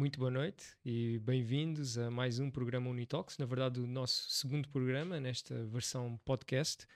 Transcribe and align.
muito 0.00 0.18
boa 0.18 0.30
noite 0.30 0.64
e 0.82 1.18
bem-vindos 1.18 1.98
a 1.98 2.10
mais 2.10 2.38
um 2.38 2.50
programa 2.50 2.88
Unitalks, 2.88 3.36
na 3.36 3.44
verdade 3.44 3.80
o 3.80 3.86
nosso 3.86 4.30
segundo 4.30 4.66
programa 4.66 5.20
nesta 5.20 5.62
versão 5.66 6.18
podcast. 6.24 6.86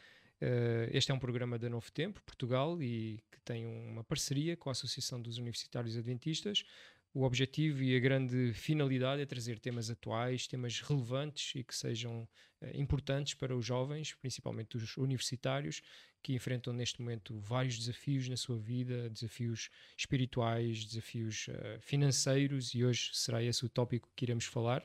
Uh, 0.41 0.89
este 0.91 1.13
é 1.13 1.15
um 1.15 1.19
programa 1.19 1.59
da 1.59 1.69
Novo 1.69 1.93
Tempo, 1.93 2.23
Portugal, 2.23 2.83
e 2.83 3.23
que 3.31 3.39
tem 3.43 3.67
uma 3.67 4.03
parceria 4.03 4.57
com 4.57 4.71
a 4.71 4.73
Associação 4.73 5.21
dos 5.21 5.37
Universitários 5.37 5.99
Adventistas. 5.99 6.65
O 7.13 7.25
objetivo 7.25 7.83
e 7.83 7.95
a 7.95 8.01
grande 8.01 8.55
finalidade 8.55 9.21
é 9.21 9.27
trazer 9.27 9.59
temas 9.59 9.91
atuais, 9.91 10.47
temas 10.47 10.81
relevantes 10.81 11.55
e 11.57 11.63
que 11.63 11.77
sejam 11.77 12.23
uh, 12.23 12.69
importantes 12.73 13.35
para 13.35 13.55
os 13.55 13.67
jovens, 13.67 14.15
principalmente 14.15 14.79
os 14.79 14.97
universitários, 14.97 15.83
que 16.25 16.33
enfrentam 16.33 16.73
neste 16.73 17.03
momento 17.03 17.39
vários 17.39 17.79
desafios 17.79 18.27
na 18.31 18.37
sua 18.37 18.57
vida, 18.57 19.11
desafios 19.11 19.69
espirituais, 19.95 20.83
desafios 20.83 21.49
uh, 21.49 21.79
financeiros, 21.83 22.75
e 22.75 22.83
hoje 22.83 23.11
será 23.13 23.43
esse 23.43 23.63
o 23.63 23.69
tópico 23.69 24.09
que 24.17 24.25
iremos 24.25 24.47
falar. 24.47 24.83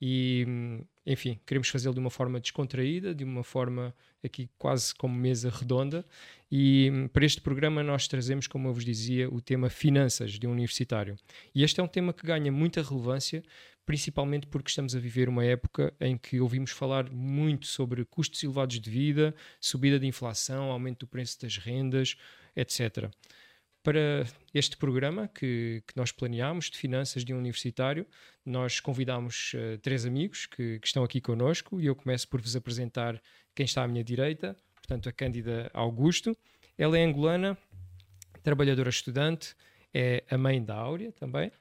E, 0.00 0.46
enfim, 1.06 1.38
queremos 1.46 1.68
fazê-lo 1.68 1.94
de 1.94 2.00
uma 2.00 2.10
forma 2.10 2.40
descontraída, 2.40 3.14
de 3.14 3.24
uma 3.24 3.42
forma 3.42 3.94
aqui 4.22 4.48
quase 4.58 4.94
como 4.94 5.14
mesa 5.14 5.50
redonda. 5.50 6.04
E 6.50 7.08
para 7.12 7.24
este 7.24 7.40
programa 7.40 7.82
nós 7.82 8.08
trazemos, 8.08 8.46
como 8.46 8.68
eu 8.68 8.74
vos 8.74 8.84
dizia, 8.84 9.28
o 9.28 9.40
tema 9.40 9.70
finanças 9.70 10.32
de 10.32 10.46
um 10.46 10.52
universitário. 10.52 11.16
E 11.54 11.62
este 11.62 11.80
é 11.80 11.82
um 11.82 11.88
tema 11.88 12.12
que 12.12 12.26
ganha 12.26 12.50
muita 12.52 12.82
relevância 12.82 13.42
principalmente 13.86 14.46
porque 14.46 14.70
estamos 14.70 14.96
a 14.96 14.98
viver 14.98 15.28
uma 15.28 15.44
época 15.44 15.92
em 16.00 16.16
que 16.16 16.40
ouvimos 16.40 16.70
falar 16.70 17.10
muito 17.10 17.66
sobre 17.66 18.04
custos 18.04 18.42
elevados 18.42 18.80
de 18.80 18.90
vida, 18.90 19.34
subida 19.60 19.98
de 19.98 20.06
inflação, 20.06 20.70
aumento 20.70 21.00
do 21.00 21.06
preço 21.06 21.40
das 21.40 21.58
rendas, 21.58 22.16
etc. 22.56 23.10
Para 23.84 24.24
este 24.54 24.78
programa 24.78 25.28
que, 25.28 25.82
que 25.86 25.94
nós 25.94 26.10
planeámos 26.10 26.70
de 26.70 26.78
finanças 26.78 27.22
de 27.22 27.34
um 27.34 27.38
universitário, 27.38 28.06
nós 28.42 28.80
convidámos 28.80 29.52
uh, 29.52 29.76
três 29.76 30.06
amigos 30.06 30.46
que, 30.46 30.78
que, 30.78 30.86
estão 30.86 31.04
aqui 31.04 31.20
connosco 31.20 31.78
e 31.78 31.84
eu 31.84 31.94
começo 31.94 32.26
por 32.26 32.40
vos 32.40 32.56
apresentar 32.56 33.20
quem 33.54 33.64
está 33.64 33.82
à 33.84 33.86
minha 33.86 34.02
direita, 34.02 34.56
portanto, 34.74 35.06
a 35.06 35.12
Cândida 35.12 35.70
Augusto. 35.74 36.34
Ela 36.78 36.98
é 36.98 37.04
angolana, 37.04 37.58
trabalhadora 38.42 38.88
estudante, 38.88 39.54
é 39.92 40.24
a 40.30 40.38
mãe 40.38 40.64
da 40.64 40.74
Áurea 40.74 41.12
também. 41.12 41.52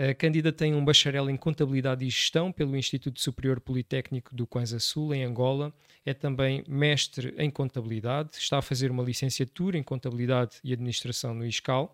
A 0.00 0.14
Cândida 0.14 0.50
tem 0.50 0.74
um 0.74 0.82
bacharel 0.82 1.28
em 1.28 1.36
Contabilidade 1.36 2.06
e 2.06 2.08
Gestão 2.08 2.50
pelo 2.50 2.74
Instituto 2.74 3.20
Superior 3.20 3.60
Politécnico 3.60 4.34
do 4.34 4.46
Kwanza 4.46 4.78
Sul, 4.78 5.14
em 5.14 5.22
Angola. 5.24 5.74
É 6.06 6.14
também 6.14 6.64
mestre 6.66 7.34
em 7.36 7.50
Contabilidade, 7.50 8.30
está 8.36 8.56
a 8.56 8.62
fazer 8.62 8.90
uma 8.90 9.02
licenciatura 9.02 9.76
em 9.76 9.82
Contabilidade 9.82 10.56
e 10.64 10.72
Administração 10.72 11.34
no 11.34 11.44
ISCAL 11.44 11.92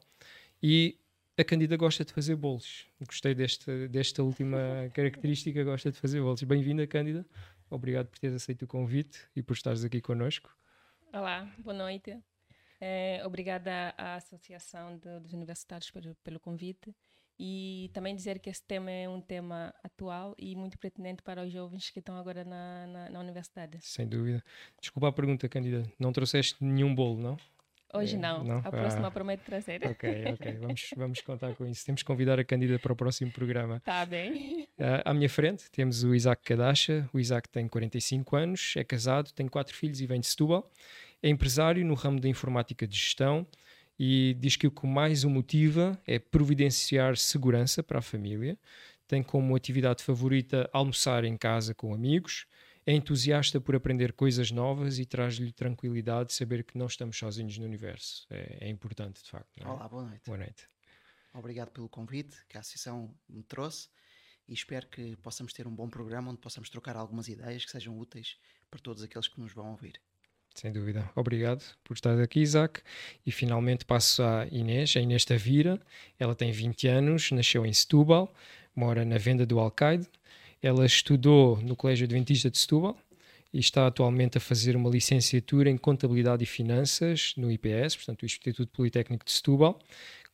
e 0.63 0.97
a 1.37 1.43
Cândida 1.43 1.77
gosta 1.77 2.05
de 2.05 2.13
fazer 2.13 2.37
bolos. 2.37 2.87
Gostei 3.05 3.35
desta, 3.35 3.89
desta 3.89 4.23
última 4.23 4.57
característica, 4.95 5.65
gosta 5.65 5.91
de 5.91 5.99
fazer 5.99 6.21
bolos. 6.21 6.45
Bem-vinda, 6.45 6.87
Cândida. 6.87 7.27
Obrigado 7.69 8.07
por 8.07 8.21
teres 8.21 8.37
aceito 8.37 8.67
o 8.67 8.69
convite 8.69 9.19
e 9.35 9.43
por 9.43 9.55
estares 9.55 9.83
aqui 9.83 10.01
connosco. 10.01 10.57
Olá, 11.13 11.53
boa 11.59 11.77
noite. 11.77 12.17
É, 12.81 13.21
obrigada 13.27 13.93
à 13.99 14.15
Associação 14.15 14.97
de, 14.97 15.19
dos 15.19 15.33
Universitários 15.33 15.91
pelo, 15.91 16.15
pelo 16.23 16.39
convite 16.39 16.95
e 17.39 17.91
também 17.93 18.15
dizer 18.15 18.39
que 18.39 18.49
esse 18.49 18.63
tema 18.63 18.91
é 18.91 19.09
um 19.09 19.21
tema 19.21 19.75
atual 19.85 20.35
e 20.39 20.57
muito 20.57 20.79
pertinente 20.79 21.23
para 21.23 21.43
os 21.43 21.53
jovens 21.53 21.91
que 21.91 21.99
estão 21.99 22.17
agora 22.17 22.45
na, 22.45 22.87
na, 22.87 23.11
na 23.11 23.21
universidade. 23.21 23.79
Sem 23.81 24.09
dúvida. 24.09 24.43
Desculpa 24.81 25.09
a 25.09 25.13
pergunta, 25.13 25.49
Candida. 25.49 25.83
Não 25.99 26.13
trouxeste 26.13 26.57
nenhum 26.65 26.95
bolo, 26.95 27.21
não? 27.21 27.37
Hoje 27.93 28.17
é, 28.17 28.19
não. 28.19 28.43
não. 28.43 28.59
A 28.59 28.71
próxima 28.71 29.09
ah, 29.09 29.11
prometo 29.11 29.43
trazer. 29.43 29.81
Ok, 29.87 30.25
ok. 30.33 30.53
Vamos, 30.61 30.91
vamos 30.97 31.21
contar 31.21 31.55
com 31.55 31.67
isso. 31.67 31.85
Temos 31.85 32.03
que 32.03 32.07
convidar 32.07 32.39
a 32.39 32.45
Candida 32.45 32.79
para 32.79 32.93
o 32.93 32.97
próximo 32.97 33.31
programa. 33.31 33.77
Está 33.77 34.05
bem. 34.05 34.69
Uh, 34.79 35.03
à 35.05 35.15
minha 35.15 35.29
frente 35.29 35.71
temos 35.71 36.05
o 36.05 36.15
Isaac 36.15 36.43
Kadacha. 36.43 37.09
O 37.13 37.21
Isaac 37.21 37.49
tem 37.49 37.69
45 37.69 38.37
anos, 38.37 38.75
é 38.77 38.85
casado, 38.85 39.33
tem 39.33 39.47
quatro 39.47 39.75
filhos 39.75 40.01
e 40.01 40.07
vem 40.07 40.21
de 40.21 40.27
Setúbal. 40.27 40.71
É 41.23 41.29
empresário 41.29 41.85
no 41.85 41.95
ramo 41.95 42.21
da 42.21 42.29
informática 42.29 42.87
de 42.87 42.97
gestão 42.97 43.47
e 43.99 44.37
diz 44.39 44.57
que 44.57 44.67
o 44.67 44.71
que 44.71 44.87
mais 44.87 45.25
o 45.25 45.31
motiva 45.31 46.01
é 46.07 46.19
providenciar 46.19 47.17
segurança 47.17 47.83
para 47.83 47.99
a 47.99 48.03
família, 48.03 48.59
tem 49.07 49.23
como 49.23 49.55
atividade 49.55 50.03
favorita 50.03 50.69
almoçar 50.73 51.25
em 51.25 51.37
casa 51.37 51.75
com 51.75 51.95
amigos, 51.95 52.47
é 52.85 52.93
entusiasta 52.93 53.61
por 53.61 53.75
aprender 53.75 54.13
coisas 54.13 54.51
novas 54.51 54.99
e 54.99 55.05
traz-lhe 55.05 55.53
tranquilidade 55.53 56.33
saber 56.33 56.63
que 56.63 56.79
não 56.79 56.87
estamos 56.87 57.19
sozinhos 57.19 57.59
no 57.59 57.65
universo. 57.65 58.27
É, 58.31 58.67
é 58.67 58.69
importante, 58.69 59.23
de 59.23 59.31
facto. 59.31 59.51
É? 59.59 59.67
Olá, 59.67 59.89
boa 59.89 60.05
noite. 60.05 60.23
Boa 60.27 60.39
noite. 60.39 60.69
Obrigado 61.35 61.71
pelo 61.71 61.89
convite 61.89 62.37
que 62.49 62.57
a 62.57 62.61
Associação 62.61 63.15
me 63.29 63.43
trouxe 63.43 63.89
e 64.49 64.55
espero 64.55 64.87
que 64.87 65.17
possamos 65.17 65.53
ter 65.53 65.67
um 65.67 65.75
bom 65.75 65.89
programa 65.89 66.31
onde 66.31 66.41
possamos 66.41 66.71
trocar 66.71 66.97
algumas 66.97 67.29
ideias 67.29 67.65
que 67.65 67.71
sejam 67.71 67.99
úteis 67.99 68.39
para 68.71 68.81
todos 68.81 69.03
aqueles 69.03 69.29
que 69.29 69.41
nos 69.41 69.53
vão 69.53 69.71
ouvir. 69.71 70.01
Sem 70.57 70.73
dúvida. 70.73 71.09
Obrigado 71.15 71.63
por 71.85 71.93
estar 71.93 72.19
aqui, 72.19 72.41
Isaac. 72.41 72.81
E 73.27 73.31
finalmente 73.31 73.85
passo 73.85 74.23
à 74.23 74.47
Inês, 74.51 74.97
a 74.97 75.01
Inês 75.01 75.23
Tavira. 75.23 75.79
Ela 76.19 76.35
tem 76.35 76.51
20 76.51 76.89
anos, 76.89 77.31
nasceu 77.31 77.67
em 77.67 77.73
Setúbal, 77.75 78.33
mora 78.75 79.05
na 79.05 79.19
venda 79.19 79.45
do 79.45 79.59
Alcaide. 79.59 80.07
Ela 80.63 80.87
estudou 80.87 81.61
no 81.61 81.77
Colégio 81.77 82.07
Adventista 82.07 82.51
de 82.51 82.57
Setúbal 82.57 82.97
e 83.53 83.59
está 83.59 83.87
atualmente 83.87 84.39
a 84.39 84.41
fazer 84.41 84.77
uma 84.77 84.89
licenciatura 84.89 85.69
em 85.69 85.77
Contabilidade 85.77 86.43
e 86.43 86.47
Finanças 86.47 87.35
no 87.37 87.51
IPS, 87.53 87.97
portanto, 87.97 88.23
o 88.23 88.27
Instituto 88.27 88.69
Politécnico 88.73 89.27
de 89.27 89.33
Setúbal. 89.33 89.79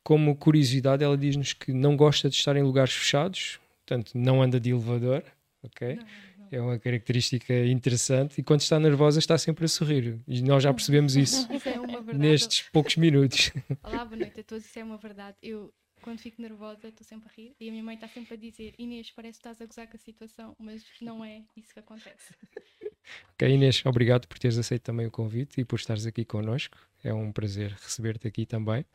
Como 0.05 0.37
curiosidade, 0.37 1.03
ela 1.03 1.19
diz-nos 1.19 1.53
que 1.53 1.72
não 1.72 1.97
gosta 1.97 2.31
de 2.31 2.37
estar 2.37 2.56
em 2.56 2.62
lugares 2.62 2.93
fechados, 2.93 3.59
portanto, 3.84 4.12
não 4.15 4.41
anda 4.41 4.61
de 4.61 4.71
elevador, 4.71 5.25
ok? 5.65 5.99
Não 5.99 6.05
é 6.53 6.61
uma 6.61 6.79
característica 6.79 7.55
interessante 7.67 8.39
e 8.41 8.45
quando 8.45 8.61
está 8.61 8.79
nervosa 8.79 9.19
está 9.19 9.39
sempre 9.39 9.65
a 9.65 9.69
sorrir 9.69 10.21
e 10.29 10.43
nós 10.43 10.63
já 10.63 10.73
percebemos 10.73 11.17
isso, 11.17 11.49
isso 11.53 11.69
é 11.69 12.15
nestes 12.15 12.69
poucos 12.71 12.97
minutos. 12.97 13.51
Olá, 13.83 14.05
boa 14.05 14.19
noite 14.19 14.41
a 14.41 14.45
todos, 14.45 14.65
isso 14.67 14.79
é 14.79 14.85
uma 14.85 14.99
verdade. 14.99 15.37
Eu, 15.43 15.73
quando 16.03 16.19
fico 16.19 16.41
nervosa, 16.43 16.89
estou 16.89 17.07
sempre 17.07 17.31
a 17.31 17.33
rir 17.35 17.57
e 17.59 17.69
a 17.69 17.73
minha 17.73 17.83
mãe 17.83 17.95
está 17.95 18.07
sempre 18.07 18.35
a 18.35 18.37
dizer: 18.37 18.75
Inês, 18.79 19.11
parece 19.11 19.41
que 19.41 19.49
estás 19.49 19.62
a 19.62 19.67
gozar 19.67 19.89
com 19.89 19.97
a 19.97 20.01
situação, 20.01 20.55
mas 20.59 20.85
não 21.01 21.25
é 21.25 21.43
isso 21.57 21.73
que 21.73 21.81
acontece. 21.81 22.35
Ok, 23.35 23.49
Inês, 23.49 23.85
obrigado 23.85 24.29
por 24.29 24.39
teres 24.39 24.57
aceito 24.57 24.83
também 24.83 25.07
o 25.07 25.11
convite 25.11 25.61
e 25.61 25.65
por 25.65 25.75
estares 25.75 26.07
aqui 26.07 26.25
connosco. 26.25 26.79
É 27.03 27.12
um 27.12 27.33
prazer 27.33 27.73
receber-te 27.73 28.29
aqui 28.29 28.47
também. 28.47 28.87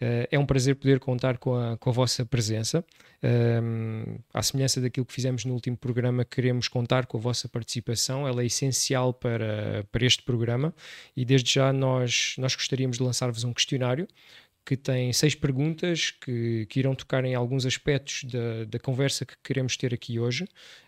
Uh, 0.00 0.28
é 0.30 0.38
um 0.38 0.44
prazer 0.44 0.76
poder 0.76 1.00
contar 1.00 1.38
com 1.38 1.54
a, 1.54 1.76
com 1.76 1.90
a 1.90 1.92
vossa 1.92 2.24
presença. 2.24 2.84
Um, 3.22 4.18
à 4.32 4.42
semelhança 4.42 4.80
daquilo 4.80 5.06
que 5.06 5.12
fizemos 5.12 5.44
no 5.44 5.54
último 5.54 5.76
programa, 5.76 6.24
queremos 6.24 6.68
contar 6.68 7.06
com 7.06 7.16
a 7.16 7.20
vossa 7.20 7.48
participação. 7.48 8.28
Ela 8.28 8.42
é 8.42 8.46
essencial 8.46 9.14
para, 9.14 9.86
para 9.90 10.04
este 10.04 10.22
programa 10.22 10.74
e 11.16 11.24
desde 11.24 11.54
já 11.54 11.72
nós, 11.72 12.34
nós 12.38 12.54
gostaríamos 12.54 12.98
de 12.98 13.02
lançar-vos 13.02 13.44
um 13.44 13.52
questionário 13.52 14.06
que 14.66 14.76
tem 14.76 15.12
seis 15.12 15.34
perguntas 15.34 16.10
que, 16.10 16.66
que 16.66 16.80
irão 16.80 16.92
tocar 16.92 17.24
em 17.24 17.36
alguns 17.36 17.64
aspectos 17.64 18.24
da, 18.24 18.64
da 18.64 18.78
conversa 18.80 19.24
que 19.24 19.34
queremos 19.42 19.76
ter 19.76 19.94
aqui 19.94 20.18
hoje. 20.18 20.44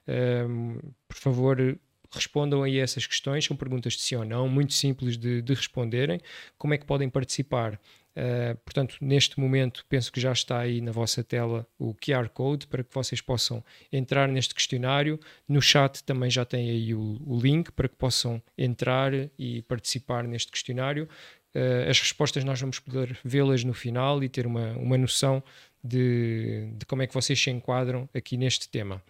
Um, 0.09 0.81
por 1.07 1.17
favor, 1.17 1.79
respondam 2.11 2.65
aí 2.65 2.79
essas 2.79 3.07
questões, 3.07 3.45
são 3.45 3.57
perguntas 3.57 3.93
de 3.93 4.03
sim 4.03 4.17
ou 4.17 4.25
não, 4.25 4.49
muito 4.49 4.73
simples 4.73 5.17
de, 5.17 5.41
de 5.41 5.55
responderem. 5.55 6.21
Como 6.59 6.75
é 6.75 6.79
que 6.79 6.85
podem 6.85 7.09
participar? 7.09 7.79
Uh, 8.17 8.57
portanto, 8.65 8.97
neste 9.01 9.39
momento, 9.39 9.85
penso 9.89 10.11
que 10.11 10.21
já 10.21 10.33
está 10.33 10.59
aí 10.59 10.81
na 10.81 10.91
vossa 10.91 11.23
tela 11.23 11.67
o 11.79 11.95
QR 11.95 12.29
Code 12.29 12.67
para 12.67 12.83
que 12.83 12.93
vocês 12.93 13.21
possam 13.21 13.65
entrar 13.93 14.29
neste 14.29 14.55
questionário. 14.55 15.21
No 15.47 15.63
chat 15.63 16.03
também 16.03 16.29
já 16.29 16.45
tem 16.45 16.69
aí 16.69 16.95
o, 16.95 17.21
o 17.25 17.41
link 17.41 17.71
para 17.71 17.89
que 17.89 17.95
possam 17.95 18.43
entrar 18.57 19.13
e 19.39 19.63
participar 19.63 20.25
neste 20.25 20.51
questionário. 20.51 21.09
Uh, 21.55 21.89
as 21.89 22.01
respostas 22.01 22.45
nós 22.45 22.61
vamos 22.61 22.79
poder 22.79 23.19
vê-las 23.25 23.63
no 23.63 23.73
final 23.73 24.23
e 24.23 24.29
ter 24.29 24.47
uma, 24.47 24.73
uma 24.73 24.99
noção 24.99 25.43
de, 25.83 26.71
de 26.77 26.85
como 26.87 27.03
é 27.03 27.07
que 27.07 27.15
vocês 27.15 27.41
se 27.41 27.51
enquadram 27.51 28.09
aqui 28.13 28.37
neste 28.37 28.69
tema. 28.69 29.03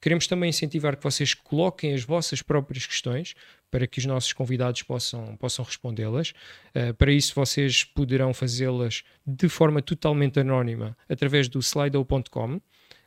Queremos 0.00 0.26
também 0.26 0.50
incentivar 0.50 0.96
que 0.96 1.02
vocês 1.02 1.34
coloquem 1.34 1.92
as 1.92 2.04
vossas 2.04 2.40
próprias 2.40 2.86
questões 2.86 3.34
para 3.70 3.86
que 3.86 3.98
os 3.98 4.06
nossos 4.06 4.32
convidados 4.32 4.82
possam, 4.82 5.36
possam 5.36 5.64
respondê-las. 5.64 6.32
Uh, 6.74 6.94
para 6.94 7.12
isso, 7.12 7.34
vocês 7.34 7.84
poderão 7.84 8.32
fazê-las 8.32 9.02
de 9.26 9.48
forma 9.48 9.82
totalmente 9.82 10.38
anónima 10.40 10.96
através 11.08 11.48
do 11.48 11.58
slido.com. 11.58 12.60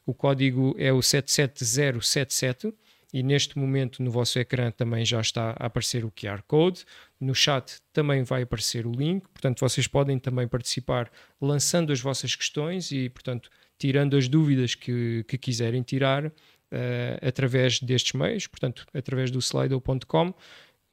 O 0.06 0.14
código 0.14 0.76
é 0.78 0.92
o 0.92 1.02
77077 1.02 2.74
e 3.14 3.22
neste 3.24 3.58
momento 3.58 4.02
no 4.02 4.10
vosso 4.10 4.40
ecrã 4.40 4.72
também 4.72 5.06
já 5.06 5.20
está 5.20 5.52
a 5.60 5.66
aparecer 5.66 6.06
o 6.06 6.12
QR 6.12 6.42
Code. 6.48 6.86
No 7.20 7.36
chat 7.36 7.78
também 7.92 8.24
vai 8.24 8.44
aparecer 8.44 8.88
o 8.88 8.92
link, 8.92 9.28
portanto, 9.30 9.60
vocês 9.60 9.88
podem 9.88 10.18
também 10.18 10.48
participar 10.48 11.12
lançando 11.40 11.92
as 11.92 12.00
vossas 12.00 12.36
questões 12.36 12.92
e, 12.92 13.10
portanto, 13.10 13.50
tirando 13.78 14.16
as 14.16 14.28
dúvidas 14.28 14.76
que, 14.76 15.26
que 15.28 15.38
quiserem 15.38 15.82
tirar 15.82 16.32
uh, 16.72 17.28
através 17.28 17.80
destes 17.80 18.14
meios, 18.14 18.48
portanto, 18.48 18.86
através 18.94 19.30
do 19.32 19.40
slido.com. 19.40 20.34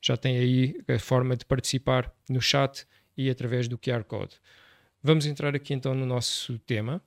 Já 0.01 0.17
tem 0.17 0.39
aí 0.39 0.77
a 0.89 0.99
forma 0.99 1.37
de 1.37 1.45
participar 1.45 2.13
no 2.29 2.41
chat 2.41 2.87
e 3.17 3.29
através 3.29 3.67
do 3.67 3.77
QR 3.77 4.05
Code. 4.05 4.37
Vamos 5.03 5.27
entrar 5.27 5.55
aqui 5.55 5.75
então 5.75 5.95
no 5.95 6.07
nosso 6.07 6.59
tema. 6.61 7.03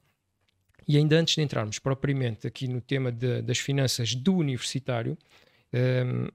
E 0.88 0.98
ainda 0.98 1.18
antes 1.18 1.36
de 1.36 1.42
entrarmos 1.42 1.80
propriamente 1.80 2.48
aqui 2.48 2.68
no 2.68 2.82
tema 2.82 3.12
de, 3.12 3.42
das 3.42 3.60
finanças 3.60 4.16
do 4.16 4.36
universitário, 4.36 5.18
um, 5.74 6.28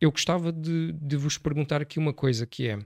eu 0.00 0.10
gostava 0.10 0.52
de, 0.52 0.92
de, 0.92 1.16
vos 1.16 1.38
perguntar 1.38 1.80
aqui 1.80 1.98
uma 1.98 2.12
coisa 2.12 2.46
que 2.46 2.68
é 2.68 2.78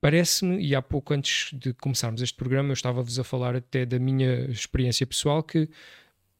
parece-me, 0.00 0.62
e 0.62 0.74
há 0.74 0.80
pouco 0.80 1.12
antes 1.12 1.56
de 1.58 1.74
começarmos 1.74 2.22
este 2.22 2.34
programa 2.34 2.70
eu 2.70 2.74
estava-vos 2.74 3.18
a 3.18 3.24
falar 3.24 3.54
até 3.54 3.84
da 3.84 3.98
minha 3.98 4.46
experiência 4.50 5.06
pessoal, 5.06 5.42
que 5.42 5.68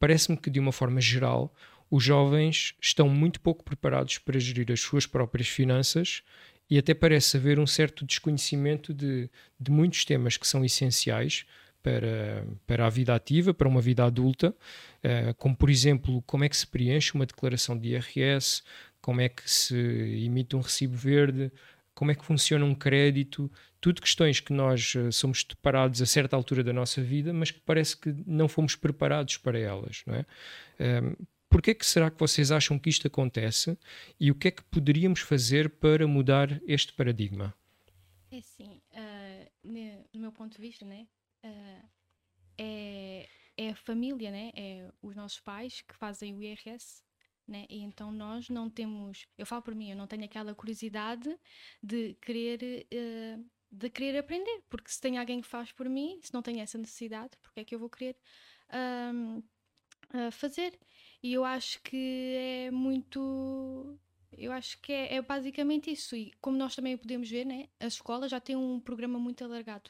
parece-me 0.01 0.35
que 0.35 0.49
de 0.49 0.59
uma 0.59 0.71
forma 0.71 0.99
geral 0.99 1.55
os 1.89 2.03
jovens 2.03 2.73
estão 2.81 3.07
muito 3.07 3.39
pouco 3.39 3.63
preparados 3.63 4.17
para 4.17 4.39
gerir 4.39 4.71
as 4.71 4.81
suas 4.81 5.05
próprias 5.05 5.47
finanças 5.47 6.23
e 6.67 6.77
até 6.77 6.95
parece 6.95 7.37
haver 7.37 7.59
um 7.59 7.67
certo 7.67 8.03
desconhecimento 8.03 8.95
de, 8.95 9.29
de 9.59 9.71
muitos 9.71 10.03
temas 10.03 10.37
que 10.37 10.47
são 10.47 10.65
essenciais 10.65 11.45
para, 11.83 12.47
para 12.65 12.87
a 12.87 12.89
vida 12.89 13.13
ativa, 13.13 13.53
para 13.53 13.67
uma 13.67 13.81
vida 13.81 14.03
adulta, 14.03 14.49
uh, 14.49 15.33
como 15.35 15.55
por 15.55 15.69
exemplo, 15.69 16.23
como 16.23 16.43
é 16.43 16.49
que 16.49 16.57
se 16.57 16.65
preenche 16.65 17.13
uma 17.13 17.25
declaração 17.25 17.77
de 17.77 17.89
IRS, 17.89 18.63
como 19.01 19.21
é 19.21 19.29
que 19.29 19.49
se 19.49 19.75
emite 20.25 20.55
um 20.55 20.61
recibo 20.61 20.95
verde, 20.95 21.51
como 21.93 22.11
é 22.11 22.15
que 22.15 22.25
funciona 22.25 22.65
um 22.65 22.75
crédito, 22.75 23.51
tudo 23.79 24.01
questões 24.01 24.39
que 24.39 24.53
nós 24.53 24.95
uh, 24.95 25.11
somos 25.11 25.43
deparados 25.43 26.01
a 26.01 26.05
certa 26.05 26.35
altura 26.35 26.63
da 26.63 26.73
nossa 26.73 27.01
vida, 27.01 27.33
mas 27.33 27.51
que 27.51 27.59
parece 27.59 27.97
que 27.97 28.13
não 28.25 28.47
fomos 28.47 28.75
preparados 28.75 29.37
para 29.37 29.59
elas, 29.59 30.03
não 30.05 30.15
é? 30.15 30.25
Um, 30.79 31.25
Porquê 31.51 31.75
que 31.75 31.85
será 31.85 32.09
que 32.09 32.17
vocês 32.17 32.49
acham 32.49 32.79
que 32.79 32.89
isto 32.89 33.05
acontece 33.07 33.77
e 34.17 34.31
o 34.31 34.35
que 34.35 34.47
é 34.47 34.51
que 34.51 34.63
poderíamos 34.63 35.19
fazer 35.19 35.69
para 35.69 36.07
mudar 36.07 36.61
este 36.65 36.93
paradigma? 36.93 37.53
É 38.31 38.37
assim, 38.37 38.81
uh, 38.93 39.51
no 40.13 40.21
meu 40.21 40.31
ponto 40.31 40.55
de 40.55 40.61
vista, 40.61 40.85
né, 40.85 41.05
uh, 41.43 41.89
é, 42.57 43.27
é 43.57 43.69
a 43.69 43.75
família, 43.75 44.31
né, 44.31 44.51
é 44.55 44.89
os 45.01 45.13
nossos 45.13 45.41
pais 45.41 45.81
que 45.81 45.93
fazem 45.93 46.33
o 46.33 46.41
IRS, 46.41 47.03
né, 47.47 47.65
e 47.69 47.79
então 47.79 48.11
nós 48.11 48.49
não 48.49 48.69
temos, 48.69 49.27
eu 49.37 49.45
falo 49.45 49.61
por 49.61 49.75
mim, 49.75 49.91
eu 49.91 49.97
não 49.97 50.07
tenho 50.07 50.23
aquela 50.23 50.53
curiosidade 50.55 51.37
de 51.81 52.15
querer 52.21 52.87
uh, 52.93 53.45
de 53.71 53.89
querer 53.89 54.17
aprender, 54.17 54.63
porque 54.69 54.91
se 54.91 54.99
tem 54.99 55.17
alguém 55.17 55.39
que 55.41 55.47
faz 55.47 55.71
por 55.71 55.87
mim, 55.87 56.19
se 56.21 56.33
não 56.33 56.41
tenho 56.41 56.59
essa 56.59 56.77
necessidade, 56.77 57.37
porque 57.41 57.61
é 57.61 57.63
que 57.63 57.73
eu 57.73 57.79
vou 57.79 57.89
querer 57.89 58.17
fazer? 60.33 60.77
E 61.23 61.33
eu 61.33 61.45
acho 61.45 61.81
que 61.83 62.35
é 62.67 62.71
muito. 62.71 63.97
Eu 64.37 64.51
acho 64.51 64.79
que 64.81 64.91
é, 64.91 65.15
é, 65.15 65.21
basicamente 65.21 65.91
isso. 65.91 66.15
E 66.15 66.33
como 66.41 66.57
nós 66.57 66.75
também 66.75 66.97
podemos 66.97 67.29
ver, 67.29 67.45
né, 67.45 67.67
a 67.79 67.87
escola 67.87 68.27
já 68.27 68.39
tem 68.39 68.55
um 68.55 68.79
programa 68.79 69.19
muito 69.19 69.43
alargado. 69.43 69.89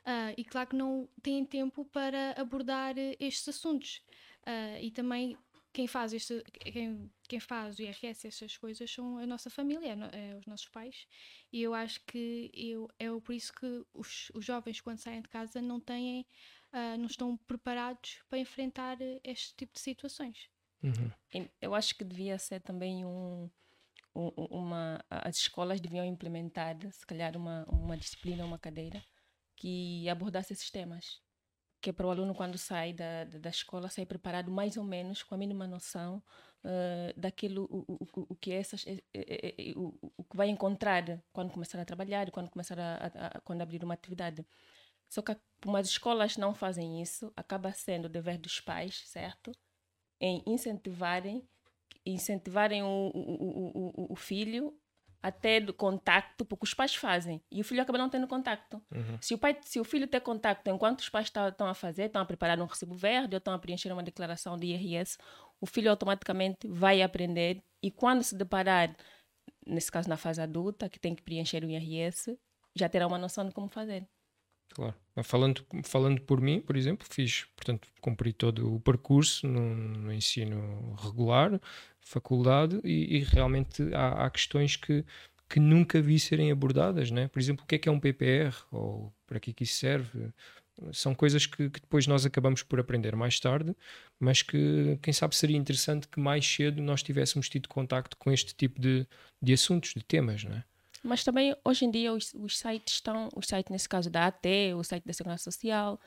Uh, 0.00 0.32
e 0.36 0.44
claro 0.44 0.68
que 0.68 0.76
não 0.76 1.08
têm 1.22 1.44
tempo 1.44 1.84
para 1.86 2.32
abordar 2.38 2.94
estes 3.18 3.48
assuntos. 3.48 4.02
Uh, 4.46 4.78
e 4.80 4.90
também 4.90 5.36
quem 5.80 5.86
faz, 5.86 6.12
este, 6.12 6.42
quem, 6.52 7.10
quem 7.26 7.40
faz 7.40 7.78
o 7.78 7.82
IRS, 7.82 8.26
essas 8.26 8.54
coisas, 8.58 8.90
são 8.90 9.16
a 9.16 9.24
nossa 9.26 9.48
família, 9.48 9.96
é, 10.12 10.36
os 10.36 10.44
nossos 10.44 10.68
pais. 10.68 11.06
E 11.50 11.62
eu 11.62 11.72
acho 11.72 12.04
que 12.04 12.50
eu, 12.52 12.86
é 12.98 13.08
por 13.18 13.32
isso 13.32 13.50
que 13.54 13.82
os, 13.94 14.30
os 14.34 14.44
jovens, 14.44 14.82
quando 14.82 14.98
saem 14.98 15.22
de 15.22 15.28
casa, 15.30 15.62
não 15.62 15.80
têm, 15.80 16.26
uh, 16.70 16.98
não 16.98 17.06
estão 17.06 17.34
preparados 17.34 18.18
para 18.28 18.38
enfrentar 18.38 18.98
este 19.24 19.56
tipo 19.56 19.72
de 19.72 19.80
situações. 19.80 20.50
Uhum. 20.82 21.48
Eu 21.62 21.74
acho 21.74 21.94
que 21.94 22.04
devia 22.04 22.38
ser 22.38 22.60
também 22.60 23.06
um, 23.06 23.48
um, 24.14 24.28
uma. 24.50 25.02
As 25.08 25.38
escolas 25.38 25.80
deviam 25.80 26.04
implementar, 26.04 26.76
se 26.92 27.06
calhar, 27.06 27.38
uma, 27.38 27.64
uma 27.70 27.96
disciplina, 27.96 28.44
uma 28.44 28.58
cadeira 28.58 29.02
que 29.56 30.06
abordasse 30.10 30.52
esses 30.52 30.70
temas. 30.70 31.22
Que 31.80 31.90
é 31.90 31.92
para 31.92 32.06
o 32.06 32.10
aluno, 32.10 32.34
quando 32.34 32.58
sai 32.58 32.92
da, 32.92 33.24
da, 33.24 33.48
escola, 33.48 33.88
sair 33.88 34.06
preparado 34.06 34.50
mais 34.50 34.76
ou 34.76 34.84
menos, 34.84 35.22
com 35.22 35.34
a 35.34 35.38
mínima 35.38 35.66
noção 35.66 36.22
uh, 36.64 37.18
daquilo 37.18 37.64
o, 37.70 37.94
o, 37.94 38.26
o 38.30 38.36
que 38.36 38.52
essas, 38.52 38.84
o, 39.74 39.94
o 40.18 40.24
que 40.24 40.36
vai 40.36 40.48
encontrar 40.48 41.22
quando 41.32 41.50
começar 41.52 41.80
a 41.80 41.84
trabalhar 41.84 42.30
quando 42.30 42.50
começar 42.50 42.78
a, 42.78 43.06
a, 43.06 43.40
quando 43.40 43.62
abrir 43.62 43.82
uma 43.82 43.94
atividade. 43.94 44.46
Só 45.08 45.22
que 45.22 45.36
como 45.62 45.76
as 45.76 45.88
escolas 45.88 46.36
não 46.36 46.54
fazem 46.54 47.00
isso, 47.02 47.32
acaba 47.36 47.72
sendo 47.72 48.04
o 48.04 48.08
dever 48.08 48.38
dos 48.38 48.60
pais, 48.60 49.02
certo? 49.06 49.52
em 50.20 50.42
incentivarem, 50.46 51.48
incentivarem 52.04 52.82
o, 52.82 53.10
o, 53.14 53.92
o, 53.96 54.12
o 54.12 54.16
filho 54.16 54.74
até 55.22 55.60
do 55.60 55.72
contacto, 55.74 56.44
porque 56.44 56.64
os 56.64 56.74
pais 56.74 56.94
fazem 56.94 57.42
e 57.50 57.60
o 57.60 57.64
filho 57.64 57.82
acaba 57.82 57.98
não 57.98 58.08
tendo 58.08 58.26
contacto. 58.26 58.82
Uhum. 58.90 59.18
Se, 59.20 59.34
o 59.34 59.38
pai, 59.38 59.56
se 59.62 59.78
o 59.78 59.84
filho 59.84 60.06
tem 60.06 60.20
contacto 60.20 60.70
enquanto 60.70 61.00
os 61.00 61.08
pais 61.08 61.26
estão 61.26 61.66
a 61.66 61.74
fazer, 61.74 62.04
estão 62.04 62.22
a 62.22 62.24
preparar 62.24 62.58
um 62.60 62.64
recibo 62.64 62.94
verde 62.94 63.34
ou 63.34 63.38
estão 63.38 63.52
a 63.52 63.58
preencher 63.58 63.92
uma 63.92 64.02
declaração 64.02 64.56
de 64.56 64.68
IRS, 64.68 65.18
o 65.60 65.66
filho 65.66 65.90
automaticamente 65.90 66.66
vai 66.66 67.02
aprender 67.02 67.62
e 67.82 67.90
quando 67.90 68.22
se 68.22 68.34
deparar, 68.34 68.96
nesse 69.66 69.90
caso 69.92 70.08
na 70.08 70.16
fase 70.16 70.40
adulta, 70.40 70.88
que 70.88 70.98
tem 70.98 71.14
que 71.14 71.22
preencher 71.22 71.62
o 71.64 71.70
IRS, 71.70 72.38
já 72.74 72.88
terá 72.88 73.06
uma 73.06 73.18
noção 73.18 73.46
de 73.46 73.52
como 73.52 73.68
fazer. 73.68 74.06
Claro. 74.70 74.94
Falando, 75.24 75.66
falando 75.84 76.20
por 76.22 76.40
mim, 76.40 76.60
por 76.60 76.76
exemplo, 76.76 77.06
fiz, 77.10 77.44
portanto, 77.56 77.88
cumpri 78.00 78.32
todo 78.32 78.74
o 78.74 78.80
percurso 78.80 79.46
no, 79.46 79.74
no 79.74 80.12
ensino 80.12 80.94
regular, 80.94 81.60
faculdade, 82.00 82.80
e, 82.84 83.18
e 83.18 83.18
realmente 83.20 83.82
há, 83.94 84.26
há, 84.26 84.30
questões 84.30 84.76
que, 84.76 85.04
que 85.48 85.60
nunca 85.60 86.00
vi 86.00 86.18
serem 86.18 86.50
abordadas, 86.50 87.10
né? 87.10 87.28
Por 87.28 87.38
exemplo, 87.38 87.64
o 87.64 87.66
que 87.66 87.74
é 87.74 87.78
que 87.78 87.88
é 87.88 87.92
um 87.92 88.00
PPR? 88.00 88.54
Ou 88.70 89.12
para 89.26 89.38
que 89.40 89.50
é 89.50 89.54
que 89.54 89.64
isso 89.64 89.74
serve? 89.74 90.32
São 90.92 91.14
coisas 91.14 91.44
que, 91.44 91.68
que 91.68 91.80
depois 91.80 92.06
nós 92.06 92.24
acabamos 92.24 92.62
por 92.62 92.80
aprender 92.80 93.14
mais 93.14 93.38
tarde, 93.38 93.76
mas 94.18 94.42
que, 94.42 94.98
quem 95.02 95.12
sabe, 95.12 95.36
seria 95.36 95.56
interessante 95.56 96.08
que 96.08 96.18
mais 96.18 96.46
cedo 96.46 96.80
nós 96.80 97.02
tivéssemos 97.02 97.48
tido 97.48 97.68
contacto 97.68 98.16
com 98.16 98.32
este 98.32 98.54
tipo 98.54 98.80
de, 98.80 99.06
de 99.42 99.52
assuntos, 99.52 99.92
de 99.94 100.02
temas, 100.02 100.44
não 100.44 100.56
é? 100.56 100.64
Mas 101.02 101.24
também 101.24 101.56
hoje 101.64 101.84
em 101.84 101.90
dia 101.90 102.12
os, 102.12 102.34
os 102.34 102.58
sites 102.58 102.94
estão, 102.94 103.28
os 103.34 103.46
sites 103.46 103.70
nesse 103.70 103.88
caso 103.88 104.10
da 104.10 104.26
AT, 104.26 104.46
o 104.76 104.84
site 104.84 105.04
da 105.04 105.12
Segurança 105.12 105.44
Social, 105.44 105.98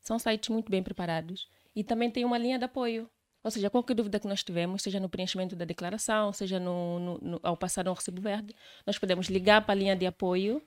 são 0.00 0.18
sites 0.18 0.48
muito 0.50 0.70
bem 0.70 0.82
preparados 0.82 1.48
e 1.74 1.82
também 1.82 2.10
tem 2.10 2.24
uma 2.24 2.36
linha 2.36 2.58
de 2.58 2.64
apoio. 2.64 3.08
Ou 3.44 3.50
seja, 3.50 3.68
qualquer 3.68 3.94
dúvida 3.94 4.20
que 4.20 4.28
nós 4.28 4.42
tivermos, 4.44 4.82
seja 4.82 5.00
no 5.00 5.08
preenchimento 5.08 5.56
da 5.56 5.64
declaração, 5.64 6.32
seja 6.32 6.60
no, 6.60 6.98
no, 6.98 7.18
no 7.18 7.40
ao 7.42 7.56
passar 7.56 7.88
um 7.88 7.92
recibo 7.92 8.20
verde, 8.20 8.54
nós 8.86 8.98
podemos 8.98 9.26
ligar 9.26 9.62
para 9.62 9.72
a 9.72 9.76
linha 9.76 9.96
de 9.96 10.06
apoio 10.06 10.62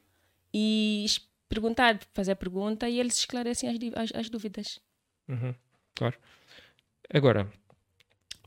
e 0.54 1.06
perguntar, 1.48 2.00
fazer 2.14 2.34
a 2.34 2.36
pergunta 2.36 2.90
e 2.90 3.00
eles 3.00 3.18
esclarecem 3.18 3.70
as, 3.70 3.78
as, 3.96 4.20
as 4.20 4.30
dúvidas. 4.30 4.80
Uhum, 5.28 5.56
claro. 5.94 6.18
Agora, 7.14 7.50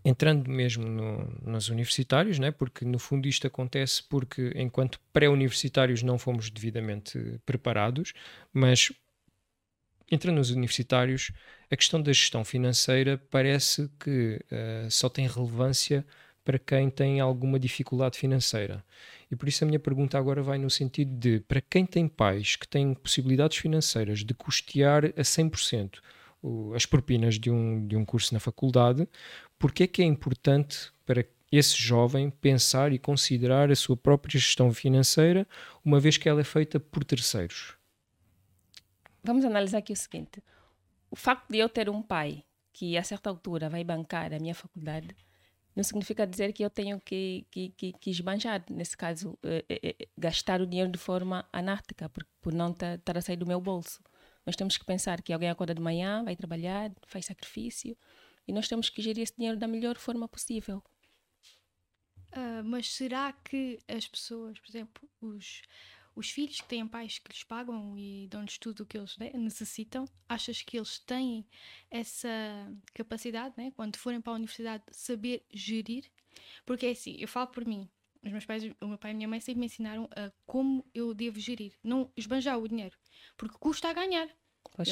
entrando 0.04 0.50
mesmo 0.50 0.86
no, 0.86 1.24
nos 1.42 1.68
universitários, 1.68 2.38
né? 2.38 2.50
porque 2.50 2.84
no 2.84 2.98
fundo 2.98 3.28
isto 3.28 3.46
acontece 3.46 4.02
porque 4.02 4.52
enquanto 4.56 5.00
pré-universitários 5.12 6.02
não 6.02 6.18
fomos 6.18 6.50
devidamente 6.50 7.40
preparados, 7.44 8.12
mas 8.52 8.92
entrando 10.10 10.36
nos 10.36 10.50
universitários, 10.50 11.30
a 11.70 11.76
questão 11.76 12.00
da 12.00 12.12
gestão 12.12 12.44
financeira 12.44 13.20
parece 13.30 13.90
que 14.00 14.40
uh, 14.50 14.90
só 14.90 15.08
tem 15.08 15.26
relevância 15.26 16.04
para 16.44 16.58
quem 16.58 16.88
tem 16.88 17.20
alguma 17.20 17.58
dificuldade 17.58 18.18
financeira. 18.18 18.82
E 19.30 19.36
por 19.36 19.48
isso 19.48 19.64
a 19.64 19.66
minha 19.66 19.78
pergunta 19.78 20.16
agora 20.16 20.42
vai 20.42 20.56
no 20.56 20.70
sentido 20.70 21.14
de, 21.14 21.40
para 21.40 21.60
quem 21.60 21.84
tem 21.84 22.08
pais 22.08 22.56
que 22.56 22.66
têm 22.66 22.94
possibilidades 22.94 23.58
financeiras 23.58 24.20
de 24.20 24.32
custear 24.32 25.04
a 25.04 25.22
100% 25.22 25.98
as 26.74 26.86
propinas 26.86 27.38
de 27.38 27.50
um, 27.50 27.86
de 27.86 27.96
um 27.96 28.04
curso 28.04 28.32
na 28.32 28.40
faculdade, 28.40 29.08
porque 29.58 29.84
é 29.84 29.86
que 29.86 30.02
é 30.02 30.04
importante 30.04 30.92
para 31.04 31.24
esse 31.50 31.76
jovem 31.76 32.30
pensar 32.30 32.92
e 32.92 32.98
considerar 32.98 33.70
a 33.70 33.76
sua 33.76 33.96
própria 33.96 34.38
gestão 34.38 34.72
financeira, 34.72 35.46
uma 35.84 35.98
vez 35.98 36.16
que 36.16 36.28
ela 36.28 36.40
é 36.40 36.44
feita 36.44 36.78
por 36.78 37.04
terceiros? 37.04 37.77
Vamos 39.28 39.44
analisar 39.44 39.78
aqui 39.78 39.92
o 39.92 39.96
seguinte: 39.96 40.42
o 41.10 41.16
facto 41.16 41.50
de 41.50 41.58
eu 41.58 41.68
ter 41.68 41.90
um 41.90 42.00
pai 42.00 42.42
que 42.72 42.96
a 42.96 43.02
certa 43.02 43.28
altura 43.28 43.68
vai 43.68 43.84
bancar 43.84 44.32
a 44.32 44.38
minha 44.38 44.54
faculdade 44.54 45.14
não 45.76 45.84
significa 45.84 46.26
dizer 46.26 46.54
que 46.54 46.64
eu 46.64 46.70
tenho 46.70 46.98
que, 46.98 47.46
que, 47.50 47.68
que, 47.76 47.92
que 47.92 48.10
esbanjar, 48.10 48.64
nesse 48.70 48.96
caso, 48.96 49.38
eh, 49.44 49.64
eh, 49.68 49.96
eh 50.00 50.08
gastar 50.16 50.62
o 50.62 50.66
dinheiro 50.66 50.90
de 50.90 50.98
forma 50.98 51.46
anárquica, 51.52 52.08
por, 52.08 52.26
por 52.40 52.54
não 52.54 52.70
estar 52.70 53.18
a 53.18 53.20
sair 53.20 53.36
do 53.36 53.46
meu 53.46 53.60
bolso. 53.60 54.02
Nós 54.46 54.56
temos 54.56 54.78
que 54.78 54.84
pensar 54.84 55.22
que 55.22 55.32
alguém 55.32 55.50
acorda 55.50 55.74
de 55.74 55.82
manhã, 55.82 56.24
vai 56.24 56.34
trabalhar, 56.34 56.90
faz 57.06 57.26
sacrifício, 57.26 57.96
e 58.46 58.52
nós 58.52 58.66
temos 58.66 58.88
que 58.88 59.02
gerir 59.02 59.22
esse 59.22 59.36
dinheiro 59.36 59.58
da 59.58 59.68
melhor 59.68 59.98
forma 59.98 60.26
possível. 60.26 60.82
Uh, 62.32 62.64
mas 62.64 62.92
será 62.92 63.32
que 63.32 63.78
as 63.86 64.08
pessoas, 64.08 64.58
por 64.58 64.68
exemplo, 64.68 65.08
os, 65.20 65.62
os 66.18 66.30
filhos 66.30 66.60
que 66.60 66.66
têm 66.66 66.86
pais 66.86 67.20
que 67.20 67.30
lhes 67.30 67.44
pagam 67.44 67.96
e 67.96 68.26
dão-lhes 68.26 68.58
tudo 68.58 68.80
o 68.80 68.86
que 68.86 68.98
eles 68.98 69.16
necessitam, 69.34 70.04
achas 70.28 70.60
que 70.62 70.76
eles 70.76 70.98
têm 70.98 71.46
essa 71.88 72.28
capacidade, 72.92 73.54
né, 73.56 73.70
quando 73.76 73.96
forem 73.96 74.20
para 74.20 74.32
a 74.32 74.36
universidade, 74.36 74.82
de 74.90 74.96
saber 74.96 75.46
gerir? 75.48 76.10
Porque 76.66 76.86
é 76.86 76.90
assim, 76.90 77.16
eu 77.20 77.28
falo 77.28 77.46
por 77.46 77.64
mim, 77.64 77.88
os 78.24 78.32
meus 78.32 78.44
pais, 78.44 78.64
o 78.80 78.88
meu 78.88 78.98
pai 78.98 79.12
e 79.12 79.14
a 79.14 79.16
minha 79.16 79.28
mãe 79.28 79.38
sempre 79.38 79.60
me 79.60 79.66
ensinaram 79.66 80.08
a 80.16 80.32
como 80.44 80.84
eu 80.92 81.14
devo 81.14 81.38
gerir, 81.38 81.72
não 81.84 82.10
esbanjar 82.16 82.58
o 82.58 82.66
dinheiro, 82.66 82.96
porque 83.36 83.56
custa 83.56 83.88
a 83.88 83.92
ganhar. 83.92 84.28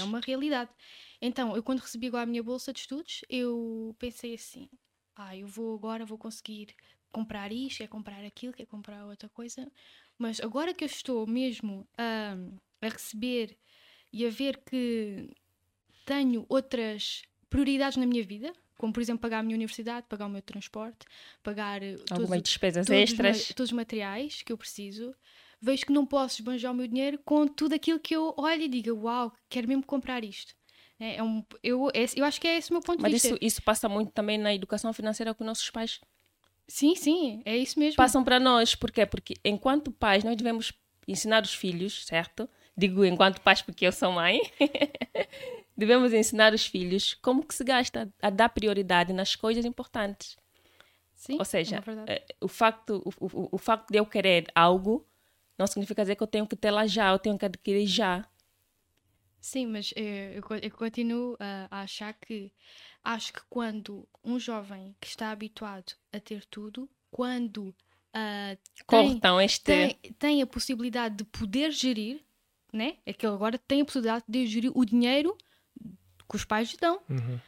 É 0.01 0.05
uma 0.05 0.21
realidade. 0.21 0.71
Então, 1.21 1.55
eu 1.57 1.63
quando 1.63 1.81
recebi 1.81 2.07
agora 2.07 2.23
a 2.23 2.27
minha 2.27 2.43
bolsa 2.43 2.73
de 2.73 2.81
estudos, 2.81 3.25
eu 3.29 3.95
pensei 3.99 4.35
assim: 4.35 4.71
ah, 5.17 5.37
eu 5.37 5.47
vou 5.47 5.75
agora, 5.75 6.05
vou 6.05 6.19
conseguir 6.19 6.75
comprar 7.13 7.53
isto, 7.53 7.79
quer 7.79 7.89
comprar 7.89 8.25
aquilo, 8.25 8.53
quer 8.53 8.67
comprar 8.67 9.07
outra 9.07 9.29
coisa. 9.29 9.71
Mas 10.19 10.41
agora 10.41 10.73
que 10.73 10.85
eu 10.85 10.87
estou 10.87 11.27
mesmo 11.27 11.87
a, 11.97 12.37
a 12.81 12.89
receber 12.89 13.57
e 14.13 14.27
a 14.27 14.31
ver 14.31 14.63
que 14.65 15.31
tenho 16.07 16.47
outras 16.49 17.23
prioridades 17.51 17.97
na 17.97 18.07
minha 18.07 18.25
vida, 18.25 18.53
como 18.79 18.93
por 18.93 19.01
exemplo 19.01 19.21
pagar 19.21 19.41
a 19.41 19.43
minha 19.43 19.57
universidade, 19.57 20.07
pagar 20.09 20.27
o 20.27 20.31
meu 20.31 20.43
transporte, 20.43 21.07
pagar 21.43 21.83
eh, 21.83 21.97
algumas 22.11 22.31
todos, 22.31 22.43
despesas 22.43 22.87
todos 22.87 23.03
extras, 23.03 23.41
os, 23.41 23.49
todos 23.49 23.71
os 23.71 23.77
materiais 23.77 24.43
que 24.43 24.53
eu 24.53 24.59
preciso, 24.59 25.15
vejo 25.61 25.87
que 25.87 25.93
não 25.93 26.07
posso 26.07 26.41
esbanjar 26.41 26.73
o 26.73 26.75
meu 26.75 26.87
dinheiro 26.87 27.19
com 27.25 27.47
tudo 27.47 27.75
aquilo 27.75 27.99
que 27.99 28.15
eu 28.15 28.35
olho 28.37 28.63
e 28.63 28.69
digo, 28.69 28.95
uau, 29.03 29.33
quero 29.49 29.69
mesmo 29.69 29.85
comprar 29.85 30.25
isto. 30.25 30.55
É, 30.99 31.17
é 31.17 31.23
um, 31.23 31.45
eu, 31.63 31.91
eu 32.15 32.25
acho 32.25 32.41
que 32.41 32.49
é 32.49 32.57
esse 32.57 32.71
o 32.71 32.75
meu 32.75 32.83
ponto 32.83 33.01
Mas 33.03 33.11
de 33.11 33.15
vista. 33.15 33.29
Mas 33.29 33.39
isso, 33.39 33.47
isso 33.47 33.63
passa 33.63 33.89
muito 33.89 34.13
também 34.13 34.39
na 34.39 34.55
educação 34.55 34.93
financeira 34.93 35.35
com 35.35 35.45
nossos 35.45 35.71
pais. 35.71 36.01
Sim, 36.69 36.95
sim, 36.95 37.43
é 37.45 37.57
isso 37.57 37.79
mesmo. 37.79 37.97
Passam 37.97 38.25
para 38.25 38.41
nós, 38.41 38.75
porquê? 38.75 39.07
Porque 39.07 39.35
enquanto 39.45 39.93
pais 39.93 40.25
nós 40.25 40.37
devemos 40.37 40.73
ensinar 41.07 41.43
os 41.43 41.55
filhos, 41.55 42.05
certo? 42.07 42.49
Digo 42.77 43.05
enquanto 43.05 43.41
pais 43.41 43.63
porque 43.63 43.87
eu 43.87 43.93
sou 43.93 44.13
mãe. 44.13 44.41
devemos 45.77 46.13
ensinar 46.13 46.55
os 46.55 46.67
filhos 46.67 47.15
como 47.15 47.45
que 47.47 47.55
se 47.55 47.63
gasta 47.63 48.13
a 48.21 48.31
dar 48.31 48.49
prioridade 48.49 49.13
nas 49.13 49.37
coisas 49.37 49.65
importantes. 49.65 50.37
Sim, 51.15 51.39
Ou 51.39 51.45
seja, 51.45 51.83
é 52.07 52.25
o, 52.41 52.49
facto, 52.49 53.03
o, 53.05 53.27
o, 53.27 53.49
o 53.53 53.59
facto 53.59 53.91
de 53.91 53.99
eu 53.99 54.07
querer 54.07 54.47
algo 54.55 55.07
não 55.59 55.67
significa 55.67 56.03
dizer 56.03 56.17
que 56.17 56.23
eu 56.23 56.27
tenho 56.27 56.47
que 56.47 56.57
ter 56.57 56.71
lá 56.71 56.87
já, 56.87 57.11
eu 57.11 57.19
tenho 57.19 57.39
que 57.39 57.45
adquirir 57.47 57.87
já. 57.87 58.29
Sim, 59.41 59.67
mas 59.67 59.95
eu, 59.95 60.43
eu 60.61 60.71
continuo 60.73 61.37
a, 61.39 61.69
a 61.71 61.81
achar 61.83 62.13
que 62.15 62.53
acho 63.07 63.33
que 63.33 63.41
quando 63.49 64.07
um 64.25 64.39
jovem 64.39 64.95
que 65.01 65.07
está 65.07 65.31
habituado 65.31 65.93
a 66.13 66.19
ter 66.19 66.45
tudo, 66.47 66.91
quando 67.09 67.69
uh, 67.69 68.59
tem, 68.89 69.21
tem, 69.63 69.99
tem, 70.19 70.43
a 70.43 70.47
possibilidade 70.47 71.19
de 71.19 71.25
poder 71.25 71.71
gerir, 71.71 72.21
né? 72.73 72.97
é 73.07 73.13
que 73.13 73.25
ele 73.25 73.35
agora 73.35 73.57
tem 73.57 73.81
a 73.81 73.85
possibilidade 73.85 74.25
de 74.27 74.45
gerir 74.47 74.73
o 74.75 74.85
dinheiro 74.85 75.39
que 76.29 76.35
os 76.35 76.45
pais 76.45 76.73
lhe 76.73 76.79
dão. 76.79 77.01
Uhum. 77.09 77.39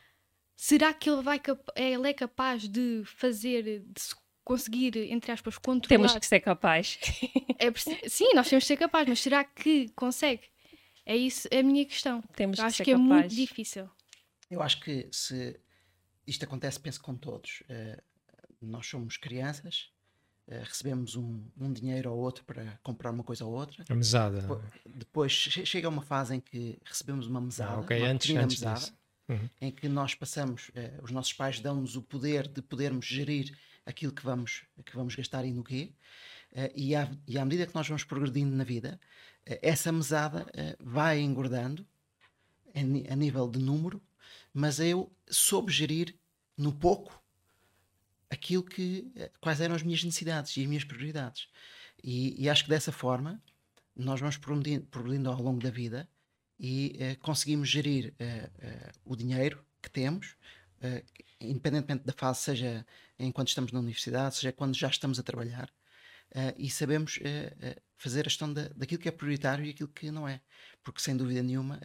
Será 0.56 0.94
que 0.94 1.10
ele, 1.10 1.22
vai, 1.22 1.40
ele 1.74 2.08
é 2.08 2.12
capaz 2.14 2.68
de 2.68 3.02
fazer, 3.04 3.80
de 3.80 4.02
conseguir, 4.44 4.96
entre 5.10 5.32
aspas, 5.32 5.58
controlar? 5.58 5.88
Temos 5.88 6.16
que 6.16 6.26
ser 6.26 6.40
capazes. 6.40 6.98
é, 7.58 8.08
sim, 8.08 8.32
nós 8.34 8.48
temos 8.48 8.62
que 8.62 8.68
ser 8.68 8.76
capazes, 8.76 9.08
mas 9.08 9.20
será 9.20 9.42
que 9.42 9.88
consegue? 9.90 10.48
É 11.04 11.16
isso 11.16 11.48
é 11.50 11.60
a 11.60 11.62
minha 11.62 11.84
questão. 11.84 12.22
Temos 12.36 12.58
Eu 12.58 12.62
que 12.62 12.66
acho 12.68 12.76
ser 12.76 12.84
que 12.84 12.92
capaz. 12.92 13.10
é 13.10 13.14
muito 13.14 13.34
difícil. 13.34 13.88
Eu 14.50 14.62
acho 14.62 14.80
que 14.80 15.08
se 15.12 15.58
isto 16.28 16.44
acontece, 16.44 16.78
penso 16.78 17.00
com 17.00 17.14
todos. 17.14 17.62
Uh, 17.62 18.02
nós 18.60 18.86
somos 18.86 19.16
crianças, 19.16 19.90
uh, 20.46 20.62
recebemos 20.62 21.16
um, 21.16 21.42
um, 21.58 21.72
dinheiro 21.72 22.12
ou 22.12 22.18
outro 22.18 22.44
para 22.44 22.78
comprar 22.82 23.10
uma 23.10 23.24
coisa 23.24 23.44
ou 23.44 23.52
outra. 23.52 23.84
A 23.88 23.94
mesada. 23.94 24.40
Depois, 24.42 24.62
depois 24.86 25.32
chega 25.32 25.88
uma 25.88 26.02
fase 26.02 26.36
em 26.36 26.40
que 26.40 26.78
recebemos 26.84 27.26
uma 27.26 27.40
mesada, 27.40 27.72
ah, 27.72 27.80
okay. 27.80 28.00
uma 28.00 28.08
antes, 28.08 28.36
antes 28.36 28.60
mesada, 28.60 28.92
uhum. 29.28 29.48
em 29.60 29.70
que 29.70 29.88
nós 29.88 30.14
passamos, 30.14 30.68
uh, 30.68 31.02
os 31.02 31.10
nossos 31.10 31.32
pais 31.32 31.60
dão-nos 31.60 31.96
o 31.96 32.02
poder 32.02 32.46
de 32.46 32.60
podermos 32.60 33.06
gerir 33.06 33.56
aquilo 33.86 34.12
que 34.12 34.22
vamos, 34.22 34.64
que 34.84 34.94
vamos 34.94 35.14
gastar 35.14 35.46
e 35.46 35.52
no 35.52 35.64
quê. 35.64 35.94
e, 36.74 36.94
à, 36.94 37.10
e 37.26 37.38
à 37.38 37.44
medida 37.44 37.66
que 37.66 37.74
nós 37.74 37.88
vamos 37.88 38.04
progredindo 38.04 38.54
na 38.54 38.62
vida, 38.62 39.00
essa 39.46 39.90
mesada 39.90 40.46
vai 40.78 41.20
engordando 41.20 41.86
a 42.74 43.16
nível 43.16 43.48
de 43.48 43.58
número 43.58 43.98
mas 44.52 44.80
eu 44.80 45.10
soube 45.28 45.72
gerir 45.72 46.14
no 46.56 46.72
pouco 46.72 47.22
aquilo 48.30 48.62
que 48.62 49.10
eh, 49.16 49.30
quais 49.40 49.60
eram 49.60 49.74
as 49.74 49.82
minhas 49.82 50.02
necessidades 50.02 50.56
e 50.56 50.62
as 50.62 50.66
minhas 50.66 50.84
prioridades. 50.84 51.48
E, 52.02 52.42
e 52.42 52.48
acho 52.48 52.64
que 52.64 52.70
dessa 52.70 52.92
forma 52.92 53.42
nós 53.96 54.20
vamos 54.20 54.36
progredindo, 54.36 55.30
ao 55.30 55.42
longo 55.42 55.60
da 55.60 55.70
vida 55.70 56.08
e 56.58 56.96
uh, 57.00 57.18
conseguimos 57.20 57.68
gerir 57.68 58.14
uh, 58.14 58.92
o 59.04 59.16
dinheiro 59.16 59.64
que 59.82 59.90
temos, 59.90 60.36
independentemente 61.40 62.04
da 62.04 62.12
fase, 62.12 62.40
seja 62.40 62.86
enquanto 63.18 63.48
estamos 63.48 63.72
na 63.72 63.78
universidade, 63.78 64.36
seja 64.36 64.52
quando 64.52 64.76
já 64.76 64.88
estamos 64.88 65.18
a 65.18 65.22
trabalhar, 65.22 65.70
e 66.56 66.68
sabemos 66.68 67.18
fazer 67.96 68.26
a 68.26 68.28
gestão 68.28 68.52
da, 68.52 68.68
daquilo 68.70 69.00
que 69.00 69.08
é 69.08 69.12
prioritário 69.12 69.64
e 69.64 69.70
aquilo 69.70 69.88
que 69.88 70.10
não 70.10 70.26
é. 70.26 70.40
Porque 70.82 71.00
sem 71.00 71.16
dúvida 71.16 71.42
nenhuma, 71.42 71.80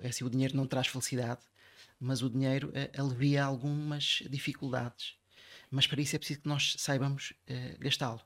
é 0.00 0.08
assim, 0.08 0.24
o 0.24 0.30
dinheiro 0.30 0.56
não 0.56 0.66
traz 0.66 0.86
felicidade, 0.86 1.40
mas 1.98 2.22
o 2.22 2.30
dinheiro 2.30 2.70
uh, 2.70 3.00
alivia 3.00 3.44
algumas 3.44 4.22
dificuldades. 4.28 5.14
Mas 5.70 5.86
para 5.86 6.00
isso 6.00 6.16
é 6.16 6.18
preciso 6.18 6.40
que 6.40 6.48
nós 6.48 6.74
saibamos 6.78 7.32
uh, 7.48 7.78
gastá-lo. 7.78 8.20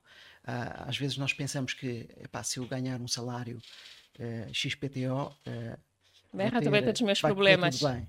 Uh, 0.44 0.88
às 0.88 0.96
vezes 0.96 1.16
nós 1.16 1.32
pensamos 1.32 1.75
que 1.75 2.08
epá, 2.18 2.42
se 2.42 2.58
eu 2.58 2.66
ganhar 2.66 3.00
um 3.00 3.08
salário 3.08 3.58
uh, 4.18 4.54
XPTO. 4.54 5.36
Vai 6.32 6.48
resolver 6.50 6.92
os 6.92 7.00
meus 7.00 7.20
problemas. 7.20 7.80
bem. 7.82 8.08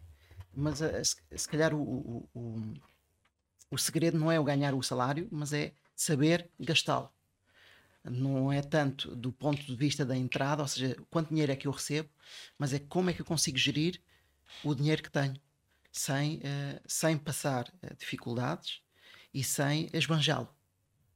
Mas 0.53 0.79
se, 0.79 1.17
se, 1.35 1.47
calhar 1.47 1.73
o, 1.73 1.81
o, 1.81 2.29
o, 2.33 2.73
o 3.71 3.77
segredo 3.77 4.17
não 4.17 4.31
é 4.31 4.39
o 4.39 4.43
ganhar 4.43 4.73
o 4.73 4.81
salário, 4.81 5.27
mas 5.31 5.53
é 5.53 5.71
saber 5.95 6.49
gastá-lo 6.59 7.11
não 8.09 8.51
é 8.51 8.61
tanto 8.61 9.15
do 9.15 9.31
ponto 9.31 9.61
de 9.63 9.75
vista 9.75 10.05
da 10.05 10.15
entrada, 10.15 10.61
ou 10.61 10.67
seja, 10.67 10.95
quanto 11.09 11.29
dinheiro 11.29 11.51
é 11.51 11.55
que 11.55 11.67
eu 11.67 11.71
recebo, 11.71 12.09
mas 12.57 12.73
é 12.73 12.79
como 12.79 13.09
é 13.09 13.13
que 13.13 13.21
eu 13.21 13.25
consigo 13.25 13.57
gerir 13.57 14.01
o 14.63 14.73
dinheiro 14.73 15.03
que 15.03 15.11
tenho 15.11 15.35
sem, 15.91 16.37
uh, 16.37 16.81
sem 16.85 17.17
passar 17.17 17.67
uh, 17.67 17.95
dificuldades 17.97 18.81
e 19.33 19.43
sem 19.43 19.89
esbanjá-lo. 19.93 20.49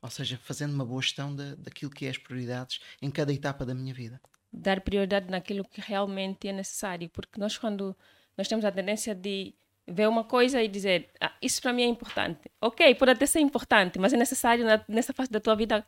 Ou 0.01 0.09
seja, 0.09 0.37
fazendo 0.43 0.73
uma 0.73 0.85
boa 0.85 1.01
gestão 1.01 1.35
de, 1.35 1.55
daquilo 1.57 1.91
que 1.91 2.05
é 2.05 2.09
as 2.09 2.17
prioridades 2.17 2.79
em 3.01 3.11
cada 3.11 3.31
etapa 3.31 3.65
da 3.65 3.73
minha 3.73 3.93
vida. 3.93 4.19
Dar 4.51 4.81
prioridade 4.81 5.29
naquilo 5.29 5.63
que 5.63 5.79
realmente 5.79 6.47
é 6.47 6.51
necessário, 6.51 7.09
porque 7.09 7.39
nós, 7.39 7.57
quando 7.57 7.95
nós 8.37 8.47
temos 8.47 8.65
a 8.65 8.71
tendência 8.71 9.13
de 9.13 9.53
ver 9.87 10.07
uma 10.07 10.23
coisa 10.23 10.61
e 10.61 10.67
dizer 10.67 11.09
ah, 11.19 11.33
isso 11.41 11.61
para 11.61 11.73
mim 11.73 11.83
é 11.83 11.87
importante. 11.87 12.51
Ok, 12.59 12.95
pode 12.95 13.11
até 13.11 13.25
ser 13.25 13.39
importante, 13.39 13.99
mas 13.99 14.13
é 14.13 14.17
necessário 14.17 14.65
na, 14.65 14.83
nessa 14.87 15.13
fase 15.13 15.29
da 15.29 15.39
tua 15.39 15.55
vida. 15.55 15.85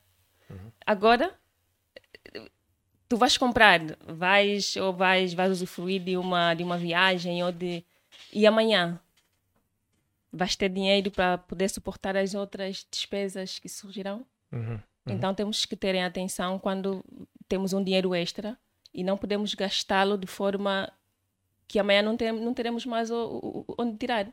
Uhum. 0.49 0.71
Agora, 0.85 1.33
tu 3.07 3.17
vais 3.17 3.37
comprar, 3.37 3.79
vais 4.07 4.75
ou 4.75 4.93
vais, 4.93 5.33
vais 5.33 5.51
usufruir 5.51 6.03
de 6.03 6.17
uma, 6.17 6.53
de 6.53 6.63
uma 6.63 6.77
viagem 6.77 7.43
ou 7.43 7.51
de 7.51 7.83
e 8.31 8.45
amanhã 8.47 8.99
vais 10.31 10.55
ter 10.55 10.69
dinheiro 10.69 11.11
para 11.11 11.37
poder 11.37 11.69
suportar 11.69 12.17
as 12.17 12.33
outras 12.33 12.85
despesas 12.89 13.59
que 13.59 13.69
surgirão? 13.69 14.25
Uhum, 14.51 14.71
uhum. 14.71 14.79
Então 15.07 15.33
temos 15.33 15.65
que 15.65 15.75
ter 15.75 15.97
atenção 15.99 16.57
quando 16.57 17.05
temos 17.47 17.73
um 17.73 17.83
dinheiro 17.83 18.15
extra 18.15 18.57
e 18.93 19.03
não 19.03 19.17
podemos 19.17 19.53
gastá-lo 19.53 20.17
de 20.17 20.27
forma 20.27 20.91
que 21.67 21.79
amanhã 21.79 22.01
não, 22.01 22.17
tem, 22.17 22.31
não 22.31 22.53
teremos 22.53 22.85
mais 22.85 23.11
o, 23.11 23.65
o, 23.67 23.75
onde 23.77 23.97
tirar. 23.97 24.27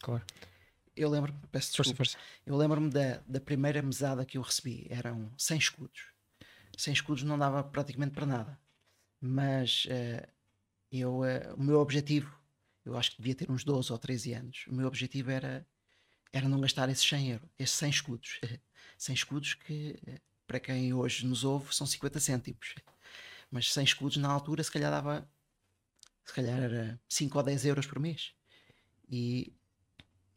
Claro. 0.00 0.22
Eu 1.00 1.08
lembro-me, 1.08 1.38
peço 1.50 1.68
desculpa, 1.68 1.96
força, 1.96 2.18
força. 2.18 2.28
eu 2.44 2.56
lembro-me 2.56 2.90
da, 2.90 3.22
da 3.26 3.40
primeira 3.40 3.80
mesada 3.80 4.24
que 4.24 4.36
eu 4.36 4.42
recebi, 4.42 4.86
eram 4.90 5.30
100 5.38 5.58
escudos. 5.58 6.02
100 6.76 6.92
escudos 6.92 7.22
não 7.22 7.38
dava 7.38 7.62
praticamente 7.64 8.12
para 8.12 8.26
nada. 8.26 8.58
Mas 9.20 9.86
uh, 9.86 10.28
eu, 10.92 11.20
uh, 11.20 11.54
o 11.56 11.62
meu 11.62 11.80
objetivo 11.80 12.40
eu 12.84 12.96
acho 12.96 13.12
que 13.12 13.18
devia 13.18 13.34
ter 13.34 13.50
uns 13.50 13.64
12 13.64 13.92
ou 13.92 13.98
13 13.98 14.32
anos. 14.32 14.64
O 14.68 14.74
meu 14.74 14.86
objetivo 14.86 15.30
era, 15.30 15.66
era 16.32 16.48
não 16.48 16.60
gastar 16.60 16.88
esses 16.88 17.08
100 17.08 17.30
euros, 17.30 17.48
esses 17.58 17.76
100 17.76 17.90
escudos. 17.90 18.40
100 18.98 19.14
escudos 19.14 19.54
que, 19.54 19.96
para 20.46 20.60
quem 20.60 20.92
hoje 20.92 21.26
nos 21.26 21.44
ouve, 21.44 21.74
são 21.74 21.86
50 21.86 22.20
cêntimos. 22.20 22.74
Mas 23.50 23.72
100 23.72 23.84
escudos 23.84 24.16
na 24.16 24.30
altura, 24.30 24.62
se 24.62 24.70
calhar 24.70 24.90
dava, 24.90 25.28
se 26.24 26.32
calhar 26.34 26.58
era 26.60 27.00
5 27.08 27.38
ou 27.38 27.44
10 27.44 27.64
euros 27.66 27.86
por 27.86 27.98
mês. 27.98 28.32
E, 29.08 29.52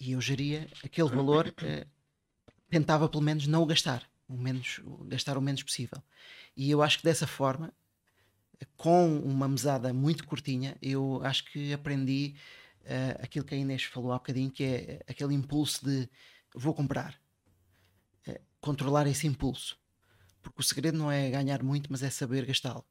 e 0.04 0.12
eu 0.12 0.22
geria 0.22 0.68
aquele 0.84 1.10
valor, 1.10 1.54
eh, 1.64 1.88
tentava 2.70 3.08
pelo 3.08 3.24
menos 3.24 3.48
não 3.48 3.64
o 3.64 3.66
gastar, 3.66 4.04
o 4.28 4.36
menos, 4.36 4.82
gastar 5.08 5.38
o 5.38 5.42
menos 5.42 5.64
possível. 5.64 6.04
E 6.58 6.70
eu 6.70 6.82
acho 6.82 6.98
que 6.98 7.06
dessa 7.06 7.26
forma 7.26 7.74
com 8.78 9.18
uma 9.20 9.48
mesada 9.48 9.94
muito 9.94 10.26
curtinha, 10.26 10.78
eu 10.82 11.22
acho 11.24 11.46
que 11.52 11.74
aprendi 11.74 12.36
uh, 12.82 13.24
aquilo 13.24 13.46
que 13.46 13.56
a 13.56 13.58
Inês 13.58 13.84
falou 13.84 14.12
há 14.12 14.16
bocadinho, 14.16 14.52
que 14.52 14.64
é 14.64 15.00
aquele 15.08 15.34
impulso 15.34 15.86
de 15.86 16.10
vou 16.54 16.74
comprar. 16.74 17.20
Uh, 18.28 18.40
controlar 18.60 19.08
esse 19.08 19.28
impulso. 19.28 19.78
Porque 20.42 20.62
o 20.62 20.64
segredo 20.64 20.98
não 20.98 21.12
é 21.12 21.30
ganhar 21.30 21.64
muito, 21.64 21.90
mas 21.92 22.04
é 22.04 22.10
saber 22.10 22.46
gastá-lo. 22.46 22.86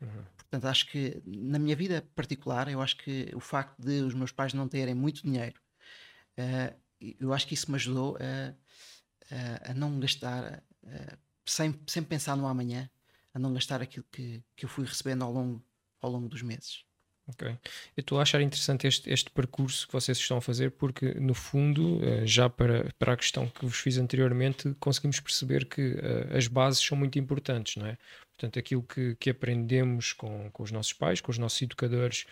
Uhum. 0.00 0.24
Portanto, 0.36 0.64
acho 0.66 0.86
que 0.90 1.22
na 1.24 1.58
minha 1.58 1.76
vida 1.76 2.06
particular, 2.14 2.68
eu 2.68 2.80
acho 2.80 2.96
que 2.96 3.30
o 3.34 3.40
facto 3.40 3.78
de 3.80 4.02
os 4.02 4.14
meus 4.14 4.32
pais 4.32 4.52
não 4.52 4.68
terem 4.68 4.94
muito 4.94 5.22
dinheiro, 5.22 5.60
eu 7.18 7.32
acho 7.32 7.46
que 7.46 7.54
isso 7.54 7.70
me 7.70 7.76
ajudou 7.76 8.16
a, 8.20 9.70
a, 9.70 9.74
não 9.74 9.98
gastar 10.00 10.62
sem, 11.44 11.78
sem 11.86 12.02
pensar 12.02 12.36
no 12.36 12.46
amanhã 12.46 12.88
a 13.32 13.38
não 13.38 13.52
gastar 13.52 13.80
aquilo 13.80 14.04
que, 14.10 14.42
que 14.56 14.64
eu 14.64 14.68
fui 14.68 14.84
recebendo 14.84 15.22
ao 15.22 15.32
longo, 15.32 15.62
ao 16.00 16.10
longo 16.10 16.28
dos 16.28 16.42
meses. 16.42 16.84
Ok. 17.28 17.48
Eu 17.48 18.00
estou 18.00 18.18
a 18.18 18.22
achar 18.22 18.40
interessante 18.40 18.86
este, 18.88 19.08
este 19.08 19.30
percurso 19.30 19.86
que 19.86 19.92
vocês 19.92 20.18
estão 20.18 20.38
a 20.38 20.40
fazer, 20.40 20.72
porque, 20.72 21.14
no 21.14 21.32
fundo, 21.32 22.04
eh, 22.04 22.26
já 22.26 22.50
para, 22.50 22.92
para 22.98 23.12
a 23.12 23.16
questão 23.16 23.46
que 23.46 23.64
vos 23.64 23.78
fiz 23.78 23.98
anteriormente, 23.98 24.74
conseguimos 24.80 25.20
perceber 25.20 25.66
que 25.66 25.92
uh, 25.92 26.36
as 26.36 26.48
bases 26.48 26.84
são 26.84 26.98
muito 26.98 27.18
importantes, 27.20 27.76
não 27.76 27.86
é? 27.86 27.96
Portanto, 28.32 28.58
aquilo 28.58 28.82
que, 28.82 29.14
que 29.16 29.30
aprendemos 29.30 30.12
com, 30.12 30.50
com 30.50 30.62
os 30.62 30.72
nossos 30.72 30.92
pais, 30.92 31.20
com 31.20 31.30
os 31.30 31.38
nossos 31.38 31.62
educadores, 31.62 32.26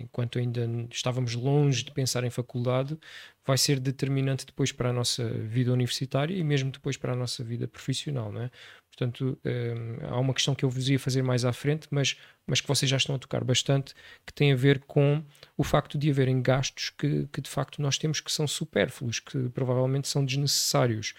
enquanto 0.00 0.38
ainda 0.38 0.68
estávamos 0.90 1.34
longe 1.34 1.84
de 1.84 1.92
pensar 1.92 2.24
em 2.24 2.30
faculdade, 2.30 2.98
vai 3.46 3.58
ser 3.58 3.80
determinante 3.80 4.46
depois 4.46 4.72
para 4.72 4.90
a 4.90 4.92
nossa 4.92 5.28
vida 5.28 5.72
universitária 5.72 6.34
e 6.34 6.44
mesmo 6.44 6.70
depois 6.70 6.96
para 6.96 7.12
a 7.12 7.16
nossa 7.16 7.42
vida 7.42 7.66
profissional, 7.66 8.32
não 8.32 8.42
é? 8.42 8.50
Portanto, 8.90 9.38
um, 9.44 10.06
há 10.06 10.18
uma 10.18 10.34
questão 10.34 10.54
que 10.54 10.64
eu 10.64 10.68
vos 10.68 10.88
ia 10.88 10.98
fazer 10.98 11.22
mais 11.22 11.44
à 11.44 11.52
frente, 11.52 11.88
mas, 11.90 12.16
mas 12.46 12.60
que 12.60 12.68
vocês 12.68 12.90
já 12.90 12.96
estão 12.96 13.14
a 13.14 13.18
tocar 13.18 13.42
bastante, 13.42 13.94
que 14.26 14.32
tem 14.32 14.52
a 14.52 14.56
ver 14.56 14.80
com 14.80 15.24
o 15.56 15.64
facto 15.64 15.96
de 15.96 16.10
haverem 16.10 16.42
gastos 16.42 16.90
que, 16.90 17.26
que 17.32 17.40
de 17.40 17.48
facto 17.48 17.80
nós 17.80 17.96
temos 17.96 18.20
que 18.20 18.30
são 18.30 18.46
supérfluos, 18.46 19.18
que 19.18 19.48
provavelmente 19.50 20.08
são 20.08 20.24
desnecessários. 20.24 21.14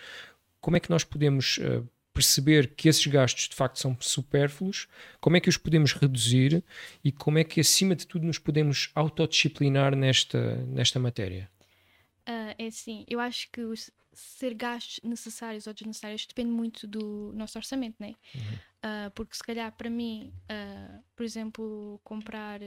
Como 0.59 0.77
é 0.77 0.79
que 0.79 0.91
nós 0.91 1.03
podemos 1.03 1.57
uh, 1.57 1.87
perceber 2.13 2.75
que 2.75 2.89
esses 2.89 3.05
gastos 3.07 3.47
de 3.47 3.55
facto 3.55 3.79
são 3.79 3.95
supérfluos, 3.99 4.87
como 5.19 5.37
é 5.37 5.39
que 5.39 5.49
os 5.49 5.57
podemos 5.57 5.93
reduzir 5.93 6.63
e 7.03 7.11
como 7.11 7.37
é 7.37 7.43
que, 7.43 7.59
acima 7.59 7.95
de 7.95 8.05
tudo, 8.05 8.25
nos 8.25 8.37
podemos 8.37 8.91
autodisciplinar 8.95 9.95
nesta, 9.95 10.55
nesta 10.65 10.99
matéria? 10.99 11.49
Uh, 12.27 12.53
é 12.57 12.67
assim, 12.67 13.05
eu 13.07 13.19
acho 13.19 13.49
que 13.51 13.61
os, 13.61 13.89
ser 14.13 14.53
gastos 14.53 14.99
necessários 15.03 15.67
ou 15.67 15.73
desnecessários 15.73 16.25
depende 16.25 16.51
muito 16.51 16.85
do 16.85 17.31
nosso 17.33 17.57
orçamento, 17.57 17.95
né? 17.99 18.13
Uhum. 18.35 18.41
Uh, 18.41 19.11
porque 19.15 19.35
se 19.35 19.43
calhar 19.43 19.71
para 19.71 19.89
mim, 19.89 20.33
uh, 20.43 21.03
por 21.15 21.23
exemplo, 21.23 21.99
comprar 22.03 22.59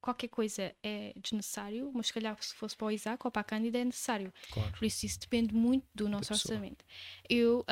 qualquer 0.00 0.28
coisa 0.28 0.74
é 0.82 1.12
desnecessário, 1.16 1.90
mas 1.94 2.06
se 2.06 2.12
calhar 2.12 2.36
se 2.40 2.54
fosse 2.54 2.76
para 2.76 2.86
o 2.86 2.90
Isaac 2.90 3.24
ou 3.24 3.30
para 3.30 3.40
a 3.40 3.44
Cândida 3.44 3.78
é 3.78 3.84
necessário. 3.84 4.32
Claro. 4.50 4.72
Por 4.72 4.84
isso 4.84 5.04
isso 5.04 5.20
depende 5.20 5.54
muito 5.54 5.86
do 5.94 6.08
nosso 6.08 6.32
orçamento. 6.32 6.84
Eu, 7.28 7.64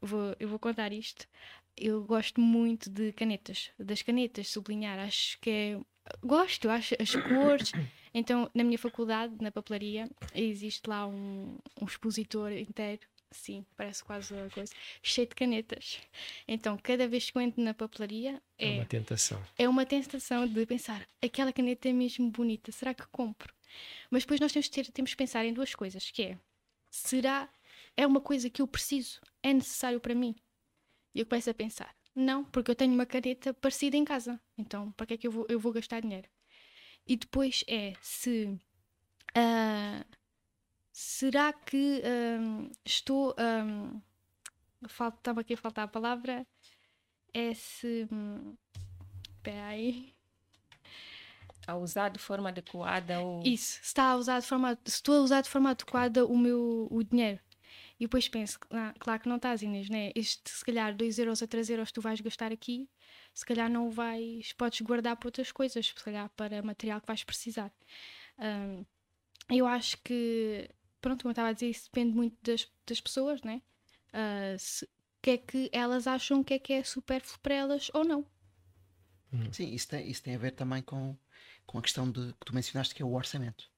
vou, 0.00 0.34
eu 0.38 0.48
vou 0.48 0.58
contar 0.58 0.92
isto. 0.92 1.26
Eu 1.76 2.04
gosto 2.04 2.40
muito 2.40 2.90
de 2.90 3.12
canetas, 3.12 3.70
das 3.78 4.02
canetas, 4.02 4.48
sublinhar, 4.48 4.98
acho 4.98 5.38
que 5.40 5.50
é. 5.50 5.80
Gosto, 6.22 6.68
acho 6.68 6.94
as 6.98 7.14
cores. 7.14 7.72
Então, 8.12 8.50
na 8.52 8.64
minha 8.64 8.76
faculdade, 8.76 9.36
na 9.40 9.52
papelaria, 9.52 10.10
existe 10.34 10.90
lá 10.90 11.06
um, 11.06 11.56
um 11.80 11.84
expositor 11.84 12.50
inteiro, 12.50 13.02
sim, 13.30 13.64
parece 13.76 14.02
quase 14.02 14.34
uma 14.34 14.50
coisa, 14.50 14.72
cheio 15.02 15.28
de 15.28 15.34
canetas. 15.34 16.00
Então, 16.46 16.76
cada 16.82 17.06
vez 17.06 17.30
que 17.30 17.38
eu 17.38 17.42
entro 17.42 17.62
na 17.62 17.72
papelaria, 17.72 18.42
é, 18.58 18.74
é 18.74 18.74
uma 18.78 18.84
tentação. 18.84 19.42
É 19.56 19.68
uma 19.68 19.86
tentação 19.86 20.46
de 20.46 20.66
pensar, 20.66 21.06
aquela 21.22 21.52
caneta 21.52 21.88
é 21.88 21.92
mesmo 21.92 22.30
bonita, 22.30 22.72
será 22.72 22.92
que 22.92 23.06
compro? 23.08 23.54
Mas 24.10 24.24
depois 24.24 24.40
nós 24.40 24.52
temos 24.52 24.68
que, 24.68 24.74
ter, 24.74 24.90
temos 24.90 25.12
que 25.12 25.16
pensar 25.16 25.44
em 25.44 25.52
duas 25.52 25.74
coisas, 25.74 26.10
que 26.10 26.22
é, 26.22 26.38
será, 26.90 27.48
é 28.00 28.06
uma 28.06 28.20
coisa 28.20 28.48
que 28.48 28.62
eu 28.62 28.66
preciso, 28.66 29.20
é 29.42 29.52
necessário 29.52 30.00
para 30.00 30.14
mim? 30.14 30.34
E 31.14 31.20
eu 31.20 31.26
começo 31.26 31.50
a 31.50 31.54
pensar, 31.54 31.94
não, 32.14 32.44
porque 32.44 32.70
eu 32.70 32.74
tenho 32.74 32.94
uma 32.94 33.04
caneta 33.04 33.52
parecida 33.52 33.96
em 33.96 34.04
casa, 34.04 34.40
então 34.56 34.90
para 34.92 35.06
que 35.06 35.14
é 35.14 35.16
que 35.18 35.26
eu 35.26 35.30
vou, 35.30 35.46
eu 35.48 35.60
vou 35.60 35.72
gastar 35.72 36.00
dinheiro? 36.00 36.28
E 37.06 37.16
depois 37.16 37.64
é 37.68 37.92
se. 38.00 38.46
Uh, 39.36 40.04
será 40.92 41.52
que 41.52 42.02
um, 42.40 42.70
estou. 42.84 43.34
Um, 43.38 44.00
Estava 44.82 45.42
aqui 45.42 45.52
a 45.52 45.56
faltar 45.58 45.84
a 45.84 45.88
palavra. 45.88 46.46
É 47.34 47.52
se. 47.52 48.08
Espera 49.36 49.66
aí. 49.66 50.14
A 51.66 51.76
usar 51.76 52.08
de 52.08 52.18
forma 52.18 52.48
adequada 52.48 53.20
ou... 53.20 53.42
Isso, 53.42 53.74
se, 53.74 53.82
está 53.82 54.12
a 54.12 54.16
usar 54.16 54.40
de 54.40 54.46
forma, 54.46 54.78
se 54.84 54.94
estou 54.94 55.16
a 55.16 55.20
usar 55.20 55.40
de 55.42 55.48
forma 55.48 55.70
adequada 55.70 56.24
o 56.24 56.36
meu 56.36 56.88
o 56.90 57.02
dinheiro. 57.04 57.38
E 58.00 58.04
depois 58.04 58.26
penso, 58.28 58.58
ah, 58.70 58.94
claro 58.98 59.20
que 59.20 59.28
não 59.28 59.36
estás, 59.36 59.60
Inês, 59.60 59.90
né? 59.90 60.10
Este, 60.14 60.50
se 60.50 60.64
calhar 60.64 60.96
2 60.96 61.18
euros 61.18 61.42
ou 61.42 61.46
3 61.46 61.68
euros 61.68 61.92
tu 61.92 62.00
vais 62.00 62.18
gastar 62.18 62.50
aqui, 62.50 62.88
se 63.34 63.44
calhar 63.44 63.70
não 63.70 63.90
vais, 63.90 64.54
podes 64.54 64.80
guardar 64.80 65.16
para 65.16 65.28
outras 65.28 65.52
coisas, 65.52 65.86
se 65.86 65.94
calhar 66.02 66.30
para 66.30 66.62
material 66.62 66.98
que 67.00 67.06
vais 67.06 67.22
precisar. 67.22 67.70
Um, 68.38 68.86
eu 69.50 69.66
acho 69.66 69.98
que, 69.98 70.66
pronto, 70.98 71.22
como 71.22 71.30
eu 71.30 71.32
estava 71.32 71.48
a 71.48 71.52
dizer, 71.52 71.68
isso 71.68 71.84
depende 71.92 72.16
muito 72.16 72.38
das, 72.42 72.66
das 72.86 73.02
pessoas, 73.02 73.42
né? 73.42 73.60
Uh, 74.14 74.58
se, 74.58 74.88
que 75.22 75.30
é 75.30 75.36
que 75.36 75.70
elas 75.70 76.06
acham 76.06 76.42
que 76.42 76.54
é 76.54 76.58
que 76.58 76.72
é 76.72 76.82
supérfluo 76.82 77.38
para 77.40 77.54
elas 77.54 77.90
ou 77.92 78.02
não. 78.02 78.26
Sim, 79.52 79.74
isso 79.74 79.88
tem, 79.88 80.10
isso 80.10 80.22
tem 80.22 80.34
a 80.34 80.38
ver 80.38 80.52
também 80.52 80.82
com, 80.82 81.14
com 81.66 81.78
a 81.78 81.82
questão 81.82 82.10
de, 82.10 82.32
que 82.32 82.46
tu 82.46 82.54
mencionaste, 82.54 82.94
que 82.94 83.02
é 83.02 83.04
o 83.04 83.12
orçamento. 83.12 83.70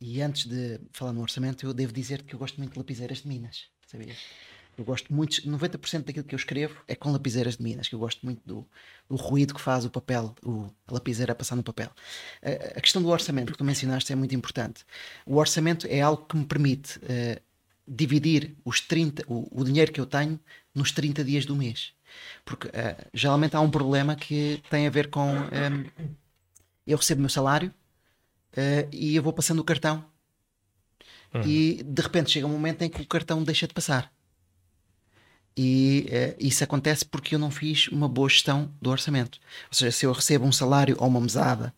E 0.00 0.20
antes 0.20 0.46
de 0.46 0.80
falar 0.92 1.12
no 1.12 1.22
orçamento, 1.22 1.66
eu 1.66 1.72
devo 1.72 1.92
dizer 1.92 2.22
que 2.22 2.34
eu 2.34 2.38
gosto 2.38 2.58
muito 2.58 2.72
de 2.72 2.78
lapiseiras 2.78 3.18
de 3.18 3.28
Minas, 3.28 3.64
sabias? 3.86 4.18
Eu 4.76 4.84
gosto 4.84 5.12
muito, 5.12 5.40
90% 5.40 6.04
daquilo 6.04 6.24
que 6.24 6.34
eu 6.34 6.38
escrevo 6.38 6.76
é 6.86 6.94
com 6.94 7.10
lapiseiras 7.10 7.56
de 7.56 7.62
Minas, 7.62 7.88
que 7.88 7.94
eu 7.94 7.98
gosto 7.98 8.24
muito 8.26 8.42
do, 8.44 8.66
do 9.08 9.16
ruído 9.16 9.54
que 9.54 9.60
faz 9.60 9.86
o 9.86 9.90
papel, 9.90 10.34
o, 10.44 10.70
a 10.86 10.92
lapiseira 10.92 11.34
passar 11.34 11.56
no 11.56 11.62
papel. 11.62 11.90
A, 12.42 12.78
a, 12.78 12.80
questão 12.80 13.00
do 13.00 13.08
orçamento 13.08 13.52
que 13.52 13.58
tu 13.58 13.64
mencionaste 13.64 14.12
é 14.12 14.16
muito 14.16 14.34
importante. 14.34 14.84
O 15.24 15.36
orçamento 15.36 15.86
é 15.88 16.02
algo 16.02 16.26
que 16.26 16.36
me 16.36 16.44
permite 16.44 16.98
uh, 16.98 17.40
dividir 17.88 18.54
os 18.66 18.82
30, 18.82 19.24
o, 19.26 19.48
o, 19.50 19.64
dinheiro 19.64 19.90
que 19.90 20.00
eu 20.00 20.06
tenho 20.06 20.38
nos 20.74 20.92
30 20.92 21.24
dias 21.24 21.46
do 21.46 21.56
mês. 21.56 21.94
Porque 22.44 22.68
uh, 22.68 22.72
geralmente 23.14 23.56
há 23.56 23.60
um 23.62 23.70
problema 23.70 24.14
que 24.14 24.62
tem 24.68 24.86
a 24.86 24.90
ver 24.90 25.08
com 25.08 25.26
um, 25.26 25.48
ehm, 25.52 25.86
eu 26.86 26.98
recebo 26.98 27.20
o 27.20 27.22
meu 27.22 27.30
salário 27.30 27.72
uh, 28.56 28.88
e 28.92 29.16
eu 29.16 29.22
vou 29.22 29.32
passando 29.32 29.60
o 29.60 29.64
cartão 29.64 30.04
uhum. 31.34 31.42
e 31.42 31.82
de 31.82 32.02
repente 32.02 32.30
chega 32.30 32.46
um 32.46 32.50
momento 32.50 32.82
em 32.82 32.88
que 32.88 33.02
o 33.02 33.06
cartão 33.06 33.42
deixa 33.42 33.66
de 33.66 33.74
passar. 33.74 34.12
E 35.56 36.06
uh, 36.08 36.36
isso 36.38 36.62
acontece 36.62 37.04
porque 37.04 37.34
eu 37.34 37.38
não 37.38 37.50
fiz 37.50 37.88
uma 37.88 38.08
boa 38.08 38.28
gestão 38.28 38.70
do 38.80 38.90
orçamento. 38.90 39.38
Ou 39.68 39.74
seja, 39.74 39.90
se 39.90 40.04
eu 40.04 40.12
recebo 40.12 40.44
um 40.44 40.52
salário 40.52 40.96
ou 40.98 41.08
uma 41.08 41.20
mesada, 41.20 41.74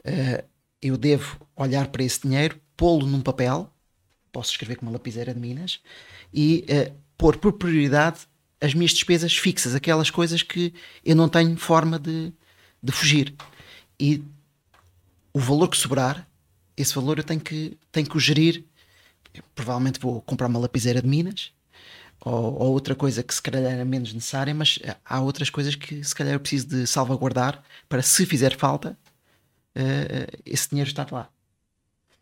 uh, 0.00 0.44
eu 0.80 0.96
devo 0.96 1.40
olhar 1.56 1.88
para 1.88 2.02
esse 2.02 2.20
dinheiro, 2.22 2.60
pô-lo 2.76 3.06
num 3.06 3.20
papel, 3.20 3.72
posso 4.30 4.50
escrever 4.50 4.76
com 4.76 4.86
uma 4.86 4.92
lapiseira 4.92 5.32
de 5.32 5.40
Minas, 5.40 5.80
e 6.32 6.64
pôr 7.16 7.36
por 7.36 7.52
prioridade 7.52 8.26
as 8.60 8.74
minhas 8.74 8.92
despesas 8.92 9.36
fixas, 9.36 9.74
aquelas 9.74 10.10
coisas 10.10 10.42
que 10.42 10.72
eu 11.04 11.14
não 11.14 11.28
tenho 11.28 11.56
forma 11.56 11.98
de, 11.98 12.32
de 12.82 12.92
fugir. 12.92 13.34
E 14.00 14.24
o 15.32 15.38
valor 15.38 15.68
que 15.68 15.76
sobrar, 15.76 16.28
esse 16.76 16.94
valor 16.94 17.18
eu 17.18 17.24
tenho 17.24 17.40
que, 17.40 17.78
tenho 17.90 18.08
que 18.08 18.16
o 18.16 18.20
gerir. 18.20 18.64
Eu 19.32 19.42
provavelmente 19.54 19.98
vou 19.98 20.20
comprar 20.22 20.46
uma 20.46 20.58
lapiseira 20.58 21.00
de 21.00 21.08
Minas 21.08 21.52
ou, 22.20 22.54
ou, 22.54 22.72
outra 22.72 22.94
coisa 22.94 23.22
que 23.22 23.34
se 23.34 23.42
calhar 23.42 23.62
é 23.64 23.84
menos 23.84 24.12
necessária, 24.12 24.54
mas 24.54 24.78
há 25.04 25.20
outras 25.20 25.50
coisas 25.50 25.74
que 25.74 26.04
se 26.04 26.14
calhar 26.14 26.34
eu 26.34 26.40
preciso 26.40 26.68
de 26.68 26.86
salvaguardar 26.86 27.62
para 27.88 28.02
se 28.02 28.24
fizer 28.26 28.56
falta, 28.56 28.96
uh, 29.76 30.40
esse 30.44 30.68
dinheiro 30.68 30.88
está 30.88 31.06
lá. 31.10 31.28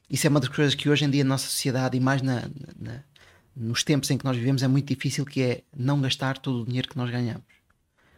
Isso 0.09 0.27
é 0.27 0.31
uma 0.31 0.41
das 0.41 0.49
coisas 0.49 0.75
que 0.75 0.89
hoje 0.89 1.05
em 1.05 1.11
dia 1.11 1.23
na 1.23 1.31
nossa 1.31 1.47
sociedade 1.47 1.97
e 1.97 2.01
mais 2.01 2.23
na, 2.23 2.43
na, 2.79 3.05
nos 3.55 3.85
tempos 3.85 4.11
em 4.11 4.19
que 4.19 4.25
nós 4.25 4.37
vivemos 4.37 4.63
é 4.63 4.69
muito 4.69 4.89
difícil, 4.89 5.25
que 5.25 5.43
é 5.43 5.63
não 5.77 6.01
gastar 6.01 6.39
todo 6.39 6.63
o 6.63 6.67
dinheiro 6.67 6.89
que 6.89 6.97
nós 6.97 7.11
ganhamos. 7.11 7.45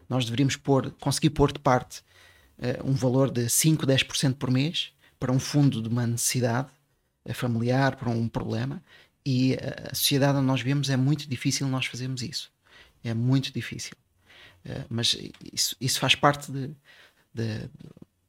Nós 0.09 0.25
deveríamos 0.25 0.57
pôr, 0.57 0.91
conseguir 1.01 1.31
pôr 1.31 1.53
de 1.53 1.59
parte 1.59 2.03
uh, 2.59 2.89
um 2.89 2.93
valor 2.93 3.31
de 3.31 3.49
5, 3.49 3.87
10% 3.87 4.35
por 4.35 4.51
mês 4.51 4.93
para 5.19 5.33
um 5.33 5.39
fundo 5.39 5.81
de 5.81 5.89
uma 5.89 6.07
necessidade 6.07 6.69
uh, 7.25 7.35
familiar, 7.35 7.97
para 7.97 8.11
um 8.11 8.29
problema, 8.29 8.83
e 9.25 9.55
a 9.55 9.95
sociedade 9.95 10.39
onde 10.39 10.47
nós 10.47 10.61
vivemos 10.61 10.91
é 10.91 10.97
muito 10.97 11.29
difícil 11.29 11.69
nós 11.69 11.87
fazermos 11.87 12.23
isso. 12.23 12.53
É 13.05 13.15
muito 13.15 13.53
difícil. 13.53 13.93
Uh, 14.65 14.85
mas 14.89 15.17
isso, 15.53 15.77
isso 15.81 16.01
faz 16.01 16.15
parte 16.15 16.51
de, 16.51 16.69
de, 17.33 17.71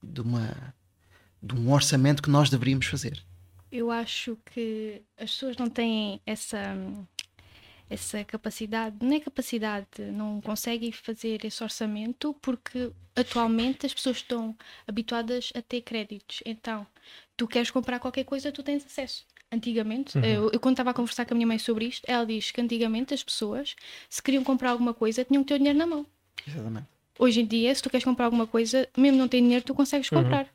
de, 0.02 0.22
uma, 0.22 0.74
de 1.42 1.56
um 1.56 1.72
orçamento 1.72 2.22
que 2.22 2.30
nós 2.30 2.50
deveríamos 2.50 2.86
fazer. 2.86 3.24
Eu 3.72 3.90
acho 3.90 4.38
que 4.46 5.02
as 5.18 5.32
pessoas 5.32 5.58
não 5.58 5.68
têm 5.68 6.22
essa 6.28 6.76
essa 7.94 8.24
capacidade, 8.24 8.96
nem 9.02 9.18
é 9.18 9.22
capacidade, 9.22 9.88
não 10.12 10.42
conseguem 10.42 10.92
fazer 10.92 11.46
esse 11.46 11.64
orçamento 11.64 12.36
porque 12.42 12.92
atualmente 13.16 13.86
as 13.86 13.94
pessoas 13.94 14.18
estão 14.18 14.56
habituadas 14.88 15.52
a 15.56 15.62
ter 15.62 15.82
créditos. 15.82 16.42
Então, 16.46 16.86
tu 17.38 17.48
queres 17.48 17.70
comprar 17.70 18.00
qualquer 18.00 18.24
coisa, 18.24 18.52
tu 18.52 18.64
tens 18.64 18.86
acesso. 18.86 19.26
Antigamente, 19.52 20.18
uhum. 20.18 20.24
eu, 20.24 20.50
eu, 20.52 20.60
quando 20.60 20.74
estava 20.74 20.90
a 20.90 20.94
conversar 20.94 21.26
com 21.26 21.34
a 21.34 21.38
minha 21.38 21.46
mãe 21.46 21.60
sobre 21.60 21.86
isto, 21.86 22.04
ela 22.08 22.26
diz 22.26 22.50
que 22.50 22.60
antigamente 22.60 23.14
as 23.14 23.24
pessoas, 23.24 23.76
se 24.10 24.22
queriam 24.22 24.44
comprar 24.44 24.72
alguma 24.72 24.94
coisa, 24.94 25.24
tinham 25.24 25.44
que 25.44 25.50
ter 25.50 25.56
o 25.56 25.58
dinheiro 25.60 25.78
na 25.78 25.86
mão. 25.86 26.06
Exatamente. 26.48 26.88
Hoje 27.20 27.42
em 27.42 27.46
dia, 27.46 27.74
se 27.76 27.82
tu 27.82 27.90
queres 27.90 28.04
comprar 28.04 28.26
alguma 28.26 28.48
coisa, 28.48 28.90
mesmo 28.98 29.20
não 29.20 29.28
tem 29.28 29.44
dinheiro, 29.44 29.64
tu 29.64 29.76
consegues 29.76 30.12
uhum. 30.12 30.24
comprar. 30.24 30.48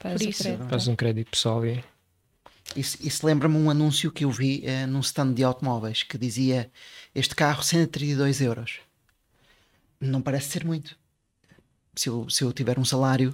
Faz 0.00 0.20
Por 0.20 0.28
isso. 0.28 0.58
Faz 0.68 0.88
um 0.88 0.96
crédito 0.96 1.30
pessoal 1.30 1.64
e 1.64 1.82
isso, 2.76 2.96
isso 3.00 3.26
lembra-me 3.26 3.56
um 3.56 3.70
anúncio 3.70 4.10
que 4.10 4.24
eu 4.24 4.30
vi 4.30 4.64
uh, 4.64 4.86
num 4.86 5.00
stand 5.00 5.34
de 5.34 5.44
automóveis 5.44 6.02
que 6.02 6.16
dizia 6.16 6.70
este 7.14 7.34
carro 7.34 7.62
132 7.62 8.40
euros. 8.40 8.80
Não 10.00 10.22
parece 10.22 10.50
ser 10.50 10.64
muito. 10.64 10.96
se 11.94 12.08
eu, 12.08 12.28
se 12.28 12.42
eu 12.42 12.52
tiver 12.52 12.78
um 12.78 12.84
salário 12.84 13.30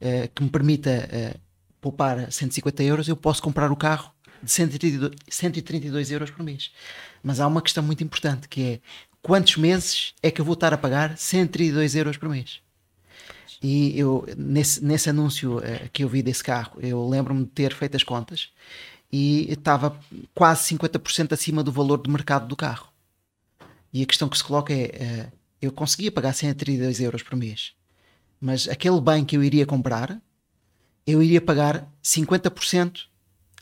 uh, 0.00 0.28
que 0.34 0.42
me 0.42 0.50
permita 0.50 0.90
uh, 0.90 1.40
poupar 1.80 2.30
150 2.32 2.82
euros, 2.82 3.08
eu 3.08 3.16
posso 3.16 3.42
comprar 3.42 3.70
o 3.70 3.76
carro 3.76 4.12
de 4.42 4.50
132, 4.50 5.12
132 5.28 6.10
euros 6.10 6.30
por 6.30 6.42
mês. 6.42 6.72
Mas 7.22 7.40
há 7.40 7.46
uma 7.46 7.62
questão 7.62 7.82
muito 7.82 8.02
importante 8.02 8.48
que 8.48 8.62
é 8.62 8.80
quantos 9.20 9.56
meses 9.56 10.14
é 10.22 10.30
que 10.30 10.40
eu 10.40 10.44
vou 10.44 10.54
estar 10.54 10.72
a 10.72 10.78
pagar 10.78 11.16
132 11.16 11.94
euros 11.94 12.16
por 12.16 12.28
mês? 12.28 12.60
E 13.62 13.98
eu, 13.98 14.26
nesse, 14.36 14.84
nesse 14.84 15.10
anúncio 15.10 15.58
uh, 15.58 15.62
que 15.92 16.04
eu 16.04 16.08
vi 16.08 16.22
desse 16.22 16.44
carro, 16.44 16.78
eu 16.80 17.08
lembro-me 17.08 17.44
de 17.44 17.50
ter 17.50 17.74
feito 17.74 17.96
as 17.96 18.02
contas 18.02 18.50
e 19.12 19.50
estava 19.50 19.98
quase 20.34 20.74
50% 20.76 21.32
acima 21.32 21.62
do 21.62 21.72
valor 21.72 22.00
de 22.00 22.10
mercado 22.10 22.46
do 22.46 22.54
carro. 22.54 22.88
E 23.92 24.02
a 24.02 24.06
questão 24.06 24.28
que 24.28 24.38
se 24.38 24.44
coloca 24.44 24.72
é: 24.72 25.30
uh, 25.30 25.38
eu 25.60 25.72
conseguia 25.72 26.12
pagar 26.12 26.32
132 26.32 27.00
euros 27.00 27.22
por 27.22 27.36
mês, 27.36 27.72
mas 28.40 28.68
aquele 28.68 29.00
bem 29.00 29.24
que 29.24 29.36
eu 29.36 29.42
iria 29.42 29.66
comprar, 29.66 30.20
eu 31.06 31.22
iria 31.22 31.40
pagar 31.40 31.90
50% 32.02 33.06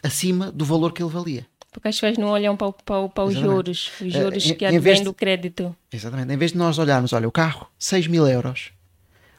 acima 0.03 0.53
do 0.53 0.65
valor 0.65 0.93
que 0.93 1.03
ele 1.03 1.11
valia. 1.11 1.47
Porque 1.73 1.89
as 1.89 1.97
pessoas 1.97 2.17
não 2.17 2.29
olham 2.29 2.57
para, 2.57 2.73
para, 2.73 3.09
para 3.09 3.25
os 3.25 3.35
juros, 3.35 3.91
os 4.01 4.15
eh, 4.15 4.19
juros 4.19 4.47
uh, 4.47 4.55
que 4.55 4.65
advêm 4.65 5.05
do 5.05 5.13
crédito. 5.13 5.77
Exatamente. 5.93 6.33
Em 6.33 6.37
vez 6.37 6.53
de 6.53 6.59
nós 6.59 6.79
olharmos, 6.79 7.13
olha, 7.13 7.29
o 7.29 7.33
carro, 7.33 7.67
6 7.79 8.07
mil 8.07 8.27
euros, 8.27 8.73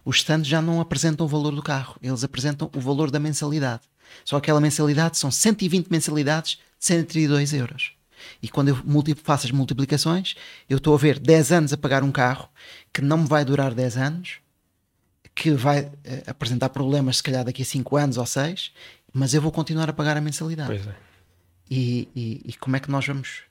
os 0.07 0.19
stands 0.19 0.47
já 0.47 0.61
não 0.61 0.79
apresentam 0.79 1.25
o 1.25 1.29
valor 1.29 1.53
do 1.53 1.61
carro, 1.61 1.97
eles 2.01 2.23
apresentam 2.23 2.71
o 2.73 2.79
valor 2.79 3.11
da 3.11 3.19
mensalidade. 3.19 3.81
Só 4.23 4.37
aquela 4.37 4.61
mensalidade 4.61 5.17
são 5.17 5.29
120 5.29 5.89
mensalidades 5.89 6.51
de 6.51 6.85
132 6.85 7.51
euros. 7.51 7.91
E 8.41 8.47
quando 8.47 8.69
eu 8.69 8.77
faço 9.21 9.47
as 9.47 9.51
multiplicações, 9.51 10.35
eu 10.69 10.77
estou 10.77 10.95
a 10.95 10.97
ver 10.97 11.19
10 11.19 11.51
anos 11.51 11.73
a 11.73 11.77
pagar 11.77 12.03
um 12.03 12.11
carro 12.11 12.47
que 12.93 13.01
não 13.01 13.17
me 13.17 13.27
vai 13.27 13.43
durar 13.43 13.73
10 13.73 13.97
anos, 13.97 14.37
que 15.35 15.51
vai 15.51 15.81
uh, 15.81 15.91
apresentar 16.25 16.69
problemas 16.69 17.17
se 17.17 17.23
calhar 17.23 17.43
daqui 17.43 17.61
a 17.61 17.65
5 17.65 17.97
anos 17.97 18.17
ou 18.17 18.25
6, 18.25 18.71
mas 19.13 19.33
eu 19.33 19.41
vou 19.41 19.51
continuar 19.51 19.89
a 19.89 19.93
pagar 19.93 20.15
a 20.15 20.21
mensalidade. 20.21 20.69
Pois 20.69 20.87
é. 20.87 20.95
E, 21.69 22.07
e, 22.15 22.41
e 22.45 22.53
como 22.53 22.77
é 22.77 22.79
que 22.79 22.89
nós 22.89 23.05
vamos 23.05 23.41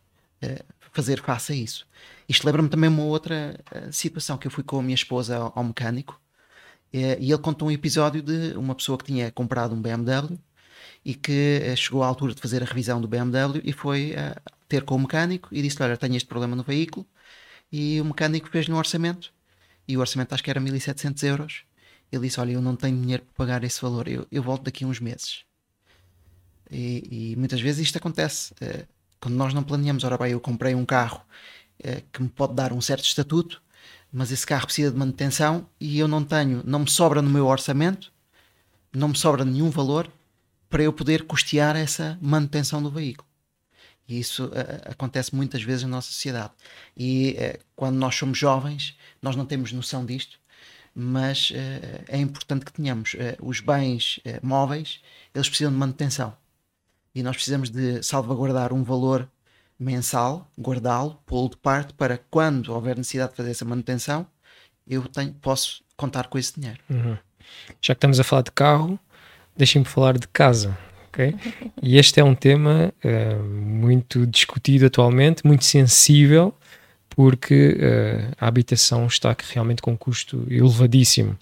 uh, 0.42 0.64
fazer 0.90 1.20
face 1.20 1.52
a 1.52 1.54
isso? 1.54 1.86
Isto 2.26 2.46
lembra-me 2.46 2.70
também 2.70 2.88
uma 2.88 3.04
outra 3.04 3.60
uh, 3.70 3.92
situação 3.92 4.38
que 4.38 4.46
eu 4.46 4.50
fui 4.50 4.64
com 4.64 4.78
a 4.78 4.82
minha 4.82 4.94
esposa 4.94 5.36
ao, 5.36 5.52
ao 5.54 5.62
mecânico 5.62 6.18
e 6.98 7.32
ele 7.32 7.38
contou 7.38 7.68
um 7.68 7.70
episódio 7.70 8.22
de 8.22 8.56
uma 8.56 8.74
pessoa 8.74 8.96
que 8.98 9.04
tinha 9.04 9.30
comprado 9.30 9.74
um 9.74 9.80
BMW 9.80 10.38
e 11.04 11.14
que 11.14 11.74
chegou 11.76 12.02
à 12.02 12.06
altura 12.06 12.34
de 12.34 12.40
fazer 12.40 12.62
a 12.62 12.66
revisão 12.66 13.00
do 13.00 13.08
BMW 13.08 13.60
e 13.64 13.72
foi 13.72 14.14
ter 14.68 14.84
com 14.84 14.96
o 14.96 14.98
mecânico 14.98 15.48
e 15.52 15.62
disse: 15.62 15.82
Olha, 15.82 15.96
tenho 15.96 16.16
este 16.16 16.28
problema 16.28 16.56
no 16.56 16.62
veículo. 16.62 17.06
E 17.70 18.00
o 18.00 18.04
mecânico 18.04 18.48
fez-lhe 18.48 18.72
um 18.72 18.76
orçamento 18.76 19.32
e 19.88 19.96
o 19.96 20.00
orçamento 20.00 20.32
acho 20.32 20.42
que 20.42 20.50
era 20.50 20.60
1700 20.60 21.22
euros. 21.22 21.64
Ele 22.10 22.26
disse: 22.26 22.40
Olha, 22.40 22.52
eu 22.52 22.62
não 22.62 22.76
tenho 22.76 23.00
dinheiro 23.00 23.22
para 23.24 23.46
pagar 23.46 23.64
esse 23.64 23.80
valor, 23.80 24.08
eu, 24.08 24.26
eu 24.30 24.42
volto 24.42 24.64
daqui 24.64 24.84
a 24.84 24.86
uns 24.86 25.00
meses. 25.00 25.44
E, 26.70 27.32
e 27.32 27.36
muitas 27.36 27.60
vezes 27.60 27.86
isto 27.86 27.98
acontece. 27.98 28.52
Uh, 28.54 28.86
quando 29.20 29.34
nós 29.34 29.54
não 29.54 29.62
planeamos, 29.62 30.04
ora 30.04 30.18
bem, 30.18 30.32
eu 30.32 30.40
comprei 30.40 30.74
um 30.74 30.84
carro 30.84 31.22
que 32.10 32.22
me 32.22 32.28
pode 32.28 32.54
dar 32.54 32.72
um 32.72 32.80
certo 32.80 33.04
estatuto, 33.04 33.62
mas 34.16 34.32
esse 34.32 34.46
carro 34.46 34.64
precisa 34.64 34.90
de 34.90 34.96
manutenção 34.96 35.68
e 35.78 35.98
eu 35.98 36.08
não 36.08 36.24
tenho, 36.24 36.62
não 36.64 36.78
me 36.78 36.90
sobra 36.90 37.20
no 37.20 37.28
meu 37.28 37.46
orçamento, 37.46 38.10
não 38.90 39.08
me 39.08 39.16
sobra 39.18 39.44
nenhum 39.44 39.68
valor 39.68 40.10
para 40.70 40.82
eu 40.82 40.90
poder 40.90 41.26
custear 41.26 41.76
essa 41.76 42.18
manutenção 42.22 42.82
do 42.82 42.90
veículo. 42.90 43.28
E 44.08 44.18
isso 44.18 44.46
uh, 44.46 44.90
acontece 44.90 45.36
muitas 45.36 45.62
vezes 45.62 45.82
na 45.82 45.90
nossa 45.90 46.08
sociedade. 46.08 46.50
E 46.96 47.36
uh, 47.38 47.62
quando 47.76 47.96
nós 47.96 48.14
somos 48.14 48.38
jovens, 48.38 48.96
nós 49.20 49.36
não 49.36 49.44
temos 49.44 49.70
noção 49.70 50.06
disto, 50.06 50.38
mas 50.94 51.50
uh, 51.50 52.04
é 52.08 52.16
importante 52.16 52.64
que 52.64 52.72
tenhamos. 52.72 53.14
os 53.42 53.60
bens 53.60 54.18
móveis, 54.42 55.02
eles 55.34 55.46
precisam 55.46 55.70
de 55.70 55.78
manutenção. 55.78 56.34
E 57.14 57.22
nós 57.22 57.36
precisamos 57.36 57.68
de 57.68 58.02
salvaguardar 58.02 58.72
um 58.72 58.82
valor 58.82 59.30
mensal, 59.78 60.50
guardá-lo, 60.58 61.20
pô-lo 61.26 61.50
de 61.50 61.56
parte, 61.56 61.92
para 61.94 62.18
quando 62.30 62.72
houver 62.72 62.96
necessidade 62.96 63.30
de 63.30 63.36
fazer 63.36 63.50
essa 63.50 63.64
manutenção, 63.64 64.26
eu 64.86 65.02
tenho, 65.08 65.32
posso 65.34 65.82
contar 65.96 66.28
com 66.28 66.38
esse 66.38 66.58
dinheiro. 66.58 66.80
Uhum. 66.88 67.16
Já 67.80 67.94
que 67.94 67.98
estamos 67.98 68.18
a 68.18 68.24
falar 68.24 68.42
de 68.42 68.52
carro, 68.52 68.98
deixem-me 69.56 69.86
falar 69.86 70.18
de 70.18 70.28
casa 70.28 70.76
ok? 71.16 71.34
E 71.82 71.96
este 71.96 72.20
é 72.20 72.24
um 72.24 72.34
tema 72.34 72.92
uh, 73.02 73.42
muito 73.42 74.26
discutido 74.26 74.86
atualmente, 74.86 75.46
muito 75.46 75.64
sensível, 75.64 76.54
porque 77.08 77.76
uh, 77.78 78.34
a 78.38 78.46
habitação 78.46 79.06
está 79.06 79.34
realmente 79.52 79.80
com 79.80 79.92
um 79.92 79.96
custo 79.96 80.46
elevadíssimo. 80.50 81.36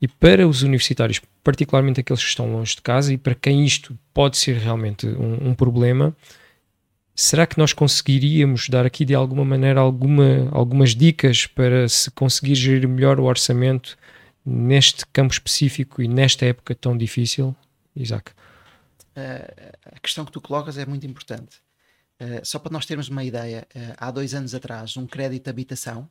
E 0.00 0.08
para 0.08 0.46
os 0.48 0.62
universitários, 0.62 1.20
particularmente 1.44 2.00
aqueles 2.00 2.22
que 2.22 2.28
estão 2.28 2.52
longe 2.52 2.74
de 2.74 2.82
casa, 2.82 3.12
e 3.12 3.16
para 3.16 3.34
quem 3.34 3.64
isto 3.64 3.96
pode 4.12 4.36
ser 4.36 4.56
realmente 4.56 5.06
um, 5.06 5.50
um 5.50 5.54
problema, 5.54 6.14
será 7.14 7.46
que 7.46 7.58
nós 7.58 7.72
conseguiríamos 7.72 8.68
dar 8.68 8.86
aqui 8.86 9.04
de 9.04 9.14
alguma 9.14 9.44
maneira 9.44 9.80
alguma, 9.80 10.48
algumas 10.50 10.94
dicas 10.94 11.46
para 11.46 11.88
se 11.88 12.10
conseguir 12.10 12.54
gerir 12.54 12.88
melhor 12.88 13.20
o 13.20 13.24
orçamento 13.24 13.96
neste 14.44 15.06
campo 15.06 15.32
específico 15.32 16.02
e 16.02 16.08
nesta 16.08 16.46
época 16.46 16.74
tão 16.74 16.96
difícil, 16.96 17.54
Isaac? 17.94 18.32
uh, 19.16 19.78
a 19.84 20.00
questão 20.00 20.24
que 20.24 20.32
tu 20.32 20.40
colocas 20.40 20.78
é 20.78 20.86
muito 20.86 21.06
importante. 21.06 21.60
Uh, 22.20 22.44
só 22.44 22.58
para 22.58 22.72
nós 22.72 22.86
termos 22.86 23.08
uma 23.08 23.24
ideia, 23.24 23.66
uh, 23.74 23.94
há 23.96 24.10
dois 24.10 24.34
anos 24.34 24.54
atrás, 24.54 24.96
um 24.96 25.06
crédito 25.06 25.44
de 25.44 25.50
habitação, 25.50 26.08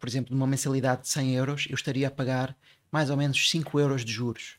por 0.00 0.08
exemplo, 0.08 0.34
numa 0.34 0.46
mensalidade 0.46 1.02
de 1.02 1.08
100 1.08 1.34
euros, 1.34 1.66
eu 1.68 1.74
estaria 1.74 2.08
a 2.08 2.10
pagar 2.10 2.56
mais 2.90 3.10
ou 3.10 3.16
menos 3.16 3.50
5 3.50 3.78
euros 3.78 4.02
de 4.02 4.10
juros. 4.10 4.56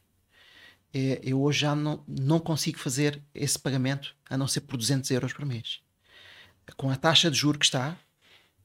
Eu 1.24 1.42
hoje 1.42 1.62
já 1.62 1.76
não, 1.76 2.04
não 2.08 2.40
consigo 2.40 2.80
fazer 2.80 3.22
esse 3.34 3.60
pagamento 3.60 4.16
a 4.30 4.38
não 4.38 4.48
ser 4.48 4.62
por 4.62 4.78
200 4.78 5.10
euros 5.12 5.34
por 5.34 5.46
mês. 5.46 5.80
Com 6.78 6.90
a 6.90 6.96
taxa 6.96 7.30
de 7.30 7.38
juros 7.38 7.60
que 7.60 7.66
está, 7.66 7.98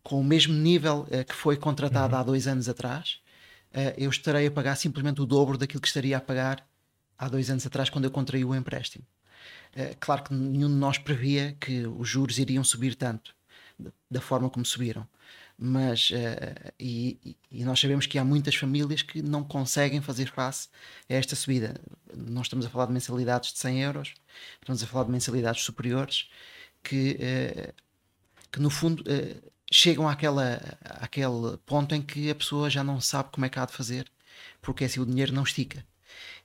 com 0.03 0.21
o 0.21 0.25
mesmo 0.25 0.55
nível 0.55 1.07
que 1.27 1.35
foi 1.35 1.57
contratado 1.57 2.15
uhum. 2.15 2.21
há 2.21 2.23
dois 2.23 2.47
anos 2.47 2.69
atrás, 2.69 3.19
eu 3.97 4.09
estarei 4.09 4.47
a 4.47 4.51
pagar 4.51 4.77
simplesmente 4.77 5.21
o 5.21 5.27
dobro 5.27 5.59
daquilo 5.59 5.81
que 5.81 5.89
estaria 5.89 6.17
a 6.17 6.21
pagar 6.21 6.67
há 7.21 7.29
dois 7.29 7.51
anos 7.51 7.67
atrás, 7.67 7.91
quando 7.91 8.07
eu 8.07 8.11
contraí 8.11 8.45
o 8.45 8.55
empréstimo. 8.55 9.05
Uh, 9.77 9.95
claro 10.01 10.25
que 10.25 10.35
nenhum 10.35 10.69
de 10.69 10.75
nós 10.75 10.99
previa 10.99 11.57
que 11.61 11.87
os 11.87 12.09
juros 12.09 12.39
iriam 12.39 12.65
subir 12.65 12.95
tanto, 12.95 13.35
da 14.11 14.21
forma 14.21 14.49
como 14.49 14.65
subiram. 14.65 15.07
Mas, 15.63 16.11
uh, 16.11 16.73
e, 16.79 17.37
e, 17.51 17.65
nós 17.65 17.79
sabemos 17.79 18.07
que 18.07 18.19
há 18.19 18.25
muitas 18.25 18.55
famílias 18.55 19.03
que 19.03 19.21
não 19.21 19.45
conseguem 19.45 20.01
fazer 20.01 20.31
face 20.31 20.69
a 21.09 21.13
esta 21.13 21.37
subida. 21.37 21.79
Não 22.17 22.41
estamos 22.41 22.65
a 22.65 22.71
falar 22.71 22.87
de 22.87 22.93
mensalidades 22.93 23.53
de 23.53 23.59
100 23.59 23.83
euros, 23.83 24.15
estamos 24.59 24.83
a 24.83 24.87
falar 24.87 25.05
de 25.05 25.11
mensalidades 25.11 25.63
superiores 25.63 26.31
que, 26.83 27.19
uh, 27.21 27.75
que 28.51 28.59
no 28.59 28.71
fundo, 28.71 29.05
chegam 29.71 30.09
àquela, 30.09 30.61
àquele 30.83 31.57
ponto 31.67 31.95
em 31.95 32.03
que 32.03 32.31
a 32.31 32.35
pessoa 32.35 32.71
já 32.71 32.83
não 32.83 33.01
sabe 33.01 33.31
como 33.31 33.45
é 33.47 33.49
que 33.49 33.59
há 33.59 33.67
de 33.67 33.73
fazer, 33.73 34.11
porque 34.61 34.85
assim 34.85 35.01
o 35.01 35.07
dinheiro 35.07 35.33
não 35.33 35.43
estica. 35.43 35.85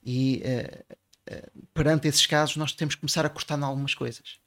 E 0.04 0.44
uh, 0.46 0.96
uh, 1.34 1.68
perante 1.74 2.08
esses 2.08 2.26
casos, 2.26 2.58
nós 2.58 2.72
temos 2.72 2.96
que 2.96 3.02
começar 3.02 3.26
a 3.26 3.30
cortar 3.30 3.58
em 3.58 3.64
algumas 3.64 3.96
coisas. 3.96 4.40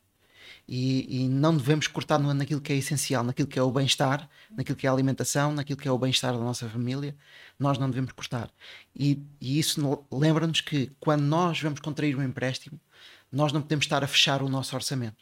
E, 0.68 1.22
e, 1.24 1.28
não 1.28 1.56
devemos 1.56 1.86
cortar 1.86 2.18
naquilo 2.18 2.60
que 2.60 2.74
é 2.74 2.76
essencial, 2.76 3.24
naquilo 3.24 3.48
que 3.48 3.58
é 3.58 3.62
o 3.62 3.70
bem-estar, 3.70 4.28
naquilo 4.50 4.76
que 4.76 4.86
é 4.86 4.90
a 4.90 4.92
alimentação, 4.92 5.50
naquilo 5.50 5.78
que 5.78 5.88
é 5.88 5.90
o 5.90 5.96
bem-estar 5.96 6.34
da 6.34 6.38
nossa 6.38 6.68
família. 6.68 7.16
Nós 7.58 7.78
não 7.78 7.88
devemos 7.88 8.12
cortar. 8.12 8.50
E, 8.94 9.22
e 9.40 9.58
isso 9.58 10.04
lembra-nos 10.12 10.60
que 10.60 10.92
quando 11.00 11.22
nós 11.22 11.58
vamos 11.62 11.80
contrair 11.80 12.14
um 12.16 12.22
empréstimo, 12.22 12.78
nós 13.32 13.50
não 13.50 13.62
podemos 13.62 13.86
estar 13.86 14.04
a 14.04 14.06
fechar 14.06 14.42
o 14.42 14.48
nosso 14.48 14.76
orçamento. 14.76 15.16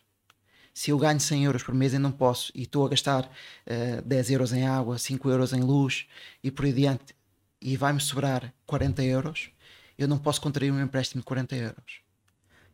Se 0.75 0.91
eu 0.91 0.99
ganho 0.99 1.21
100 1.21 1.45
euros 1.45 1.63
por 1.63 1.75
mês 1.75 1.95
e 1.95 1.99
não 1.99 2.11
posso, 2.11 2.51
e 2.55 2.63
estou 2.63 2.85
a 2.85 2.89
gastar 2.89 3.25
uh, 3.25 3.29
eh, 3.67 4.03
10 4.05 4.31
euros 4.33 4.53
em 4.53 4.67
água, 4.67 4.99
5 4.99 5.31
euros 5.31 5.53
em 5.53 5.61
luz 5.61 6.07
e 6.43 6.51
por 6.51 6.65
aí 6.65 6.73
adiante, 6.73 7.15
e 7.63 7.77
vai-me 7.77 8.01
sobrar 8.01 8.53
40 8.67 9.03
euros, 9.03 9.51
eu 9.97 10.07
não 10.07 10.19
posso 10.19 10.41
contrair 10.41 10.71
um 10.71 10.83
empréstimo 10.83 11.23
de 11.23 11.25
40 11.25 11.57
euros. 11.57 12.01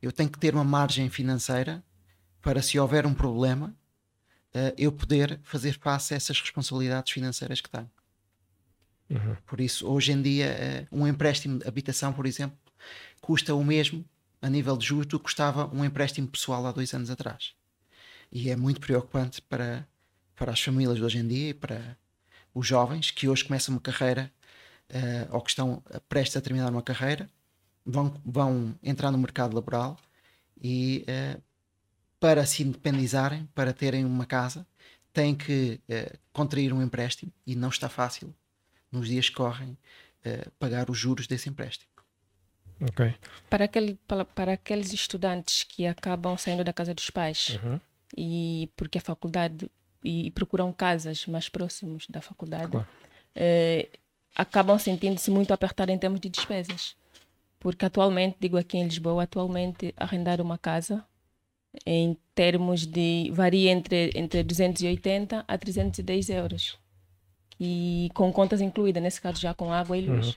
Eu 0.01 0.11
tenho 0.11 0.29
que 0.31 0.39
ter 0.39 0.55
uma 0.55 0.65
margem 0.65 1.09
financeira 1.09 1.83
para, 2.43 2.61
se 2.61 2.79
houver 2.79 3.07
um 3.07 3.15
problema, 3.15 3.75
uh, 4.55 4.75
eu 4.77 4.93
poder 4.93 5.41
fazer 5.45 5.79
face 5.79 6.13
a 6.13 6.17
essas 6.17 6.39
responsabilidades 6.41 7.13
financeiras 7.13 7.61
que 7.61 7.71
tenho. 7.71 7.91
Uhum. 9.09 9.37
Por 9.47 9.61
isso, 9.61 9.87
hoje 9.87 10.13
em 10.13 10.21
dia, 10.21 10.89
uh, 10.91 10.99
um 11.01 11.07
empréstimo 11.07 11.59
de 11.59 11.69
habitação, 11.69 12.13
por 12.13 12.27
exemplo, 12.27 12.59
custa 13.21 13.55
o 13.55 13.65
mesmo 13.65 14.05
a 14.41 14.51
nível 14.51 14.77
de 14.77 14.85
juros 14.85 15.07
do 15.07 15.19
que 15.19 15.25
custava 15.25 15.71
um 15.73 15.85
empréstimo 15.85 16.27
pessoal 16.27 16.67
há 16.67 16.73
dois 16.73 16.93
anos 16.93 17.11
atrás. 17.11 17.55
E 18.31 18.51
é 18.51 18.57
muito 18.57 18.81
preocupante 18.81 19.41
para, 19.41 19.87
para 20.35 20.51
as 20.51 20.61
famílias 20.61 20.97
de 20.97 21.05
hoje 21.05 21.19
em 21.19 21.29
dia 21.29 21.51
e 21.51 21.55
para 21.55 21.97
os 22.53 22.67
jovens 22.67 23.11
que 23.13 23.29
hoje 23.29 23.45
começam 23.45 23.75
uma 23.75 23.81
carreira 23.81 24.33
uh, 24.91 25.35
ou 25.35 25.41
que 25.41 25.51
estão 25.51 25.83
prestes 26.09 26.37
a 26.37 26.41
terminar 26.41 26.71
uma 26.71 26.83
carreira, 26.83 27.31
vão, 27.87 28.21
vão 28.25 28.75
entrar 28.83 29.13
no 29.13 29.19
mercado 29.19 29.55
laboral 29.55 29.97
e 30.61 31.05
uh, 31.09 31.41
para 32.23 32.47
se 32.47 32.63
independizarem, 32.63 33.49
para 33.53 33.73
terem 33.73 34.05
uma 34.05 34.25
casa, 34.25 34.65
têm 35.13 35.35
que 35.35 35.81
uh, 35.89 36.17
contrair 36.33 36.73
um 36.73 36.81
empréstimo 36.81 37.33
e 37.45 37.57
não 37.57 37.69
está 37.69 37.89
fácil 37.89 38.33
nos 38.93 39.09
dias 39.09 39.29
que 39.29 39.35
correm, 39.35 39.71
uh, 40.25 40.49
pagar 40.57 40.89
os 40.89 40.97
juros 40.97 41.27
desse 41.27 41.49
empréstimo. 41.49 41.91
Okay. 42.91 43.17
Para, 43.51 43.65
aquele, 43.65 43.99
para, 44.07 44.25
para, 44.25 44.53
aqueles 44.53 44.93
estudantes 44.93 45.65
que 45.65 45.85
acabam 45.85 46.39
saindo 46.39 46.63
da 46.63 46.73
casa 46.73 46.95
dos 46.95 47.11
pais 47.11 47.59
uhum. 47.61 47.81
e 48.17 48.71
porque 48.77 48.99
a 48.99 49.01
faculdade 49.01 49.69
e, 50.05 50.29
e, 50.29 50.31
procuram 50.31 50.73
casas 50.73 51.27
mais 51.27 51.49
próximas 51.49 52.07
da 52.09 52.21
faculdade, 52.21 52.71
claro. 52.71 52.87
eh, 53.35 53.89
acabam 54.33 54.79
sentindo-se 54.79 55.29
muito 55.29 55.53
apertados 55.53 55.93
em 55.93 55.99
termos 55.99 56.21
de 56.21 56.29
despesas. 56.29 56.95
Porque 57.59 57.85
atualmente, 57.85 58.37
digo 58.39 58.57
aqui 58.57 58.79
em 58.79 58.85
Lisboa, 58.85 59.25
atualmente 59.25 59.93
arrendar 59.97 60.41
uma 60.41 60.59
casa 60.59 61.05
em 61.87 62.17
termos 62.35 62.87
de 62.87 63.31
varia 63.33 63.71
entre, 63.71 64.11
entre 64.15 64.43
280 64.43 65.45
a 65.47 65.59
310 65.59 66.29
euros. 66.31 66.79
E 67.59 68.11
com 68.15 68.33
contas 68.33 68.61
incluídas, 68.61 69.03
nesse 69.03 69.21
caso 69.21 69.41
já 69.41 69.55
com 69.55 69.73
água 69.73 69.97
e 69.97 70.07
luz. 70.07 70.29
Uhum. 70.29 70.35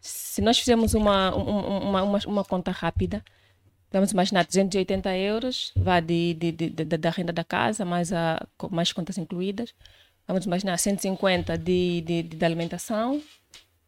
Se 0.00 0.40
nós 0.40 0.58
fizermos 0.58 0.94
uma, 0.94 1.34
uma, 1.34 2.02
uma, 2.02 2.18
uma, 2.26 2.44
conta 2.44 2.70
rápida, 2.70 3.22
vamos 3.90 4.12
imaginar 4.12 4.46
280 4.46 5.16
euros, 5.16 5.72
vá 5.76 6.00
de, 6.00 6.34
de, 6.34 6.52
de, 6.52 6.70
de, 6.70 6.84
da 6.84 7.10
renda 7.10 7.32
da 7.32 7.44
casa, 7.44 7.84
mais, 7.84 8.12
a, 8.12 8.46
mais 8.70 8.92
contas 8.92 9.18
incluídas. 9.18 9.74
Vamos 10.26 10.46
imaginar 10.46 10.78
150 10.78 11.58
de, 11.58 12.00
de, 12.02 12.22
de, 12.22 12.36
de 12.36 12.44
alimentação, 12.44 13.22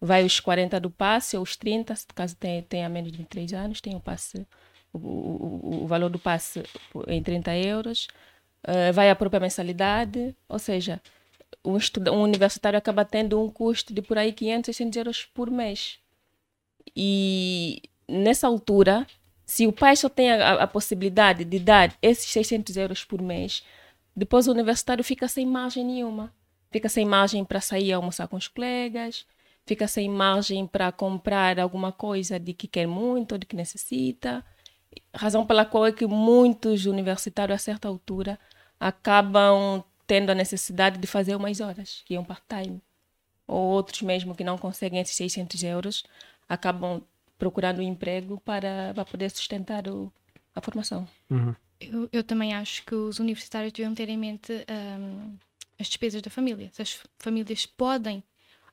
vai 0.00 0.24
os 0.24 0.40
40 0.40 0.80
do 0.80 0.90
passe, 0.90 1.36
ou 1.36 1.42
os 1.42 1.56
30, 1.56 1.94
se 1.94 2.06
caso 2.14 2.36
tenha, 2.36 2.62
tenha 2.62 2.88
menos 2.88 3.12
de 3.12 3.24
3 3.24 3.52
anos, 3.54 3.80
tem 3.80 3.94
o 3.94 4.00
passe, 4.00 4.46
o, 4.92 5.82
o, 5.84 5.86
valor 5.86 6.10
do 6.10 6.18
passe 6.18 6.62
em 7.06 7.22
30 7.22 7.56
euros, 7.56 8.08
uh, 8.66 8.92
vai 8.92 9.10
a 9.10 9.16
própria 9.16 9.40
mensalidade, 9.40 10.34
ou 10.48 10.58
seja, 10.58 11.00
um, 11.64 11.76
um 12.10 12.22
universitário 12.22 12.78
acaba 12.78 13.04
tendo 13.04 13.40
um 13.40 13.48
custo 13.48 13.94
de 13.94 14.02
por 14.02 14.18
aí 14.18 14.32
500, 14.32 14.66
600 14.66 14.96
euros 14.96 15.24
por 15.24 15.50
mês. 15.50 15.98
E 16.96 17.82
nessa 18.08 18.46
altura, 18.46 19.06
se 19.44 19.66
o 19.66 19.72
pai 19.72 19.96
só 19.96 20.08
tem 20.08 20.30
a, 20.30 20.54
a, 20.54 20.66
possibilidade 20.66 21.44
de 21.44 21.58
dar 21.58 21.96
esses 22.02 22.30
600 22.30 22.76
euros 22.76 23.04
por 23.04 23.20
mês, 23.20 23.64
depois 24.14 24.46
o 24.46 24.52
universitário 24.52 25.02
fica 25.02 25.28
sem 25.28 25.46
margem 25.46 25.84
nenhuma. 25.84 26.32
Fica 26.70 26.88
sem 26.88 27.04
margem 27.04 27.44
para 27.44 27.60
sair 27.60 27.92
almoçar 27.92 28.26
com 28.28 28.36
os 28.36 28.48
colegas, 28.48 29.26
fica 29.66 29.86
sem 29.86 30.08
margem 30.08 30.66
para 30.66 30.90
comprar 30.90 31.60
alguma 31.60 31.92
coisa 31.92 32.40
de 32.40 32.54
que 32.54 32.66
quer 32.66 32.86
muito, 32.86 33.32
ou 33.32 33.38
de 33.38 33.46
que 33.46 33.54
necessita. 33.54 34.44
Razão 35.14 35.46
pela 35.46 35.64
qual 35.64 35.86
é 35.86 35.92
que 35.92 36.06
muitos 36.06 36.86
universitários, 36.86 37.54
a 37.54 37.58
certa 37.58 37.88
altura, 37.88 38.38
acabam 38.78 39.84
tendo 40.06 40.30
a 40.30 40.34
necessidade 40.34 40.98
de 40.98 41.06
fazer 41.06 41.36
umas 41.36 41.60
horas, 41.60 42.02
que 42.04 42.14
é 42.14 42.20
um 42.20 42.24
part-time. 42.24 42.82
Ou 43.46 43.62
outros 43.70 44.02
mesmo 44.02 44.34
que 44.34 44.44
não 44.44 44.58
conseguem 44.58 45.00
esses 45.00 45.14
600 45.16 45.62
euros, 45.62 46.04
acabam 46.48 47.02
procurando 47.38 47.78
um 47.78 47.82
emprego 47.82 48.40
para, 48.44 48.92
para 48.94 49.04
poder 49.04 49.30
sustentar 49.30 49.88
o, 49.88 50.12
a 50.54 50.60
formação. 50.60 51.08
Uhum. 51.30 51.54
Eu, 51.80 52.08
eu, 52.12 52.22
também 52.22 52.54
acho 52.54 52.84
que 52.84 52.94
os 52.94 53.18
universitários 53.18 53.72
deviam 53.72 53.94
ter 53.94 54.08
em 54.08 54.16
mente 54.16 54.52
um, 54.70 55.36
as 55.78 55.88
despesas 55.88 56.22
da 56.22 56.30
família. 56.30 56.70
Se 56.72 56.82
as 56.82 57.00
famílias 57.18 57.66
podem, 57.66 58.18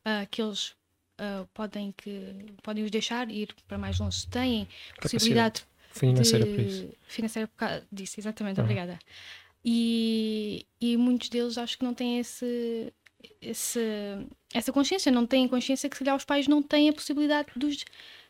uh, 0.05 0.27
que 0.29 0.41
eles 0.41 0.75
uh, 1.19 1.47
podem, 1.53 1.91
que, 1.97 2.53
podem 2.61 2.83
os 2.83 2.91
deixar 2.91 3.29
ir 3.31 3.55
para 3.67 3.77
mais 3.77 3.99
longe, 3.99 4.27
têm 4.27 4.67
possibilidade 5.01 5.65
financeira 5.91 6.45
de, 6.45 6.53
para 6.53 6.63
isso. 6.63 6.89
Financeira 7.07 7.47
por 7.47 7.55
causa 7.55 7.87
disso, 7.91 8.19
exatamente, 8.19 8.59
uhum. 8.59 8.63
obrigada. 8.63 8.99
E, 9.63 10.65
e 10.79 10.95
muitos 10.97 11.29
deles 11.29 11.57
acho 11.57 11.77
que 11.77 11.83
não 11.83 11.93
têm 11.93 12.19
esse, 12.19 12.93
esse, 13.41 13.79
essa 14.53 14.71
consciência, 14.71 15.11
não 15.11 15.25
têm 15.25 15.47
consciência 15.47 15.89
que 15.89 15.97
se 15.97 16.03
calhar 16.03 16.15
os 16.15 16.25
pais 16.25 16.47
não 16.47 16.61
têm 16.61 16.89
a 16.89 16.93
possibilidade 16.93 17.49
dos, 17.55 17.83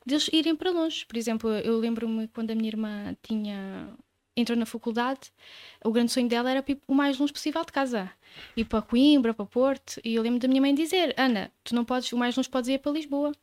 deles 0.06 0.30
irem 0.34 0.56
para 0.56 0.72
longe. 0.72 1.06
Por 1.06 1.18
exemplo, 1.18 1.50
eu 1.52 1.78
lembro-me 1.78 2.28
quando 2.30 2.52
a 2.52 2.56
minha 2.56 2.70
irmã 2.70 3.16
tinha 3.22 3.90
entrou 4.36 4.58
na 4.58 4.66
faculdade, 4.66 5.32
o 5.84 5.92
grande 5.92 6.14
sonho 6.14 6.30
dela 6.30 6.50
era 6.50 6.64
ir 6.66 6.80
o 6.88 6.96
mais 6.96 7.18
longe 7.18 7.34
possível 7.34 7.64
de 7.66 7.74
casa. 7.74 8.10
Ir 8.56 8.66
para 8.66 8.82
Coimbra, 8.82 9.34
para 9.34 9.46
Porto, 9.46 10.00
e 10.04 10.16
eu 10.16 10.24
lembro 10.24 10.40
da 10.40 10.48
minha 10.48 10.62
mãe 10.62 10.74
dizer: 10.74 11.14
Ana, 11.18 11.52
tu 11.64 11.76
não 11.76 11.84
podes, 11.84 12.12
o 12.14 12.18
mais 12.18 12.36
longe 12.36 12.50
podes 12.50 12.70
ir 12.70 12.80
para 12.80 12.92
Lisboa 12.92 13.34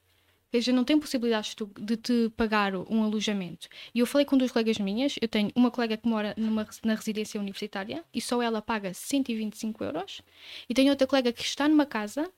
seja, 0.50 0.72
não 0.72 0.84
tem 0.84 0.98
possibilidades 0.98 1.54
de 1.78 1.96
te 1.96 2.30
pagar 2.36 2.74
um 2.74 3.02
alojamento. 3.02 3.68
E 3.94 4.00
eu 4.00 4.06
falei 4.06 4.24
com 4.24 4.36
duas 4.36 4.50
colegas 4.50 4.78
minhas, 4.78 5.16
eu 5.20 5.28
tenho 5.28 5.50
uma 5.54 5.70
colega 5.70 5.96
que 5.96 6.08
mora 6.08 6.34
numa, 6.36 6.66
na 6.84 6.94
residência 6.94 7.40
universitária 7.40 8.04
e 8.12 8.20
só 8.20 8.42
ela 8.42 8.62
paga 8.62 8.92
125 8.92 9.84
euros, 9.84 10.22
e 10.68 10.74
tenho 10.74 10.90
outra 10.90 11.06
colega 11.06 11.32
que 11.32 11.42
está 11.42 11.68
numa 11.68 11.86
casa 11.86 12.30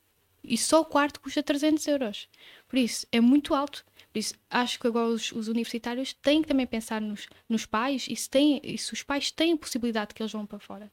e 0.43 0.57
só 0.57 0.81
o 0.81 0.85
quarto 0.85 1.19
custa 1.19 1.43
300 1.43 1.85
euros. 1.87 2.29
Por 2.67 2.77
isso, 2.77 3.05
é 3.11 3.19
muito 3.19 3.53
alto. 3.53 3.85
Por 4.11 4.19
isso, 4.19 4.33
acho 4.49 4.79
que 4.79 4.87
agora 4.87 5.07
os, 5.07 5.31
os 5.31 5.47
universitários 5.47 6.13
têm 6.13 6.41
que 6.41 6.47
também 6.47 6.65
pensar 6.65 7.01
nos, 7.01 7.27
nos 7.47 7.65
pais 7.65 8.07
e 8.09 8.15
se, 8.15 8.29
têm, 8.29 8.59
e 8.63 8.77
se 8.77 8.93
os 8.93 9.03
pais 9.03 9.31
têm 9.31 9.55
possibilidade 9.55 10.13
que 10.13 10.21
eles 10.21 10.31
vão 10.31 10.45
para 10.45 10.59
fora. 10.59 10.91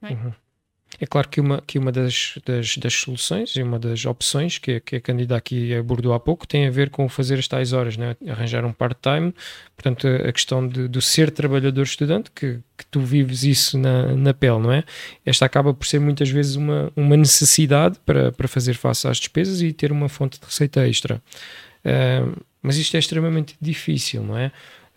Não 0.00 0.08
é? 0.08 0.12
Uhum. 0.12 0.34
É 1.00 1.06
claro 1.06 1.28
que 1.28 1.40
uma, 1.40 1.62
que 1.64 1.78
uma 1.78 1.92
das, 1.92 2.38
das, 2.44 2.76
das 2.76 2.94
soluções 2.94 3.54
e 3.54 3.62
uma 3.62 3.78
das 3.78 4.04
opções 4.04 4.58
que, 4.58 4.80
que 4.80 4.96
a 4.96 5.00
Candida 5.00 5.36
aqui 5.36 5.74
abordou 5.74 6.12
há 6.12 6.18
pouco 6.18 6.46
tem 6.46 6.66
a 6.66 6.70
ver 6.70 6.90
com 6.90 7.08
fazer 7.08 7.38
as 7.38 7.46
tais 7.46 7.72
horas, 7.72 7.96
né? 7.96 8.16
arranjar 8.26 8.64
um 8.64 8.72
part-time, 8.72 9.32
portanto 9.76 10.08
a, 10.08 10.32
questão 10.32 10.66
de, 10.66 10.88
do 10.88 11.00
ser 11.00 11.30
trabalhador-estudante, 11.30 12.30
que, 12.32 12.58
que 12.76 12.86
tu 12.90 13.00
vives 13.00 13.44
isso 13.44 13.78
na, 13.78 14.14
na 14.16 14.34
pele, 14.34 14.58
não 14.58 14.72
é? 14.72 14.82
Esta 15.24 15.44
acaba 15.44 15.72
por 15.72 15.86
ser 15.86 16.00
muitas 16.00 16.30
vezes 16.30 16.56
uma, 16.56 16.90
uma 16.96 17.16
necessidade 17.16 17.98
para, 18.04 18.32
para 18.32 18.48
fazer 18.48 18.74
face 18.74 19.06
às 19.06 19.18
despesas 19.18 19.62
e 19.62 19.72
ter 19.72 19.92
uma 19.92 20.08
fonte 20.08 20.40
de 20.40 20.46
receita 20.46 20.86
extra. 20.88 21.22
Uh, 21.84 22.40
mas 22.60 22.76
isto 22.76 22.96
é 22.96 22.98
extremamente 22.98 23.56
difícil, 23.60 24.22
não 24.24 24.36
é? 24.36 24.50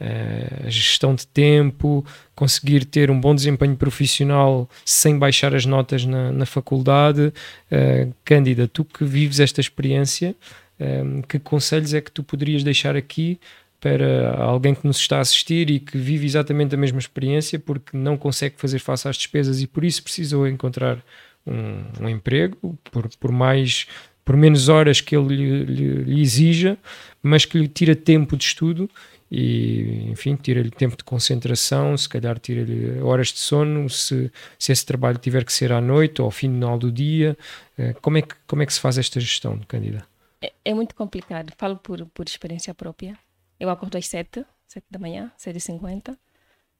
Eh, 0.03 0.63
a 0.65 0.69
gestão 0.71 1.13
de 1.13 1.27
tempo, 1.27 2.03
conseguir 2.33 2.85
ter 2.85 3.11
um 3.11 3.21
bom 3.21 3.35
desempenho 3.35 3.75
profissional 3.75 4.67
sem 4.83 5.15
baixar 5.19 5.53
as 5.53 5.63
notas 5.63 6.05
na, 6.05 6.31
na 6.31 6.45
faculdade. 6.47 7.31
Uh, 7.71 8.11
Cândida, 8.25 8.67
tu 8.67 8.83
que 8.83 9.05
vives 9.05 9.39
esta 9.39 9.61
experiência, 9.61 10.35
um, 10.79 11.21
que 11.21 11.37
conselhos 11.37 11.93
é 11.93 12.01
que 12.01 12.11
tu 12.11 12.23
poderias 12.23 12.63
deixar 12.63 12.95
aqui 12.95 13.39
para 13.79 14.41
alguém 14.41 14.73
que 14.73 14.87
nos 14.87 14.97
está 14.97 15.17
a 15.17 15.21
assistir 15.21 15.69
e 15.69 15.79
que 15.79 15.99
vive 15.99 16.25
exatamente 16.25 16.73
a 16.73 16.77
mesma 16.79 16.97
experiência 16.97 17.59
porque 17.59 17.95
não 17.95 18.17
consegue 18.17 18.55
fazer 18.57 18.79
face 18.79 19.07
às 19.07 19.17
despesas 19.17 19.61
e 19.61 19.67
por 19.67 19.85
isso 19.85 20.01
precisou 20.01 20.47
encontrar 20.47 20.97
um, 21.45 22.05
um 22.05 22.09
emprego 22.09 22.75
por, 22.91 23.07
por 23.19 23.31
mais 23.31 23.85
por 24.25 24.35
menos 24.35 24.67
horas 24.67 24.99
que 24.99 25.15
ele 25.15 25.35
lhe, 25.35 25.65
lhe, 25.65 26.03
lhe 26.03 26.21
exija, 26.21 26.77
mas 27.21 27.45
que 27.45 27.57
lhe 27.57 27.67
tira 27.67 27.95
tempo 27.95 28.35
de 28.35 28.45
estudo 28.45 28.89
e 29.31 30.09
enfim, 30.09 30.35
tira-lhe 30.35 30.69
tempo 30.69 30.97
de 30.97 31.05
concentração, 31.05 31.95
se 31.95 32.09
calhar 32.09 32.37
tira-lhe 32.37 32.99
horas 32.99 33.27
de 33.27 33.39
sono, 33.39 33.89
se, 33.89 34.29
se 34.59 34.73
esse 34.73 34.85
trabalho 34.85 35.17
tiver 35.17 35.45
que 35.45 35.53
ser 35.53 35.71
à 35.71 35.79
noite 35.79 36.21
ou 36.21 36.25
ao 36.25 36.31
final 36.31 36.77
do 36.77 36.91
dia. 36.91 37.37
Eh, 37.77 37.93
como 38.01 38.17
é 38.17 38.23
que, 38.23 38.35
como 38.45 38.61
é 38.61 38.65
que 38.65 38.73
se 38.73 38.81
faz 38.81 38.97
esta 38.97 39.21
gestão, 39.21 39.57
Cândida? 39.69 40.05
É, 40.41 40.51
é 40.65 40.73
muito 40.73 40.93
complicado, 40.93 41.53
falo 41.57 41.77
por, 41.77 42.05
por 42.07 42.27
experiência 42.27 42.73
própria. 42.73 43.17
Eu 43.57 43.69
acordo 43.69 43.97
às 43.97 44.05
7, 44.05 44.45
7 44.67 44.85
da 44.91 44.99
manhã, 44.99 45.31
7h50. 45.39 46.17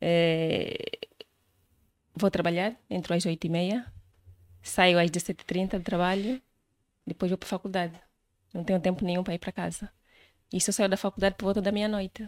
É, 0.01 0.75
vou 2.13 2.29
trabalhar, 2.29 2.75
entro 2.89 3.13
às 3.13 3.23
8h30, 3.23 3.85
saio 4.61 4.99
às 4.99 5.09
17h30 5.09 5.77
do 5.77 5.83
trabalho, 5.83 6.41
depois 7.07 7.31
vou 7.31 7.37
para 7.37 7.47
a 7.47 7.49
faculdade. 7.49 7.93
Não 8.53 8.65
tenho 8.65 8.79
tempo 8.81 9.05
nenhum 9.05 9.23
para 9.23 9.35
ir 9.35 9.39
para 9.39 9.53
casa. 9.53 9.89
Isso 10.51 10.69
eu 10.69 10.73
saio 10.73 10.89
da 10.89 10.97
faculdade 10.97 11.35
por 11.37 11.45
volta 11.45 11.61
da 11.61 11.71
meia-noite 11.71 12.27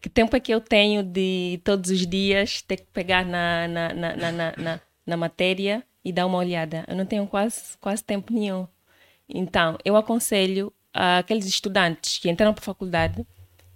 que 0.00 0.08
tempo 0.08 0.36
é 0.36 0.40
que 0.40 0.52
eu 0.52 0.60
tenho 0.60 1.02
de 1.02 1.60
todos 1.64 1.90
os 1.90 2.06
dias 2.06 2.62
ter 2.62 2.78
que 2.78 2.86
pegar 2.86 3.24
na, 3.24 3.68
na, 3.68 3.94
na, 3.94 4.16
na, 4.16 4.54
na, 4.56 4.80
na 5.06 5.16
matéria 5.16 5.84
e 6.04 6.12
dar 6.12 6.26
uma 6.26 6.38
olhada? 6.38 6.84
Eu 6.88 6.96
não 6.96 7.06
tenho 7.06 7.26
quase, 7.26 7.76
quase 7.78 8.02
tempo 8.02 8.32
nenhum. 8.32 8.66
Então, 9.28 9.78
eu 9.84 9.96
aconselho 9.96 10.72
aqueles 10.92 11.46
estudantes 11.46 12.18
que 12.18 12.30
entraram 12.30 12.54
para 12.54 12.62
a 12.62 12.64
faculdade 12.64 13.26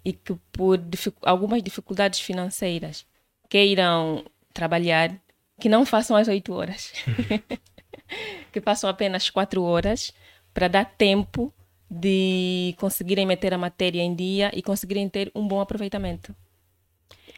e 0.04 0.12
que 0.12 0.34
por 0.52 0.78
dific 0.78 1.16
algumas 1.22 1.62
dificuldades 1.62 2.20
financeiras 2.20 3.04
queiram 3.48 4.24
trabalhar, 4.52 5.14
que 5.60 5.68
não 5.68 5.84
façam 5.84 6.16
as 6.16 6.28
oito 6.28 6.52
horas. 6.52 6.92
que 8.52 8.60
façam 8.60 8.88
apenas 8.88 9.30
quatro 9.30 9.62
horas 9.62 10.12
para 10.52 10.68
dar 10.68 10.84
tempo 10.84 11.52
de 11.90 12.74
conseguirem 12.78 13.26
meter 13.26 13.54
a 13.54 13.58
matéria 13.58 14.02
em 14.02 14.14
dia 14.14 14.50
e 14.54 14.62
conseguirem 14.62 15.08
ter 15.08 15.30
um 15.34 15.46
bom 15.46 15.60
aproveitamento. 15.60 16.34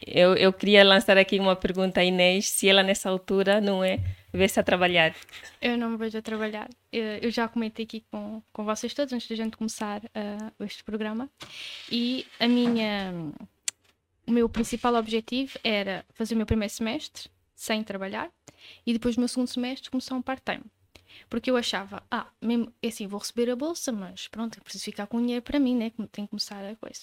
Eu, 0.05 0.35
eu 0.35 0.51
queria 0.51 0.83
lançar 0.83 1.17
aqui 1.17 1.39
uma 1.39 1.55
pergunta 1.55 1.99
à 1.99 2.03
Inês, 2.03 2.49
se 2.49 2.67
ela 2.67 2.81
nessa 2.81 3.09
altura 3.09 3.61
não 3.61 3.83
é 3.83 3.99
ver-se 4.33 4.59
a 4.59 4.63
trabalhar. 4.63 5.15
Eu 5.61 5.77
não 5.77 5.91
me 5.91 5.97
vejo 5.97 6.17
a 6.17 6.21
trabalhar. 6.21 6.69
Eu 6.91 7.29
já 7.29 7.47
comentei 7.47 7.85
aqui 7.85 8.03
com, 8.09 8.41
com 8.51 8.65
vocês 8.65 8.93
todos 8.93 9.13
antes 9.13 9.27
de 9.27 9.33
a 9.33 9.37
gente 9.37 9.55
começar 9.55 10.01
uh, 10.03 10.63
este 10.65 10.83
programa 10.83 11.29
e 11.91 12.25
a 12.39 12.47
minha, 12.47 13.13
o 14.25 14.31
meu 14.31 14.49
principal 14.49 14.95
objetivo 14.95 15.59
era 15.63 16.03
fazer 16.13 16.33
o 16.33 16.37
meu 16.37 16.47
primeiro 16.47 16.73
semestre 16.73 17.29
sem 17.55 17.83
trabalhar 17.83 18.31
e 18.85 18.93
depois 18.93 19.15
no 19.15 19.21
meu 19.21 19.27
segundo 19.27 19.47
semestre 19.47 19.91
começar 19.91 20.15
um 20.15 20.21
part-time. 20.21 20.63
Porque 21.29 21.49
eu 21.49 21.57
achava, 21.57 22.03
ah, 22.11 22.27
mesmo 22.41 22.73
é 22.81 22.87
assim, 22.87 23.07
vou 23.07 23.19
receber 23.19 23.49
a 23.49 23.55
bolsa, 23.55 23.91
mas 23.91 24.27
pronto, 24.27 24.57
eu 24.57 24.63
preciso 24.63 24.85
ficar 24.85 25.07
com 25.07 25.19
dinheiro 25.19 25.41
para 25.41 25.59
mim, 25.59 25.75
né? 25.75 25.91
Tem 26.11 26.25
que 26.25 26.29
começar 26.29 26.63
a 26.63 26.75
coisa. 26.75 27.01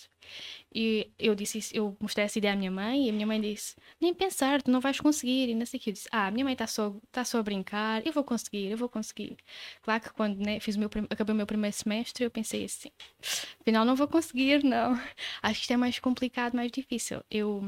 E 0.75 1.11
eu 1.19 1.35
disse 1.35 1.59
isso, 1.59 1.75
eu 1.75 1.97
mostrei 2.01 2.25
essa 2.25 2.39
ideia 2.39 2.55
à 2.55 2.57
minha 2.57 2.71
mãe 2.71 3.07
e 3.07 3.11
a 3.11 3.13
minha 3.13 3.27
mãe 3.27 3.41
disse: 3.41 3.75
Nem 4.01 4.13
pensar, 4.15 4.63
tu 4.63 4.71
não 4.71 4.81
vais 4.81 5.01
conseguir. 5.01 5.49
E 5.49 5.55
não 5.55 5.65
sei 5.67 5.79
o 5.79 5.83
que. 5.83 5.91
Eu 5.91 5.95
disse: 5.95 6.09
Ah, 6.13 6.27
a 6.27 6.31
minha 6.31 6.45
mãe 6.45 6.53
está 6.53 6.67
só, 6.67 6.95
tá 7.11 7.25
só 7.25 7.39
a 7.39 7.43
brincar, 7.43 8.07
eu 8.07 8.13
vou 8.13 8.25
conseguir, 8.25 8.71
eu 8.71 8.77
vou 8.77 8.89
conseguir. 8.89 9.37
Claro 9.83 10.03
que 10.03 10.11
quando 10.11 10.39
né, 10.39 10.61
fiz 10.61 10.77
o 10.77 10.79
meu, 10.81 10.91
acabei 11.11 11.33
o 11.35 11.37
meu 11.37 11.47
primeiro 11.47 11.75
semestre, 11.77 12.25
eu 12.25 12.31
pensei 12.31 12.65
assim: 12.65 12.91
Afinal, 13.61 13.85
não 13.85 13.97
vou 13.97 14.09
conseguir, 14.09 14.63
não. 14.65 14.95
Acho 15.43 15.55
que 15.55 15.61
isto 15.63 15.73
é 15.73 15.77
mais 15.77 15.99
complicado, 15.99 16.55
mais 16.55 16.71
difícil. 16.71 17.23
Eu 17.31 17.63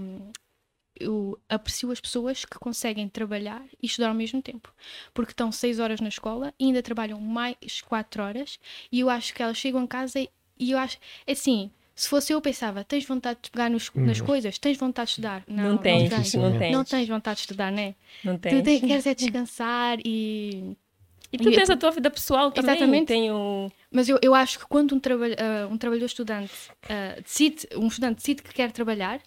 eu 0.99 1.39
aprecio 1.49 1.91
as 1.91 2.01
pessoas 2.01 2.45
que 2.45 2.59
conseguem 2.59 3.09
trabalhar 3.09 3.63
e 3.83 3.87
estudar 3.87 4.09
ao 4.09 4.15
mesmo 4.15 4.43
tempo. 4.43 4.73
Porque 5.15 5.33
estão 5.33 5.51
seis 5.51 5.79
horas 5.79 6.01
na 6.01 6.09
escola 6.09 6.53
e 6.59 6.67
ainda 6.67 6.83
trabalham 6.83 7.21
mais 7.21 7.81
quatro 7.87 8.23
horas 8.23 8.59
e 8.91 9.01
eu 9.01 9.11
acho 9.11 9.35
que 9.35 9.43
elas 9.43 9.57
chegam 9.57 9.83
a 9.83 9.87
casa 9.87 10.21
e 10.59 10.73
eu 10.73 10.79
acho, 10.79 10.99
é 11.27 11.33
assim, 11.33 11.71
se 12.01 12.09
fosse 12.09 12.33
eu, 12.33 12.41
pensava, 12.41 12.83
tens 12.83 13.05
vontade 13.05 13.41
de 13.43 13.51
pegar 13.51 13.69
nos, 13.69 13.89
uhum. 13.89 14.07
nas 14.07 14.21
coisas? 14.21 14.59
Tens 14.59 14.79
vontade 14.79 15.09
de 15.09 15.11
estudar? 15.13 15.43
Não, 15.47 15.73
não 15.73 15.79
tens, 15.79 16.11
não 16.11 16.17
tens. 16.19 16.35
Não 16.35 16.59
tens, 16.59 16.73
não 16.73 16.85
tens 16.85 17.09
vontade 17.09 17.37
de 17.37 17.41
estudar, 17.43 17.71
né? 17.71 17.95
Não 18.25 18.39
tens. 18.39 18.55
Tu 18.55 18.63
tens, 18.63 18.81
queres 18.81 19.07
é 19.07 19.15
descansar 19.15 19.99
e... 20.05 20.77
E 21.33 21.39
tu 21.39 21.49
e, 21.49 21.55
tens 21.55 21.71
a 21.71 21.77
tua 21.77 21.91
vida 21.91 22.11
pessoal 22.11 22.51
também. 22.51 22.75
Exatamente. 22.75 23.07
Tenho... 23.07 23.71
Mas 23.91 24.09
eu, 24.09 24.19
eu 24.21 24.35
acho 24.35 24.59
que 24.59 24.67
quando 24.67 24.95
um, 24.95 24.99
trabalho, 24.99 25.35
uh, 25.35 25.73
um 25.73 25.77
trabalhador 25.79 26.07
estudante 26.07 26.53
uh, 26.87 27.23
decide, 27.23 27.69
um 27.77 27.87
estudante 27.87 28.17
decide 28.17 28.43
que 28.43 28.53
quer 28.53 28.73
trabalhar, 28.73 29.21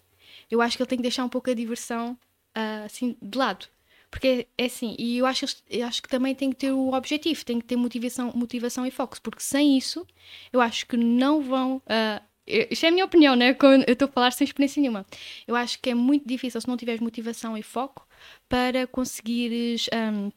eu 0.50 0.60
acho 0.60 0.76
que 0.76 0.82
ele 0.82 0.88
tem 0.88 0.98
que 0.98 1.02
deixar 1.02 1.24
um 1.24 1.28
pouco 1.28 1.50
a 1.50 1.54
diversão 1.54 2.12
uh, 2.56 2.84
assim 2.84 3.16
de 3.20 3.38
lado. 3.38 3.66
Porque 4.10 4.46
é, 4.56 4.62
é 4.62 4.66
assim, 4.66 4.94
e 4.98 5.18
eu 5.18 5.26
acho, 5.26 5.44
eu 5.68 5.86
acho 5.86 6.00
que 6.00 6.08
também 6.08 6.34
tem 6.34 6.50
que 6.50 6.56
ter 6.56 6.70
o 6.70 6.92
objetivo, 6.92 7.44
tem 7.44 7.58
que 7.58 7.66
ter 7.66 7.76
motivação, 7.76 8.32
motivação 8.34 8.86
e 8.86 8.90
foco, 8.90 9.20
porque 9.20 9.42
sem 9.42 9.76
isso 9.76 10.06
eu 10.52 10.60
acho 10.60 10.86
que 10.86 10.96
não 10.96 11.42
vão. 11.42 11.78
Uh, 11.78 12.22
isto 12.46 12.84
é 12.84 12.90
a 12.90 12.92
minha 12.92 13.04
opinião, 13.04 13.34
né? 13.34 13.56
eu 13.86 13.92
estou 13.92 14.06
a 14.06 14.12
falar 14.12 14.30
sem 14.30 14.44
experiência 14.44 14.80
nenhuma. 14.80 15.04
Eu 15.48 15.56
acho 15.56 15.80
que 15.80 15.90
é 15.90 15.94
muito 15.94 16.28
difícil 16.28 16.60
se 16.60 16.68
não 16.68 16.76
tiveres 16.76 17.00
motivação 17.00 17.56
e 17.56 17.62
foco 17.62 18.06
para 18.48 18.86
conseguires. 18.86 19.88
Um, 19.92 20.30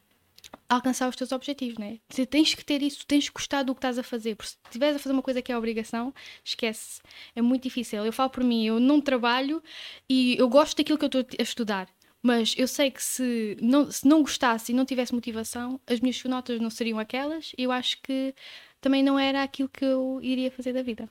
alcançar 0.68 1.08
os 1.08 1.16
teus 1.16 1.32
objetivos, 1.32 1.78
né? 1.78 1.98
Tu 2.08 2.26
tens 2.26 2.54
que 2.54 2.64
ter 2.64 2.82
isso, 2.82 3.06
tens 3.06 3.28
que 3.28 3.34
gostar 3.34 3.62
do 3.62 3.74
que 3.74 3.78
estás 3.78 3.98
a 3.98 4.02
fazer. 4.02 4.36
Porque 4.36 4.50
se 4.50 4.56
estiveres 4.64 4.96
a 4.96 4.98
fazer 4.98 5.12
uma 5.12 5.22
coisa 5.22 5.40
que 5.40 5.50
é 5.50 5.56
obrigação, 5.56 6.12
esquece. 6.44 7.00
É 7.34 7.40
muito 7.40 7.62
difícil. 7.62 8.04
Eu 8.04 8.12
falo 8.12 8.30
por 8.30 8.44
mim, 8.44 8.66
eu 8.66 8.78
não 8.78 9.00
trabalho 9.00 9.62
e 10.08 10.36
eu 10.38 10.48
gosto 10.48 10.76
daquilo 10.76 10.98
que 10.98 11.04
eu 11.04 11.06
estou 11.06 11.26
a 11.38 11.42
estudar. 11.42 11.88
Mas 12.22 12.54
eu 12.58 12.68
sei 12.68 12.90
que 12.90 13.02
se 13.02 13.56
não, 13.62 13.90
se 13.90 14.06
não 14.06 14.20
gostasse 14.20 14.72
e 14.72 14.74
não 14.74 14.84
tivesse 14.84 15.14
motivação, 15.14 15.80
as 15.86 16.00
minhas 16.00 16.22
notas 16.24 16.60
não 16.60 16.68
seriam 16.68 16.98
aquelas 16.98 17.52
e 17.56 17.62
eu 17.62 17.72
acho 17.72 18.02
que 18.02 18.34
também 18.80 19.02
não 19.02 19.18
era 19.18 19.42
aquilo 19.42 19.68
que 19.68 19.84
eu 19.84 20.18
iria 20.20 20.50
fazer 20.50 20.72
da 20.72 20.82
vida. 20.82 21.08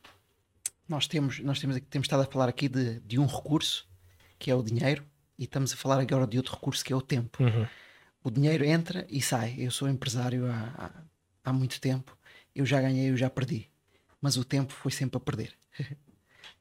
Nós 0.88 1.08
temos, 1.08 1.39
nós 1.39 1.60
temos, 1.60 1.80
temos 1.89 2.06
estado 2.06 2.24
a 2.24 2.26
falar 2.26 2.50
aqui 2.50 2.67
de, 2.67 3.00
de 3.00 3.17
um 3.20 3.26
recurso, 3.26 3.88
que 4.38 4.52
é 4.52 4.56
o 4.56 4.62
dinheiro, 4.62 5.06
e 5.39 5.46
estamos 5.46 5.74
a 5.74 5.76
falar 5.78 6.00
agora 6.00 6.28
de 6.28 6.38
outro 6.38 6.54
recurso, 6.54 6.84
que 6.84 6.93
é 6.93 6.96
o 6.96 7.02
tempo. 7.02 7.41
Uhum 7.41 7.65
o 8.27 8.31
dinheiro 8.31 8.65
entra 8.65 9.07
e 9.09 9.21
sai. 9.21 9.55
Eu 9.57 9.71
sou 9.71 9.87
empresário 9.87 10.51
há, 10.51 10.73
há, 10.77 11.49
há 11.49 11.53
muito 11.53 11.79
tempo. 11.79 12.17
Eu 12.53 12.65
já 12.65 12.81
ganhei, 12.81 13.09
eu 13.09 13.15
já 13.15 13.29
perdi. 13.29 13.69
Mas 14.21 14.35
o 14.35 14.43
tempo 14.43 14.73
foi 14.73 14.91
sempre 14.91 15.15
a 15.15 15.19
perder. 15.19 15.53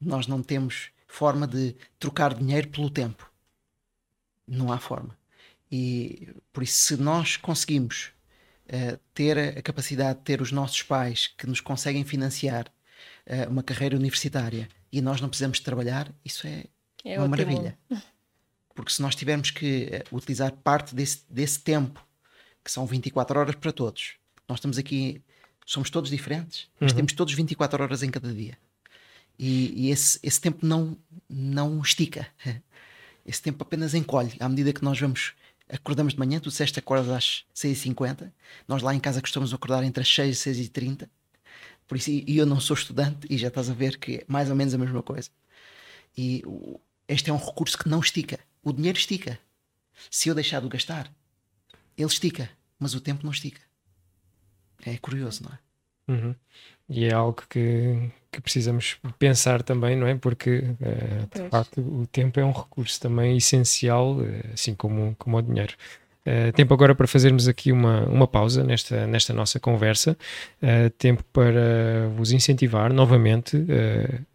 Nós 0.00 0.28
não 0.28 0.42
temos 0.42 0.90
forma 1.08 1.44
de 1.44 1.74
trocar 1.98 2.34
dinheiro 2.34 2.68
pelo 2.68 2.88
tempo. 2.88 3.28
Não 4.46 4.72
há 4.72 4.78
forma. 4.78 5.18
E 5.70 6.28
por 6.52 6.62
isso, 6.62 6.76
se 6.76 6.96
nós 6.96 7.36
conseguimos 7.36 8.12
uh, 8.66 8.96
ter 9.12 9.58
a 9.58 9.62
capacidade 9.62 10.20
de 10.20 10.24
ter 10.24 10.40
os 10.40 10.52
nossos 10.52 10.80
pais 10.84 11.26
que 11.26 11.48
nos 11.48 11.60
conseguem 11.60 12.04
financiar 12.04 12.68
uh, 13.26 13.50
uma 13.50 13.64
carreira 13.64 13.96
universitária 13.96 14.68
e 14.92 15.00
nós 15.00 15.20
não 15.20 15.28
precisamos 15.28 15.58
trabalhar, 15.58 16.14
isso 16.24 16.46
é, 16.46 16.66
é 17.04 17.18
uma 17.18 17.26
ótimo. 17.26 17.28
maravilha. 17.30 17.78
Porque 18.76 18.92
se 18.92 19.00
nós 19.00 19.16
tivermos 19.16 19.50
que 19.50 19.88
eh, 19.90 20.04
utilizar 20.12 20.52
parte 20.52 20.94
desse, 20.94 21.22
desse 21.28 21.58
tempo, 21.58 22.06
que 22.62 22.70
são 22.70 22.86
24 22.86 23.40
horas 23.40 23.54
para 23.54 23.72
todos, 23.72 24.16
nós 24.46 24.58
estamos 24.58 24.76
aqui, 24.76 25.22
somos 25.64 25.88
todos 25.88 26.10
diferentes, 26.10 26.68
mas 26.78 26.92
uhum. 26.92 26.98
temos 26.98 27.12
todos 27.14 27.32
24 27.32 27.82
horas 27.82 28.02
em 28.02 28.10
cada 28.10 28.32
dia. 28.32 28.56
E, 29.38 29.86
e, 29.86 29.90
esse, 29.90 30.20
esse 30.22 30.40
tempo 30.40 30.64
não, 30.64 30.96
não 31.28 31.80
estica. 31.80 32.28
Esse 33.26 33.42
tempo 33.42 33.60
apenas 33.64 33.92
encolhe. 33.92 34.36
À 34.38 34.48
medida 34.48 34.72
que 34.72 34.84
nós 34.84 35.00
vamos, 35.00 35.32
acordamos 35.68 36.12
de 36.12 36.18
manhã, 36.20 36.38
tu 36.38 36.48
disseste 36.48 36.78
acordas 36.78 37.08
às 37.08 37.44
6h50, 37.56 38.30
nós 38.68 38.82
lá 38.82 38.94
em 38.94 39.00
casa 39.00 39.20
costumamos 39.20 39.52
acordar 39.52 39.82
entre 39.82 40.00
as 40.00 40.14
6 40.14 40.46
e 40.46 40.50
6h30. 40.70 41.08
Por 41.88 41.96
isso, 41.96 42.08
e 42.08 42.38
eu 42.38 42.46
não 42.46 42.60
sou 42.60 42.74
estudante, 42.74 43.26
e 43.28 43.36
já 43.36 43.48
estás 43.48 43.68
a 43.68 43.74
ver 43.74 43.98
que 43.98 44.18
é 44.18 44.24
mais 44.28 44.48
ou 44.48 44.54
menos 44.54 44.74
a 44.74 44.78
mesma 44.78 45.02
coisa. 45.02 45.28
E 46.16 46.40
este 47.08 47.30
é 47.30 47.32
um 47.32 47.36
recurso 47.36 47.76
que 47.76 47.88
não 47.88 47.98
estica. 47.98 48.38
O 48.66 48.72
dinheiro 48.72 48.98
estica. 48.98 49.38
Se 50.10 50.28
eu 50.28 50.34
deixar 50.34 50.60
de 50.60 50.68
gastar, 50.68 51.08
ele 51.96 52.08
estica, 52.08 52.50
mas 52.80 52.94
o 52.94 53.00
tempo 53.00 53.22
não 53.22 53.30
estica. 53.30 53.60
É 54.84 54.98
curioso, 54.98 55.44
não 55.44 55.52
é? 55.52 55.58
Uhum. 56.12 56.34
E 56.88 57.04
é 57.04 57.14
algo 57.14 57.44
que, 57.48 58.10
que 58.32 58.40
precisamos 58.40 58.96
pensar 59.20 59.62
também, 59.62 59.94
não 59.94 60.08
é? 60.08 60.16
Porque, 60.16 60.64
uh, 60.80 61.42
de 61.42 61.48
facto, 61.48 61.80
o 61.80 62.08
tempo 62.08 62.40
é 62.40 62.44
um 62.44 62.50
recurso 62.50 63.00
também 63.00 63.36
essencial, 63.36 64.16
uh, 64.16 64.24
assim 64.52 64.74
como, 64.74 65.14
como 65.16 65.36
o 65.36 65.42
dinheiro. 65.42 65.74
Uh, 66.26 66.52
tempo 66.52 66.74
agora 66.74 66.92
para 66.92 67.06
fazermos 67.06 67.46
aqui 67.46 67.70
uma, 67.70 68.04
uma 68.08 68.26
pausa 68.26 68.64
nesta, 68.64 69.06
nesta 69.06 69.32
nossa 69.32 69.60
conversa. 69.60 70.18
Uh, 70.60 70.90
tempo 70.98 71.22
para 71.32 72.08
vos 72.16 72.32
incentivar 72.32 72.92
novamente 72.92 73.64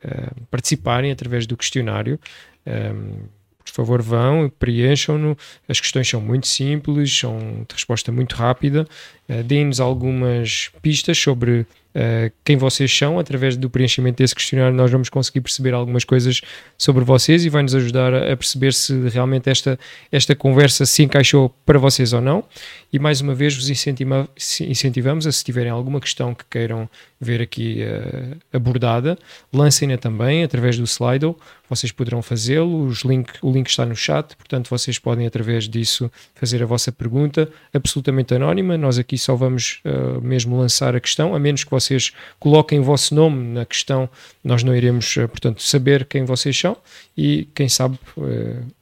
a 0.05 0.45
participarem 0.49 1.11
através 1.11 1.45
do 1.45 1.57
questionário. 1.57 2.17
Um, 2.65 3.27
por 3.71 3.77
favor, 3.77 4.01
vão, 4.01 4.51
preencham-no. 4.59 5.37
As 5.67 5.79
questões 5.79 6.07
são 6.07 6.19
muito 6.19 6.45
simples, 6.45 7.17
são 7.17 7.65
de 7.67 7.73
resposta 7.73 8.11
muito 8.11 8.35
rápida. 8.35 8.85
Uh, 9.31 9.43
Deem-nos 9.43 9.79
algumas 9.79 10.69
pistas 10.81 11.17
sobre 11.17 11.61
uh, 11.61 12.31
quem 12.43 12.57
vocês 12.57 12.95
são. 12.95 13.17
Através 13.17 13.55
do 13.55 13.69
preenchimento 13.69 14.17
desse 14.17 14.35
questionário, 14.35 14.75
nós 14.75 14.91
vamos 14.91 15.07
conseguir 15.07 15.39
perceber 15.39 15.73
algumas 15.73 16.03
coisas 16.03 16.41
sobre 16.77 17.05
vocês 17.05 17.45
e 17.45 17.49
vai 17.49 17.63
nos 17.63 17.73
ajudar 17.73 18.13
a, 18.13 18.33
a 18.33 18.37
perceber 18.37 18.73
se 18.73 18.93
realmente 19.09 19.49
esta, 19.49 19.79
esta 20.11 20.35
conversa 20.35 20.85
se 20.85 21.03
encaixou 21.03 21.49
para 21.65 21.79
vocês 21.79 22.11
ou 22.11 22.19
não. 22.19 22.43
E 22.91 22.99
mais 22.99 23.21
uma 23.21 23.33
vez 23.33 23.55
vos 23.55 23.69
incentiva, 23.69 24.27
incentivamos 24.61 25.25
a 25.25 25.31
se 25.31 25.43
tiverem 25.43 25.71
alguma 25.71 26.01
questão 26.01 26.35
que 26.35 26.43
queiram 26.49 26.89
ver 27.19 27.41
aqui 27.41 27.83
uh, 27.83 28.37
abordada, 28.51 29.17
lancem-na 29.53 29.97
também 29.97 30.43
através 30.43 30.77
do 30.77 30.83
Slido. 30.83 31.37
Vocês 31.69 31.91
poderão 31.91 32.21
fazê-lo, 32.21 32.91
link, 33.05 33.31
o 33.41 33.49
link 33.49 33.69
está 33.69 33.85
no 33.85 33.95
chat, 33.95 34.35
portanto 34.35 34.69
vocês 34.69 34.99
podem 34.99 35.25
através 35.25 35.69
disso 35.69 36.11
fazer 36.35 36.61
a 36.61 36.65
vossa 36.65 36.91
pergunta 36.91 37.47
absolutamente 37.73 38.33
anónima. 38.33 38.77
Nós 38.77 38.99
aqui 38.99 39.17
só 39.21 39.35
vamos 39.35 39.81
uh, 39.85 40.21
mesmo 40.21 40.57
lançar 40.57 40.95
a 40.95 40.99
questão, 40.99 41.35
a 41.35 41.39
menos 41.39 41.63
que 41.63 41.71
vocês 41.71 42.11
coloquem 42.39 42.79
o 42.79 42.83
vosso 42.83 43.13
nome 43.13 43.53
na 43.53 43.65
questão, 43.65 44.09
nós 44.43 44.63
não 44.63 44.75
iremos, 44.75 45.15
uh, 45.17 45.27
portanto, 45.27 45.61
saber 45.61 46.05
quem 46.05 46.25
vocês 46.25 46.57
são 46.57 46.77
e 47.15 47.47
quem 47.53 47.67
sabe 47.67 47.99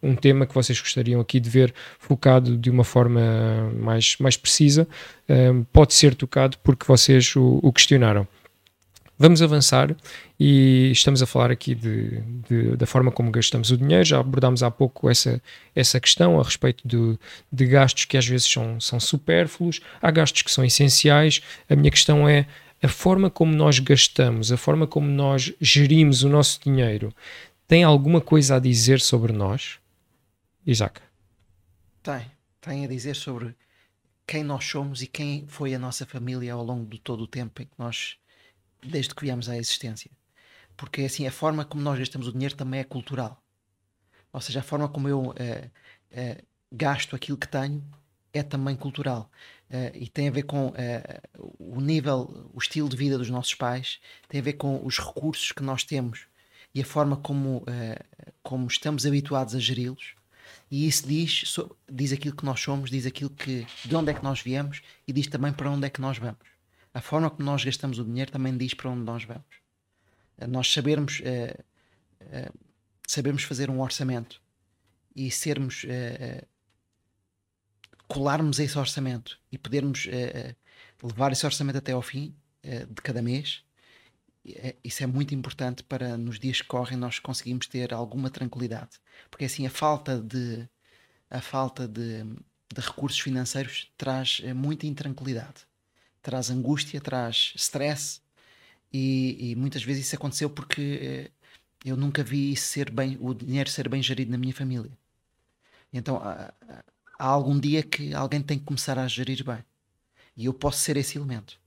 um 0.01 0.15
tema 0.15 0.45
que 0.45 0.53
vocês 0.53 0.79
gostariam 0.79 1.19
aqui 1.19 1.39
de 1.39 1.49
ver 1.49 1.73
focado 1.99 2.55
de 2.55 2.69
uma 2.69 2.83
forma 2.83 3.19
mais, 3.75 4.15
mais 4.19 4.37
precisa, 4.37 4.87
pode 5.73 5.93
ser 5.93 6.13
tocado 6.13 6.57
porque 6.63 6.85
vocês 6.87 7.35
o, 7.35 7.59
o, 7.61 7.73
questionaram. 7.73 8.27
Vamos 9.21 9.41
avançar 9.41 9.93
e 10.39 10.91
estamos 10.91 11.21
a 11.21 11.25
falar 11.25 11.51
aqui 11.51 11.75
de, 11.75 12.21
de, 12.47 12.77
da 12.77 12.85
forma 12.85 13.11
como 13.11 13.29
gastamos 13.29 13.69
o 13.69 13.77
dinheiro. 13.77 14.05
Já 14.05 14.19
abordámos 14.19 14.63
há 14.63 14.71
pouco 14.71 15.09
essa, 15.09 15.41
essa 15.75 15.99
questão 15.99 16.39
a 16.39 16.43
respeito 16.43 16.87
de, 16.87 17.19
de 17.51 17.65
gastos 17.65 18.05
que 18.05 18.15
às 18.15 18.25
vezes 18.25 18.47
são, 18.47 18.79
são 18.79 18.97
supérfluos, 18.97 19.81
há 20.01 20.09
gastos 20.09 20.41
que 20.41 20.49
são 20.49 20.63
essenciais. 20.63 21.41
A 21.69 21.75
minha 21.75 21.91
questão 21.91 22.29
é 22.29 22.47
a 22.81 22.87
forma 22.87 23.29
como 23.29 23.53
nós 23.53 23.79
gastamos, 23.79 24.53
a 24.53 24.57
forma 24.57 24.87
como 24.87 25.07
nós 25.07 25.53
gerimos 25.59 26.23
o 26.23 26.29
nosso 26.29 26.61
dinheiro, 26.63 27.13
tem 27.67 27.83
alguma 27.83 28.21
coisa 28.21 28.55
a 28.55 28.59
dizer 28.59 29.01
sobre 29.01 29.33
nós? 29.33 29.79
Isaac. 30.65 31.01
Tem. 32.01 32.31
Tem 32.61 32.85
a 32.85 32.87
dizer 32.87 33.15
sobre 33.15 33.55
quem 34.25 34.43
nós 34.43 34.63
somos 34.63 35.01
e 35.01 35.07
quem 35.07 35.45
foi 35.47 35.73
a 35.73 35.79
nossa 35.79 36.05
família 36.05 36.53
ao 36.53 36.63
longo 36.63 36.89
de 36.89 36.99
todo 36.99 37.21
o 37.21 37.27
tempo 37.27 37.61
em 37.61 37.65
que 37.65 37.73
nós, 37.77 38.17
desde 38.81 39.13
que 39.13 39.21
viemos 39.21 39.49
à 39.49 39.57
existência. 39.57 40.11
Porque 40.75 41.01
assim, 41.01 41.27
a 41.27 41.31
forma 41.31 41.65
como 41.65 41.83
nós 41.83 41.99
gastamos 41.99 42.27
o 42.27 42.31
dinheiro 42.31 42.55
também 42.55 42.79
é 42.79 42.83
cultural. 42.83 43.41
Ou 44.31 44.41
seja, 44.41 44.59
a 44.59 44.63
forma 44.63 44.87
como 44.87 45.09
eu 45.09 45.21
uh, 45.21 45.31
uh, 45.31 46.45
gasto 46.71 47.15
aquilo 47.15 47.37
que 47.37 47.47
tenho 47.47 47.83
é 48.31 48.43
também 48.43 48.75
cultural. 48.75 49.29
Uh, 49.69 49.95
e 49.95 50.07
tem 50.07 50.27
a 50.27 50.31
ver 50.31 50.43
com 50.43 50.71
o 51.57 51.81
nível, 51.81 52.49
o 52.53 52.59
estilo 52.59 52.87
de 52.87 52.95
vida 52.95 53.17
dos 53.17 53.29
nossos 53.29 53.53
pais, 53.55 53.99
tem 54.27 54.39
a 54.39 54.43
ver 54.43 54.53
com 54.53 54.85
os 54.85 54.99
recursos 54.99 55.51
que 55.51 55.63
nós 55.63 55.83
temos 55.83 56.27
e 56.73 56.81
a 56.81 56.85
forma 56.85 57.17
como, 57.17 57.65
como 58.43 58.67
estamos 58.67 59.05
habituados 59.05 59.55
a 59.55 59.59
geri-los 59.59 60.13
E 60.69 60.87
isso 60.87 61.07
diz, 61.07 61.55
diz 61.91 62.13
aquilo 62.13 62.35
que 62.35 62.45
nós 62.45 62.59
somos, 62.59 62.91
diz 62.91 63.07
aquilo 63.07 63.31
que 63.31 63.65
de 63.83 63.95
onde 63.95 64.11
é 64.11 64.13
que 64.13 64.23
nós 64.23 64.39
viemos 64.39 64.81
e 65.07 65.11
diz 65.11 65.25
também 65.27 65.51
para 65.51 65.69
onde 65.69 65.87
é 65.87 65.89
que 65.89 65.99
nós 65.99 66.19
vamos. 66.19 66.58
A 66.99 67.01
forma 67.01 67.29
como 67.29 67.45
nós 67.45 67.63
gastamos 67.63 67.97
o 67.97 68.03
dinheiro 68.03 68.29
também 68.29 68.57
diz 68.57 68.73
para 68.73 68.89
onde 68.89 69.03
nós 69.03 69.23
vamos. 69.23 69.61
Eh, 70.37 70.45
nós 70.45 70.69
sabermos, 70.69 71.21
uh, 71.21 71.63
uh, 72.25 72.59
sabermos 73.07 73.43
fazer 73.43 73.69
um 73.69 73.79
orçamento 73.79 74.41
e 75.15 75.31
sermos 75.31 75.85
uh, 75.85 76.45
colarmos 78.05 78.59
esse 78.59 78.77
orçamento 78.77 79.39
e 79.49 79.57
podermos 79.57 80.07
levar 81.01 81.31
esse 81.31 81.45
orçamento 81.45 81.77
até 81.77 81.93
ao 81.93 82.01
fim 82.01 82.35
de 82.63 83.01
cada 83.01 83.21
mês 83.21 83.63
isso 84.83 85.03
é 85.03 85.05
muito 85.05 85.35
importante 85.35 85.83
para 85.83 86.17
nos 86.17 86.39
dias 86.39 86.59
que 86.59 86.67
correm 86.67 86.97
nós 86.97 87.19
conseguimos 87.19 87.67
ter 87.67 87.93
alguma 87.93 88.31
tranquilidade 88.31 88.99
porque 89.29 89.45
assim 89.45 89.67
a 89.67 89.69
falta 89.69 90.19
de 90.19 90.67
a 91.29 91.39
falta 91.39 91.87
de, 91.87 92.23
de 92.23 92.81
recursos 92.81 93.19
financeiros 93.19 93.91
traz 93.95 94.39
muita 94.55 94.87
intranquilidade 94.87 95.68
traz 96.21 96.49
angústia 96.49 96.99
traz 97.01 97.53
stress 97.55 98.21
e, 98.91 99.51
e, 99.51 99.55
muitas 99.55 99.83
vezes 99.83 100.05
isso 100.07 100.15
aconteceu 100.15 100.49
porque 100.49 100.99
eh, 101.01 101.31
eu 101.85 101.95
nunca 101.95 102.23
vi 102.23 102.55
ser 102.55 102.89
bem, 102.91 103.17
o 103.21 103.33
dinheiro 103.33 103.69
ser 103.69 103.87
bem 103.87 104.01
gerido 104.01 104.31
na 104.31 104.37
minha 104.37 104.53
família. 104.53 104.91
Então 105.93 106.17
há, 106.17 106.51
há 107.19 107.27
algum 107.27 107.59
dia 107.59 107.83
que 107.83 108.13
alguém 108.13 108.41
tem 108.41 108.57
que 108.57 108.65
começar 108.65 108.97
a 108.97 109.07
gerir 109.07 109.43
bem. 109.43 109.63
E 110.35 110.45
eu 110.45 110.53
posso 110.53 110.79
ser 110.79 110.97
esse 110.97 111.17
elemento. 111.17 111.59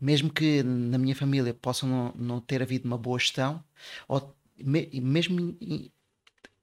Mesmo 0.00 0.32
que 0.32 0.62
na 0.62 0.98
minha 0.98 1.14
família 1.14 1.54
possa 1.54 1.86
não, 1.86 2.12
não 2.16 2.40
ter 2.40 2.62
havido 2.62 2.86
uma 2.86 2.98
boa 2.98 3.18
gestão, 3.18 3.62
ou 4.08 4.34
me, 4.58 4.88
mesmo 5.00 5.56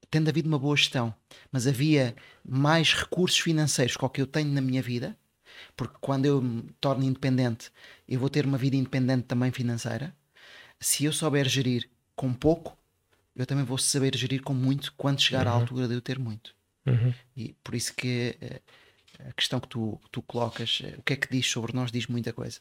tendo 0.10 0.30
havido 0.30 0.48
uma 0.48 0.60
boa 0.60 0.76
gestão, 0.76 1.14
mas 1.52 1.68
havia 1.68 2.16
mais 2.44 2.94
recursos 2.94 3.40
financeiros 3.40 3.96
que 3.98 4.06
o 4.06 4.10
que 4.10 4.22
eu 4.22 4.28
tenho 4.28 4.52
na 4.52 4.62
minha 4.62 4.82
vida, 4.82 5.18
porque 5.76 5.95
quando 5.99 6.26
eu 6.26 6.41
me 6.41 6.64
torno 6.80 7.03
independente, 7.03 7.72
eu 8.08 8.20
vou 8.20 8.30
ter 8.30 8.45
uma 8.45 8.58
vida 8.58 8.76
independente 8.76 9.24
também 9.24 9.51
financeira. 9.51 10.16
Se 10.80 11.05
eu 11.05 11.14
souber 11.14 11.47
gerir 11.47 11.89
com 12.16 12.34
pouco, 12.34 12.78
eu 13.36 13.45
também 13.45 13.64
vou 13.64 13.78
saber 13.78 14.16
gerir 14.16 14.41
com 14.41 14.53
muito 14.53 14.93
quando 14.93 15.22
chegar 15.22 15.45
uhum. 15.45 15.53
à 15.53 15.55
altura 15.55 15.88
de 15.88 15.93
eu 15.93 16.01
ter 16.01 16.18
muito. 16.18 16.55
Uhum. 16.86 17.14
E 17.36 17.53
por 17.64 17.76
isso 17.76 17.93
que 17.93 18.36
eh, 18.41 18.62
a 19.28 19.34
questão 19.34 19.60
que 19.60 19.68
tu, 19.68 19.99
tu 20.12 20.22
colocas, 20.22 20.82
eh, 20.84 20.95
o 20.97 21.03
que 21.03 21.14
é 21.14 21.16
que 21.16 21.30
diz 21.30 21.47
sobre 21.47 21.74
nós, 21.74 21.91
diz 21.91 22.08
muita 22.08 22.34
coisa. 22.34 22.60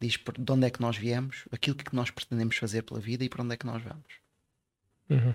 Diz 0.00 0.14
de 0.16 0.52
onde 0.52 0.66
é 0.66 0.70
que 0.70 0.80
nós 0.80 0.96
viemos, 0.96 1.44
aquilo 1.52 1.76
que 1.76 1.94
nós 1.94 2.10
pretendemos 2.10 2.56
fazer 2.56 2.82
pela 2.82 3.00
vida 3.00 3.24
e 3.24 3.28
para 3.28 3.42
onde 3.42 3.54
é 3.54 3.56
que 3.56 3.66
nós 3.66 3.82
vamos. 3.82 4.20
Uhum. 5.10 5.34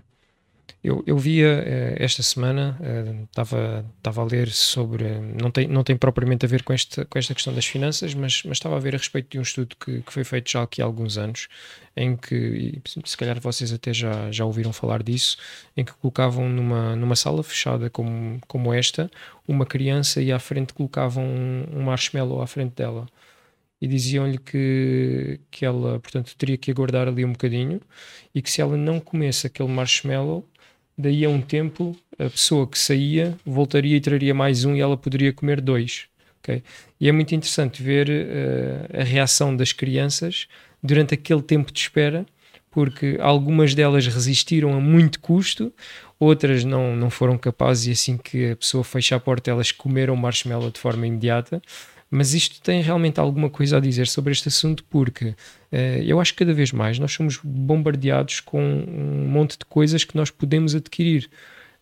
Eu, 0.84 1.03
eu 1.07 1.18
via 1.18 1.47
uh, 1.47 2.03
esta 2.03 2.22
semana, 2.22 2.80
estava 3.24 3.84
uh, 3.84 4.22
a 4.22 4.24
ler 4.24 4.49
sobre, 4.49 5.05
não 5.41 5.49
tem, 5.49 5.68
não 5.68 5.84
tem 5.84 5.97
propriamente 5.97 6.45
a 6.45 6.49
ver 6.49 6.61
com 6.61 6.74
esta, 6.74 7.03
com 7.05 7.18
esta 7.18 7.34
questão 7.34 7.53
das 7.53 7.66
finanças, 7.66 8.13
mas, 8.13 8.43
mas 8.43 8.57
estava 8.57 8.76
a 8.76 8.80
ver 8.80 8.93
a 8.93 8.97
respeito 8.97 9.32
de 9.32 9.39
um 9.39 9.41
estudo 9.41 9.76
que, 9.76 10.01
que 10.01 10.13
foi 10.13 10.24
feito 10.24 10.51
já 10.51 10.61
aqui 10.61 10.82
há 10.82 10.86
alguns 10.86 11.18
anos, 11.18 11.47
em 11.95 12.16
que, 12.16 12.80
se 13.03 13.18
calhar 13.18 13.39
vocês 13.39 13.74
até 13.74 13.93
já, 13.93 14.32
já 14.32 14.45
ouviram 14.45 14.72
falar 14.72 15.01
disso, 15.01 15.38
em 15.76 15.84
que 15.84 15.93
colocavam 15.93 16.47
numa, 16.49 16.95
numa 16.95 17.16
sala 17.16 17.41
fechada 17.41 17.89
como, 17.89 18.39
como 18.47 18.72
esta, 18.74 19.09
uma 19.47 19.66
criança 19.66 20.22
e 20.22 20.32
à 20.32 20.38
frente 20.39 20.74
colocavam 20.74 21.24
um, 21.26 21.66
um 21.72 21.82
marshmallow 21.84 22.41
à 22.41 22.47
frente 22.47 22.76
dela. 22.76 23.07
E 23.82 23.88
diziam-lhe 23.88 24.38
que, 24.38 25.39
que 25.51 25.66
ela, 25.66 25.99
portanto, 25.99 26.36
teria 26.38 26.57
que 26.57 26.72
aguardar 26.72 27.07
ali 27.07 27.26
um 27.26 27.34
bocadinho 27.34 27.82
e 28.34 28.41
que 28.41 28.49
se 28.49 28.61
ela 28.61 28.78
não 28.78 28.99
comesse 28.99 29.47
aquele 29.47 29.70
marshmallow, 29.70 30.47
daí 30.97 31.25
a 31.25 31.29
um 31.29 31.41
tempo 31.41 31.95
a 32.17 32.29
pessoa 32.29 32.67
que 32.67 32.79
saía 32.79 33.37
voltaria 33.45 33.97
e 33.97 34.01
traria 34.01 34.33
mais 34.33 34.63
um 34.65 34.75
e 34.75 34.81
ela 34.81 34.95
poderia 34.95 35.33
comer 35.33 35.59
dois. 35.61 36.07
Okay? 36.39 36.63
E 36.99 37.09
é 37.09 37.11
muito 37.11 37.33
interessante 37.33 37.81
ver 37.81 38.07
uh, 38.09 39.01
a 39.01 39.03
reação 39.03 39.55
das 39.55 39.71
crianças 39.71 40.47
durante 40.81 41.13
aquele 41.13 41.41
tempo 41.41 41.71
de 41.71 41.79
espera, 41.79 42.25
porque 42.69 43.17
algumas 43.19 43.73
delas 43.73 44.05
resistiram 44.05 44.73
a 44.75 44.79
muito 44.79 45.19
custo, 45.19 45.73
outras 46.19 46.63
não, 46.63 46.95
não 46.95 47.09
foram 47.09 47.37
capazes, 47.37 47.87
e 47.87 47.91
assim 47.91 48.17
que 48.17 48.51
a 48.51 48.55
pessoa 48.55 48.83
fecha 48.83 49.15
a 49.15 49.19
porta, 49.19 49.49
elas 49.49 49.71
comeram 49.71 50.15
marshmallow 50.15 50.69
de 50.69 50.79
forma 50.79 51.07
imediata. 51.07 51.61
Mas 52.10 52.34
isto 52.34 52.62
tem 52.62 52.82
realmente 52.82 53.20
alguma 53.20 53.49
coisa 53.49 53.78
a 53.78 53.80
dizer 53.80 54.08
sobre 54.08 54.32
este 54.32 54.47
assunto, 54.47 54.84
porque 54.89 55.30
uh, 55.30 55.36
eu 56.06 56.20
acho 56.20 56.34
que 56.34 56.39
cada 56.39 56.53
vez 56.53 56.72
mais 56.72 56.99
nós 56.99 57.12
somos 57.12 57.39
bombardeados 57.43 58.39
com 58.39 58.62
um 58.62 59.28
monte 59.28 59.58
de 59.58 59.66
coisas 59.66 60.03
que 60.03 60.16
nós 60.16 60.30
podemos 60.30 60.76
adquirir. 60.76 61.30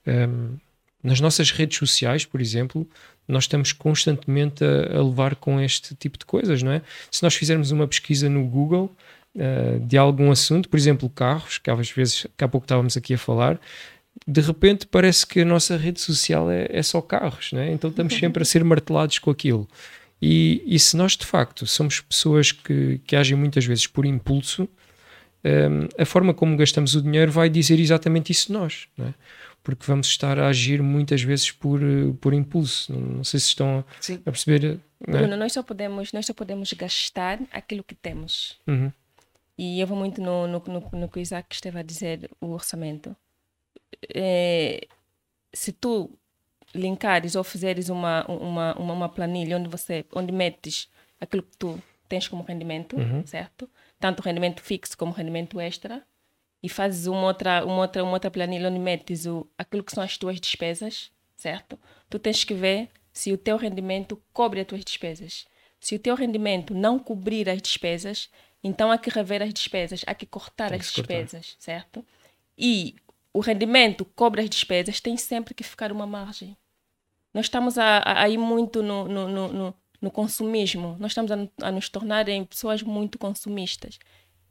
Um, 0.08 0.58
nas 1.04 1.20
nossas 1.20 1.52
redes 1.52 1.78
sociais, 1.78 2.26
por 2.26 2.40
exemplo, 2.40 2.88
nós 3.28 3.44
estamos 3.44 3.74
constantemente 3.74 4.64
a, 4.64 4.98
a, 4.98 5.04
levar 5.04 5.36
com 5.36 5.60
este 5.60 5.94
tipo 5.96 6.18
de 6.18 6.26
coisas, 6.26 6.64
não 6.64 6.72
é? 6.72 6.82
Se 7.12 7.22
nós 7.24 7.36
fizermos 7.36 7.72
uma 7.72 7.88
pesquisa 7.88 8.30
no 8.30 8.46
Google 8.46 8.90
uh, 9.36 9.80
de 9.82 9.98
algum 9.98 10.32
assunto, 10.32 10.70
por 10.70 10.78
exemplo, 10.78 11.10
carros, 11.10 11.58
que 11.58 11.70
às 11.70 11.92
vezes, 11.92 12.26
que 12.38 12.44
há 12.44 12.48
pouco 12.48 12.64
estávamos 12.64 12.96
aqui 12.96 13.14
a 13.14 13.18
falar, 13.18 13.60
de 14.26 14.42
repente 14.42 14.88
parece 14.88 15.26
que 15.26 15.42
a 15.42 15.46
nossa 15.46 15.76
rede 15.76 16.00
social 16.00 16.50
é, 16.50 16.68
é 16.70 16.82
só 16.82 17.02
carros, 17.02 17.52
não 17.52 17.60
é? 17.60 17.72
Então 17.72 17.90
estamos 17.90 18.14
sempre 18.14 18.44
a 18.44 18.46
ser 18.46 18.64
martelados 18.64 19.20
com 19.20 19.30
aquilo. 19.30 19.68
E, 20.26 20.64
e 20.66 20.80
se 20.80 20.96
nós 20.96 21.18
de 21.18 21.26
facto 21.26 21.68
somos 21.68 22.00
pessoas 22.00 22.54
que, 22.54 23.00
que 23.00 23.14
agem 23.14 23.38
muitas 23.38 23.66
vezes 23.66 23.88
por 23.88 24.06
impulso, 24.06 24.70
um, 25.44 26.02
a 26.02 26.06
forma 26.06 26.34
como 26.34 26.56
gastamos 26.56 26.96
o 26.96 27.02
dinheiro 27.02 27.30
vai 27.30 27.50
dizer 27.50 27.78
exatamente 27.78 28.32
isso 28.32 28.48
de 28.48 28.54
nós, 28.54 28.88
é? 29.00 29.14
porque 29.62 29.86
vamos 29.86 30.08
estar 30.08 30.40
a 30.40 30.48
agir 30.48 30.82
muitas 30.82 31.22
vezes 31.22 31.52
por, 31.52 31.82
por 32.22 32.34
impulso. 32.34 32.94
Não, 32.94 33.02
não 33.18 33.24
sei 33.26 33.38
se 33.38 33.48
estão 33.48 33.80
a, 33.80 34.14
a 34.26 34.32
perceber. 34.32 34.80
É? 35.06 35.12
Bruno, 35.12 35.36
nós 35.36 35.52
só 35.52 35.62
podemos 35.62 36.14
nós 36.14 36.26
só 36.26 36.34
podemos 36.34 36.72
gastar 36.72 37.42
aquilo 37.52 37.84
que 37.84 37.94
temos. 37.94 38.58
Uhum. 38.66 38.94
E 39.58 39.82
eu 39.82 39.88
vou 39.88 39.98
muito 39.98 40.22
no, 40.22 40.48
no, 40.48 40.64
no, 40.66 41.00
no 41.02 41.10
que 41.10 41.20
o 41.20 41.22
Isaac 41.22 41.54
esteve 41.54 41.80
a 41.80 41.84
dizer, 41.84 42.32
o 42.40 42.48
orçamento. 42.48 43.14
É, 44.16 44.88
se 45.54 45.74
tu 45.74 46.18
linkares 46.74 47.36
ou 47.36 47.44
fizeres 47.44 47.90
uma, 47.90 48.26
uma, 48.26 48.76
uma, 48.78 48.94
uma, 48.94 49.10
planilha 49.10 49.58
onde 49.58 49.70
você 49.70 50.06
onde 50.14 50.32
metes 50.32 50.90
aquilo 51.20 51.44
que 51.44 51.58
tu 51.58 51.82
tens 52.10 52.28
como 52.28 52.44
rendimento, 52.44 52.96
uhum. 52.96 53.26
certo? 53.26 53.70
Tanto 54.00 54.22
rendimento 54.22 54.62
fixo 54.62 54.98
como 54.98 55.12
rendimento 55.12 55.60
extra, 55.60 56.04
e 56.64 56.70
fazes 56.70 57.08
uma 57.08 57.24
outra, 57.24 57.66
uma 57.66 57.80
outra, 57.80 58.04
uma 58.04 58.14
outra 58.14 58.32
planilha 58.32 58.70
onde 58.70 58.80
metes 58.80 59.26
o, 59.26 59.46
aquilo 59.58 59.84
que 59.84 59.92
são 59.92 60.02
as 60.02 60.18
tuas 60.18 60.40
despesas, 60.40 61.12
certo? 61.36 61.78
Tu 62.10 62.18
tens 62.18 62.46
que 62.46 62.54
ver 62.54 62.90
se 63.12 63.34
o 63.34 63.38
teu 63.38 63.58
rendimento 63.58 64.22
cobre 64.32 64.62
as 64.62 64.66
tuas 64.66 64.84
despesas. 64.86 65.46
Se 65.80 65.94
o 65.94 66.00
teu 66.00 66.16
rendimento 66.16 66.74
não 66.74 66.98
cobrir 66.98 67.50
as 67.50 67.62
despesas, 67.62 68.30
então 68.64 68.90
há 68.90 68.98
que 68.98 69.10
rever 69.10 69.42
as 69.44 69.54
despesas, 69.54 70.04
há 70.08 70.16
que 70.16 70.26
cortar 70.26 70.74
as 70.74 70.90
despesas, 70.90 71.48
cortar. 71.48 71.62
certo? 71.62 72.06
E 72.58 72.96
o 73.34 73.42
rendimento 73.42 74.06
cobre 74.16 74.42
as 74.42 74.50
despesas, 74.50 75.02
tem 75.02 75.18
sempre 75.18 75.54
que 75.54 75.64
ficar 75.64 75.92
uma 75.92 76.08
margem. 76.08 76.56
Nós 77.34 77.46
estamos 77.46 77.78
a, 77.78 78.04
a 78.06 78.30
ir 78.30 78.38
muito 78.38 78.84
no, 78.84 79.08
no, 79.08 79.28
no, 79.28 79.74
no, 80.02 80.12
consumismo, 80.12 80.96
nós 81.00 81.12
estamos 81.12 81.32
a, 81.32 81.38
a 81.62 81.72
nos 81.72 81.90
tornar 81.90 82.30
em 82.30 82.44
pessoas 82.44 82.84
muito 82.84 83.18
consumistas, 83.18 83.98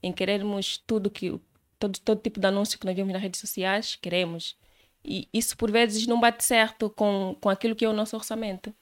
em 0.03 0.13
querermos 0.13 0.79
tudo 0.79 1.11
que 1.11 1.41
todo, 1.79 1.99
todo 2.01 2.21
tipo 2.21 2.41
de 2.41 2.47
anúncio 2.47 2.79
que 2.79 2.87
nós 2.87 2.97
vemos 2.97 3.13
nas 3.13 3.23
redes 3.23 3.41
sociais, 3.41 3.97
queremos. 3.97 4.57
E 5.05 5.29
isso 5.33 5.57
por 5.57 5.71
vezes 5.71 6.07
não 6.07 6.21
bate 6.21 6.45
certo 6.45 6.89
com, 6.91 7.37
com 7.41 7.49
aquilo 7.49 7.75
que 7.75 7.85
é 7.85 7.89
o 7.89 7.93
nosso 7.93 8.17
orçamento. 8.17 8.75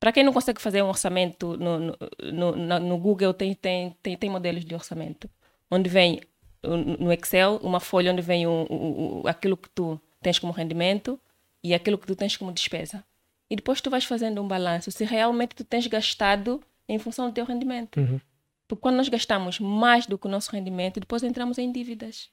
Para 0.00 0.12
quem 0.12 0.22
não 0.22 0.32
consegue 0.32 0.60
fazer 0.60 0.82
um 0.82 0.88
orçamento 0.88 1.56
no, 1.56 1.78
no, 1.78 2.56
no, 2.56 2.78
no 2.80 2.98
Google, 2.98 3.34
tem, 3.34 3.54
tem, 3.54 3.96
tem, 4.00 4.16
tem 4.16 4.30
modelos 4.30 4.64
de 4.64 4.74
orçamento, 4.74 5.28
onde 5.68 5.88
vem 5.90 6.20
no 6.62 7.12
Excel 7.12 7.56
uma 7.62 7.80
folha 7.80 8.12
onde 8.12 8.22
vem 8.22 8.46
o, 8.46 8.66
o, 8.68 9.22
o, 9.22 9.28
aquilo 9.28 9.56
que 9.56 9.70
tu 9.70 10.00
tens 10.20 10.38
como 10.38 10.52
rendimento 10.52 11.20
e 11.62 11.74
aquilo 11.74 11.98
que 11.98 12.06
tu 12.06 12.16
tens 12.16 12.36
como 12.36 12.52
despesa. 12.52 13.04
E 13.50 13.56
depois 13.56 13.80
tu 13.80 13.88
vais 13.90 14.04
fazendo 14.04 14.42
um 14.42 14.48
balanço 14.48 14.90
se 14.90 15.04
realmente 15.04 15.54
tu 15.54 15.64
tens 15.64 15.86
gastado 15.86 16.62
em 16.88 16.98
função 16.98 17.28
do 17.28 17.32
teu 17.32 17.44
rendimento. 17.44 17.98
Uhum. 17.98 18.20
Porque 18.66 18.82
quando 18.82 18.96
nós 18.96 19.08
gastamos 19.08 19.58
mais 19.58 20.06
do 20.06 20.18
que 20.18 20.26
o 20.26 20.30
nosso 20.30 20.52
rendimento, 20.52 21.00
depois 21.00 21.22
entramos 21.22 21.56
em 21.56 21.72
dívidas. 21.72 22.30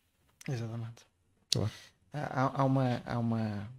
Exatamente. 0.48 1.06
Claro. 1.52 1.72
Há, 2.14 2.62
há, 2.62 2.64
uma, 2.66 3.02
há 3.06 3.20
uma, 3.20 3.70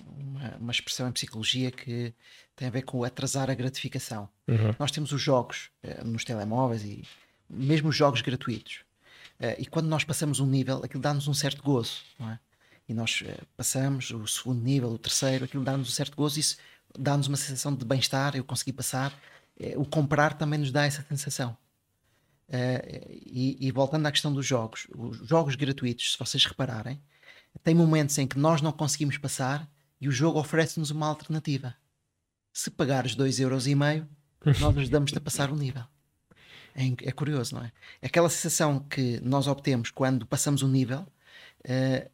uma, 0.00 0.56
uma, 0.60 0.72
expressão 0.72 1.08
em 1.08 1.12
psicologia 1.12 1.70
que 1.70 2.14
tem 2.54 2.68
a 2.68 2.70
ver 2.70 2.82
com 2.82 3.02
atrasar 3.02 3.50
a 3.50 3.54
gratificação. 3.54 4.28
Uhum. 4.46 4.74
Nós 4.78 4.90
temos 4.90 5.12
os 5.12 5.20
jogos 5.20 5.70
uh, 5.82 6.04
nos 6.04 6.24
telemóveis 6.24 6.84
e 6.84 7.04
mesmo 7.48 7.88
os 7.88 7.96
jogos 7.96 8.22
gratuitos. 8.22 8.84
Uh, 9.40 9.58
e 9.58 9.66
quando 9.66 9.86
nós 9.86 10.04
passamos 10.04 10.38
um 10.38 10.46
nível, 10.46 10.82
aquilo 10.84 11.02
dá-nos 11.02 11.26
um 11.26 11.34
certo 11.34 11.62
gozo, 11.62 12.02
não 12.18 12.30
é? 12.30 12.38
E 12.90 12.94
nós 12.94 13.20
uh, 13.20 13.46
passamos 13.56 14.10
o 14.10 14.26
segundo 14.26 14.60
nível, 14.60 14.90
o 14.90 14.98
terceiro, 14.98 15.44
aquilo 15.44 15.62
dá-nos 15.62 15.88
um 15.88 15.92
certo 15.92 16.16
gozo, 16.16 16.40
isso 16.40 16.56
dá-nos 16.98 17.28
uma 17.28 17.36
sensação 17.36 17.72
de 17.72 17.84
bem-estar, 17.84 18.34
eu 18.34 18.42
consegui 18.42 18.72
passar. 18.72 19.12
Uh, 19.60 19.80
o 19.80 19.86
comprar 19.86 20.32
também 20.32 20.58
nos 20.58 20.72
dá 20.72 20.84
essa 20.84 21.06
sensação. 21.08 21.56
Uh, 22.48 23.06
e, 23.08 23.56
e, 23.60 23.70
voltando 23.70 24.06
à 24.06 24.10
questão 24.10 24.34
dos 24.34 24.44
jogos, 24.44 24.88
os 24.92 25.18
jogos 25.18 25.54
gratuitos, 25.54 26.12
se 26.12 26.18
vocês 26.18 26.44
repararem, 26.44 27.00
tem 27.62 27.76
momentos 27.76 28.18
em 28.18 28.26
que 28.26 28.36
nós 28.36 28.60
não 28.60 28.72
conseguimos 28.72 29.16
passar 29.18 29.70
E 30.00 30.08
o 30.08 30.12
jogo 30.12 30.40
oferece-nos 30.40 30.90
uma 30.90 31.06
alternativa. 31.06 31.76
Se 32.52 32.70
pagares 32.72 33.14
2,5€, 33.14 34.04
nós 34.60 34.76
ajudamos-te 34.76 35.16
a 35.16 35.20
passar 35.20 35.52
o 35.52 35.56
nível. 35.56 35.84
É, 36.74 36.86
é, 37.08 37.12
curioso, 37.12 37.54
não 37.54 37.62
é? 37.62 37.70
Aquela 38.02 38.28
sensação 38.28 38.80
que 38.80 39.20
nós 39.20 39.46
obtemos 39.46 39.92
quando 39.92 40.26
passamos 40.26 40.62
um 40.64 40.68
nível, 40.68 41.06
uh, 41.66 42.10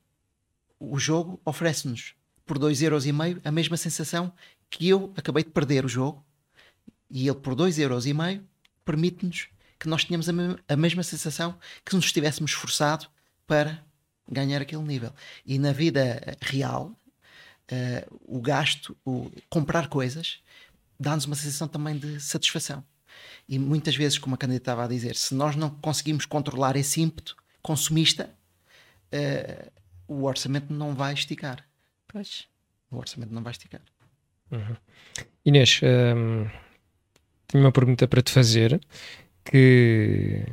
o 0.79 0.99
jogo 0.99 1.41
oferece-nos 1.45 2.15
por 2.45 2.59
2,5€ 2.59 3.41
a 3.45 3.51
mesma 3.51 3.77
sensação 3.77 4.33
que 4.71 4.89
eu 4.89 5.13
acabei 5.17 5.45
de 5.45 5.51
perder 5.51 5.85
o 5.85 5.89
jogo 5.89 6.25
e 7.11 7.29
ele 7.29 7.37
por 7.37 7.55
2,5€ 7.55 8.43
permite-nos 8.85 9.49
que 9.79 9.89
nós 9.89 10.05
tenhamos 10.05 10.29
a, 10.29 10.33
me 10.33 10.57
a 10.69 10.77
mesma 10.77 11.03
sensação 11.03 11.59
que 11.85 11.91
se 11.91 11.97
nos 11.97 12.07
estivéssemos 12.07 12.51
esforçado 12.51 13.09
para 13.47 13.85
ganhar 14.29 14.61
aquele 14.63 14.83
nível. 14.83 15.13
E 15.45 15.59
na 15.59 15.73
vida 15.73 16.37
real, 16.41 16.99
uh, 17.71 18.21
o 18.25 18.41
gasto, 18.41 18.97
o 19.05 19.31
comprar 19.49 19.89
coisas, 19.89 20.41
dá-nos 20.99 21.27
uma 21.27 21.37
sensação 21.37 21.69
também 21.69 21.99
de 21.99 22.21
satisfação. 22.21 22.83
E 23.49 23.59
muitas 23.59 23.95
vezes, 23.95 24.19
como 24.19 24.35
a 24.35 24.39
candidata 24.39 24.63
estava 24.63 24.85
a 24.85 24.89
dizer, 24.89 25.15
se 25.15 25.35
nós 25.35 25.55
não 25.55 25.71
conseguimos 25.71 26.27
controlar 26.27 26.77
esse 26.77 27.01
ímpeto 27.01 27.37
consumista, 27.63 28.31
uh, 29.13 29.73
o 30.09 30.25
orçamento 30.25 30.73
não 30.73 30.95
vai 30.95 31.15
esticar. 31.15 31.67
Pois. 32.09 32.47
O 32.91 32.97
orçamento 32.97 33.33
não 33.33 33.43
vai 33.43 33.53
esticar. 33.53 33.81
Uhum. 34.51 34.77
Inês, 35.45 35.81
um, 35.83 36.49
tenho 37.49 37.65
uma 37.65 37.73
pergunta 37.73 38.07
para 38.07 38.23
te 38.23 38.31
fazer 38.31 38.81
que, 39.45 40.45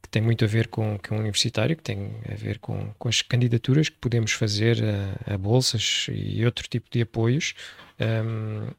que, 0.00 0.08
tem 0.10 0.22
muito 0.22 0.44
a 0.44 0.48
ver 0.48 0.68
com, 0.68 0.98
com 0.98 1.16
o 1.16 1.18
universitário, 1.18 1.76
que 1.76 1.82
tem 1.82 2.12
a 2.30 2.34
ver 2.34 2.58
com, 2.58 2.92
com 2.98 3.08
as 3.08 3.22
candidaturas 3.22 3.88
que 3.88 3.96
podemos 3.98 4.32
fazer 4.32 4.78
a, 4.84 5.34
a 5.34 5.38
bolsas 5.38 6.06
e 6.12 6.44
outro 6.44 6.68
tipo 6.68 6.88
de 6.90 7.02
apoios. 7.02 7.54
Um, 8.00 8.70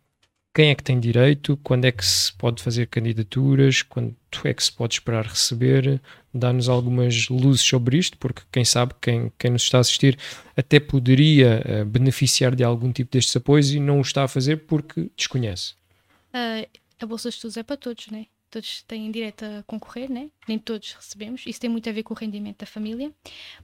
quem 0.54 0.70
é 0.70 0.76
que 0.76 0.84
tem 0.84 1.00
direito, 1.00 1.58
quando 1.64 1.86
é 1.86 1.92
que 1.92 2.06
se 2.06 2.32
pode 2.34 2.62
fazer 2.62 2.86
candidaturas, 2.88 3.82
quanto 3.82 4.16
é 4.44 4.54
que 4.54 4.64
se 4.64 4.72
pode 4.72 4.94
esperar 4.94 5.26
receber, 5.26 6.00
dá-nos 6.32 6.70
algumas 6.70 7.28
luzes 7.28 7.62
sobre 7.62 7.98
isto, 7.98 8.18
porque 8.18 8.44
quem 8.52 8.64
sabe, 8.64 8.94
quem, 9.02 9.32
quem 9.38 9.50
nos 9.50 9.64
está 9.64 9.80
a 9.80 9.82
assistir, 9.82 10.18
até 10.56 10.80
poderia 10.80 11.64
uh, 11.66 11.86
beneficiar 11.86 12.56
de 12.56 12.64
algum 12.64 12.92
tipo 12.92 13.12
destes 13.12 13.36
apoios 13.36 13.72
e 13.72 13.80
não 13.80 13.98
o 13.98 14.02
está 14.02 14.24
a 14.24 14.28
fazer 14.28 14.58
porque 14.68 15.10
desconhece. 15.18 15.74
Uh, 16.34 16.68
a 17.00 17.06
Bolsa 17.06 17.30
de 17.30 17.36
Estudos 17.36 17.58
é 17.58 17.64
para 17.64 17.78
todos, 17.78 18.08
né? 18.08 18.28
Todos 18.54 18.84
têm 18.84 19.10
direito 19.10 19.44
a 19.44 19.64
concorrer, 19.64 20.12
né? 20.12 20.30
nem 20.48 20.60
todos 20.60 20.94
recebemos. 20.94 21.44
Isso 21.48 21.60
tem 21.60 21.70
muito 21.70 21.90
a 21.90 21.92
ver 21.92 22.04
com 22.04 22.14
o 22.14 22.18
rendimento 22.18 22.60
da 22.60 22.68
família, 22.68 23.12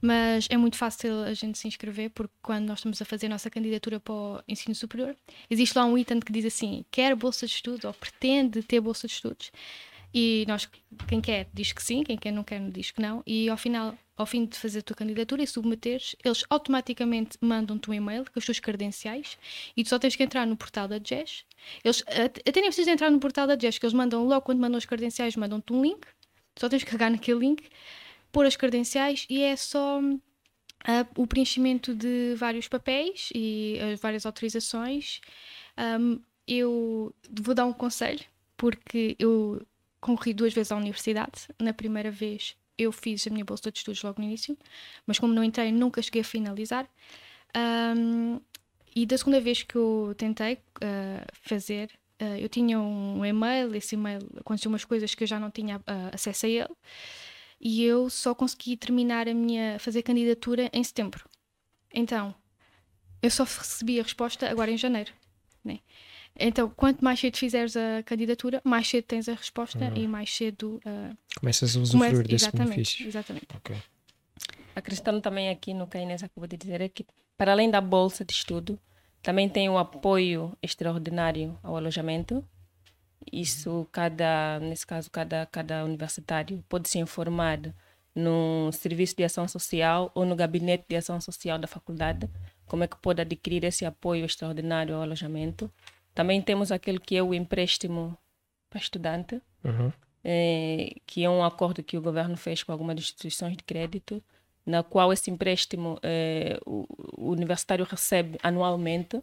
mas 0.02 0.48
é 0.50 0.56
muito 0.56 0.76
fácil 0.76 1.22
a 1.22 1.32
gente 1.32 1.56
se 1.58 1.68
inscrever 1.68 2.10
porque 2.10 2.34
quando 2.42 2.66
nós 2.66 2.80
estamos 2.80 3.00
a 3.00 3.04
fazer 3.04 3.26
a 3.26 3.28
nossa 3.28 3.48
candidatura 3.48 4.00
para 4.00 4.12
o 4.12 4.42
ensino 4.48 4.74
superior, 4.74 5.16
existe 5.48 5.78
lá 5.78 5.84
um 5.84 5.96
item 5.96 6.18
que 6.18 6.32
diz 6.32 6.44
assim: 6.44 6.84
quer 6.90 7.14
bolsa 7.14 7.46
de 7.46 7.52
estudos 7.52 7.84
ou 7.84 7.94
pretende 7.94 8.62
ter 8.64 8.80
bolsa 8.80 9.06
de 9.06 9.12
estudos. 9.12 9.52
E 10.12 10.44
nós, 10.48 10.68
quem 11.06 11.20
quer, 11.20 11.48
diz 11.54 11.72
que 11.72 11.80
sim, 11.80 12.02
quem 12.02 12.16
quer 12.16 12.32
não 12.32 12.42
quer, 12.42 12.60
diz 12.70 12.90
que 12.90 13.00
não. 13.00 13.22
E 13.24 13.48
ao 13.48 13.56
final, 13.56 13.96
ao 14.20 14.26
fim 14.26 14.44
de 14.44 14.58
fazer 14.58 14.80
a 14.80 14.82
tua 14.82 14.94
candidatura 14.94 15.42
e 15.42 15.46
submeteres, 15.46 16.14
eles 16.22 16.44
automaticamente 16.50 17.38
mandam-te 17.40 17.90
um 17.90 17.94
e-mail 17.94 18.24
com 18.24 18.38
as 18.38 18.44
tuas 18.44 18.60
credenciais 18.60 19.38
e 19.74 19.82
tu 19.82 19.88
só 19.88 19.98
tens 19.98 20.14
que 20.14 20.22
entrar 20.22 20.46
no 20.46 20.58
portal 20.58 20.86
da 20.86 20.98
JES. 20.98 21.46
Eles 21.82 22.04
até 22.06 22.60
nem 22.60 22.68
precisas 22.68 22.92
entrar 22.92 23.10
no 23.10 23.18
portal 23.18 23.46
da 23.46 23.58
JES, 23.58 23.78
que 23.78 23.86
eles 23.86 23.94
mandam 23.94 24.26
logo 24.26 24.42
quando 24.42 24.60
mandam 24.60 24.76
as 24.76 24.84
credenciais, 24.84 25.36
mandam-te 25.36 25.72
um 25.72 25.80
link. 25.80 26.06
Só 26.58 26.68
tens 26.68 26.84
que 26.84 26.90
carregar 26.90 27.08
naquele 27.08 27.38
link, 27.38 27.66
pôr 28.30 28.44
as 28.44 28.56
credenciais 28.56 29.24
e 29.30 29.42
é 29.42 29.56
só 29.56 30.00
uh, 30.02 30.20
o 31.16 31.26
preenchimento 31.26 31.94
de 31.94 32.34
vários 32.36 32.68
papéis 32.68 33.30
e 33.34 33.78
as 33.80 34.00
várias 34.00 34.26
autorizações. 34.26 35.22
Um, 35.78 36.20
eu 36.46 37.14
vou 37.40 37.54
dar 37.54 37.64
um 37.64 37.72
conselho, 37.72 38.20
porque 38.54 39.16
eu 39.18 39.66
concorri 39.98 40.34
duas 40.34 40.52
vezes 40.52 40.72
à 40.72 40.76
universidade. 40.76 41.48
Na 41.58 41.72
primeira 41.72 42.10
vez 42.10 42.54
eu 42.80 42.92
fiz 42.92 43.26
a 43.26 43.30
minha 43.30 43.44
bolsa 43.44 43.70
de 43.70 43.78
estudos 43.78 44.02
logo 44.02 44.20
no 44.20 44.26
início, 44.26 44.56
mas 45.06 45.18
como 45.18 45.32
não 45.32 45.44
entrei, 45.44 45.70
nunca 45.70 46.00
cheguei 46.02 46.22
a 46.22 46.24
finalizar. 46.24 46.88
Um, 47.56 48.40
e 48.94 49.06
da 49.06 49.16
segunda 49.18 49.40
vez 49.40 49.62
que 49.62 49.76
eu 49.76 50.14
tentei 50.16 50.54
uh, 50.54 51.26
fazer, 51.42 51.90
uh, 52.20 52.36
eu 52.38 52.48
tinha 52.48 52.78
um 52.80 53.24
e-mail, 53.24 53.74
esse 53.74 53.94
e-mail 53.94 54.20
aconteceu 54.38 54.70
umas 54.70 54.84
coisas 54.84 55.14
que 55.14 55.24
eu 55.24 55.28
já 55.28 55.38
não 55.38 55.50
tinha 55.50 55.78
uh, 55.78 56.14
acesso 56.14 56.46
a 56.46 56.48
ele, 56.48 56.74
e 57.60 57.84
eu 57.84 58.08
só 58.08 58.34
consegui 58.34 58.76
terminar 58.76 59.28
a 59.28 59.34
minha, 59.34 59.78
fazer 59.78 60.02
candidatura 60.02 60.70
em 60.72 60.82
setembro. 60.82 61.28
Então, 61.92 62.34
eu 63.22 63.30
só 63.30 63.44
recebi 63.44 64.00
a 64.00 64.02
resposta 64.02 64.48
agora 64.48 64.70
em 64.70 64.78
janeiro. 64.78 65.12
Né? 65.62 65.80
Então, 66.36 66.70
quanto 66.70 67.04
mais 67.04 67.20
cedo 67.20 67.36
fizeres 67.36 67.76
a 67.76 68.02
candidatura, 68.04 68.60
mais 68.64 68.88
cedo 68.88 69.04
tens 69.04 69.28
a 69.28 69.34
resposta 69.34 69.84
uhum. 69.84 69.96
e 69.96 70.08
mais 70.08 70.34
cedo 70.34 70.80
uh, 70.86 71.16
começas 71.38 71.76
a 71.76 71.80
usufruir 71.80 72.10
começa, 72.10 72.28
desse 72.28 72.44
exatamente, 72.46 72.70
benefício. 72.70 73.06
Exatamente. 73.06 73.48
Okay. 73.58 73.76
Acrescentando 74.74 75.20
também 75.20 75.50
aqui 75.50 75.74
no 75.74 75.86
que 75.86 75.98
a 75.98 76.02
Inês 76.02 76.22
acabou 76.22 76.46
de 76.46 76.56
dizer, 76.56 76.80
é 76.80 76.88
que 76.88 77.04
para 77.36 77.52
além 77.52 77.70
da 77.70 77.80
bolsa 77.80 78.24
de 78.24 78.32
estudo, 78.32 78.78
também 79.22 79.48
tem 79.48 79.68
o 79.68 79.78
apoio 79.78 80.56
extraordinário 80.62 81.58
ao 81.62 81.76
alojamento. 81.76 82.44
Isso, 83.30 83.86
cada, 83.92 84.58
nesse 84.60 84.86
caso, 84.86 85.10
cada, 85.10 85.46
cada 85.46 85.84
universitário 85.84 86.64
pode 86.68 86.88
se 86.88 86.98
informar 86.98 87.58
no 88.14 88.70
serviço 88.72 89.16
de 89.16 89.24
ação 89.24 89.46
social 89.46 90.10
ou 90.14 90.24
no 90.24 90.34
gabinete 90.34 90.84
de 90.88 90.96
ação 90.96 91.20
social 91.20 91.58
da 91.58 91.66
faculdade, 91.66 92.28
como 92.66 92.84
é 92.84 92.88
que 92.88 92.96
pode 92.96 93.20
adquirir 93.20 93.64
esse 93.64 93.84
apoio 93.84 94.24
extraordinário 94.24 94.94
ao 94.94 95.02
alojamento. 95.02 95.70
Também 96.20 96.42
temos 96.42 96.70
aquele 96.70 96.98
que 96.98 97.16
é 97.16 97.22
o 97.22 97.32
empréstimo 97.32 98.14
para 98.68 98.78
estudante, 98.78 99.40
uhum. 99.64 99.90
é, 100.22 100.94
que 101.06 101.24
é 101.24 101.30
um 101.30 101.42
acordo 101.42 101.82
que 101.82 101.96
o 101.96 102.02
governo 102.02 102.36
fez 102.36 102.62
com 102.62 102.72
algumas 102.72 102.98
instituições 102.98 103.56
de 103.56 103.64
crédito, 103.64 104.22
na 104.66 104.82
qual 104.82 105.14
esse 105.14 105.30
empréstimo 105.30 105.98
é, 106.02 106.60
o, 106.66 106.84
o, 107.16 107.30
universitário 107.30 107.86
recebe 107.86 108.38
anualmente, 108.42 109.22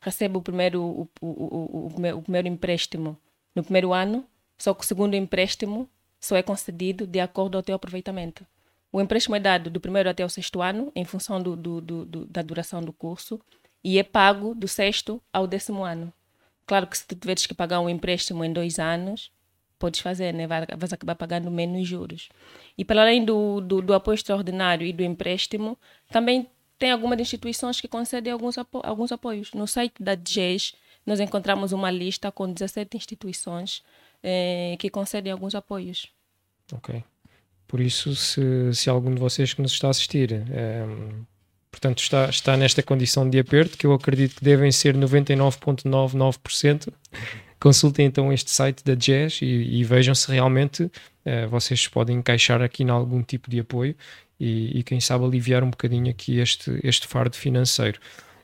recebe 0.00 0.38
o 0.38 0.40
primeiro, 0.40 0.82
o, 0.82 1.08
o, 1.20 1.90
o, 2.16 2.22
primeiro 2.22 2.48
empréstimo 2.48 3.14
no 3.54 3.62
primeiro 3.62 3.92
ano, 3.92 4.24
só 4.56 4.72
que 4.72 4.84
o 4.84 4.86
segundo 4.86 5.14
empréstimo 5.14 5.86
só 6.18 6.34
é 6.34 6.42
concedido 6.42 7.06
de 7.06 7.20
acordo 7.20 7.58
ao 7.58 7.62
teu 7.62 7.76
aproveitamento. 7.76 8.46
O 8.90 9.02
empréstimo 9.02 9.36
é 9.36 9.40
dado 9.40 9.68
do 9.68 9.80
primeiro 9.82 10.08
até 10.08 10.24
o 10.24 10.30
sexto 10.30 10.62
ano, 10.62 10.90
em 10.96 11.04
função 11.04 11.42
do, 11.42 11.54
do, 11.54 11.82
do, 11.82 12.24
da 12.24 12.40
duração 12.40 12.82
do 12.82 12.90
curso, 12.90 13.38
e 13.84 13.98
é 13.98 14.02
pago 14.02 14.54
do 14.54 14.66
sexto 14.66 15.22
ao 15.30 15.46
décimo 15.46 15.84
ano. 15.84 16.10
Claro 16.68 16.86
que 16.86 16.98
se 16.98 17.06
tu 17.06 17.16
tiveres 17.16 17.46
que 17.46 17.54
pagar 17.54 17.80
um 17.80 17.88
empréstimo 17.88 18.44
em 18.44 18.52
dois 18.52 18.78
anos, 18.78 19.32
podes 19.78 20.00
fazer, 20.00 20.34
né? 20.34 20.46
Vais 20.46 20.92
acabar 20.92 21.14
pagando 21.14 21.50
menos 21.50 21.88
juros. 21.88 22.28
E 22.76 22.84
para 22.84 23.00
além 23.00 23.24
do, 23.24 23.62
do, 23.62 23.80
do, 23.80 23.94
apoio 23.94 24.14
extraordinário 24.14 24.86
e 24.86 24.92
do 24.92 25.02
empréstimo, 25.02 25.78
também 26.10 26.46
tem 26.78 26.90
algumas 26.92 27.18
instituições 27.18 27.80
que 27.80 27.88
concedem 27.88 28.30
alguns, 28.30 28.58
apo 28.58 28.82
alguns 28.84 29.10
apoios. 29.10 29.50
No 29.54 29.66
site 29.66 29.94
da 29.98 30.14
DGES, 30.14 30.74
nós 31.06 31.20
encontramos 31.20 31.72
uma 31.72 31.90
lista 31.90 32.30
com 32.30 32.52
17 32.52 32.98
instituições 32.98 33.82
eh, 34.22 34.76
que 34.78 34.90
concedem 34.90 35.32
alguns 35.32 35.54
apoios. 35.54 36.08
Ok. 36.70 37.02
Por 37.66 37.80
isso, 37.80 38.14
se, 38.14 38.74
se 38.74 38.90
algum 38.90 39.14
de 39.14 39.20
vocês 39.20 39.54
que 39.54 39.62
nos 39.62 39.72
está 39.72 39.86
a 39.86 39.90
assistir 39.90 40.32
eh, 40.34 40.84
Portanto, 41.78 42.02
está, 42.02 42.28
está 42.28 42.56
nesta 42.56 42.82
condição 42.82 43.30
de 43.30 43.38
aperto, 43.38 43.78
que 43.78 43.86
eu 43.86 43.92
acredito 43.92 44.34
que 44.34 44.44
devem 44.44 44.72
ser 44.72 44.96
99,99%. 44.96 46.92
Consultem 47.60 48.06
então 48.06 48.32
este 48.32 48.50
site 48.50 48.84
da 48.84 48.96
Jazz 48.96 49.40
e, 49.42 49.46
e 49.46 49.84
vejam 49.84 50.12
se 50.12 50.28
realmente 50.32 50.82
uh, 50.82 50.90
vocês 51.48 51.86
podem 51.86 52.16
encaixar 52.16 52.60
aqui 52.62 52.82
em 52.82 52.90
algum 52.90 53.22
tipo 53.22 53.48
de 53.48 53.60
apoio 53.60 53.94
e, 54.40 54.80
e, 54.80 54.82
quem 54.82 55.00
sabe 55.00 55.24
aliviar 55.24 55.62
um 55.62 55.70
bocadinho 55.70 56.10
aqui 56.10 56.40
este, 56.40 56.80
este 56.82 57.06
fardo 57.06 57.36
financeiro. 57.36 58.00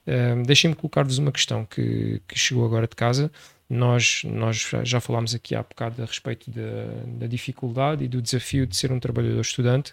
Uh, 0.07 0.41
Deixem-me 0.45 0.77
colocar-vos 0.77 1.19
uma 1.19 1.33
questão 1.33 1.65
que, 1.65 2.23
que 2.29 2.39
chegou 2.39 2.65
agora 2.65 2.87
de 2.87 2.95
casa. 2.95 3.33
Nós, 3.69 4.23
nós 4.25 4.71
já 4.85 5.01
falámos 5.01 5.35
aqui 5.35 5.57
há 5.57 5.63
bocado 5.63 6.01
a 6.01 6.07
respeito 6.07 6.49
da, 6.53 6.87
da 7.19 7.27
dificuldade 7.27 8.05
e 8.05 8.09
do 8.09 8.23
desafio 8.23 8.65
de 8.65 8.77
ser 8.77 8.93
um 8.93 9.01
trabalhador 9.01 9.41
estudante. 9.41 9.93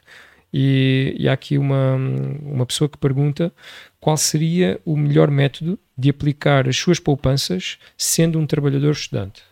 E, 0.54 1.16
e 1.18 1.30
há 1.30 1.34
aqui 1.34 1.58
uma, 1.58 1.96
uma 1.96 2.66
pessoa 2.66 2.90
que 2.90 2.98
pergunta 2.98 3.54
qual 4.00 4.18
seria 4.18 4.82
o 4.84 4.98
melhor 4.98 5.32
método 5.32 5.80
de 5.98 6.10
aplicar 6.10 6.68
as 6.68 6.78
suas 6.78 7.00
poupanças 7.00 7.78
sendo 7.98 8.40
um 8.40 8.46
trabalhador 8.46 8.92
estudante. 8.92 9.44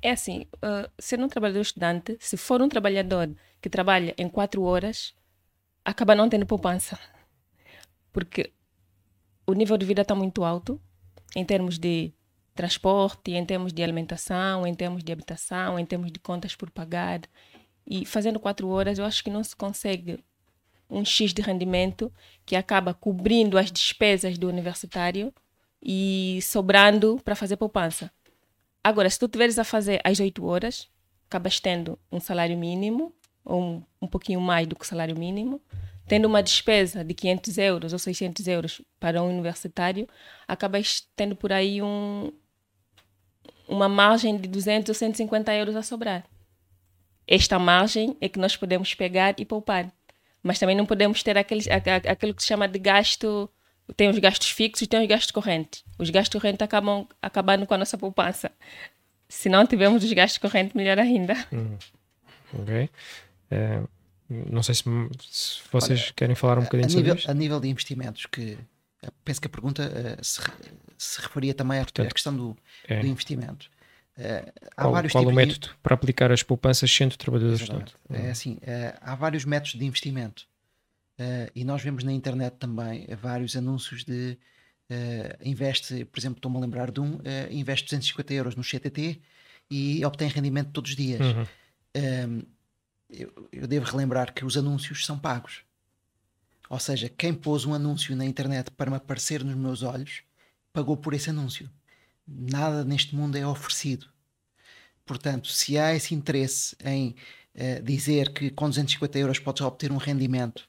É 0.00 0.10
assim, 0.10 0.46
uh, 0.56 0.88
sendo 0.98 1.24
um 1.24 1.28
trabalhador 1.28 1.60
estudante, 1.60 2.16
se 2.20 2.36
for 2.36 2.62
um 2.62 2.68
trabalhador 2.68 3.30
que 3.60 3.68
trabalha 3.68 4.14
em 4.16 4.28
quatro 4.28 4.62
horas, 4.62 5.14
acaba 5.84 6.14
não 6.14 6.28
tendo 6.28 6.46
poupança. 6.46 6.98
Porque 8.12 8.52
o 9.46 9.54
nível 9.54 9.76
de 9.76 9.86
vida 9.86 10.02
está 10.02 10.14
muito 10.14 10.44
alto 10.44 10.80
em 11.34 11.44
termos 11.44 11.78
de 11.78 12.12
transporte, 12.54 13.32
em 13.32 13.44
termos 13.44 13.72
de 13.72 13.82
alimentação, 13.82 14.66
em 14.66 14.74
termos 14.74 15.02
de 15.02 15.12
habitação, 15.12 15.78
em 15.78 15.86
termos 15.86 16.12
de 16.12 16.18
contas 16.18 16.54
por 16.54 16.70
pagar. 16.70 17.20
E 17.88 18.04
fazendo 18.04 18.38
quatro 18.38 18.68
horas, 18.68 18.98
eu 18.98 19.04
acho 19.04 19.24
que 19.24 19.30
não 19.30 19.42
se 19.42 19.56
consegue 19.56 20.22
um 20.90 21.04
X 21.04 21.32
de 21.32 21.40
rendimento 21.40 22.12
que 22.44 22.54
acaba 22.54 22.92
cobrindo 22.92 23.56
as 23.56 23.72
despesas 23.72 24.36
do 24.36 24.46
universitário 24.46 25.32
e 25.82 26.38
sobrando 26.42 27.18
para 27.24 27.34
fazer 27.34 27.56
poupança. 27.56 28.10
Agora, 28.84 29.08
se 29.08 29.18
tu 29.18 29.26
tiveres 29.26 29.58
a 29.58 29.64
fazer 29.64 30.00
às 30.04 30.20
8 30.20 30.44
horas, 30.44 30.88
acabas 31.26 31.58
tendo 31.60 31.98
um 32.12 32.20
salário 32.20 32.56
mínimo, 32.58 33.12
ou 33.44 33.62
um, 33.62 33.82
um 34.02 34.06
pouquinho 34.06 34.40
mais 34.40 34.66
do 34.66 34.76
que 34.76 34.84
o 34.84 34.86
salário 34.86 35.18
mínimo, 35.18 35.60
tendo 36.06 36.26
uma 36.26 36.42
despesa 36.42 37.02
de 37.02 37.14
500 37.14 37.58
euros 37.58 37.92
ou 37.92 37.98
600 37.98 38.46
euros 38.48 38.82
para 39.00 39.22
um 39.22 39.28
universitário, 39.28 40.06
acabas 40.46 41.06
tendo 41.16 41.34
por 41.34 41.52
aí 41.52 41.82
um, 41.82 42.32
uma 43.66 43.88
margem 43.88 44.36
de 44.36 44.48
200 44.48 44.90
ou 44.90 44.94
150 44.94 45.54
euros 45.54 45.76
a 45.76 45.82
sobrar. 45.82 46.24
Esta 47.28 47.58
margem 47.58 48.16
é 48.22 48.28
que 48.28 48.38
nós 48.38 48.56
podemos 48.56 48.94
pegar 48.94 49.34
e 49.38 49.44
poupar. 49.44 49.92
Mas 50.42 50.58
também 50.58 50.74
não 50.74 50.86
podemos 50.86 51.22
ter 51.22 51.36
aquele, 51.36 51.62
aquilo 51.70 52.32
que 52.32 52.42
se 52.42 52.48
chama 52.48 52.66
de 52.66 52.78
gasto. 52.78 53.50
Tem 53.96 54.08
os 54.08 54.18
gastos 54.18 54.50
fixos 54.50 54.82
e 54.82 54.86
tem 54.86 55.02
os 55.02 55.06
gastos 55.06 55.30
correntes. 55.30 55.84
Os 55.98 56.08
gastos 56.08 56.40
correntes 56.40 56.62
acabam 56.62 57.06
acabando 57.20 57.66
com 57.66 57.74
a 57.74 57.78
nossa 57.78 57.98
poupança. 57.98 58.50
Se 59.28 59.50
não 59.50 59.66
tivermos 59.66 60.02
os 60.02 60.12
gastos 60.12 60.38
correntes, 60.38 60.72
melhor 60.74 60.98
ainda. 60.98 61.34
Hum. 61.52 61.76
Ok. 62.54 62.88
É, 63.50 63.82
não 64.28 64.62
sei 64.62 64.74
se, 64.74 64.84
se 65.28 65.60
vocês 65.70 66.02
Olha, 66.04 66.12
querem 66.16 66.34
falar 66.34 66.58
um 66.58 66.62
bocadinho 66.62 66.86
a 66.86 66.90
sobre 66.90 67.02
nível, 67.02 67.16
isto. 67.16 67.30
A 67.30 67.34
nível 67.34 67.60
de 67.60 67.68
investimentos, 67.68 68.26
que 68.26 68.58
penso 69.24 69.40
que 69.40 69.46
a 69.46 69.50
pergunta 69.50 69.82
uh, 69.82 70.24
se, 70.24 70.40
se, 70.96 71.20
referia 71.20 71.54
também 71.54 71.78
à, 71.78 71.82
Portanto, 71.82 72.06
à 72.06 72.10
questão 72.10 72.34
do, 72.34 72.56
é. 72.86 73.00
do 73.00 73.06
investimento. 73.06 73.70
Uh, 74.18 74.52
há 74.76 74.82
qual, 74.82 74.92
vários 74.92 75.12
qual 75.12 75.24
o 75.24 75.32
método 75.32 75.68
de... 75.68 75.74
para 75.80 75.94
aplicar 75.94 76.32
as 76.32 76.42
poupanças 76.42 76.90
sendo 76.90 77.16
trabalhador 77.16 77.56
do 77.56 77.62
Estado? 77.62 77.92
É 78.10 78.30
assim, 78.30 78.54
uh, 78.54 78.98
há 79.00 79.14
vários 79.14 79.44
métodos 79.44 79.78
de 79.78 79.84
investimento 79.84 80.44
uh, 81.20 81.48
e 81.54 81.64
nós 81.64 81.82
vemos 81.82 82.02
na 82.02 82.12
internet 82.12 82.54
também 82.54 83.06
vários 83.20 83.56
anúncios 83.56 84.04
de 84.04 84.36
investe, 85.44 86.06
por 86.06 86.18
exemplo, 86.18 86.38
estou-me 86.38 86.56
a 86.56 86.60
lembrar 86.60 86.90
de 86.90 86.98
um, 86.98 87.18
investe 87.50 87.84
250 87.84 88.32
euros 88.32 88.56
no 88.56 88.62
CTT 88.62 89.20
e 89.70 90.02
obtém 90.02 90.30
rendimento 90.30 90.70
todos 90.70 90.92
os 90.92 90.96
dias. 90.96 91.20
Uhum. 91.20 91.46
Ehm, 91.92 92.40
eu, 93.10 93.50
eu 93.52 93.66
devo 93.66 93.84
relembrar 93.84 94.32
que 94.32 94.46
os 94.46 94.56
anúncios 94.56 95.04
são 95.04 95.18
pagos. 95.18 95.60
Ou 96.70 96.78
seja, 96.78 97.10
quem 97.10 97.34
pôs 97.34 97.66
um 97.66 97.74
anúncio 97.74 98.16
na 98.16 98.24
internet 98.24 98.70
para 98.70 98.90
me 98.90 98.96
aparecer 98.96 99.44
nos 99.44 99.56
meus 99.56 99.82
olhos 99.82 100.22
pagou 100.72 100.96
por 100.96 101.12
esse 101.12 101.28
anúncio 101.28 101.68
nada 102.28 102.84
neste 102.84 103.14
mundo 103.14 103.36
é 103.36 103.46
oferecido. 103.46 104.06
Portanto, 105.06 105.48
se 105.48 105.78
há 105.78 105.94
esse 105.94 106.14
interesse 106.14 106.76
em 106.84 107.14
uh, 107.54 107.82
dizer 107.82 108.32
que 108.32 108.50
com 108.50 108.68
250 108.68 109.18
euros 109.18 109.38
podes 109.38 109.62
obter 109.62 109.90
um 109.90 109.96
rendimento, 109.96 110.68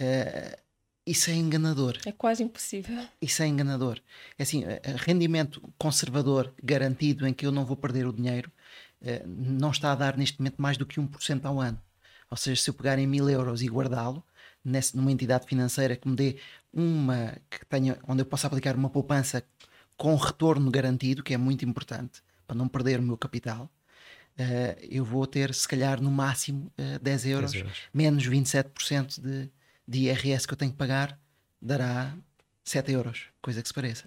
uh, 0.00 0.62
isso 1.06 1.30
é 1.30 1.34
enganador. 1.34 1.98
É 2.06 2.12
quase 2.12 2.42
impossível. 2.42 3.04
Isso 3.20 3.42
é 3.42 3.46
enganador. 3.46 4.00
É 4.38 4.42
assim, 4.42 4.64
uh, 4.64 4.80
rendimento 4.96 5.62
conservador 5.76 6.52
garantido 6.62 7.26
em 7.26 7.34
que 7.34 7.44
eu 7.44 7.52
não 7.52 7.66
vou 7.66 7.76
perder 7.76 8.06
o 8.06 8.12
dinheiro 8.12 8.50
não 9.26 9.72
está 9.72 9.90
a 9.90 9.96
dar 9.96 10.16
neste 10.16 10.38
momento 10.38 10.62
mais 10.62 10.76
do 10.76 10.86
que 10.86 11.00
1% 11.00 11.44
ao 11.44 11.60
ano. 11.60 11.76
Ou 12.30 12.36
seja, 12.36 12.62
se 12.62 12.70
eu 12.70 12.74
pegar 12.74 13.00
em 13.00 13.06
mil 13.06 13.28
euros 13.28 13.60
e 13.60 13.66
guardá-lo 13.66 14.24
numa 14.94 15.10
entidade 15.10 15.44
financeira 15.46 15.96
que 15.96 16.08
me 16.08 16.14
dê 16.14 16.36
uma 16.72 17.36
que 17.50 17.66
tenha 17.66 17.98
onde 18.06 18.22
eu 18.22 18.26
possa 18.26 18.46
aplicar 18.46 18.76
uma 18.76 18.88
poupança 18.88 19.44
com 20.02 20.16
retorno 20.16 20.68
garantido, 20.68 21.22
que 21.22 21.32
é 21.32 21.36
muito 21.36 21.64
importante 21.64 22.24
para 22.44 22.56
não 22.56 22.66
perder 22.66 22.98
o 22.98 23.02
meu 23.04 23.16
capital, 23.16 23.70
uh, 24.36 24.86
eu 24.90 25.04
vou 25.04 25.24
ter, 25.28 25.54
se 25.54 25.68
calhar, 25.68 26.02
no 26.02 26.10
máximo 26.10 26.72
uh, 26.76 26.98
10, 27.00 27.26
euros, 27.26 27.52
10 27.52 27.62
euros, 27.62 27.78
menos 27.94 28.26
27% 28.26 29.20
de, 29.20 29.48
de 29.86 29.98
IRS 30.00 30.44
que 30.44 30.54
eu 30.54 30.56
tenho 30.56 30.72
que 30.72 30.76
pagar, 30.76 31.16
dará 31.60 32.12
7 32.64 32.90
euros, 32.90 33.26
coisa 33.40 33.62
que 33.62 33.68
se 33.68 33.72
pareça. 33.72 34.06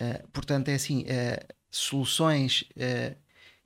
Uh, 0.00 0.26
portanto, 0.28 0.68
é 0.68 0.76
assim: 0.76 1.04
soluções 1.70 2.64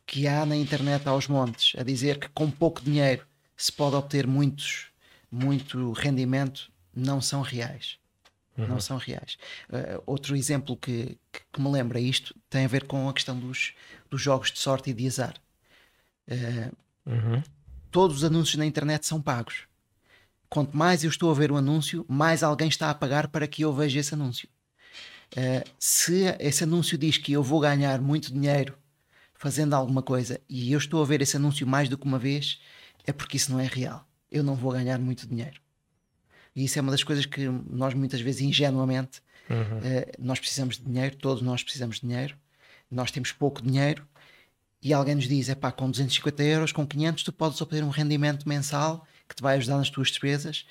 que 0.05 0.27
há 0.27 0.45
na 0.45 0.57
internet 0.57 1.07
aos 1.07 1.29
montes 1.29 1.79
a 1.79 1.85
dizer 1.85 2.19
que 2.19 2.29
com 2.31 2.51
pouco 2.51 2.83
dinheiro 2.83 3.25
se 3.57 3.71
pode 3.71 3.95
obter 3.95 4.27
muitos, 4.27 4.89
muito 5.31 5.93
rendimento 5.93 6.73
não 6.93 7.21
são 7.21 7.41
reais 7.41 8.01
uhum. 8.57 8.67
não 8.67 8.81
são 8.81 8.97
reais. 8.97 9.37
Uh, 9.69 10.03
outro 10.07 10.37
exemplo 10.37 10.77
que, 10.77 11.19
que, 11.53 11.61
me 11.61 11.71
lembra 11.71 12.01
isto 12.01 12.35
tem 12.49 12.65
a 12.65 12.69
ver 12.69 12.87
com 12.87 13.09
a 13.09 13.13
questão 13.13 13.39
dos, 13.39 13.75
dos 14.11 14.21
jogos 14.21 14.51
de 14.51 14.59
sorte 14.59 14.91
e 14.91 14.95
de 14.95 15.07
azar. 15.07 15.35
Uh, 16.29 16.77
uhum. 17.11 17.43
Todos 17.91 18.19
os 18.19 18.25
anúncios 18.25 18.57
na 18.57 18.67
internet 18.67 19.07
são 19.07 19.21
pagos. 19.21 19.65
Quanto 20.49 20.77
mais 20.77 21.03
eu 21.03 21.11
estou 21.11 21.31
a 21.31 21.35
ver 21.35 21.51
o 21.51 21.57
anúncio, 21.57 22.05
mais 22.09 22.43
alguém 22.43 22.69
está 22.69 22.91
a 22.91 22.95
pagar 22.95 23.29
para 23.29 23.47
que 23.47 23.63
eu 23.63 23.73
veja 23.73 24.01
esse 24.01 24.15
anúncio. 24.15 24.49
Uh, 25.33 25.69
se 25.79 26.25
esse 26.39 26.65
anúncio 26.65 26.97
diz 26.97 27.19
que 27.19 27.33
eu 27.33 27.43
vou 27.43 27.61
ganhar 27.61 28.01
muito 28.01 28.33
dinheiro 28.33 28.79
fazendo 29.35 29.75
alguma 29.75 30.03
coisa 30.03 30.41
e 30.49 30.73
eu 30.73 30.79
estou 30.79 31.03
a 31.03 31.07
ver 31.07 31.21
esse 31.21 31.37
anúncio 31.37 31.67
mais 31.67 31.89
do 31.89 31.99
que 31.99 32.07
uma 32.07 32.19
vez, 32.19 32.61
é 33.07 33.13
porque 33.13 33.37
isso 33.37 33.53
não 33.53 33.61
é 33.61 33.67
real. 33.67 34.07
Eu 34.31 34.43
não 34.43 34.55
vou 34.55 34.73
ganhar 34.73 34.99
muito 34.99 35.27
dinheiro. 35.27 35.61
E 36.57 36.65
isso 36.65 36.79
é 36.79 36.83
uma 36.83 36.91
das 36.91 37.05
coisas 37.05 37.27
que 37.27 37.47
nós 37.69 37.93
muitas 37.93 38.21
vezes 38.23 38.41
ingenuamente 38.41 39.21
uhum. 39.51 39.79
uh, 39.79 40.13
nós 40.19 40.41
precisamos 40.41 40.79
de 40.79 40.85
dinheiro, 40.85 41.15
todos 41.17 41.43
nós 41.43 41.63
precisamos 41.63 41.97
de 41.97 42.07
dinheiro, 42.07 42.35
nós 42.91 43.11
temos 43.11 43.31
pouco 43.31 43.61
dinheiro 43.61 44.09
e 44.83 44.95
alguém 44.95 45.15
nos 45.15 45.29
diz: 45.29 45.51
é 45.51 45.55
pá, 45.55 45.71
com 45.71 45.91
250 45.91 46.43
euros, 46.43 46.73
com 46.73 46.87
500, 46.87 47.25
tu 47.25 47.33
podes 47.33 47.61
obter 47.61 47.85
um 47.85 47.91
rendimento 47.91 48.49
mensal 48.49 49.07
que 49.29 49.35
te 49.35 49.43
vai 49.43 49.57
ajudar 49.57 49.77
nas 49.77 49.91
tuas 49.91 50.09
despesas. 50.09 50.67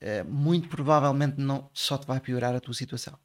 Uh, 0.00 0.30
muito 0.30 0.68
provavelmente 0.68 1.38
não, 1.38 1.68
só 1.72 1.98
te 1.98 2.06
vai 2.06 2.18
piorar 2.18 2.54
a 2.54 2.60
tua 2.60 2.74
situação. 2.74 3.18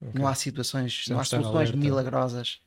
Okay. 0.00 0.20
Não 0.20 0.26
há 0.26 0.34
situações, 0.34 1.04
não 1.08 1.18
há 1.18 1.24
soluções 1.24 1.72
milagrosas 1.72 2.60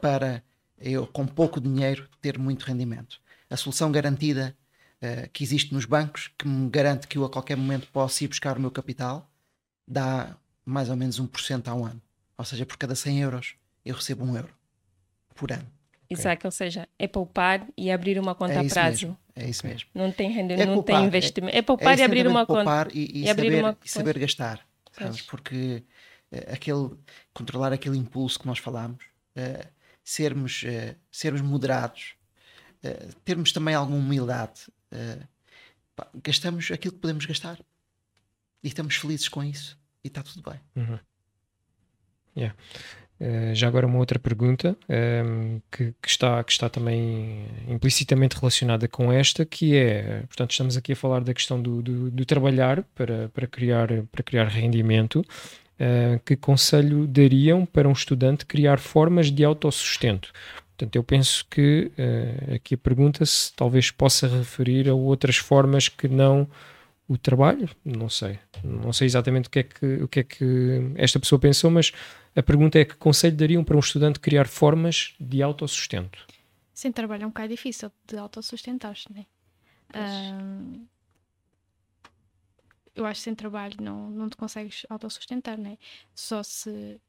para 0.00 0.42
eu, 0.78 1.06
com 1.06 1.26
pouco 1.26 1.60
dinheiro, 1.60 2.08
ter 2.20 2.38
muito 2.38 2.64
rendimento. 2.64 3.20
A 3.50 3.56
solução 3.56 3.90
garantida 3.92 4.56
uh, 5.04 5.28
que 5.32 5.44
existe 5.44 5.72
nos 5.74 5.84
bancos, 5.84 6.30
que 6.38 6.46
me 6.48 6.68
garante 6.70 7.06
que 7.06 7.18
eu 7.18 7.24
a 7.24 7.30
qualquer 7.30 7.56
momento 7.56 7.88
posso 7.92 8.24
ir 8.24 8.28
buscar 8.28 8.56
o 8.56 8.60
meu 8.60 8.70
capital, 8.70 9.30
dá 9.86 10.36
mais 10.64 10.88
ou 10.88 10.96
menos 10.96 11.20
1% 11.20 11.68
ao 11.68 11.84
ano. 11.84 12.00
Ou 12.36 12.44
seja, 12.44 12.64
por 12.66 12.76
cada 12.76 12.94
100 12.94 13.20
euros 13.20 13.54
eu 13.84 13.94
recebo 13.94 14.24
um 14.24 14.36
euro 14.36 14.52
por 15.34 15.52
ano. 15.52 15.66
Exato, 16.08 16.36
okay. 16.36 16.48
ou 16.48 16.52
seja, 16.52 16.88
é 16.98 17.08
poupar 17.08 17.66
e 17.76 17.90
abrir 17.90 18.18
uma 18.18 18.34
conta 18.34 18.54
é 18.54 18.58
a 18.58 18.64
prazo. 18.64 19.06
Mesmo, 19.06 19.18
é 19.34 19.48
isso 19.48 19.66
mesmo. 19.66 19.88
Não 19.94 20.12
tem 20.12 20.30
rendimento, 20.30 20.62
é 20.62 20.66
não 20.66 20.74
poupar, 20.74 20.96
tem 20.96 21.06
investimento. 21.06 21.54
É, 21.54 21.58
é 21.58 21.62
poupar 21.62 21.98
é 21.98 22.02
e 22.02 22.04
abrir 22.04 22.26
uma 22.26 22.46
poupar 22.46 22.86
conta. 22.86 22.96
E, 22.96 23.20
e, 23.20 23.24
e 23.24 23.26
saber, 23.26 23.60
uma... 23.60 23.78
e 23.84 23.88
saber 23.88 24.18
gastar. 24.18 24.60
Sabes? 24.92 25.22
Porque 25.22 25.82
uh, 26.32 26.52
aquele, 26.52 26.90
controlar 27.32 27.72
aquele 27.72 27.96
impulso 27.96 28.38
que 28.38 28.46
nós 28.46 28.58
falámos, 28.58 29.04
uh, 29.36 29.68
sermos, 30.04 30.62
uh, 30.62 30.94
sermos 31.10 31.40
moderados, 31.40 32.14
termos 33.24 33.50
também 33.50 33.74
alguma 33.74 33.96
humildade, 33.96 34.70
uh, 34.94 35.28
pá, 35.96 36.08
gastamos 36.22 36.70
aquilo 36.70 36.94
que 36.94 37.00
podemos 37.00 37.26
gastar 37.26 37.58
e 38.62 38.68
estamos 38.68 38.96
felizes 38.96 39.28
com 39.28 39.42
isso 39.42 39.78
e 40.02 40.08
está 40.08 40.22
tudo 40.22 40.42
bem. 40.50 40.60
Uhum. 40.76 40.98
Yeah. 42.36 42.54
Uh, 43.20 43.54
já 43.54 43.68
agora 43.68 43.86
uma 43.86 43.98
outra 43.98 44.18
pergunta 44.18 44.76
um, 44.88 44.92
ehm, 44.92 45.58
que, 45.70 45.94
que, 46.02 46.08
está, 46.08 46.42
que 46.42 46.50
está 46.50 46.68
também 46.68 47.46
implicitamente 47.68 48.36
relacionada 48.36 48.88
com 48.88 49.12
esta, 49.12 49.44
que 49.46 49.76
é, 49.76 50.24
portanto, 50.26 50.50
estamos 50.50 50.76
aqui 50.76 50.92
a 50.92 50.96
falar 50.96 51.20
da 51.22 51.32
questão 51.32 51.62
do, 51.62 51.80
do, 51.80 52.10
do 52.10 52.24
trabalhar 52.24 52.82
para, 52.94 53.28
para, 53.28 53.46
criar, 53.46 53.88
para 54.10 54.22
criar 54.22 54.48
rendimento. 54.48 55.24
Uh, 55.74 56.20
que 56.24 56.36
conselho 56.36 57.04
dariam 57.04 57.66
para 57.66 57.88
um 57.88 57.92
estudante 57.92 58.46
criar 58.46 58.78
formas 58.78 59.28
de 59.28 59.44
autossustento? 59.44 60.32
Portanto, 60.76 60.96
eu 60.96 61.04
penso 61.04 61.46
que 61.48 61.92
uh, 61.96 62.54
aqui 62.54 62.74
a 62.74 62.78
pergunta 62.78 63.24
se 63.24 63.52
talvez 63.54 63.90
possa 63.92 64.26
referir 64.26 64.88
a 64.88 64.94
outras 64.94 65.36
formas 65.36 65.88
que 65.88 66.08
não 66.08 66.48
o 67.06 67.16
trabalho, 67.16 67.68
não 67.84 68.08
sei. 68.08 68.38
Não 68.62 68.92
sei 68.92 69.06
exatamente 69.06 69.46
o 69.46 69.50
que 69.50 69.58
é 69.60 69.62
que, 69.62 69.86
o 70.02 70.08
que, 70.08 70.20
é 70.20 70.24
que 70.24 70.92
esta 70.96 71.20
pessoa 71.20 71.38
pensou, 71.38 71.70
mas 71.70 71.92
a 72.34 72.42
pergunta 72.42 72.78
é 72.78 72.84
que 72.84 72.96
conselho 72.96 73.36
dariam 73.36 73.62
para 73.62 73.76
um 73.76 73.80
estudante 73.80 74.18
criar 74.18 74.48
formas 74.48 75.14
de 75.20 75.42
autossustento? 75.42 76.26
Sem 76.72 76.90
trabalho 76.90 77.22
é 77.22 77.26
um 77.26 77.30
bocado 77.30 77.48
difícil 77.50 77.92
de 78.06 78.16
autossustentar-se, 78.16 79.06
não 79.12 79.20
é? 79.20 79.26
eu 82.96 83.04
acho 83.06 83.20
que 83.20 83.24
sem 83.24 83.34
trabalho 83.34 83.76
não, 83.80 84.10
não 84.10 84.28
te 84.28 84.36
consegues 84.36 84.86
autossustentar, 84.88 85.58
não 85.58 85.70
é? 85.70 85.78
Só 86.14 86.42
se. 86.42 87.00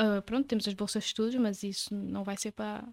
Uh, 0.00 0.22
pronto, 0.24 0.46
temos 0.46 0.66
as 0.66 0.74
bolsas 0.74 1.02
de 1.02 1.08
estudos, 1.08 1.34
mas 1.36 1.62
isso 1.62 1.94
não 1.94 2.24
vai 2.24 2.36
ser 2.36 2.52
para, 2.52 2.86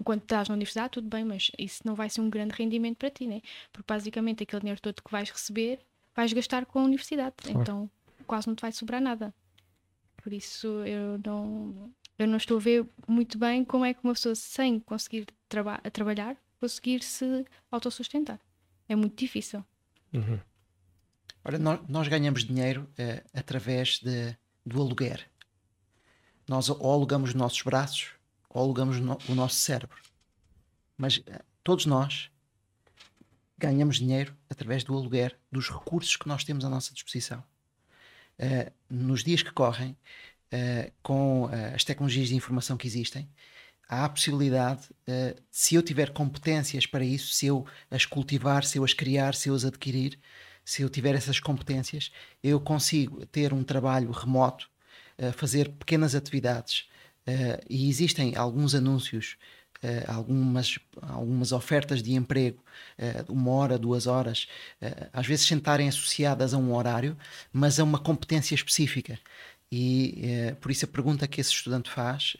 enquanto 0.00 0.22
estás 0.22 0.48
na 0.48 0.54
universidade, 0.54 0.90
tudo 0.90 1.08
bem, 1.08 1.24
mas 1.24 1.50
isso 1.58 1.82
não 1.84 1.94
vai 1.94 2.08
ser 2.10 2.20
um 2.20 2.30
grande 2.30 2.54
rendimento 2.54 2.96
para 2.96 3.10
ti, 3.10 3.26
né? 3.26 3.40
Porque 3.72 3.86
basicamente 3.86 4.42
aquele 4.42 4.60
dinheiro 4.60 4.80
todo 4.80 5.02
que 5.02 5.10
vais 5.10 5.30
receber 5.30 5.80
vais 6.14 6.32
gastar 6.32 6.64
com 6.66 6.78
a 6.80 6.82
universidade, 6.84 7.34
claro. 7.36 7.60
então 7.60 7.90
quase 8.26 8.46
não 8.46 8.54
te 8.54 8.60
vai 8.60 8.72
sobrar 8.72 9.00
nada. 9.00 9.34
Por 10.22 10.32
isso 10.32 10.66
eu 10.84 11.20
não, 11.24 11.92
eu 12.18 12.26
não 12.26 12.36
estou 12.36 12.56
a 12.56 12.60
ver 12.60 12.86
muito 13.06 13.36
bem 13.38 13.64
como 13.64 13.84
é 13.84 13.92
que 13.92 14.00
uma 14.02 14.14
pessoa 14.14 14.34
sem 14.34 14.80
conseguir 14.80 15.26
traba 15.48 15.78
trabalhar 15.92 16.36
conseguir 16.64 17.02
se 17.02 17.44
autossustentar. 17.70 18.40
É 18.88 18.96
muito 18.96 19.18
difícil. 19.18 19.62
Uhum. 20.12 20.40
Ora, 21.44 21.58
nós, 21.58 21.80
nós 21.88 22.08
ganhamos 22.08 22.44
dinheiro 22.44 22.88
uh, 22.92 23.28
através 23.34 23.98
de, 23.98 24.34
do 24.64 24.80
aluguer. 24.80 25.28
Nós 26.48 26.70
ou 26.70 26.90
alugamos 26.90 27.30
os 27.30 27.34
nossos 27.34 27.60
braços 27.60 28.12
ou 28.54 28.62
alugamos 28.62 28.96
o 29.28 29.34
nosso 29.34 29.56
cérebro. 29.56 29.98
Mas 30.96 31.18
uh, 31.18 31.22
todos 31.62 31.84
nós 31.84 32.30
ganhamos 33.58 33.96
dinheiro 33.96 34.36
através 34.48 34.84
do 34.84 34.94
aluguer 34.94 35.38
dos 35.50 35.70
recursos 35.70 36.16
que 36.16 36.28
nós 36.28 36.44
temos 36.44 36.64
à 36.64 36.68
nossa 36.68 36.92
disposição. 36.92 37.42
Uh, 38.38 38.70
nos 38.90 39.22
dias 39.22 39.42
que 39.42 39.52
correm, 39.52 39.96
uh, 40.52 40.92
com 41.02 41.44
uh, 41.44 41.74
as 41.74 41.84
tecnologias 41.84 42.28
de 42.28 42.34
informação 42.34 42.76
que 42.76 42.86
existem, 42.86 43.28
há 43.88 44.04
a 44.06 44.08
possibilidade, 44.08 44.88
se 45.50 45.74
eu 45.74 45.82
tiver 45.82 46.10
competências 46.10 46.86
para 46.86 47.04
isso, 47.04 47.34
se 47.34 47.46
eu 47.46 47.66
as 47.90 48.06
cultivar, 48.06 48.64
se 48.64 48.78
eu 48.78 48.84
as 48.84 48.94
criar, 48.94 49.34
se 49.34 49.50
eu 49.50 49.54
as 49.54 49.62
adquirir, 49.62 50.18
se 50.64 50.80
eu 50.80 50.88
tiver 50.88 51.14
essas 51.14 51.38
competências, 51.38 52.10
eu 52.42 52.58
consigo 52.58 53.26
ter 53.26 53.52
um 53.52 53.62
trabalho 53.62 54.10
remoto, 54.10 54.70
fazer 55.34 55.68
pequenas 55.72 56.14
atividades. 56.14 56.88
E 57.68 57.88
existem 57.88 58.36
alguns 58.36 58.74
anúncios 58.74 59.36
uh, 59.84 60.10
algumas, 60.10 60.78
algumas 61.02 61.52
ofertas 61.52 62.02
de 62.02 62.14
emprego, 62.14 62.62
uh, 62.98 63.32
uma 63.32 63.50
hora, 63.52 63.78
duas 63.78 64.06
horas, 64.06 64.48
uh, 64.82 65.08
às 65.12 65.26
vezes 65.26 65.46
sentarem 65.46 65.88
associadas 65.88 66.54
a 66.54 66.58
um 66.58 66.74
horário, 66.74 67.16
mas 67.52 67.78
a 67.78 67.84
uma 67.84 67.98
competência 67.98 68.54
específica. 68.54 69.18
E 69.70 70.54
por 70.60 70.70
isso 70.70 70.84
a 70.84 70.88
pergunta 70.88 71.26
que 71.26 71.40
esse 71.40 71.50
estudante 71.50 71.90
faz, 71.90 72.36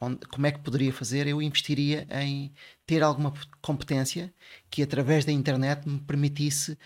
onde, 0.00 0.24
como 0.26 0.46
é 0.46 0.52
que 0.52 0.60
poderia 0.60 0.92
fazer, 0.92 1.26
eu 1.26 1.42
investiria 1.42 2.06
em 2.12 2.52
ter 2.86 3.02
alguma 3.02 3.34
competência 3.60 4.32
que 4.70 4.80
através 4.80 5.24
da 5.24 5.32
internet 5.32 5.88
me 5.88 5.98
permitisse 5.98 6.78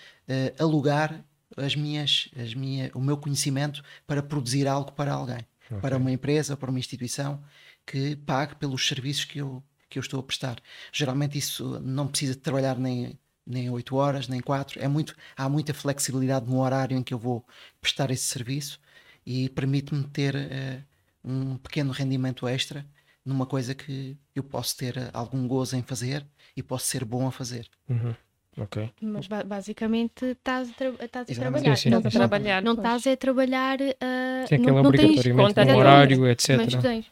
alugar 0.58 1.22
as 1.54 1.76
minhas, 1.76 2.30
as 2.42 2.54
minha, 2.54 2.90
o 2.94 3.00
meu 3.00 3.18
conhecimento 3.18 3.82
para 4.06 4.22
produzir 4.22 4.66
algo 4.66 4.92
para 4.92 5.12
alguém, 5.12 5.44
okay. 5.68 5.80
para 5.80 5.96
uma 5.96 6.10
empresa, 6.10 6.56
para 6.56 6.70
uma 6.70 6.78
instituição 6.78 7.42
que 7.86 8.16
pague 8.16 8.56
pelos 8.56 8.86
serviços 8.86 9.24
que 9.24 9.38
eu, 9.38 9.62
que 9.88 9.98
eu 9.98 10.00
estou 10.00 10.20
a 10.20 10.22
prestar. 10.22 10.60
Geralmente 10.92 11.38
isso 11.38 11.80
não 11.80 12.06
precisa 12.06 12.34
de 12.34 12.40
trabalhar 12.40 12.78
nem 12.78 13.18
nem 13.48 13.70
8 13.70 13.96
horas, 13.96 14.28
nem 14.28 14.40
4. 14.40 14.78
É 14.78 14.86
muito, 14.86 15.16
há 15.34 15.48
muita 15.48 15.72
flexibilidade 15.72 16.46
no 16.46 16.60
horário 16.60 16.96
em 16.96 17.02
que 17.02 17.14
eu 17.14 17.18
vou 17.18 17.46
prestar 17.80 18.10
esse 18.10 18.24
serviço 18.24 18.78
e 19.24 19.48
permite-me 19.48 20.04
ter 20.04 20.34
uh, 20.36 20.84
um 21.24 21.56
pequeno 21.56 21.90
rendimento 21.90 22.46
extra 22.46 22.86
numa 23.24 23.46
coisa 23.46 23.74
que 23.74 24.16
eu 24.34 24.42
posso 24.42 24.76
ter 24.76 24.96
eh, 24.96 25.10
algum 25.12 25.46
gozo 25.46 25.76
em 25.76 25.82
fazer 25.82 26.26
e 26.56 26.62
posso 26.62 26.86
ser 26.86 27.04
bom 27.04 27.26
a 27.26 27.30
fazer. 27.30 27.68
Uhum. 27.86 28.14
Ok. 28.60 28.90
Mas 29.00 29.28
basicamente 29.28 30.24
estás 30.26 30.70
a, 30.70 30.72
tra 30.72 30.88
estás 31.04 31.30
a 31.30 31.34
trabalhar. 31.34 31.76
Sim, 31.76 31.82
sim, 31.82 31.90
não, 31.90 32.00
não, 32.00 32.10
trabalhar, 32.10 32.62
não 32.62 32.72
estás 32.74 33.06
a 33.06 33.16
trabalhar. 33.16 33.80
Uh, 33.80 34.48
Sim, 34.48 34.58
não, 34.58 34.82
não 34.82 34.92
tens 34.92 35.28
conta, 35.28 35.64
um 35.64 35.76
horário, 35.76 36.26
etc. 36.26 36.56
Mas 36.56 36.74
tens. 36.74 37.06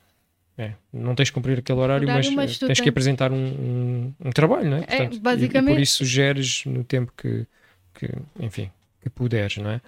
É, 0.58 0.72
não 0.90 1.14
tens 1.14 1.26
de 1.26 1.32
cumprir 1.32 1.58
aquele 1.58 1.78
horário, 1.78 2.08
horário 2.08 2.32
mas, 2.32 2.58
mas 2.58 2.58
tens, 2.58 2.80
que 2.80 2.88
apresentar 2.88 3.30
um, 3.30 3.36
um, 3.36 4.14
um 4.24 4.30
trabalho, 4.30 4.70
não 4.70 4.78
é? 4.78 4.82
Portanto, 4.82 5.16
é 5.16 5.20
basicamente. 5.20 5.68
E, 5.68 5.72
e, 5.72 5.74
por 5.74 5.82
isso 5.82 6.04
geres 6.04 6.64
no 6.64 6.82
tempo 6.82 7.12
que, 7.14 7.46
que, 7.94 8.08
enfim, 8.40 8.70
que 9.02 9.10
puderes, 9.10 9.58
não 9.58 9.70
é? 9.70 9.80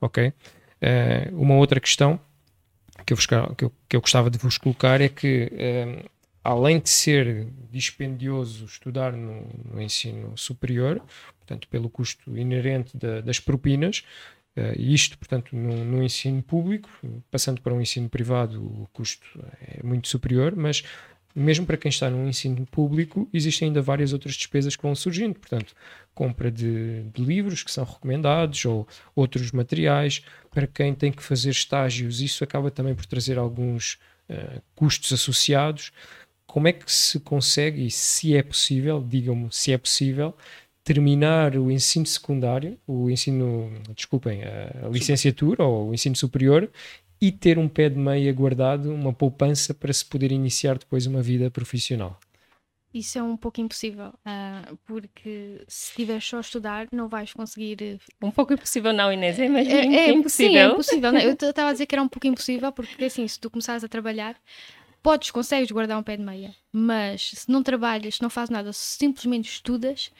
Ok? 0.00 0.28
Uh, 0.28 0.32
uma 1.40 1.56
outra 1.56 1.78
questão 1.78 2.18
que 3.04 3.12
eu, 3.12 3.18
que, 3.56 3.64
eu, 3.64 3.72
que 3.88 3.96
eu 3.96 4.00
gostava 4.00 4.30
de 4.30 4.38
vos 4.38 4.56
colocar 4.56 5.00
é 5.00 5.10
que, 5.10 5.52
uh, 5.52 6.10
além 6.44 6.78
de 6.78 6.90
ser 6.90 7.48
dispendioso 7.72 8.66
estudar 8.66 9.12
no, 9.12 9.48
no, 9.72 9.82
ensino 9.82 10.36
superior, 10.36 11.02
portanto, 11.38 11.66
pelo 11.68 11.88
custo 11.88 12.36
inerente 12.36 12.96
da, 12.96 13.20
das 13.20 13.40
propinas, 13.40 14.04
Uh, 14.56 14.70
isto, 14.80 15.18
portanto, 15.18 15.56
no, 15.56 15.84
no, 15.84 16.00
ensino 16.00 16.40
público, 16.40 16.88
passando 17.28 17.60
para 17.60 17.74
um 17.74 17.80
ensino 17.80 18.08
privado, 18.08 18.62
o 18.64 18.88
custo 18.92 19.26
é 19.60 19.82
muito 19.82 20.06
superior, 20.06 20.54
mas 20.54 20.84
mesmo 21.34 21.66
para 21.66 21.76
quem 21.76 21.88
está 21.88 22.08
no 22.08 22.28
ensino 22.28 22.64
público, 22.66 23.28
existem 23.32 23.66
ainda 23.66 23.82
várias 23.82 24.12
outras 24.12 24.36
despesas 24.36 24.76
que 24.76 24.82
vão 24.82 24.94
surgindo. 24.94 25.34
Portanto, 25.34 25.74
compra 26.14 26.50
de, 26.50 27.02
de 27.12 27.24
livros 27.24 27.64
que 27.64 27.72
são 27.72 27.84
recomendados 27.84 28.64
ou 28.64 28.86
outros 29.16 29.50
materiais. 29.50 30.22
Para 30.52 30.68
quem 30.68 30.94
tem 30.94 31.10
que 31.10 31.22
fazer 31.22 31.50
estágios, 31.50 32.20
isso 32.20 32.44
acaba 32.44 32.70
também 32.70 32.94
por 32.94 33.04
trazer 33.06 33.36
alguns 33.36 33.98
uh, 34.30 34.62
custos 34.76 35.12
associados. 35.12 35.90
Como 36.54 36.68
é 36.68 36.72
que 36.72 36.84
se 36.86 37.18
consegue, 37.18 37.84
e 37.84 37.90
se 37.90 38.36
é 38.36 38.40
possível, 38.40 39.02
digam-me 39.04 39.48
se 39.50 39.72
é 39.72 39.76
possível, 39.76 40.32
terminar 40.84 41.56
o 41.56 41.68
ensino 41.68 42.06
secundário, 42.06 42.78
o 42.86 43.10
ensino, 43.10 43.72
desculpem, 43.92 44.44
a 44.44 44.88
licenciatura 44.88 45.64
ou 45.64 45.88
o 45.88 45.94
ensino 45.94 46.14
superior 46.14 46.70
e 47.20 47.32
ter 47.32 47.58
um 47.58 47.68
pé 47.68 47.88
de 47.88 47.98
meia 47.98 48.32
guardado, 48.32 48.94
uma 48.94 49.12
poupança 49.12 49.74
para 49.74 49.92
se 49.92 50.04
poder 50.04 50.30
iniciar 50.30 50.78
depois 50.78 51.06
uma 51.06 51.20
vida 51.20 51.50
profissional? 51.50 52.20
Isso 52.94 53.18
é 53.18 53.22
um 53.24 53.36
pouco 53.36 53.60
impossível, 53.60 54.10
uh, 54.10 54.76
porque 54.84 55.60
se 55.66 55.90
estiveres 55.90 56.24
só 56.24 56.36
a 56.36 56.40
estudar, 56.40 56.86
não 56.92 57.08
vais 57.08 57.32
conseguir. 57.32 57.82
Eh, 57.82 57.98
um 58.22 58.30
pouco 58.30 58.52
impossível, 58.52 58.92
não, 58.92 59.12
Inês? 59.12 59.40
É, 59.40 59.46
é, 59.46 59.48
é, 59.48 59.96
é 59.96 60.12
impossível. 60.12 60.52
Sim, 60.52 60.56
é 60.56 60.66
impossível. 60.66 61.10
Né? 61.10 61.26
Eu 61.26 61.32
estava 61.50 61.70
a 61.70 61.72
dizer 61.72 61.86
que 61.86 61.96
era 61.96 62.02
um 62.02 62.08
pouco 62.08 62.28
impossível, 62.28 62.70
porque 62.70 63.06
assim, 63.06 63.26
se 63.26 63.40
tu 63.40 63.50
começares 63.50 63.82
a 63.82 63.88
trabalhar, 63.88 64.36
podes, 65.04 65.30
consegues 65.30 65.70
guardar 65.70 65.98
um 65.98 66.02
pé 66.02 66.16
de 66.16 66.22
meia, 66.22 66.54
mas 66.72 67.32
se 67.34 67.50
não 67.52 67.62
trabalhas, 67.62 68.16
se 68.16 68.22
não 68.22 68.30
fazes 68.30 68.48
nada, 68.48 68.72
se 68.72 68.96
simplesmente 68.96 69.50
estudas, 69.50 70.10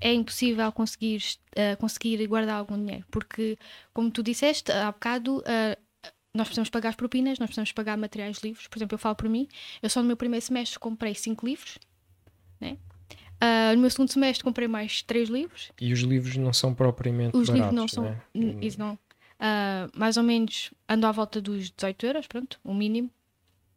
é 0.00 0.12
impossível 0.14 0.72
conseguir, 0.72 1.22
uh, 1.50 1.76
conseguir 1.76 2.26
guardar 2.26 2.56
algum 2.56 2.78
dinheiro, 2.78 3.04
porque, 3.10 3.58
como 3.92 4.10
tu 4.10 4.22
disseste 4.22 4.72
há 4.72 4.90
bocado, 4.90 5.40
uh, 5.40 6.10
nós 6.34 6.48
precisamos 6.48 6.70
pagar 6.70 6.88
as 6.88 6.96
propinas, 6.96 7.38
nós 7.38 7.48
precisamos 7.48 7.72
pagar 7.72 7.98
materiais 7.98 8.38
livros. 8.38 8.66
Por 8.66 8.78
exemplo, 8.78 8.94
eu 8.94 8.98
falo 8.98 9.14
por 9.14 9.28
mim, 9.28 9.46
eu 9.82 9.90
só 9.90 10.00
no 10.00 10.06
meu 10.06 10.16
primeiro 10.16 10.44
semestre 10.44 10.78
comprei 10.78 11.14
5 11.14 11.44
livros, 11.44 11.78
né? 12.58 12.78
Uh, 13.36 13.74
no 13.74 13.82
meu 13.82 13.90
segundo 13.90 14.10
semestre 14.10 14.42
comprei 14.42 14.66
mais 14.66 15.02
3 15.02 15.28
livros. 15.28 15.70
E 15.78 15.92
os 15.92 16.00
livros 16.00 16.36
não 16.36 16.54
são 16.54 16.72
propriamente 16.72 17.36
os 17.36 17.50
baratos, 17.50 17.70
livros 17.70 17.74
não 17.74 17.88
são, 17.88 18.04
né? 18.04 18.56
isso 18.62 18.78
não. 18.78 18.94
Uh, 18.94 19.90
mais 19.94 20.16
ou 20.16 20.22
menos 20.22 20.72
ando 20.88 21.06
à 21.06 21.12
volta 21.12 21.38
dos 21.38 21.70
18 21.70 22.06
euros, 22.06 22.26
pronto, 22.26 22.58
o 22.64 22.72
mínimo 22.72 23.10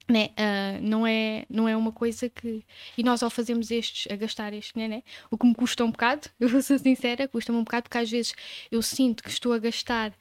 né? 0.08 0.30
Uh, 0.38 0.82
não, 0.82 1.06
é, 1.08 1.46
não 1.50 1.68
é 1.68 1.76
uma 1.76 1.92
coisa 1.92 2.30
que. 2.30 2.64
E 2.98 3.04
nós, 3.04 3.24
ao 3.24 3.30
fazermos 3.30 3.72
estes, 3.72 4.12
a 4.12 4.16
gastar 4.16 4.54
estes, 4.54 4.74
né, 4.76 4.88
né? 4.88 5.04
o 5.32 5.38
que 5.38 5.48
me 5.48 5.56
custa 5.56 5.84
um 5.84 5.92
bocado, 5.92 6.30
eu 6.40 6.48
vou 6.48 6.62
ser 6.62 6.80
sincera, 6.80 7.28
custa-me 7.28 7.58
um 7.58 7.64
bocado, 7.64 7.84
porque 7.84 7.98
às 7.98 8.10
vezes 8.10 8.34
eu 8.72 8.82
sinto 8.82 9.24
que 9.24 9.30
estou 9.30 9.54
a 9.54 9.60
gastar 9.60 10.14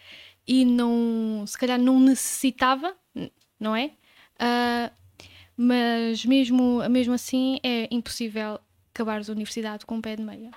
e 0.46 0.64
não. 0.64 1.44
se 1.46 1.58
calhar 1.58 1.78
não 1.78 2.00
necessitava, 2.00 2.96
não 3.60 3.76
é? 3.76 3.92
Uh, 4.36 5.04
mas 5.56 6.24
mesmo, 6.24 6.82
mesmo 6.88 7.14
assim 7.14 7.60
é 7.62 7.86
impossível 7.94 8.58
acabares 8.92 9.28
a 9.28 9.32
universidade 9.32 9.86
com 9.86 9.96
um 9.96 10.00
pé 10.00 10.16
de 10.16 10.22
meia. 10.22 10.50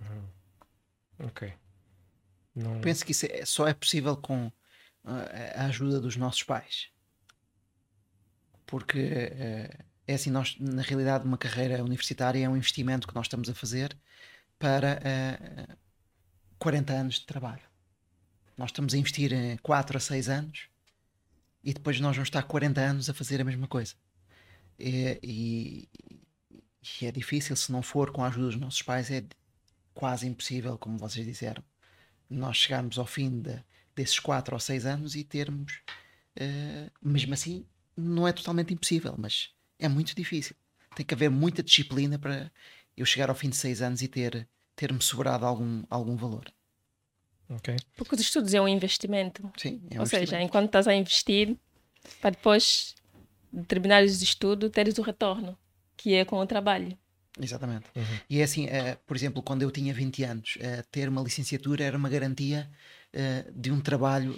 Uhum. 0.00 1.26
Ok. 1.26 1.52
Não... 2.54 2.80
Penso 2.80 3.04
que 3.04 3.12
isso 3.12 3.26
é, 3.26 3.44
só 3.44 3.66
é 3.66 3.74
possível 3.74 4.16
com 4.16 4.50
a 5.04 5.66
ajuda 5.66 6.00
dos 6.00 6.16
nossos 6.16 6.42
pais 6.42 6.88
porque 8.66 8.98
uh, 8.98 9.84
é 10.06 10.14
assim, 10.14 10.30
nós, 10.30 10.56
na 10.58 10.82
realidade, 10.82 11.24
uma 11.24 11.38
carreira 11.38 11.82
universitária 11.82 12.44
é 12.44 12.48
um 12.48 12.56
investimento 12.56 13.08
que 13.08 13.14
nós 13.14 13.26
estamos 13.26 13.48
a 13.48 13.54
fazer 13.54 13.96
para 14.58 14.94
uh, 14.94 15.00
eh, 15.04 15.76
40 16.58 16.92
anos 16.92 17.14
de 17.16 17.26
trabalho. 17.26 17.62
Nós 18.56 18.70
estamos 18.70 18.94
a 18.94 18.98
investir 18.98 19.32
em 19.32 19.56
4 19.58 19.96
a 19.96 20.00
6 20.00 20.28
anos 20.28 20.68
e 21.62 21.74
depois 21.74 22.00
nós 22.00 22.16
vamos 22.16 22.28
estar 22.28 22.42
40 22.42 22.80
anos 22.80 23.10
a 23.10 23.14
fazer 23.14 23.40
a 23.40 23.44
mesma 23.44 23.66
coisa. 23.66 23.94
E, 24.78 25.18
e, 25.22 25.88
e 27.00 27.06
é 27.06 27.10
difícil, 27.10 27.56
se 27.56 27.72
não 27.72 27.82
for 27.82 28.12
com 28.12 28.22
a 28.22 28.28
ajuda 28.28 28.46
dos 28.46 28.56
nossos 28.56 28.82
pais, 28.82 29.10
é 29.10 29.24
quase 29.92 30.26
impossível, 30.26 30.78
como 30.78 30.98
vocês 30.98 31.26
disseram, 31.26 31.62
nós 32.30 32.56
chegarmos 32.56 32.98
ao 32.98 33.06
fim 33.06 33.40
de, 33.40 33.62
desses 33.94 34.18
4 34.20 34.54
ou 34.54 34.60
6 34.60 34.86
anos 34.86 35.14
e 35.16 35.24
termos, 35.24 35.82
uh, 36.38 36.90
mesmo 37.02 37.34
assim, 37.34 37.66
não 37.96 38.26
é 38.26 38.32
totalmente 38.32 38.74
impossível, 38.74 39.14
mas 39.16 39.50
é 39.78 39.88
muito 39.88 40.14
difícil. 40.14 40.56
Tem 40.94 41.04
que 41.04 41.14
haver 41.14 41.30
muita 41.30 41.62
disciplina 41.62 42.18
para 42.18 42.50
eu 42.96 43.04
chegar 43.04 43.28
ao 43.28 43.34
fim 43.34 43.50
de 43.50 43.56
seis 43.56 43.82
anos 43.82 44.02
e 44.02 44.08
ter 44.08 44.48
ter-me 44.76 45.00
sobrado 45.00 45.46
algum, 45.46 45.82
algum 45.88 46.14
valor. 46.16 46.52
Ok. 47.48 47.74
Porque 47.96 48.14
os 48.14 48.20
estudos 48.20 48.52
é 48.52 48.60
um 48.60 48.68
investimento. 48.68 49.50
Sim, 49.56 49.80
é 49.90 49.96
um 49.96 50.00
Ou 50.00 50.06
seja, 50.06 50.40
enquanto 50.40 50.66
estás 50.66 50.86
a 50.86 50.94
investir, 50.94 51.56
para 52.20 52.30
depois 52.30 52.94
de 53.52 53.64
terminares 53.64 54.14
os 54.16 54.22
estudos, 54.22 54.70
teres 54.70 54.98
o 54.98 55.02
retorno, 55.02 55.56
que 55.96 56.14
é 56.14 56.24
com 56.24 56.38
o 56.38 56.46
trabalho. 56.46 56.96
Exatamente. 57.40 57.86
Uhum. 57.94 58.04
E 58.28 58.40
é 58.40 58.44
assim, 58.44 58.66
uh, 58.66 58.98
por 59.06 59.16
exemplo, 59.16 59.42
quando 59.42 59.62
eu 59.62 59.70
tinha 59.70 59.92
20 59.94 60.24
anos, 60.24 60.56
uh, 60.56 60.86
ter 60.90 61.08
uma 61.08 61.22
licenciatura 61.22 61.84
era 61.84 61.96
uma 61.96 62.08
garantia 62.08 62.68
uh, 63.14 63.52
de 63.52 63.70
um 63.70 63.80
trabalho 63.80 64.34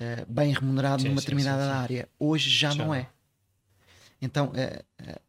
uh, 0.00 0.32
bem 0.32 0.52
remunerado 0.52 1.02
sim, 1.02 1.08
numa 1.08 1.20
sim, 1.20 1.26
determinada 1.26 1.64
sim, 1.64 1.70
área. 1.70 2.08
Hoje 2.18 2.50
já, 2.50 2.70
já 2.70 2.84
não 2.84 2.94
é. 2.94 3.10
Então, 4.20 4.48
uh, 4.48 5.20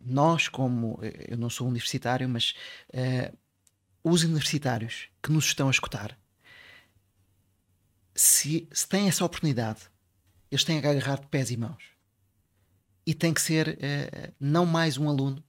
nós, 0.00 0.48
como 0.48 0.98
eu 1.28 1.36
não 1.36 1.50
sou 1.50 1.66
universitário, 1.68 2.28
mas 2.28 2.54
os 4.02 4.22
universitários 4.22 5.08
que 5.22 5.30
nos 5.30 5.44
estão 5.46 5.68
a 5.68 5.70
escutar, 5.70 6.18
se, 8.14 8.68
se 8.72 8.88
têm 8.88 9.08
essa 9.08 9.24
oportunidade, 9.24 9.80
eles 10.50 10.64
têm 10.64 10.80
que 10.80 10.86
agarrar 10.86 11.20
de 11.20 11.26
pés 11.26 11.50
e 11.50 11.56
mãos. 11.56 11.84
E 13.04 13.12
tem 13.12 13.34
que 13.34 13.42
ser 13.42 13.78
não 14.40 14.64
mais 14.64 14.96
um 14.96 15.08
aluno, 15.08 15.44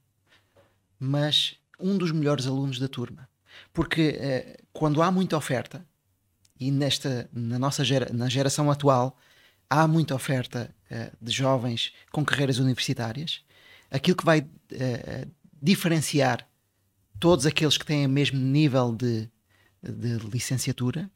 mas 0.98 1.58
um 1.78 1.96
dos 1.96 2.12
melhores 2.12 2.46
alunos 2.46 2.78
da 2.78 2.88
turma. 2.88 3.28
Porque 3.72 4.58
quando 4.72 5.00
há 5.00 5.10
muita 5.10 5.36
oferta, 5.38 5.86
e 6.60 6.70
nesta, 6.70 7.28
na 7.32 7.58
nossa 7.58 7.82
gera, 7.82 8.12
na 8.12 8.28
geração 8.28 8.70
atual, 8.70 9.16
há 9.68 9.88
muita 9.88 10.14
oferta 10.14 10.70
uh, 10.90 11.16
de 11.20 11.32
jovens 11.32 11.92
com 12.12 12.24
carreiras 12.24 12.58
universitárias, 12.58 13.42
aquilo 13.90 14.16
que 14.16 14.24
vai 14.24 14.46
diferenciar 15.60 16.46
todos 17.18 17.44
aqueles 17.44 17.76
que 17.76 17.84
têm 17.84 18.06
o 18.06 18.08
mesmo 18.08 18.38
nível 18.38 18.94
de, 18.94 19.28
de 19.82 20.16
licenciatura 20.30 21.10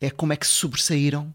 é 0.00 0.10
como 0.10 0.32
é 0.32 0.36
que 0.36 0.46
se 0.46 0.54
sobressaíram 0.54 1.34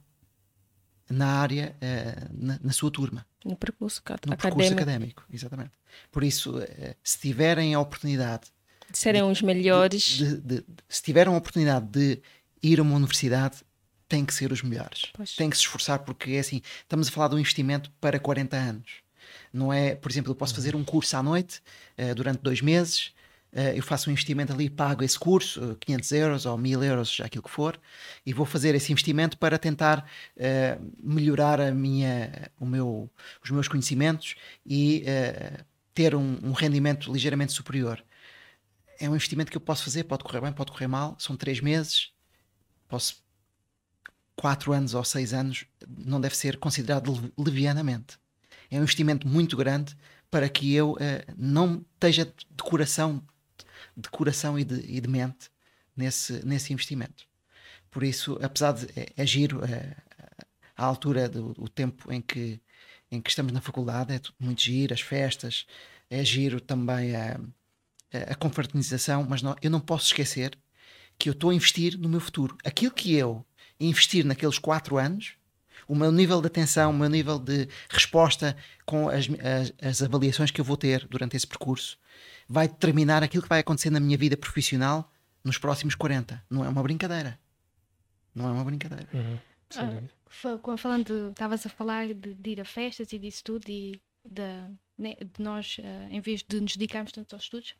na 1.10 1.28
área, 1.28 1.76
uh, 1.76 2.30
na, 2.34 2.60
na, 2.62 2.72
sua 2.74 2.90
turma. 2.90 3.26
No 3.44 3.56
percurso, 3.56 4.02
no 4.26 4.34
académico. 4.34 4.42
percurso 4.42 4.74
académico. 4.74 5.26
Exatamente. 5.32 5.72
Por 6.12 6.24
isso, 6.24 6.58
uh, 6.58 6.96
se 7.04 7.20
tiverem 7.20 7.76
a 7.76 7.80
oportunidade 7.80 8.52
de 8.92 8.98
serem 8.98 9.24
de, 9.24 9.32
os 9.32 9.42
melhores, 9.42 10.04
de, 10.04 10.38
de, 10.38 10.66
se 10.88 11.02
tiverem 11.02 11.34
a 11.34 11.38
oportunidade 11.38 11.86
de 11.88 12.22
ir 12.72 12.80
a 12.80 12.84
uma 12.84 12.95
universidade, 12.95 13.57
têm 14.07 14.26
que 14.26 14.34
ser 14.34 14.51
os 14.51 14.61
melhores. 14.61 15.11
Pois. 15.13 15.36
Têm 15.36 15.49
que 15.49 15.57
se 15.57 15.63
esforçar, 15.63 15.99
porque 15.99 16.32
é 16.32 16.39
assim, 16.39 16.61
estamos 16.82 17.07
a 17.07 17.11
falar 17.11 17.30
de 17.30 17.36
um 17.36 17.39
investimento 17.39 17.91
para 17.99 18.20
40 18.20 18.55
anos. 18.55 18.91
Não 19.51 19.72
é, 19.74 19.95
por 19.95 20.11
exemplo, 20.11 20.32
eu 20.32 20.36
posso 20.36 20.53
fazer 20.53 20.76
um 20.76 20.84
curso 20.84 21.16
à 21.18 21.24
noite 21.24 21.61
uh, 21.97 22.13
durante 22.13 22.41
dois 22.41 22.61
meses 22.61 23.13
eh, 23.55 23.78
eu 23.78 23.84
faço 23.84 24.09
um 24.09 24.11
investimento 24.11 24.51
ali, 24.51 24.70
pago 24.70 25.01
esse 25.01 25.18
curso, 25.18 25.78
500 25.80 26.11
eh, 26.11 26.18
euros 26.18 26.45
ou 26.45 26.57
1000 26.57 26.84
euros, 26.84 27.22
aquilo 27.24 27.41
que 27.41 27.49
for, 27.49 27.80
e 28.26 28.34
vou 28.34 28.45
fazer 28.45 28.76
esse 28.76 28.91
investimento 28.91 29.38
para 29.38 29.57
tentar 29.57 30.05
uh, 30.36 30.93
melhorar 31.01 31.61
a 31.61 31.72
minha, 31.72 32.51
o 32.59 32.66
meu, 32.66 33.09
os 33.41 33.49
meus 33.51 33.70
conhecimentos 33.70 34.36
e 34.66 35.05
uh, 35.07 35.63
ter 35.93 36.13
um, 36.16 36.38
um, 36.43 36.51
rendimento 36.51 37.11
ligeiramente 37.11 37.53
superior. 37.53 38.03
É 38.99 39.09
um 39.09 39.16
investimento 39.16 39.49
que 39.49 39.57
eu 39.57 39.61
posso 39.61 39.86
fazer, 39.86 40.03
pode 40.03 40.26
correr 40.26 40.41
bem, 40.41 40.51
pode 40.51 40.72
correr 40.74 40.88
mal, 40.88 41.16
são 41.18 41.38
três 41.38 41.61
meses, 41.61 42.11
posso 42.88 43.24
quatro 44.36 44.74
anos 44.74 44.94
ou 44.94 45.04
seis 45.04 45.34
anos, 45.34 45.66
não 45.88 46.20
deve 46.20 46.36
ser 46.36 46.58
considerado 46.58 47.34
levianamente. 47.38 48.18
É 48.70 48.78
um 48.78 48.84
investimento 48.84 49.28
muito 49.28 49.56
grande 49.56 49.96
para 50.30 50.50
que 50.50 50.74
eu 50.74 50.94
uh, 50.94 50.98
não 51.38 51.86
esteja 51.96 52.26
de 52.26 52.64
coração 52.64 53.24
de 53.96 54.10
coração 54.10 54.60
e 54.60 54.64
de, 54.64 54.76
e 54.92 55.00
de 55.00 55.08
mente 55.08 55.50
nesse, 55.96 56.46
nesse 56.46 56.74
investimento. 56.74 57.26
Por 57.90 58.04
isso, 58.04 58.38
apesar 58.42 58.74
de 58.74 58.88
é, 59.00 59.08
é 59.16 59.26
giro 59.26 59.64
é, 59.64 59.96
a 60.76 60.86
altura 60.86 61.30
do, 61.30 61.54
do, 61.54 61.70
tempo 61.70 62.12
em 62.12 62.22
que, 62.22 62.60
em 63.10 63.22
que 63.22 63.30
estamos 63.30 63.54
na 63.54 63.62
faculdade, 63.62 64.14
é 64.14 64.20
muito 64.40 64.62
giro, 64.62 64.94
as 64.94 65.02
festas, 65.02 65.66
é 66.10 66.24
giro 66.24 66.60
também 66.60 67.16
a, 67.16 67.40
a 68.30 68.36
confraternização, 68.36 69.26
mas 69.28 69.42
não, 69.42 69.56
eu 69.62 69.72
não 69.72 69.80
posso 69.80 70.08
esquecer 70.08 70.58
que 71.18 71.30
eu 71.30 71.34
estou 71.34 71.49
a 71.49 71.53
investir 71.55 71.97
no 71.97 72.09
meu 72.09 72.20
futuro. 72.20 72.57
Aquilo 72.63 72.93
que 72.93 73.16
eu 73.16 73.45
investir 73.80 74.26
naqueles 74.26 74.57
quatro 74.57 74.97
anos, 74.97 75.34
o 75.88 75.95
meu 75.95 76.11
nível 76.11 76.41
de 76.41 76.47
atenção, 76.47 76.91
o 76.91 76.93
meu 76.93 77.09
nível 77.09 77.38
de 77.38 77.68
resposta 77.89 78.55
com 78.86 79.09
as, 79.09 79.28
as, 79.28 79.74
as 79.82 80.01
avaliações 80.01 80.51
que 80.51 80.59
eu 80.59 80.66
vou 80.66 80.78
ter 80.78 81.07
durante 81.07 81.36
esse 81.36 81.45
percurso, 81.45 81.97
vai 82.47 82.68
determinar 82.68 83.24
aquilo 83.24 83.43
que 83.43 83.49
vai 83.49 83.59
acontecer 83.59 83.89
na 83.89 83.99
minha 83.99 84.18
vida 84.18 84.38
profissional 84.38 85.11
nos 85.43 85.57
próximos 85.57 85.95
40. 85.95 86.43
Não 86.49 86.66
é 86.66 86.70
uma 86.70 86.82
brincadeira. 86.82 87.39
Não 88.34 88.47
é 88.47 88.51
uma 88.51 88.63
brincadeira. 88.63 89.07
Uhum. 89.13 89.39
Ah, 89.78 90.78
falando, 90.78 91.30
estavas 91.30 91.66
a 91.66 91.70
falar 91.70 92.07
de, 92.13 92.34
de, 92.34 92.49
ir 92.51 92.61
a 92.61 92.66
festas 92.66 93.11
e 93.13 93.20
disso 93.20 93.43
tudo 93.43 93.70
e 93.70 94.01
de, 94.24 94.41
né, 94.98 95.16
de 95.20 95.43
nós, 95.43 95.78
uh, 95.80 96.10
em 96.10 96.20
vez 96.20 96.43
de 96.48 96.60
nos 96.60 96.76
dedicarmos 96.76 97.12
tanto 97.12 97.36
aos 97.36 97.43
estudos, 97.43 97.76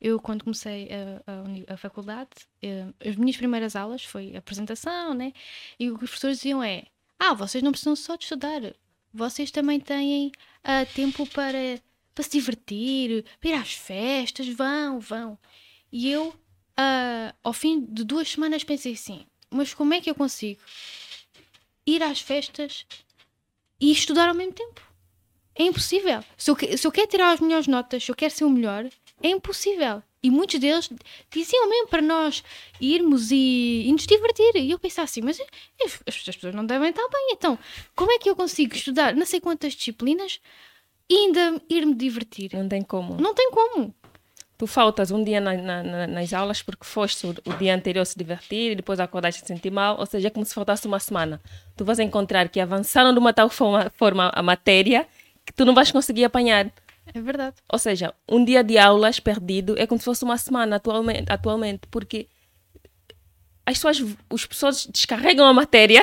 eu 0.00 0.20
quando 0.20 0.44
comecei 0.44 0.88
a, 0.92 1.70
a, 1.70 1.74
a 1.74 1.76
faculdade, 1.76 2.30
uh, 2.64 2.94
as 3.08 3.16
minhas 3.16 3.36
primeiras 3.36 3.76
aulas 3.76 4.04
foi 4.04 4.36
apresentação, 4.36 5.14
né? 5.14 5.32
E 5.78 5.90
o 5.90 5.96
que 5.96 6.04
os 6.04 6.10
professores 6.10 6.38
diziam 6.38 6.62
é: 6.62 6.84
Ah, 7.18 7.34
vocês 7.34 7.62
não 7.62 7.70
precisam 7.70 7.94
só 7.94 8.16
de 8.16 8.24
estudar, 8.24 8.74
vocês 9.12 9.50
também 9.50 9.78
têm 9.80 10.28
uh, 10.28 10.94
tempo 10.94 11.26
para 11.26 11.80
para 12.14 12.24
se 12.24 12.30
divertir, 12.30 13.24
para 13.40 13.50
ir 13.50 13.54
às 13.54 13.74
festas, 13.74 14.48
vão, 14.48 14.98
vão. 14.98 15.38
E 15.92 16.10
eu, 16.10 16.34
ao 17.44 17.52
fim 17.52 17.80
de 17.84 18.02
duas 18.02 18.28
semanas, 18.28 18.64
pensei 18.64 18.94
assim: 18.94 19.24
mas 19.50 19.72
como 19.72 19.94
é 19.94 20.00
que 20.00 20.10
eu 20.10 20.16
consigo 20.16 20.60
ir 21.86 22.02
às 22.02 22.20
festas 22.20 22.86
e 23.80 23.92
estudar 23.92 24.28
ao 24.28 24.34
mesmo 24.34 24.52
tempo? 24.52 24.87
É 25.58 25.64
impossível. 25.64 26.22
Se 26.36 26.50
eu, 26.50 26.56
se 26.56 26.86
eu 26.86 26.92
quero 26.92 27.08
tirar 27.08 27.32
as 27.32 27.40
melhores 27.40 27.66
notas, 27.66 28.04
se 28.04 28.10
eu 28.10 28.14
quero 28.14 28.32
ser 28.32 28.44
o 28.44 28.50
melhor, 28.50 28.86
é 29.22 29.28
impossível. 29.28 30.02
E 30.22 30.30
muitos 30.30 30.58
deles 30.58 30.90
diziam 31.30 31.68
mesmo 31.68 31.88
para 31.88 32.02
nós 32.02 32.42
irmos 32.80 33.30
e, 33.30 33.84
e 33.86 33.92
nos 33.92 34.06
divertir. 34.06 34.56
E 34.56 34.70
eu 34.70 34.78
pensava 34.78 35.04
assim, 35.04 35.20
mas 35.20 35.40
as 36.06 36.18
pessoas 36.18 36.54
não 36.54 36.64
devem 36.64 36.90
estar 36.90 37.06
bem. 37.08 37.28
Então, 37.32 37.58
como 37.94 38.12
é 38.12 38.18
que 38.18 38.30
eu 38.30 38.36
consigo 38.36 38.74
estudar 38.74 39.14
não 39.14 39.26
sei 39.26 39.40
quantas 39.40 39.74
disciplinas 39.74 40.40
e 41.08 41.14
ainda 41.14 41.60
ir-me 41.70 41.94
divertir. 41.94 42.50
Não 42.52 42.68
tem 42.68 42.82
como. 42.82 43.16
Não 43.20 43.34
tem 43.34 43.50
como. 43.50 43.94
Tu 44.58 44.66
faltas 44.66 45.12
um 45.12 45.22
dia 45.22 45.40
na, 45.40 45.54
na, 45.54 46.06
nas 46.08 46.32
aulas 46.32 46.62
porque 46.62 46.84
foste 46.84 47.26
o, 47.26 47.30
o, 47.30 47.52
dia 47.54 47.74
anterior 47.74 48.04
se 48.04 48.18
divertir 48.18 48.72
e 48.72 48.74
depois 48.74 48.98
acordaste 48.98 49.40
se 49.40 49.46
sentir 49.46 49.70
mal, 49.70 49.98
ou 49.98 50.04
seja, 50.04 50.26
é 50.26 50.30
como 50.30 50.44
se 50.44 50.52
faltasse 50.52 50.86
uma 50.86 50.98
semana. 50.98 51.40
Tu 51.76 51.84
vais 51.84 52.00
encontrar 52.00 52.48
que 52.48 52.58
avançaram 52.58 53.12
de 53.12 53.20
uma 53.20 53.32
tal 53.32 53.48
forma, 53.48 53.90
forma 53.96 54.32
a 54.34 54.42
matéria 54.42 55.06
que 55.48 55.54
tu 55.54 55.64
não 55.64 55.74
vais 55.74 55.90
conseguir 55.90 56.24
apanhar. 56.24 56.70
É 57.14 57.20
verdade. 57.20 57.56
Ou 57.72 57.78
seja, 57.78 58.14
um 58.28 58.44
dia 58.44 58.62
de 58.62 58.76
aulas 58.76 59.18
perdido 59.18 59.78
é 59.78 59.86
como 59.86 59.98
se 59.98 60.04
fosse 60.04 60.24
uma 60.24 60.36
semana 60.36 60.76
atualmente, 60.76 61.32
atualmente 61.32 61.86
porque 61.90 62.28
as 63.64 63.78
pessoas, 63.78 64.16
as 64.30 64.46
pessoas 64.46 64.86
descarregam 64.86 65.46
a 65.46 65.54
matéria. 65.54 66.02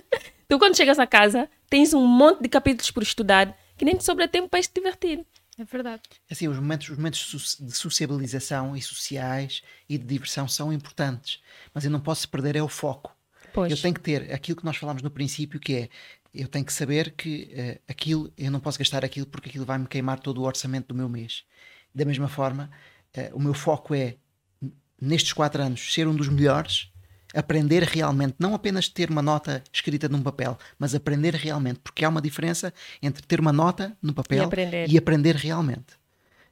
tu, 0.46 0.58
quando 0.58 0.76
chegas 0.76 0.98
a 0.98 1.06
casa, 1.06 1.48
tens 1.70 1.94
um 1.94 2.06
monte 2.06 2.42
de 2.42 2.48
capítulos 2.48 2.90
por 2.90 3.02
estudar 3.02 3.56
que 3.78 3.84
nem 3.84 3.96
te 3.96 4.04
sobra 4.04 4.28
tempo 4.28 4.48
para 4.48 4.62
te 4.62 4.70
divertir. 4.74 5.24
É 5.58 5.64
verdade. 5.64 6.02
Assim, 6.30 6.48
os 6.48 6.56
momentos, 6.56 6.88
os 6.88 6.96
momentos 6.96 7.56
de 7.60 7.72
sociabilização 7.72 8.76
e 8.76 8.82
sociais 8.82 9.62
e 9.88 9.96
de 9.96 10.04
diversão 10.04 10.46
são 10.46 10.72
importantes, 10.72 11.40
mas 11.72 11.84
eu 11.84 11.90
não 11.90 12.00
posso 12.00 12.28
perder 12.28 12.56
é 12.56 12.62
o 12.62 12.68
foco. 12.68 13.14
Pois. 13.52 13.70
Eu 13.70 13.76
tenho 13.76 13.94
que 13.94 14.00
ter 14.00 14.32
aquilo 14.32 14.56
que 14.56 14.64
nós 14.64 14.76
falámos 14.76 15.02
no 15.02 15.10
princípio, 15.10 15.60
que 15.60 15.74
é 15.74 15.88
eu 16.34 16.48
tenho 16.48 16.64
que 16.64 16.72
saber 16.72 17.12
que 17.12 17.52
uh, 17.54 17.82
aquilo, 17.88 18.32
eu 18.36 18.50
não 18.50 18.60
posso 18.60 18.78
gastar 18.78 19.04
aquilo 19.04 19.26
porque 19.26 19.48
aquilo 19.48 19.64
vai 19.64 19.78
me 19.78 19.86
queimar 19.86 20.18
todo 20.18 20.38
o 20.38 20.44
orçamento 20.44 20.88
do 20.88 20.94
meu 20.94 21.08
mês. 21.08 21.44
Da 21.94 22.04
mesma 22.04 22.28
forma, 22.28 22.70
uh, 23.16 23.36
o 23.36 23.40
meu 23.40 23.54
foco 23.54 23.94
é, 23.94 24.16
nestes 25.00 25.32
quatro 25.32 25.62
anos, 25.62 25.92
ser 25.92 26.08
um 26.08 26.14
dos 26.14 26.28
melhores 26.28 26.92
aprender 27.34 27.82
realmente, 27.82 28.34
não 28.38 28.54
apenas 28.54 28.88
ter 28.88 29.10
uma 29.10 29.22
nota 29.22 29.62
escrita 29.72 30.08
num 30.08 30.22
papel, 30.22 30.58
mas 30.78 30.94
aprender 30.94 31.34
realmente, 31.34 31.80
porque 31.82 32.04
há 32.04 32.08
uma 32.08 32.20
diferença 32.20 32.72
entre 33.00 33.22
ter 33.26 33.40
uma 33.40 33.52
nota 33.52 33.96
no 34.02 34.12
papel 34.12 34.42
e 34.42 34.44
aprender, 34.44 34.90
e 34.90 34.98
aprender 34.98 35.36
realmente. 35.36 35.94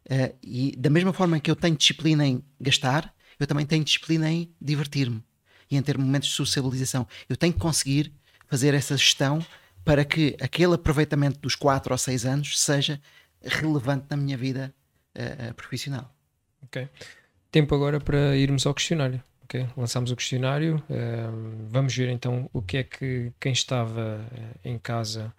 Uh, 0.06 0.34
e 0.42 0.74
da 0.76 0.90
mesma 0.90 1.12
forma 1.12 1.38
que 1.38 1.50
eu 1.50 1.56
tenho 1.56 1.76
disciplina 1.76 2.26
em 2.26 2.42
gastar, 2.60 3.14
eu 3.38 3.46
também 3.46 3.66
tenho 3.66 3.84
disciplina 3.84 4.30
em 4.30 4.50
divertir-me 4.60 5.22
e 5.70 5.76
em 5.76 5.82
ter 5.82 5.96
momentos 5.96 6.30
de 6.30 6.34
socialização. 6.34 7.06
Eu 7.28 7.36
tenho 7.36 7.52
que 7.52 7.58
conseguir 7.58 8.12
fazer 8.48 8.74
essa 8.74 8.96
gestão 8.96 9.44
para 9.84 10.04
que 10.04 10.36
aquele 10.40 10.74
aproveitamento 10.74 11.38
dos 11.40 11.54
4 11.54 11.92
ou 11.92 11.98
6 11.98 12.26
anos 12.26 12.60
seja 12.60 13.00
relevante 13.42 14.06
na 14.10 14.16
minha 14.16 14.36
vida 14.36 14.74
uh, 15.16 15.54
profissional. 15.54 16.14
Ok. 16.62 16.88
Tempo 17.50 17.74
agora 17.74 17.98
para 17.98 18.36
irmos 18.36 18.66
ao 18.66 18.74
questionário 18.74 19.22
ok, 19.50 19.66
lançámos 19.76 20.12
o 20.12 20.16
questionário. 20.16 20.76
Uh, 20.88 21.66
vamos 21.68 21.96
ver 21.96 22.08
então 22.08 22.48
o 22.52 22.62
que 22.62 22.76
é 22.76 22.84
que 22.84 23.32
quem 23.40 23.52
estava 23.52 24.24
em 24.64 24.78
casa 24.78 25.34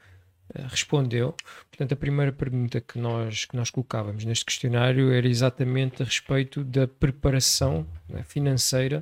respondeu. 0.69 1.33
Portanto, 1.69 1.93
a 1.93 1.95
primeira 1.95 2.31
pergunta 2.31 2.81
que 2.81 2.99
nós, 2.99 3.45
que 3.45 3.55
nós 3.55 3.69
colocávamos 3.69 4.25
neste 4.25 4.45
questionário 4.45 5.11
era 5.11 5.27
exatamente 5.27 6.01
a 6.01 6.05
respeito 6.05 6.63
da 6.63 6.85
preparação 6.87 7.87
né, 8.09 8.23
financeira 8.23 9.01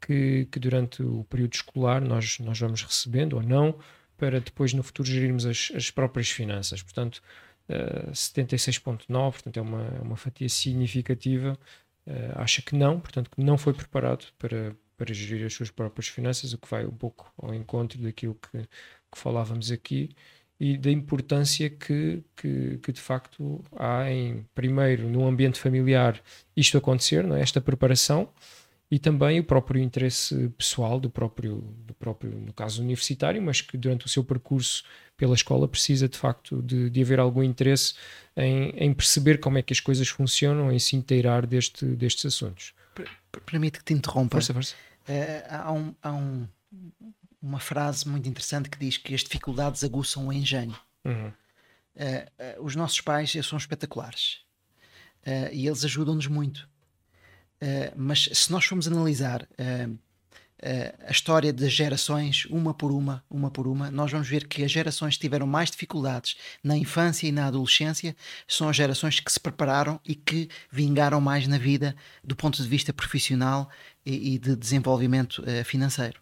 que, 0.00 0.48
que, 0.50 0.58
durante 0.58 1.02
o 1.02 1.24
período 1.30 1.54
escolar 1.54 2.00
nós, 2.00 2.38
nós 2.40 2.58
vamos 2.58 2.82
recebendo 2.82 3.34
ou 3.34 3.42
não, 3.42 3.76
para 4.18 4.40
depois 4.40 4.74
no 4.74 4.82
futuro 4.82 5.08
gerirmos 5.08 5.46
as, 5.46 5.72
as 5.74 5.90
próprias 5.90 6.28
finanças. 6.28 6.82
Portanto, 6.82 7.22
76,9, 8.12 9.32
portanto 9.32 9.56
é 9.56 9.60
uma, 9.60 9.84
é 9.98 10.00
uma 10.00 10.16
fatia 10.16 10.48
significativa 10.48 11.58
uh, 12.06 12.40
acha 12.40 12.62
que 12.62 12.74
não, 12.74 12.98
portanto, 12.98 13.30
que 13.30 13.40
não 13.42 13.58
foi 13.58 13.74
preparado 13.74 14.26
para, 14.38 14.74
para 14.96 15.12
gerir 15.12 15.44
as 15.44 15.52
suas 15.52 15.70
próprias 15.70 16.08
finanças, 16.08 16.52
o 16.52 16.58
que 16.58 16.68
vai 16.68 16.86
um 16.86 16.90
pouco 16.90 17.32
ao 17.36 17.54
encontro 17.54 18.00
daquilo 18.00 18.34
que, 18.34 18.58
que 18.58 19.18
falávamos 19.18 19.70
aqui 19.70 20.10
e 20.58 20.76
da 20.76 20.90
importância 20.90 21.70
que, 21.70 22.24
que, 22.34 22.78
que, 22.78 22.92
de 22.92 23.00
facto 23.00 23.62
há 23.76 24.10
em, 24.10 24.44
primeiro, 24.54 25.08
no 25.08 25.26
ambiente 25.26 25.60
familiar, 25.60 26.20
isto 26.56 26.76
acontecer, 26.76 27.22
não 27.22 27.36
é? 27.36 27.42
esta 27.42 27.60
preparação, 27.60 28.28
e 28.90 28.98
também 28.98 29.38
o 29.38 29.44
próprio 29.44 29.82
interesse 29.82 30.48
pessoal 30.56 30.98
do 30.98 31.10
próprio, 31.10 31.56
do 31.86 31.92
próprio, 31.94 32.30
no 32.30 32.52
caso 32.52 32.82
universitário, 32.82 33.40
mas 33.42 33.60
que 33.60 33.76
durante 33.76 34.06
o 34.06 34.08
seu 34.08 34.24
percurso 34.24 34.82
pela 35.16 35.34
escola 35.34 35.68
precisa 35.68 36.08
de 36.08 36.16
facto 36.16 36.62
de, 36.62 36.88
de 36.88 37.02
haver 37.02 37.20
algum 37.20 37.42
interesse 37.42 37.94
em, 38.34 38.70
em, 38.70 38.94
perceber 38.94 39.38
como 39.38 39.58
é 39.58 39.62
que 39.62 39.72
as 39.72 39.80
coisas 39.80 40.08
funcionam, 40.08 40.72
em 40.72 40.78
se 40.78 40.96
inteirar 40.96 41.44
deste, 41.46 41.84
destes 41.84 42.26
assuntos. 42.26 42.72
Permite 43.44 43.78
que 43.78 43.84
te 43.84 43.92
interrompa. 43.92 44.36
Força, 44.36 44.54
força. 44.54 44.74
Uh, 45.06 45.44
há, 45.50 45.72
um, 45.72 45.94
há 46.02 46.12
um, 46.12 46.48
uma 47.42 47.60
frase 47.60 48.08
muito 48.08 48.28
interessante 48.28 48.70
que 48.70 48.78
diz 48.78 48.96
que 48.96 49.14
as 49.14 49.22
dificuldades 49.22 49.84
aguçam 49.84 50.28
o 50.28 50.32
engenho. 50.32 50.76
Uhum. 51.04 51.28
Uh, 51.28 52.60
uh, 52.60 52.64
os 52.64 52.74
nossos 52.74 53.00
pais 53.00 53.32
são 53.44 53.58
espetaculares 53.58 54.38
e 55.52 55.66
eles 55.66 55.84
ajudam-nos 55.84 56.26
muito. 56.26 56.66
Mas 57.96 58.28
se 58.32 58.50
nós 58.52 58.64
formos 58.64 58.86
analisar 58.86 59.48
a 61.06 61.10
história 61.10 61.52
das 61.52 61.72
gerações, 61.72 62.44
uma 62.46 62.74
por 62.74 62.90
uma, 62.90 63.24
uma 63.30 63.50
por 63.50 63.68
uma, 63.68 63.90
nós 63.92 64.10
vamos 64.10 64.28
ver 64.28 64.48
que 64.48 64.64
as 64.64 64.70
gerações 64.70 65.14
que 65.14 65.20
tiveram 65.20 65.46
mais 65.46 65.70
dificuldades 65.70 66.36
na 66.64 66.76
infância 66.76 67.28
e 67.28 67.32
na 67.32 67.46
adolescência 67.46 68.16
são 68.46 68.68
as 68.68 68.74
gerações 68.74 69.20
que 69.20 69.30
se 69.30 69.38
prepararam 69.38 70.00
e 70.04 70.16
que 70.16 70.48
vingaram 70.70 71.20
mais 71.20 71.46
na 71.46 71.58
vida 71.58 71.94
do 72.24 72.34
ponto 72.34 72.60
de 72.60 72.68
vista 72.68 72.92
profissional 72.92 73.70
e, 74.04 74.34
e 74.34 74.38
de 74.38 74.56
desenvolvimento 74.56 75.42
uh, 75.42 75.64
financeiro. 75.64 76.20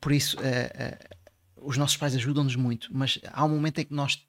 Por 0.00 0.12
isso, 0.12 0.38
uh, 0.38 0.40
uh, 0.40 1.68
os 1.68 1.76
nossos 1.76 1.98
pais 1.98 2.14
ajudam-nos 2.14 2.56
muito, 2.56 2.88
mas 2.90 3.18
há 3.30 3.44
um 3.44 3.50
momento 3.50 3.80
em 3.80 3.84
que 3.84 3.94
nós 3.94 4.24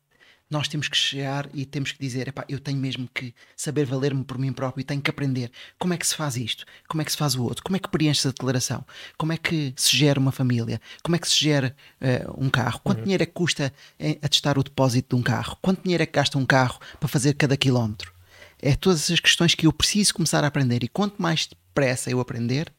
nós 0.49 0.67
temos 0.67 0.87
que 0.87 0.95
chegar 0.95 1.49
e 1.53 1.65
temos 1.65 1.91
que 1.91 1.99
dizer: 1.99 2.33
eu 2.47 2.59
tenho 2.59 2.77
mesmo 2.77 3.09
que 3.13 3.33
saber 3.55 3.85
valer-me 3.85 4.23
por 4.23 4.37
mim 4.37 4.53
próprio 4.53 4.81
e 4.81 4.83
tenho 4.83 5.01
que 5.01 5.09
aprender 5.09 5.51
como 5.77 5.93
é 5.93 5.97
que 5.97 6.07
se 6.07 6.15
faz 6.15 6.37
isto, 6.37 6.65
como 6.87 7.01
é 7.01 7.05
que 7.05 7.11
se 7.11 7.17
faz 7.17 7.35
o 7.35 7.43
outro, 7.43 7.63
como 7.63 7.75
é 7.75 7.79
que 7.79 7.89
preenche 7.89 8.27
a 8.27 8.31
declaração, 8.31 8.85
como 9.17 9.33
é 9.33 9.37
que 9.37 9.73
se 9.75 9.95
gera 9.95 10.19
uma 10.19 10.31
família, 10.31 10.81
como 11.03 11.15
é 11.15 11.19
que 11.19 11.27
se 11.27 11.35
gera 11.35 11.75
uh, 12.01 12.43
um 12.43 12.49
carro, 12.49 12.79
quanto 12.83 12.99
uhum. 12.99 13.03
dinheiro 13.03 13.23
é 13.23 13.25
que 13.25 13.33
custa 13.33 13.73
eh, 13.99 14.17
a 14.21 14.27
testar 14.27 14.57
o 14.57 14.63
depósito 14.63 15.15
de 15.15 15.19
um 15.19 15.23
carro, 15.23 15.57
quanto 15.61 15.83
dinheiro 15.83 16.03
é 16.03 16.05
que 16.05 16.13
gasta 16.13 16.37
um 16.37 16.45
carro 16.45 16.79
para 16.99 17.09
fazer 17.09 17.33
cada 17.33 17.57
quilómetro. 17.57 18.13
É 18.59 18.75
todas 18.75 19.03
essas 19.03 19.19
questões 19.19 19.53
que 19.53 19.67
eu 19.67 19.73
preciso 19.73 20.13
começar 20.13 20.43
a 20.43 20.47
aprender 20.47 20.83
e 20.83 20.87
quanto 20.87 21.21
mais 21.21 21.47
depressa 21.47 22.09
eu 22.09 22.19
aprender, 22.19 22.73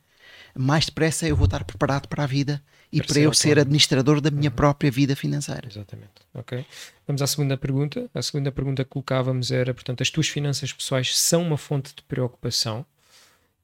mais 0.57 0.87
depressa 0.87 1.29
eu 1.29 1.37
vou 1.37 1.45
estar 1.45 1.63
preparado 1.65 2.09
para 2.09 2.25
a 2.25 2.27
vida 2.27 2.63
e 2.91 3.03
para 3.03 3.21
eu 3.21 3.33
ser 3.35 3.59
administrador 3.59 4.21
da 4.21 4.31
minha 4.31 4.49
uhum. 4.51 4.57
própria 4.57 4.91
vida 4.91 5.15
financeira. 5.15 5.69
Exatamente. 5.69 6.11
Ok. 6.35 6.65
Vamos 7.07 7.21
à 7.21 7.27
segunda 7.27 7.57
pergunta. 7.57 8.09
A 8.15 8.23
segunda 8.23 8.51
pergunta 8.51 8.85
que 8.85 8.91
colocávamos 8.91 9.51
era, 9.51 9.75
portanto, 9.75 10.03
as 10.03 10.11
tuas 10.11 10.29
finanças 10.29 10.73
pessoais 10.73 11.17
são 11.17 11.43
uma 11.43 11.59
fonte 11.59 11.95
de 11.95 12.03
preocupação? 12.03 12.85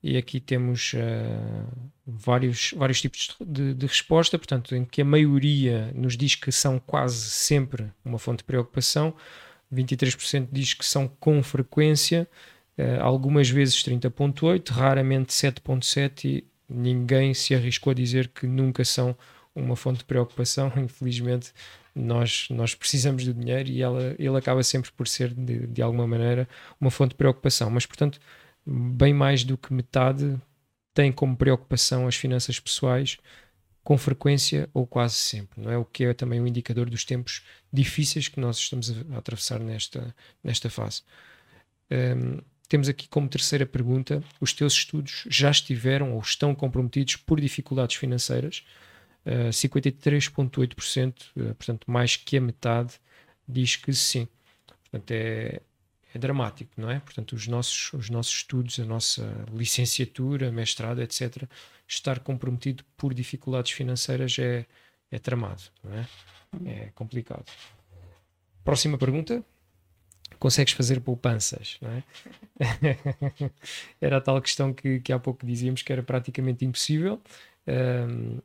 E 0.03 0.19
aqui 0.19 0.39
temos 0.39 0.93
uh, 0.93 1.67
vários, 2.07 2.75
vários 2.77 3.01
tipos 3.01 3.35
de, 3.41 3.73
de, 3.73 3.87
resposta, 3.87 4.37
portanto, 4.37 4.77
em 4.77 4.85
que 4.85 5.01
a 5.01 5.05
maioria 5.05 5.91
nos 5.95 6.15
diz 6.15 6.35
que 6.35 6.53
são 6.53 6.79
quase 6.79 7.31
sempre 7.31 7.91
uma 8.05 8.19
fonte 8.19 8.41
de 8.41 8.45
preocupação, 8.45 9.15
23% 9.73 10.49
diz 10.53 10.75
que 10.75 10.85
são 10.85 11.09
com 11.09 11.43
frequência, 11.43 12.29
uh, 12.77 13.03
algumas 13.03 13.49
vezes 13.49 13.77
30,8%, 13.77 14.69
raramente 14.69 15.33
7,7% 15.33 16.25
e 16.27 16.45
ninguém 16.69 17.35
se 17.35 17.55
arriscou 17.55 17.91
a 17.91 17.95
dizer 17.95 18.29
que 18.29 18.47
nunca 18.47 18.85
são 18.85 19.17
uma 19.55 19.77
fonte 19.77 19.99
de 19.99 20.05
preocupação. 20.05 20.73
Infelizmente, 20.77 21.53
nós, 21.95 22.49
nós 22.51 22.75
precisamos 22.75 23.25
do 23.25 23.33
dinheiro 23.33 23.69
e 23.69 23.83
ela, 23.83 24.15
ele 24.19 24.37
acaba 24.37 24.63
sempre 24.63 24.91
por 24.93 25.07
ser, 25.07 25.33
de, 25.33 25.67
de 25.67 25.83
alguma 25.83 26.07
maneira, 26.07 26.49
uma 26.81 26.91
fonte 26.91 27.11
de 27.11 27.17
preocupação. 27.17 27.71
Mas, 27.71 27.87
portanto, 27.87 28.19
bem 28.67 29.15
mais 29.15 29.45
do 29.45 29.57
que 29.57 29.73
metade 29.73 30.41
tem 30.93 31.13
como 31.13 31.37
preocupação 31.37 32.07
as 32.07 32.17
finanças 32.17 32.59
pessoais 32.61 33.19
com 33.83 33.99
frequência 33.99 34.69
ou 34.73 34.87
quase 34.87 35.15
sempre, 35.15 35.61
não 35.61 35.71
é? 35.71 35.77
O 35.77 35.85
que 35.85 36.05
é 36.05 36.15
também 36.15 36.41
um 36.41 36.47
indicador 36.47 36.89
dos 36.89 37.05
tempos 37.05 37.45
difíceis 37.71 38.29
que 38.29 38.41
nós 38.41 38.57
estamos 38.57 38.91
a, 38.91 39.19
atravessar 39.19 39.61
nesta, 39.61 40.15
nesta 40.43 40.71
fase. 40.71 41.03
Um, 41.91 42.41
temos 42.69 42.89
aqui 42.89 43.09
como 43.09 43.29
terceira 43.29 43.67
pergunta: 43.67 44.23
os 44.41 44.53
teus 44.53 44.73
estudos 44.75 45.25
já 45.29 45.51
estiveram 45.51 46.15
ou 46.15 46.21
estão 46.21 46.55
comprometidos 46.55 47.17
por 47.17 47.41
dificuldades 47.41 47.97
financeiras? 47.97 48.65
Uh, 49.25 49.49
53,8%, 49.49 51.15
uh, 51.37 51.55
portanto, 51.55 51.91
mais 51.91 52.17
que 52.17 52.37
a 52.37 52.41
metade, 52.41 52.95
diz 53.49 53.77
que 53.77 53.93
sim. 53.93 54.29
Portanto, 54.91 55.11
é, 55.11 55.61
é 56.15 56.19
dramático, 56.19 56.71
não 56.77 56.91
é? 56.91 57.01
Portanto, 57.01 57.33
os 57.33 57.47
nossos, 57.47 57.93
os 57.95 58.11
nossos 58.11 58.35
estudos, 58.35 58.79
a 58.79 58.85
nossa 58.85 59.47
licenciatura, 59.53 60.53
mestrado, 60.53 61.01
etc., 61.01 61.45
estar 61.89 62.21
comprometido 62.21 62.85
por 62.97 63.15
dificuldades 63.15 63.73
financeiras 63.73 64.39
é, 64.39 64.67
é 65.11 65.19
tramado, 65.19 65.63
não 65.83 65.95
é? 65.95 66.07
É 66.67 66.91
complicado. 66.95 67.45
Próxima 68.63 68.97
pergunta 68.97 69.45
consegues 70.45 70.75
fazer 70.75 71.01
poupanças, 71.01 71.79
não 71.81 71.91
é? 71.91 72.03
era 73.99 74.19
a 74.19 74.21
tal 74.21 74.43
questão 74.43 74.75
que, 74.75 75.01
que 75.01 75.11
há 75.11 75.19
pouco 75.19 75.47
dizíamos 75.47 75.81
que 75.81 75.91
era 75.91 76.03
praticamente 76.03 76.67
impossível. 76.67 77.19
Um, 77.67 78.41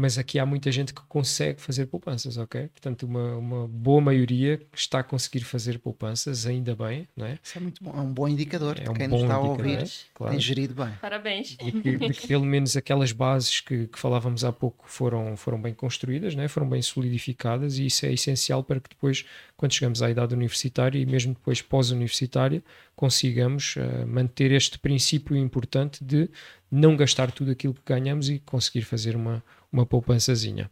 mas 0.00 0.16
aqui 0.16 0.38
há 0.38 0.46
muita 0.46 0.72
gente 0.72 0.94
que 0.94 1.02
consegue 1.02 1.60
fazer 1.60 1.84
poupanças, 1.84 2.38
ok? 2.38 2.68
Portanto, 2.68 3.02
uma, 3.02 3.36
uma 3.36 3.68
boa 3.68 4.00
maioria 4.00 4.58
está 4.74 5.00
a 5.00 5.02
conseguir 5.02 5.40
fazer 5.40 5.78
poupanças, 5.78 6.46
ainda 6.46 6.74
bem, 6.74 7.06
não 7.14 7.26
é? 7.26 7.38
Isso 7.42 7.58
é 7.58 7.60
muito 7.60 7.84
bom, 7.84 7.92
é 7.94 8.00
um 8.00 8.10
bom 8.10 8.26
indicador 8.26 8.76
é 8.80 8.88
um 8.88 8.94
quem 8.94 9.06
nos 9.06 9.20
está 9.20 9.34
a 9.34 9.40
ouvir 9.40 9.86
claro. 10.14 10.32
tem 10.32 10.40
gerido 10.40 10.74
bem. 10.74 10.94
Parabéns. 11.02 11.48
De 11.50 11.72
que, 11.72 11.98
de 11.98 12.14
que, 12.14 12.26
pelo 12.26 12.46
menos 12.46 12.78
aquelas 12.78 13.12
bases 13.12 13.60
que, 13.60 13.88
que, 13.88 13.98
falávamos 13.98 14.42
há 14.42 14.50
pouco 14.50 14.86
foram, 14.88 15.36
foram 15.36 15.60
bem 15.60 15.74
construídas, 15.74 16.34
não 16.34 16.42
é? 16.42 16.48
foram 16.48 16.66
bem 16.66 16.80
solidificadas 16.80 17.76
e 17.76 17.84
isso 17.84 18.06
é 18.06 18.12
essencial 18.12 18.64
para 18.64 18.80
que 18.80 18.88
depois, 18.88 19.26
quando 19.54 19.74
chegamos 19.74 20.00
à 20.02 20.10
idade 20.10 20.34
universitária 20.34 20.98
e 20.98 21.04
mesmo 21.04 21.34
depois 21.34 21.60
pós-universitária, 21.60 22.62
consigamos 22.96 23.76
uh, 23.76 24.06
manter 24.06 24.50
este 24.50 24.78
princípio 24.78 25.36
importante 25.36 26.02
de 26.02 26.30
não 26.70 26.96
gastar 26.96 27.30
tudo 27.32 27.50
aquilo 27.50 27.74
que 27.74 27.82
ganhamos 27.84 28.30
e 28.30 28.38
conseguir 28.38 28.82
fazer 28.82 29.16
uma 29.16 29.42
uma 29.72 29.86
poupançazinha. 29.86 30.70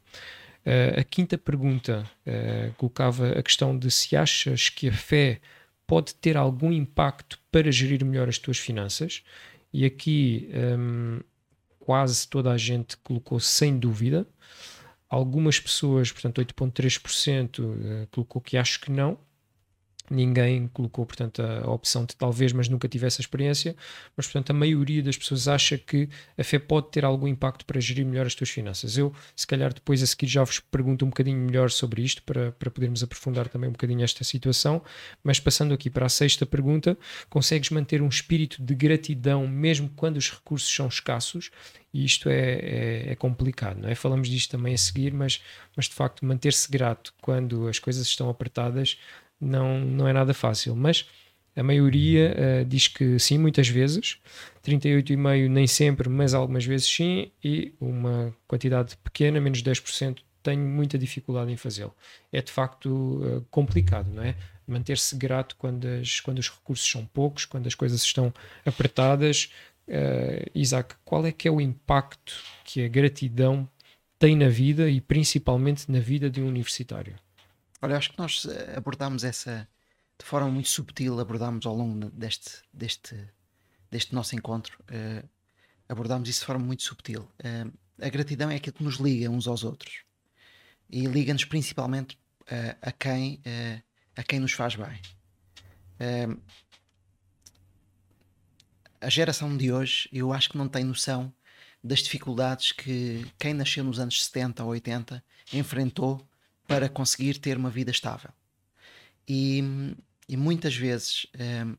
Uh, 0.66 1.00
a 1.00 1.04
quinta 1.04 1.38
pergunta 1.38 2.04
uh, 2.26 2.72
colocava 2.74 3.30
a 3.30 3.42
questão 3.42 3.78
de 3.78 3.90
se 3.90 4.16
achas 4.16 4.68
que 4.68 4.88
a 4.88 4.92
fé 4.92 5.40
pode 5.86 6.14
ter 6.14 6.36
algum 6.36 6.70
impacto 6.70 7.40
para 7.50 7.72
gerir 7.72 8.04
melhor 8.04 8.28
as 8.28 8.38
tuas 8.38 8.58
finanças, 8.58 9.22
e 9.72 9.84
aqui 9.84 10.50
um, 10.78 11.20
quase 11.78 12.28
toda 12.28 12.52
a 12.52 12.58
gente 12.58 12.96
colocou 12.98 13.40
sem 13.40 13.78
dúvida. 13.78 14.26
Algumas 15.08 15.58
pessoas, 15.58 16.12
portanto 16.12 16.42
8,3%, 16.42 17.60
uh, 17.60 18.06
colocou 18.10 18.42
que 18.42 18.58
acho 18.58 18.80
que 18.80 18.90
não, 18.90 19.18
ninguém 20.10 20.68
colocou, 20.68 21.04
portanto, 21.04 21.42
a, 21.42 21.70
opção 21.70 22.04
de 22.04 22.16
talvez, 22.16 22.52
mas 22.52 22.68
nunca 22.68 22.88
tivesse 22.88 23.20
a 23.20 23.22
experiência, 23.22 23.76
mas, 24.16 24.26
portanto, 24.26 24.50
a 24.50 24.54
maioria 24.54 25.02
das 25.02 25.16
pessoas 25.16 25.48
acha 25.48 25.76
que 25.78 26.08
a 26.36 26.44
fé 26.44 26.58
pode 26.58 26.90
ter 26.90 27.04
algum 27.04 27.28
impacto 27.28 27.64
para 27.64 27.80
gerir 27.80 28.04
melhor 28.06 28.26
as 28.26 28.34
tuas 28.34 28.50
finanças. 28.50 28.96
Eu, 28.96 29.12
se 29.36 29.46
calhar, 29.46 29.72
depois 29.72 30.02
a 30.02 30.06
seguir 30.06 30.26
já 30.26 30.44
vos 30.44 30.60
pergunto 30.60 31.04
um 31.04 31.08
bocadinho 31.08 31.38
melhor 31.38 31.70
sobre 31.70 32.02
isto, 32.02 32.22
para, 32.22 32.52
para 32.52 32.70
podermos 32.70 33.02
aprofundar 33.02 33.48
também 33.48 33.68
um 33.68 33.72
bocadinho 33.72 34.02
esta 34.02 34.24
situação, 34.24 34.82
mas 35.22 35.40
passando 35.40 35.74
aqui 35.74 35.90
para 35.90 36.06
a 36.06 36.08
sexta 36.08 36.44
pergunta, 36.46 36.96
consegues 37.28 37.70
manter 37.70 38.02
um 38.02 38.08
espírito 38.08 38.62
de 38.62 38.74
gratidão 38.74 39.46
mesmo 39.46 39.90
quando 39.96 40.16
os 40.16 40.30
recursos 40.30 40.74
são 40.74 40.88
escassos? 40.88 41.50
E 41.92 42.04
isto 42.04 42.28
é, 42.28 42.52
é, 42.52 43.12
é 43.12 43.16
complicado, 43.16 43.80
não 43.80 43.88
é? 43.88 43.94
Falamos 43.94 44.28
disto 44.28 44.50
também 44.50 44.74
a 44.74 44.78
seguir, 44.78 45.12
mas, 45.12 45.40
mas 45.74 45.86
de 45.86 45.94
facto 45.94 46.24
manter-se 46.24 46.70
grato 46.70 47.14
quando 47.20 47.66
as 47.66 47.78
coisas 47.78 48.06
estão 48.06 48.28
apertadas 48.28 48.98
não, 49.40 49.80
não 49.80 50.08
é 50.08 50.12
nada 50.12 50.34
fácil, 50.34 50.74
mas 50.74 51.06
a 51.58 51.62
maioria 51.62 52.36
uh, 52.36 52.64
diz 52.64 52.86
que 52.86 53.18
sim, 53.18 53.36
muitas 53.36 53.68
vezes, 53.68 54.18
38,5% 54.64 55.48
nem 55.48 55.66
sempre, 55.66 56.08
mas 56.08 56.32
algumas 56.32 56.64
vezes 56.64 56.86
sim, 56.86 57.32
e 57.42 57.74
uma 57.80 58.32
quantidade 58.46 58.96
pequena, 58.98 59.40
menos 59.40 59.62
10%, 59.62 60.18
tenho 60.40 60.62
muita 60.62 60.96
dificuldade 60.96 61.50
em 61.50 61.56
fazê-lo. 61.56 61.92
É 62.32 62.40
de 62.40 62.52
facto 62.52 62.86
uh, 62.86 63.44
complicado, 63.50 64.08
não 64.08 64.22
é? 64.22 64.36
Manter-se 64.66 65.16
grato 65.16 65.56
quando, 65.56 65.86
as, 65.86 66.20
quando 66.20 66.38
os 66.38 66.48
recursos 66.48 66.88
são 66.88 67.04
poucos, 67.06 67.44
quando 67.44 67.66
as 67.66 67.74
coisas 67.74 68.02
estão 68.02 68.32
apertadas. 68.64 69.50
Uh, 69.88 70.48
Isaac, 70.54 70.94
qual 71.04 71.26
é 71.26 71.32
que 71.32 71.48
é 71.48 71.50
o 71.50 71.60
impacto 71.60 72.34
que 72.64 72.84
a 72.84 72.88
gratidão 72.88 73.68
tem 74.18 74.36
na 74.36 74.48
vida 74.48 74.88
e 74.88 75.00
principalmente 75.00 75.90
na 75.90 75.98
vida 75.98 76.30
de 76.30 76.40
um 76.40 76.46
universitário? 76.46 77.16
Olha, 77.80 77.96
acho 77.96 78.10
que 78.10 78.18
nós 78.18 78.44
eh, 78.44 78.74
abordámos 78.76 79.22
essa 79.22 79.68
de 80.18 80.24
forma 80.24 80.50
muito 80.50 80.68
subtil, 80.68 81.20
abordámos 81.20 81.64
ao 81.64 81.74
longo 81.74 82.10
deste, 82.10 82.62
deste, 82.72 83.16
deste 83.88 84.14
nosso 84.14 84.34
encontro, 84.34 84.82
uh, 84.90 85.28
abordámos 85.88 86.28
isso 86.28 86.40
de 86.40 86.46
forma 86.46 86.64
muito 86.64 86.82
subtil. 86.82 87.22
Uh, 87.38 87.72
a 88.00 88.08
gratidão 88.08 88.50
é 88.50 88.56
aquilo 88.56 88.74
que 88.74 88.82
nos 88.82 88.96
liga 88.96 89.30
uns 89.30 89.46
aos 89.46 89.62
outros 89.62 90.02
e 90.90 91.06
liga-nos 91.06 91.44
principalmente 91.44 92.18
uh, 92.42 92.76
a, 92.82 92.90
quem, 92.90 93.40
a 94.16 94.22
quem 94.24 94.40
nos 94.40 94.52
faz 94.52 94.74
bem. 94.74 95.00
a 99.00 99.08
geração 99.08 99.56
de 99.56 99.70
hoje, 99.70 100.08
eu 100.12 100.32
acho 100.32 100.50
que 100.50 100.58
não 100.58 100.68
tem 100.68 100.82
noção 100.84 101.32
das 101.82 102.00
dificuldades 102.00 102.72
que 102.72 103.24
quem 103.38 103.54
nasceu 103.54 103.84
nos 103.84 104.00
anos 104.00 104.24
70 104.24 104.64
ou 104.64 104.70
80 104.70 105.22
enfrentou 105.52 106.27
para 106.68 106.88
conseguir 106.88 107.38
ter 107.38 107.56
uma 107.56 107.70
vida 107.70 107.90
estável. 107.90 108.30
E, 109.26 109.64
e 110.28 110.36
muitas 110.36 110.76
vezes 110.76 111.24
uh, 111.24 111.76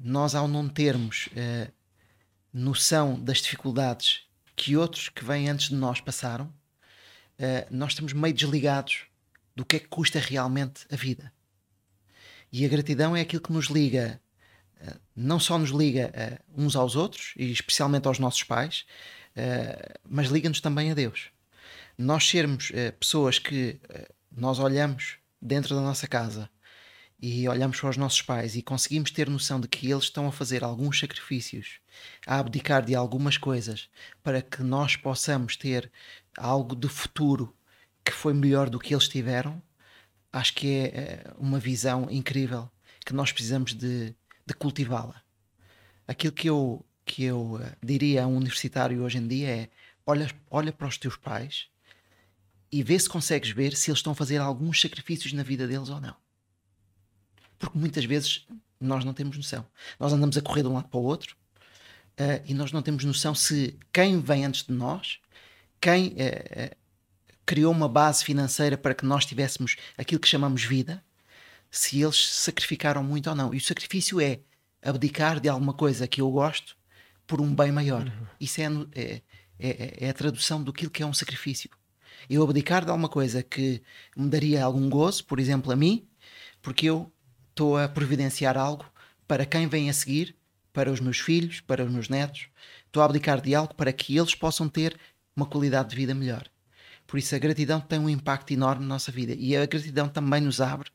nós, 0.00 0.34
ao 0.34 0.48
não 0.48 0.66
termos 0.66 1.28
uh, 1.28 1.70
noção 2.52 3.22
das 3.22 3.38
dificuldades 3.38 4.22
que 4.56 4.76
outros 4.76 5.10
que 5.10 5.22
vêm 5.22 5.48
antes 5.50 5.68
de 5.68 5.74
nós 5.74 6.00
passaram, 6.00 6.46
uh, 6.46 7.66
nós 7.70 7.92
estamos 7.92 8.14
meio 8.14 8.34
desligados 8.34 9.04
do 9.54 9.64
que 9.64 9.76
é 9.76 9.78
que 9.78 9.88
custa 9.88 10.18
realmente 10.18 10.86
a 10.90 10.96
vida. 10.96 11.30
E 12.50 12.64
a 12.64 12.68
gratidão 12.68 13.14
é 13.14 13.20
aquilo 13.20 13.42
que 13.42 13.52
nos 13.52 13.66
liga, 13.66 14.20
não 15.16 15.38
só 15.38 15.58
nos 15.58 15.70
liga 15.70 16.10
uns 16.54 16.76
aos 16.76 16.96
outros, 16.96 17.32
e 17.36 17.50
especialmente 17.50 18.06
aos 18.06 18.18
nossos 18.18 18.42
pais, 18.42 18.84
mas 20.06 20.28
liga-nos 20.28 20.60
também 20.60 20.90
a 20.90 20.94
Deus 20.94 21.30
nós 21.96 22.28
sermos 22.28 22.70
uh, 22.70 22.92
pessoas 22.98 23.38
que 23.38 23.80
uh, 23.84 24.14
nós 24.30 24.58
olhamos 24.58 25.16
dentro 25.40 25.74
da 25.74 25.80
nossa 25.80 26.06
casa 26.06 26.48
e 27.20 27.48
olhamos 27.48 27.78
para 27.78 27.90
os 27.90 27.96
nossos 27.96 28.20
pais 28.20 28.56
e 28.56 28.62
conseguimos 28.62 29.10
ter 29.10 29.28
noção 29.28 29.60
de 29.60 29.68
que 29.68 29.90
eles 29.90 30.04
estão 30.04 30.26
a 30.26 30.32
fazer 30.32 30.64
alguns 30.64 30.98
sacrifícios, 30.98 31.78
a 32.26 32.38
abdicar 32.38 32.84
de 32.84 32.94
algumas 32.94 33.36
coisas 33.36 33.88
para 34.22 34.42
que 34.42 34.62
nós 34.62 34.96
possamos 34.96 35.56
ter 35.56 35.90
algo 36.36 36.74
de 36.74 36.88
futuro 36.88 37.54
que 38.04 38.10
foi 38.10 38.34
melhor 38.34 38.68
do 38.68 38.80
que 38.80 38.92
eles 38.92 39.06
tiveram, 39.06 39.62
acho 40.32 40.54
que 40.54 40.90
é 40.92 41.24
uh, 41.28 41.40
uma 41.40 41.58
visão 41.58 42.08
incrível 42.10 42.68
que 43.04 43.12
nós 43.12 43.30
precisamos 43.30 43.74
de, 43.74 44.14
de 44.46 44.54
cultivá-la. 44.54 45.22
Aquilo 46.08 46.32
que 46.32 46.48
eu, 46.48 46.84
que 47.04 47.24
eu 47.24 47.60
diria 47.82 48.24
a 48.24 48.26
um 48.26 48.36
universitário 48.36 49.02
hoje 49.02 49.18
em 49.18 49.28
dia 49.28 49.48
é 49.48 49.68
olha, 50.04 50.28
olha 50.50 50.72
para 50.72 50.88
os 50.88 50.98
teus 50.98 51.16
pais 51.16 51.68
e 52.72 52.82
vê 52.82 52.98
se 52.98 53.08
consegues 53.08 53.50
ver 53.50 53.76
se 53.76 53.90
eles 53.90 53.98
estão 53.98 54.12
a 54.12 54.16
fazer 54.16 54.38
alguns 54.38 54.80
sacrifícios 54.80 55.34
na 55.34 55.42
vida 55.42 55.68
deles 55.68 55.90
ou 55.90 56.00
não. 56.00 56.16
Porque 57.58 57.78
muitas 57.78 58.04
vezes 58.06 58.46
nós 58.80 59.04
não 59.04 59.12
temos 59.12 59.36
noção. 59.36 59.66
Nós 60.00 60.12
andamos 60.12 60.38
a 60.38 60.40
correr 60.42 60.62
de 60.62 60.68
um 60.68 60.72
lado 60.72 60.88
para 60.88 60.98
o 60.98 61.04
outro 61.04 61.36
uh, 62.18 62.42
e 62.46 62.54
nós 62.54 62.72
não 62.72 62.80
temos 62.80 63.04
noção 63.04 63.34
se 63.34 63.78
quem 63.92 64.20
vem 64.20 64.46
antes 64.46 64.64
de 64.64 64.72
nós, 64.72 65.20
quem 65.78 66.08
uh, 66.08 66.76
criou 67.44 67.70
uma 67.70 67.88
base 67.88 68.24
financeira 68.24 68.78
para 68.78 68.94
que 68.94 69.04
nós 69.04 69.26
tivéssemos 69.26 69.76
aquilo 69.96 70.20
que 70.20 70.28
chamamos 70.28 70.64
vida, 70.64 71.04
se 71.70 72.00
eles 72.00 72.30
sacrificaram 72.30 73.04
muito 73.04 73.28
ou 73.28 73.36
não. 73.36 73.52
E 73.52 73.58
o 73.58 73.60
sacrifício 73.60 74.18
é 74.18 74.40
abdicar 74.80 75.40
de 75.40 75.48
alguma 75.48 75.74
coisa 75.74 76.08
que 76.08 76.22
eu 76.22 76.30
gosto 76.30 76.74
por 77.26 77.40
um 77.40 77.54
bem 77.54 77.70
maior. 77.70 78.06
Uhum. 78.06 78.26
Isso 78.40 78.60
é, 78.60 78.64
é, 78.94 79.22
é, 79.58 80.06
é, 80.06 80.10
a 80.10 80.14
tradução 80.14 80.62
do 80.62 80.72
que 80.72 81.02
é 81.02 81.06
um 81.06 81.14
sacrifício 81.14 81.70
eu 82.28 82.42
abdicar 82.42 82.84
de 82.84 82.90
alguma 82.90 83.08
coisa 83.08 83.42
que 83.42 83.82
me 84.16 84.28
daria 84.28 84.64
algum 84.64 84.88
gozo, 84.88 85.24
por 85.24 85.38
exemplo, 85.38 85.72
a 85.72 85.76
mim, 85.76 86.06
porque 86.60 86.86
eu 86.86 87.12
estou 87.50 87.76
a 87.76 87.88
providenciar 87.88 88.56
algo 88.56 88.84
para 89.26 89.46
quem 89.46 89.66
vem 89.66 89.90
a 89.90 89.92
seguir, 89.92 90.36
para 90.72 90.90
os 90.90 91.00
meus 91.00 91.18
filhos, 91.18 91.60
para 91.60 91.84
os 91.84 91.90
meus 91.90 92.08
netos. 92.08 92.48
Estou 92.86 93.02
a 93.02 93.06
abdicar 93.06 93.40
de 93.40 93.54
algo 93.54 93.74
para 93.74 93.92
que 93.92 94.16
eles 94.16 94.34
possam 94.34 94.68
ter 94.68 94.98
uma 95.36 95.46
qualidade 95.46 95.90
de 95.90 95.96
vida 95.96 96.14
melhor. 96.14 96.44
Por 97.06 97.18
isso, 97.18 97.34
a 97.34 97.38
gratidão 97.38 97.80
tem 97.80 97.98
um 97.98 98.08
impacto 98.08 98.52
enorme 98.52 98.82
na 98.82 98.94
nossa 98.94 99.12
vida 99.12 99.34
e 99.36 99.56
a 99.56 99.66
gratidão 99.66 100.08
também 100.08 100.40
nos 100.40 100.60
abre 100.60 100.88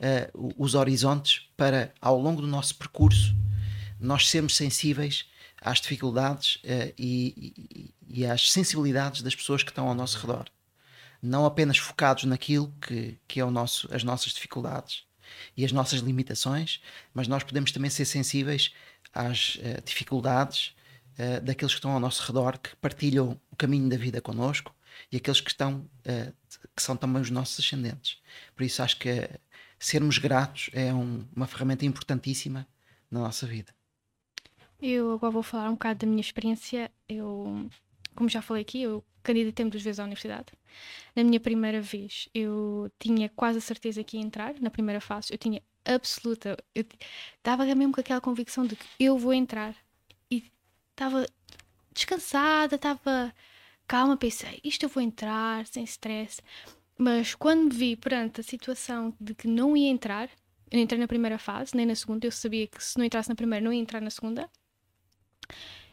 uh, 0.00 0.54
os 0.56 0.74
horizontes 0.74 1.48
para, 1.56 1.92
ao 2.00 2.18
longo 2.20 2.40
do 2.40 2.48
nosso 2.48 2.74
percurso, 2.76 3.36
nós 4.00 4.28
sermos 4.28 4.56
sensíveis 4.56 5.26
às 5.60 5.80
dificuldades 5.80 6.56
uh, 6.56 6.92
e, 6.98 7.54
e, 8.08 8.22
e 8.22 8.26
às 8.26 8.50
sensibilidades 8.50 9.22
das 9.22 9.34
pessoas 9.34 9.62
que 9.62 9.70
estão 9.70 9.86
ao 9.86 9.94
nosso 9.94 10.18
redor 10.18 10.50
não 11.22 11.44
apenas 11.44 11.78
focados 11.78 12.24
naquilo 12.24 12.72
que, 12.80 13.18
que 13.28 13.40
é 13.40 13.44
o 13.44 13.50
nosso, 13.50 13.88
as 13.94 14.02
nossas 14.02 14.32
dificuldades 14.32 15.04
e 15.56 15.64
as 15.64 15.72
nossas 15.72 16.00
limitações, 16.00 16.80
mas 17.14 17.28
nós 17.28 17.42
podemos 17.42 17.72
também 17.72 17.90
ser 17.90 18.04
sensíveis 18.04 18.74
às 19.12 19.56
uh, 19.56 19.82
dificuldades 19.84 20.74
uh, 21.18 21.40
daqueles 21.42 21.72
que 21.72 21.78
estão 21.78 21.92
ao 21.92 22.00
nosso 22.00 22.26
redor, 22.26 22.58
que 22.58 22.74
partilham 22.76 23.40
o 23.50 23.56
caminho 23.56 23.88
da 23.88 23.96
vida 23.96 24.20
connosco 24.20 24.74
e 25.10 25.16
aqueles 25.16 25.40
que 25.40 25.50
estão 25.50 25.88
uh, 26.06 26.34
que 26.74 26.82
são 26.82 26.96
também 26.96 27.22
os 27.22 27.30
nossos 27.30 27.64
ascendentes. 27.64 28.18
Por 28.56 28.64
isso 28.64 28.82
acho 28.82 28.98
que 28.98 29.28
sermos 29.78 30.18
gratos 30.18 30.70
é 30.72 30.92
um, 30.92 31.26
uma 31.34 31.46
ferramenta 31.46 31.86
importantíssima 31.86 32.66
na 33.10 33.20
nossa 33.20 33.46
vida. 33.46 33.74
Eu 34.80 35.12
agora 35.12 35.32
vou 35.32 35.42
falar 35.42 35.68
um 35.68 35.74
bocado 35.74 36.00
da 36.00 36.06
minha 36.06 36.20
experiência. 36.20 36.90
Eu, 37.08 37.68
como 38.14 38.28
já 38.28 38.42
falei 38.42 38.62
aqui, 38.62 38.82
eu 38.82 39.04
candidatei-me 39.22 39.70
duas 39.70 39.82
vezes 39.82 40.00
à 40.00 40.04
universidade. 40.04 40.52
Na 41.14 41.24
minha 41.24 41.40
primeira 41.40 41.80
vez, 41.80 42.28
eu 42.34 42.90
tinha 42.98 43.28
quase 43.28 43.58
a 43.58 43.60
certeza 43.60 44.02
que 44.04 44.16
ia 44.16 44.22
entrar, 44.22 44.54
na 44.60 44.70
primeira 44.70 45.00
fase, 45.00 45.32
eu 45.32 45.38
tinha 45.38 45.62
absoluta, 45.84 46.56
eu 46.74 46.84
estava 47.36 47.64
mesmo 47.64 47.92
com 47.92 48.00
aquela 48.00 48.20
convicção 48.20 48.66
de 48.66 48.76
que 48.76 48.86
eu 48.98 49.18
vou 49.18 49.32
entrar. 49.32 49.74
E 50.30 50.44
estava 50.90 51.26
descansada, 51.92 52.76
estava 52.76 53.34
calma, 53.86 54.16
pensei, 54.16 54.60
isto 54.62 54.84
eu 54.84 54.88
vou 54.88 55.02
entrar, 55.02 55.66
sem 55.66 55.84
stress. 55.84 56.40
Mas 56.96 57.34
quando 57.34 57.64
me 57.64 57.70
vi 57.70 57.96
perante 57.96 58.40
a 58.40 58.44
situação 58.44 59.14
de 59.20 59.34
que 59.34 59.48
não 59.48 59.76
ia 59.76 59.90
entrar, 59.90 60.28
eu 60.70 60.76
não 60.76 60.80
entrei 60.80 61.00
na 61.00 61.08
primeira 61.08 61.38
fase, 61.38 61.74
nem 61.74 61.86
na 61.86 61.94
segunda, 61.94 62.26
eu 62.26 62.32
sabia 62.32 62.66
que 62.66 62.82
se 62.82 62.96
não 62.98 63.04
entrasse 63.04 63.28
na 63.28 63.34
primeira, 63.34 63.64
não 63.64 63.72
ia 63.72 63.80
entrar 63.80 64.00
na 64.00 64.10
segunda 64.10 64.48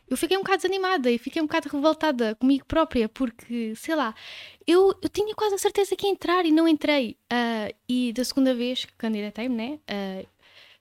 eu 0.10 0.16
fiquei 0.16 0.38
um 0.38 0.42
bocado 0.42 0.62
desanimada 0.62 1.12
e 1.12 1.18
fiquei 1.18 1.42
um 1.42 1.46
bocado 1.46 1.70
revoltada 1.70 2.36
comigo 2.36 2.66
própria, 2.66 3.10
porque, 3.10 3.76
sei 3.76 3.96
lá, 3.96 4.16
eu, 4.66 4.98
eu 5.02 5.10
tinha 5.10 5.36
quase 5.36 5.56
a 5.56 5.58
certeza 5.58 5.96
que 5.96 6.06
ia 6.06 6.12
entrar 6.12 6.46
e 6.46 6.52
não 6.52 6.68
entrei. 6.68 7.18
Uh, 7.32 7.76
e 7.88 8.14
da 8.14 8.24
segunda 8.24 8.56
vez 8.56 8.86
que 8.86 8.94
candidatei-me, 8.94 9.56
né, 9.56 9.80
uh, 9.90 10.28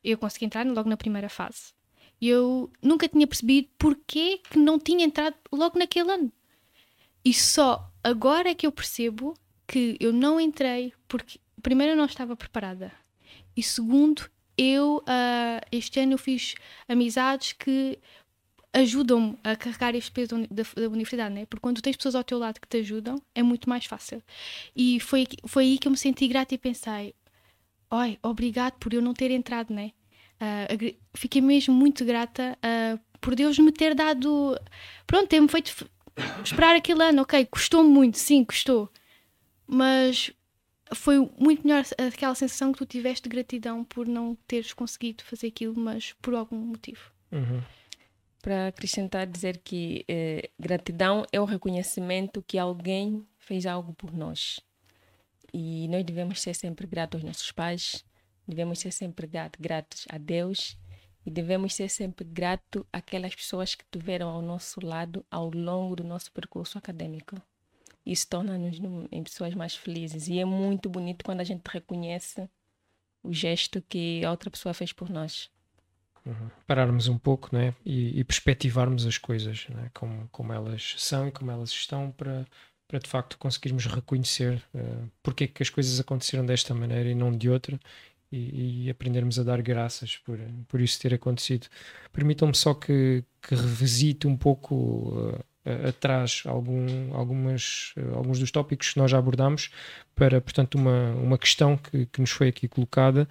eu 0.04 0.16
consegui 0.16 0.44
entrar 0.44 0.64
logo 0.64 0.88
na 0.88 0.96
primeira 0.96 1.28
fase. 1.28 1.74
E 2.20 2.28
eu 2.28 2.70
nunca 2.80 3.08
tinha 3.08 3.26
percebido 3.26 3.68
porquê 3.76 4.40
que 4.48 4.58
não 4.58 4.78
tinha 4.78 5.04
entrado 5.04 5.36
logo 5.52 5.78
naquele 5.78 6.10
ano. 6.10 6.32
E 7.24 7.34
só 7.34 7.90
agora 8.02 8.50
é 8.50 8.54
que 8.54 8.66
eu 8.66 8.72
percebo 8.72 9.34
que 9.66 9.96
eu 9.98 10.12
não 10.12 10.40
entrei 10.40 10.92
porque, 11.08 11.40
primeiro, 11.60 11.92
eu 11.92 11.96
não 11.96 12.04
estava 12.04 12.36
preparada. 12.36 12.92
E 13.56 13.62
segundo, 13.62 14.30
eu, 14.56 14.98
uh, 14.98 15.66
este 15.72 15.98
ano, 15.98 16.12
eu 16.12 16.18
fiz 16.18 16.54
amizades 16.88 17.52
que 17.52 17.98
ajudam-me 18.72 19.38
a 19.42 19.56
carregar 19.56 19.94
este 19.94 20.10
peso 20.10 20.46
da, 20.50 20.62
da, 20.62 20.88
universidade, 20.88 21.34
né? 21.34 21.46
Porque 21.46 21.62
quando 21.62 21.80
tens 21.80 21.96
pessoas 21.96 22.14
ao 22.14 22.24
teu 22.24 22.38
lado 22.38 22.60
que 22.60 22.68
te 22.68 22.78
ajudam, 22.78 23.20
é 23.34 23.42
muito 23.42 23.68
mais 23.68 23.86
fácil. 23.86 24.22
E 24.74 25.00
foi, 25.00 25.26
foi 25.46 25.64
aí 25.64 25.78
que 25.78 25.88
eu 25.88 25.92
me 25.92 25.96
senti 25.96 26.28
grata 26.28 26.54
e 26.54 26.58
pensei: 26.58 27.14
oi, 27.90 28.18
obrigado 28.22 28.74
por 28.74 28.92
eu 28.92 29.00
não 29.00 29.14
ter 29.14 29.30
entrado, 29.30 29.72
né? 29.72 29.92
Uh, 30.36 30.94
fiquei 31.14 31.40
mesmo 31.40 31.74
muito 31.74 32.04
grata 32.04 32.58
uh, 32.58 33.00
por 33.20 33.34
Deus 33.34 33.58
me 33.58 33.72
ter 33.72 33.94
dado. 33.94 34.58
Pronto, 35.06 35.28
ter-me 35.28 35.48
feito 35.48 35.88
esperar 36.44 36.76
aquele 36.76 37.02
ano, 37.02 37.22
ok, 37.22 37.46
custou 37.46 37.82
muito, 37.82 38.18
sim, 38.18 38.44
custou. 38.44 38.90
Mas 39.66 40.30
foi 40.94 41.18
muito 41.38 41.66
melhor 41.66 41.84
aquela 42.06 42.34
sensação 42.34 42.72
que 42.72 42.78
tu 42.78 42.86
tiveste 42.86 43.28
de 43.28 43.34
gratidão 43.34 43.84
por 43.84 44.06
não 44.06 44.36
teres 44.46 44.72
conseguido 44.72 45.24
fazer 45.24 45.48
aquilo, 45.48 45.74
mas 45.78 46.14
por 46.20 46.34
algum 46.34 46.56
motivo. 46.56 47.10
Uhum 47.32 47.60
para 48.46 48.68
acrescentar, 48.68 49.26
dizer 49.26 49.58
que 49.58 50.04
eh, 50.06 50.50
gratidão 50.56 51.26
é 51.32 51.40
o 51.40 51.44
reconhecimento 51.44 52.40
que 52.46 52.56
alguém 52.56 53.26
fez 53.40 53.66
algo 53.66 53.92
por 53.92 54.12
nós. 54.12 54.60
E 55.52 55.88
nós 55.88 56.04
devemos 56.04 56.40
ser 56.40 56.54
sempre 56.54 56.86
gratos 56.86 57.18
aos 57.18 57.24
nossos 57.24 57.50
pais, 57.50 58.04
devemos 58.46 58.78
ser 58.78 58.92
sempre 58.92 59.28
gratos 59.58 60.06
a 60.08 60.16
Deus 60.16 60.78
e 61.26 61.30
devemos 61.32 61.74
ser 61.74 61.88
sempre 61.88 62.24
gratos 62.24 62.84
àquelas 62.92 63.34
pessoas 63.34 63.74
que 63.74 63.84
tiveram 63.90 64.28
ao 64.28 64.40
nosso 64.40 64.78
lado 64.78 65.26
ao 65.28 65.50
longo 65.50 65.96
do 65.96 66.04
nosso 66.04 66.30
percurso 66.30 66.78
acadêmico. 66.78 67.42
Isso 68.06 68.28
torna-nos 68.28 68.78
em 69.10 69.24
pessoas 69.24 69.54
mais 69.56 69.74
felizes. 69.74 70.28
E 70.28 70.38
é 70.38 70.44
muito 70.44 70.88
bonito 70.88 71.24
quando 71.24 71.40
a 71.40 71.44
gente 71.44 71.66
reconhece 71.66 72.48
o 73.24 73.32
gesto 73.32 73.82
que 73.82 74.24
a 74.24 74.30
outra 74.30 74.52
pessoa 74.52 74.72
fez 74.72 74.92
por 74.92 75.10
nós. 75.10 75.50
Uhum. 76.26 76.50
Pararmos 76.66 77.06
um 77.06 77.16
pouco 77.16 77.50
né? 77.52 77.72
e, 77.84 78.18
e 78.18 78.24
perspectivarmos 78.24 79.06
as 79.06 79.16
coisas 79.16 79.66
né? 79.68 79.90
como, 79.94 80.28
como 80.32 80.52
elas 80.52 80.96
são 80.98 81.28
e 81.28 81.30
como 81.30 81.52
elas 81.52 81.70
estão 81.70 82.10
para, 82.10 82.44
para 82.88 82.98
de 82.98 83.08
facto 83.08 83.38
conseguirmos 83.38 83.86
reconhecer 83.86 84.60
uh, 84.74 85.08
porque 85.22 85.44
é 85.44 85.46
que 85.46 85.62
as 85.62 85.70
coisas 85.70 86.00
aconteceram 86.00 86.44
desta 86.44 86.74
maneira 86.74 87.08
e 87.08 87.14
não 87.14 87.30
de 87.30 87.48
outra 87.48 87.78
e, 88.32 88.86
e 88.86 88.90
aprendermos 88.90 89.38
a 89.38 89.44
dar 89.44 89.62
graças 89.62 90.16
por, 90.16 90.38
por 90.66 90.80
isso 90.80 91.00
ter 91.00 91.14
acontecido. 91.14 91.68
Permitam-me 92.12 92.56
só 92.56 92.74
que, 92.74 93.22
que 93.40 93.54
revisite 93.54 94.26
um 94.26 94.36
pouco 94.36 94.74
uh, 94.74 95.88
atrás 95.88 96.42
algum, 96.46 97.14
algumas, 97.14 97.94
alguns 98.14 98.38
dos 98.38 98.50
tópicos 98.50 98.92
que 98.92 98.98
nós 98.98 99.10
já 99.10 99.18
abordámos 99.18 99.70
para, 100.14 100.40
portanto, 100.40 100.76
uma, 100.76 101.10
uma 101.14 101.38
questão 101.38 101.76
que, 101.76 102.06
que 102.06 102.20
nos 102.20 102.30
foi 102.30 102.48
aqui 102.48 102.68
colocada 102.68 103.28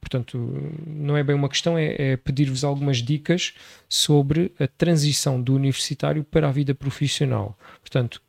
portanto, 0.00 0.38
não 0.86 1.16
é 1.16 1.22
bem 1.22 1.34
uma 1.34 1.48
questão, 1.48 1.76
é, 1.76 2.12
é 2.12 2.16
pedir-vos 2.16 2.64
algumas 2.64 2.98
dicas 2.98 3.54
sobre 3.88 4.52
a 4.58 4.66
transição 4.66 5.40
do 5.40 5.54
universitário 5.54 6.24
para 6.24 6.48
a 6.48 6.52
vida 6.52 6.74
profissional. 6.74 7.58
Portanto, 7.80 8.22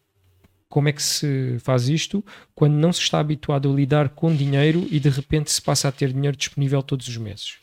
como 0.70 0.90
é 0.90 0.92
que 0.92 1.04
se 1.04 1.58
faz 1.60 1.88
isto 1.88 2.26
quando 2.56 2.74
não 2.74 2.92
se 2.92 3.02
está 3.02 3.20
habituado 3.20 3.72
a 3.72 3.76
lidar 3.76 4.10
com 4.10 4.36
dinheiro 4.36 4.88
e 4.90 5.00
de 5.00 5.10
repente 5.10 5.52
se 5.52 5.62
passa 5.62 5.88
a 5.88 5.92
ter 5.92 6.12
dinheiro 6.12 6.36
disponível 6.36 6.82
todos 6.82 7.08
os 7.08 7.18
meses? 7.18 7.58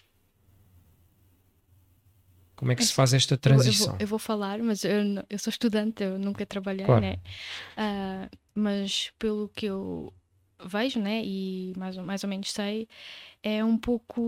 Como 2.54 2.70
é 2.70 2.76
que 2.76 2.84
se 2.84 2.92
faz 2.92 3.14
esta 3.14 3.38
transição? 3.38 3.86
Eu, 3.86 3.92
eu, 3.92 3.92
vou, 3.92 4.00
eu 4.00 4.06
vou, 4.06 4.18
falar, 4.18 4.58
mas 4.58 4.84
eu, 4.84 4.92
eu, 5.30 5.38
sou 5.38 5.50
estudante, 5.50 6.04
eu 6.04 6.18
nunca 6.18 6.44
trabalhei, 6.44 6.84
claro. 6.84 7.00
né? 7.00 7.16
Uh, 7.76 8.36
mas 8.54 9.10
pelo 9.18 9.48
que 9.48 9.66
eu 9.66 10.12
vejo, 10.64 11.00
né? 11.00 11.22
E 11.24 11.72
mais, 11.76 11.96
mais 11.96 12.24
ou 12.24 12.30
menos 12.30 12.52
sei, 12.52 12.88
é 13.42 13.64
um 13.64 13.76
pouco. 13.76 14.22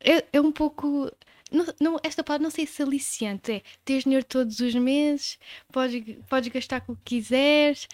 É, 0.00 0.24
é 0.32 0.40
um 0.40 0.52
pouco 0.52 1.10
não, 1.50 1.66
não, 1.80 2.00
esta 2.02 2.22
palavra 2.22 2.44
não 2.44 2.50
sei 2.50 2.66
se 2.66 2.80
é 2.80 2.84
aliciante, 2.84 3.52
é 3.52 3.62
ter 3.84 4.02
dinheiro 4.02 4.24
todos 4.24 4.60
os 4.60 4.74
meses, 4.74 5.38
podes, 5.72 6.16
podes 6.28 6.48
gastar 6.52 6.80
com 6.80 6.92
o 6.92 6.96
que 6.96 7.16
quiseres. 7.16 7.84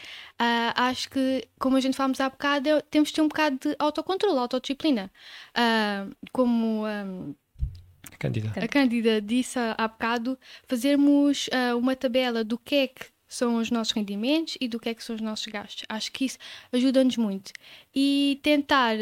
Uh, 0.41 0.73
acho 0.75 1.09
que, 1.09 1.49
como 1.59 1.77
a 1.77 1.81
gente 1.81 1.97
falamos 1.97 2.21
há 2.21 2.29
bocado, 2.29 2.69
é, 2.69 2.81
temos 2.83 3.09
de 3.09 3.15
ter 3.15 3.23
um 3.23 3.29
bocado 3.29 3.59
de 3.59 3.77
autocontrole, 3.79 4.39
autodisciplina. 4.39 5.11
Uh, 5.57 6.15
como 6.33 6.87
um, 6.87 7.35
a 8.13 8.17
Cândida. 8.19 8.53
a 8.55 8.69
Cândida 8.69 9.21
disse 9.23 9.59
há 9.59 9.89
bocado, 9.89 10.39
fazermos 10.67 11.49
uh, 11.49 11.77
uma 11.79 11.97
tabela 11.97 12.45
do 12.45 12.59
que 12.59 12.75
é 12.75 12.89
que 12.89 13.16
são 13.29 13.57
os 13.57 13.71
nossos 13.71 13.93
rendimentos 13.93 14.57
e 14.61 14.69
do 14.69 14.79
que 14.79 14.89
é 14.89 14.95
que 14.95 15.03
são 15.03 15.17
os 15.17 15.23
nossos 15.23 15.47
gastos. 15.47 15.85
Acho 15.89 16.13
que 16.13 16.25
isso 16.25 16.39
ajuda-nos 16.73 17.17
muito. 17.17 17.53
E 17.95 18.41
tentar 18.43 18.97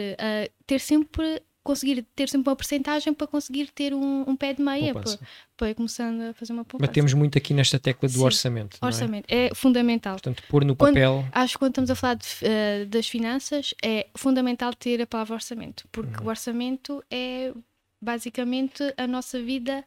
ter 0.67 0.81
sempre 0.81 1.43
conseguir 1.65 2.07
ter 2.15 2.29
sempre 2.29 2.51
uma 2.51 2.55
porcentagem 2.55 3.15
para 3.15 3.27
conseguir 3.27 3.71
ter 3.71 3.95
um, 3.95 4.25
um 4.29 4.37
pé 4.37 4.53
de 4.53 4.63
meia 4.63 4.93
para, 4.93 5.19
para 5.57 5.71
ir 5.71 5.75
começando 5.75 6.21
a 6.21 6.35
fazer 6.35 6.53
uma 6.53 6.65
poupança. 6.65 6.87
Batemos 6.87 7.15
muito 7.15 7.39
aqui 7.39 7.55
nesta 7.55 7.79
tecla 7.79 8.07
do 8.07 8.19
Sim, 8.19 8.23
orçamento. 8.23 8.77
Orçamento 8.83 9.25
é? 9.29 9.47
é? 9.47 9.55
fundamental. 9.55 10.13
Portanto, 10.13 10.43
pôr 10.47 10.63
no 10.63 10.77
papel. 10.77 11.25
Quando, 11.25 11.31
acho 11.33 11.55
que 11.55 11.59
quando 11.59 11.71
estamos 11.71 11.91
a 11.91 11.95
falar 11.95 12.15
de, 12.15 12.27
uh, 12.27 12.87
das 12.87 13.09
finanças 13.09 13.75
é 13.83 14.09
fundamental 14.15 14.75
ter 14.75 15.01
a 15.01 15.07
palavra 15.07 15.35
orçamento, 15.35 15.89
porque 15.91 16.21
uhum. 16.21 16.27
o 16.27 16.29
orçamento 16.29 17.03
é 17.11 17.53
basicamente 18.01 18.83
a 18.99 19.07
nossa 19.07 19.41
vida 19.43 19.83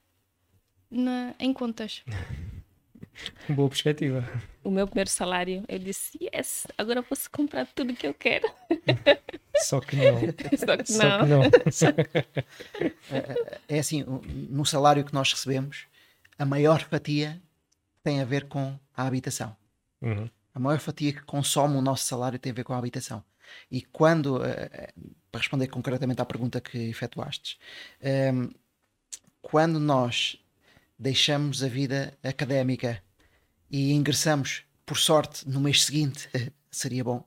na, 0.89 1.35
em 1.39 1.53
contas. 1.53 2.01
Boa 3.49 3.69
perspectiva. 3.69 4.27
O 4.63 4.71
meu 4.71 4.87
primeiro 4.87 5.09
salário, 5.09 5.63
eu 5.67 5.79
disse, 5.79 6.17
yes, 6.21 6.67
agora 6.77 7.01
posso 7.01 7.29
comprar 7.31 7.65
tudo 7.67 7.93
que 7.93 8.07
eu 8.07 8.13
quero. 8.13 8.49
Só 9.57 9.79
que 9.79 9.95
não. 9.95 10.19
Só 10.57 10.77
que 10.77 10.91
não. 10.93 11.71
Só 11.71 11.91
que 11.91 12.03
não. 12.03 12.91
É, 13.09 13.75
é 13.75 13.79
assim, 13.79 14.03
no 14.49 14.65
salário 14.65 15.03
que 15.03 15.13
nós 15.13 15.31
recebemos, 15.31 15.85
a 16.37 16.45
maior 16.45 16.81
fatia 16.81 17.41
tem 18.03 18.21
a 18.21 18.25
ver 18.25 18.47
com 18.47 18.77
a 18.95 19.05
habitação. 19.05 19.55
Uhum. 20.01 20.29
A 20.53 20.59
maior 20.59 20.79
fatia 20.79 21.13
que 21.13 21.21
consome 21.21 21.77
o 21.77 21.81
nosso 21.81 22.05
salário 22.05 22.39
tem 22.39 22.51
a 22.51 22.55
ver 22.55 22.63
com 22.63 22.73
a 22.73 22.77
habitação. 22.77 23.23
E 23.71 23.81
quando, 23.81 24.43
eh, 24.43 24.91
para 25.31 25.39
responder 25.39 25.67
concretamente 25.67 26.21
à 26.21 26.25
pergunta 26.25 26.59
que 26.59 26.77
efetuastes, 26.89 27.57
ehm, 28.01 28.49
quando 29.41 29.79
nós 29.79 30.37
deixamos 30.97 31.63
a 31.63 31.67
vida 31.67 32.17
académica 32.23 33.01
e 33.69 33.93
ingressamos, 33.93 34.63
por 34.85 34.97
sorte, 34.97 35.47
no 35.47 35.59
mês 35.59 35.83
seguinte, 35.83 36.29
seria 36.71 37.03
bom, 37.03 37.17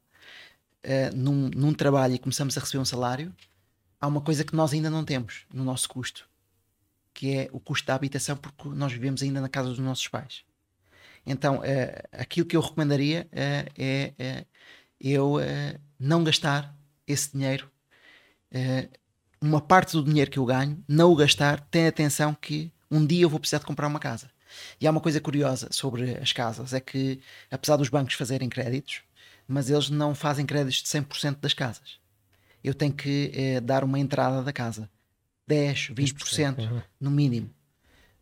uh, 0.84 1.16
num, 1.16 1.50
num 1.54 1.74
trabalho 1.74 2.14
e 2.14 2.18
começamos 2.18 2.56
a 2.56 2.60
receber 2.60 2.78
um 2.78 2.84
salário, 2.84 3.34
há 4.00 4.06
uma 4.06 4.20
coisa 4.20 4.44
que 4.44 4.56
nós 4.56 4.72
ainda 4.72 4.90
não 4.90 5.04
temos 5.04 5.46
no 5.52 5.64
nosso 5.64 5.88
custo, 5.88 6.28
que 7.12 7.34
é 7.34 7.48
o 7.52 7.60
custo 7.60 7.86
da 7.86 7.94
habitação, 7.94 8.36
porque 8.36 8.68
nós 8.70 8.92
vivemos 8.92 9.22
ainda 9.22 9.40
na 9.40 9.48
casa 9.48 9.68
dos 9.68 9.78
nossos 9.78 10.06
pais. 10.08 10.44
Então, 11.26 11.58
uh, 11.58 11.62
aquilo 12.12 12.46
que 12.46 12.56
eu 12.56 12.60
recomendaria 12.60 13.28
uh, 13.32 13.70
é 13.76 14.46
eu 14.98 15.36
não 15.98 16.22
gastar 16.22 16.76
esse 17.06 17.32
dinheiro, 17.32 17.70
uma 19.40 19.58
parte 19.58 19.92
do 19.92 20.04
dinheiro 20.04 20.30
que 20.30 20.38
eu 20.38 20.44
ganho, 20.44 20.84
não 20.86 21.10
o 21.10 21.16
gastar, 21.16 21.58
tenha 21.70 21.88
atenção 21.88 22.34
que 22.34 22.70
um 22.90 23.06
dia 23.06 23.22
eu 23.22 23.30
vou 23.30 23.40
precisar 23.40 23.60
de 23.60 23.64
comprar 23.64 23.86
uma 23.86 23.98
casa. 23.98 24.30
E 24.80 24.86
há 24.86 24.90
uma 24.90 25.00
coisa 25.00 25.20
curiosa 25.20 25.68
sobre 25.70 26.16
as 26.18 26.32
casas: 26.32 26.72
é 26.72 26.80
que, 26.80 27.20
apesar 27.50 27.76
dos 27.76 27.88
bancos 27.88 28.14
fazerem 28.14 28.48
créditos, 28.48 29.02
mas 29.46 29.68
eles 29.70 29.90
não 29.90 30.14
fazem 30.14 30.46
créditos 30.46 30.82
de 30.82 30.88
100% 30.88 31.38
das 31.40 31.54
casas. 31.54 31.98
Eu 32.62 32.74
tenho 32.74 32.92
que 32.92 33.32
eh, 33.34 33.60
dar 33.60 33.82
uma 33.82 33.98
entrada 33.98 34.42
da 34.42 34.52
casa, 34.52 34.88
10, 35.46 35.90
20%, 35.90 35.94
20% 35.94 36.58
uhum. 36.58 36.82
no 37.00 37.10
mínimo. 37.10 37.50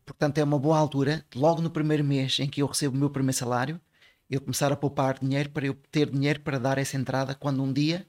Portanto, 0.06 0.38
é 0.38 0.44
uma 0.44 0.58
boa 0.58 0.78
altura, 0.78 1.24
logo 1.34 1.60
no 1.60 1.70
primeiro 1.70 2.02
mês 2.02 2.38
em 2.38 2.48
que 2.48 2.62
eu 2.62 2.66
recebo 2.66 2.96
o 2.96 2.98
meu 2.98 3.10
primeiro 3.10 3.36
salário, 3.36 3.78
eu 4.30 4.40
começar 4.40 4.72
a 4.72 4.76
poupar 4.76 5.18
dinheiro 5.18 5.50
para 5.50 5.66
eu 5.66 5.74
ter 5.90 6.10
dinheiro 6.10 6.40
para 6.40 6.58
dar 6.58 6.78
essa 6.78 6.96
entrada 6.96 7.34
quando 7.34 7.62
um 7.62 7.72
dia 7.72 8.06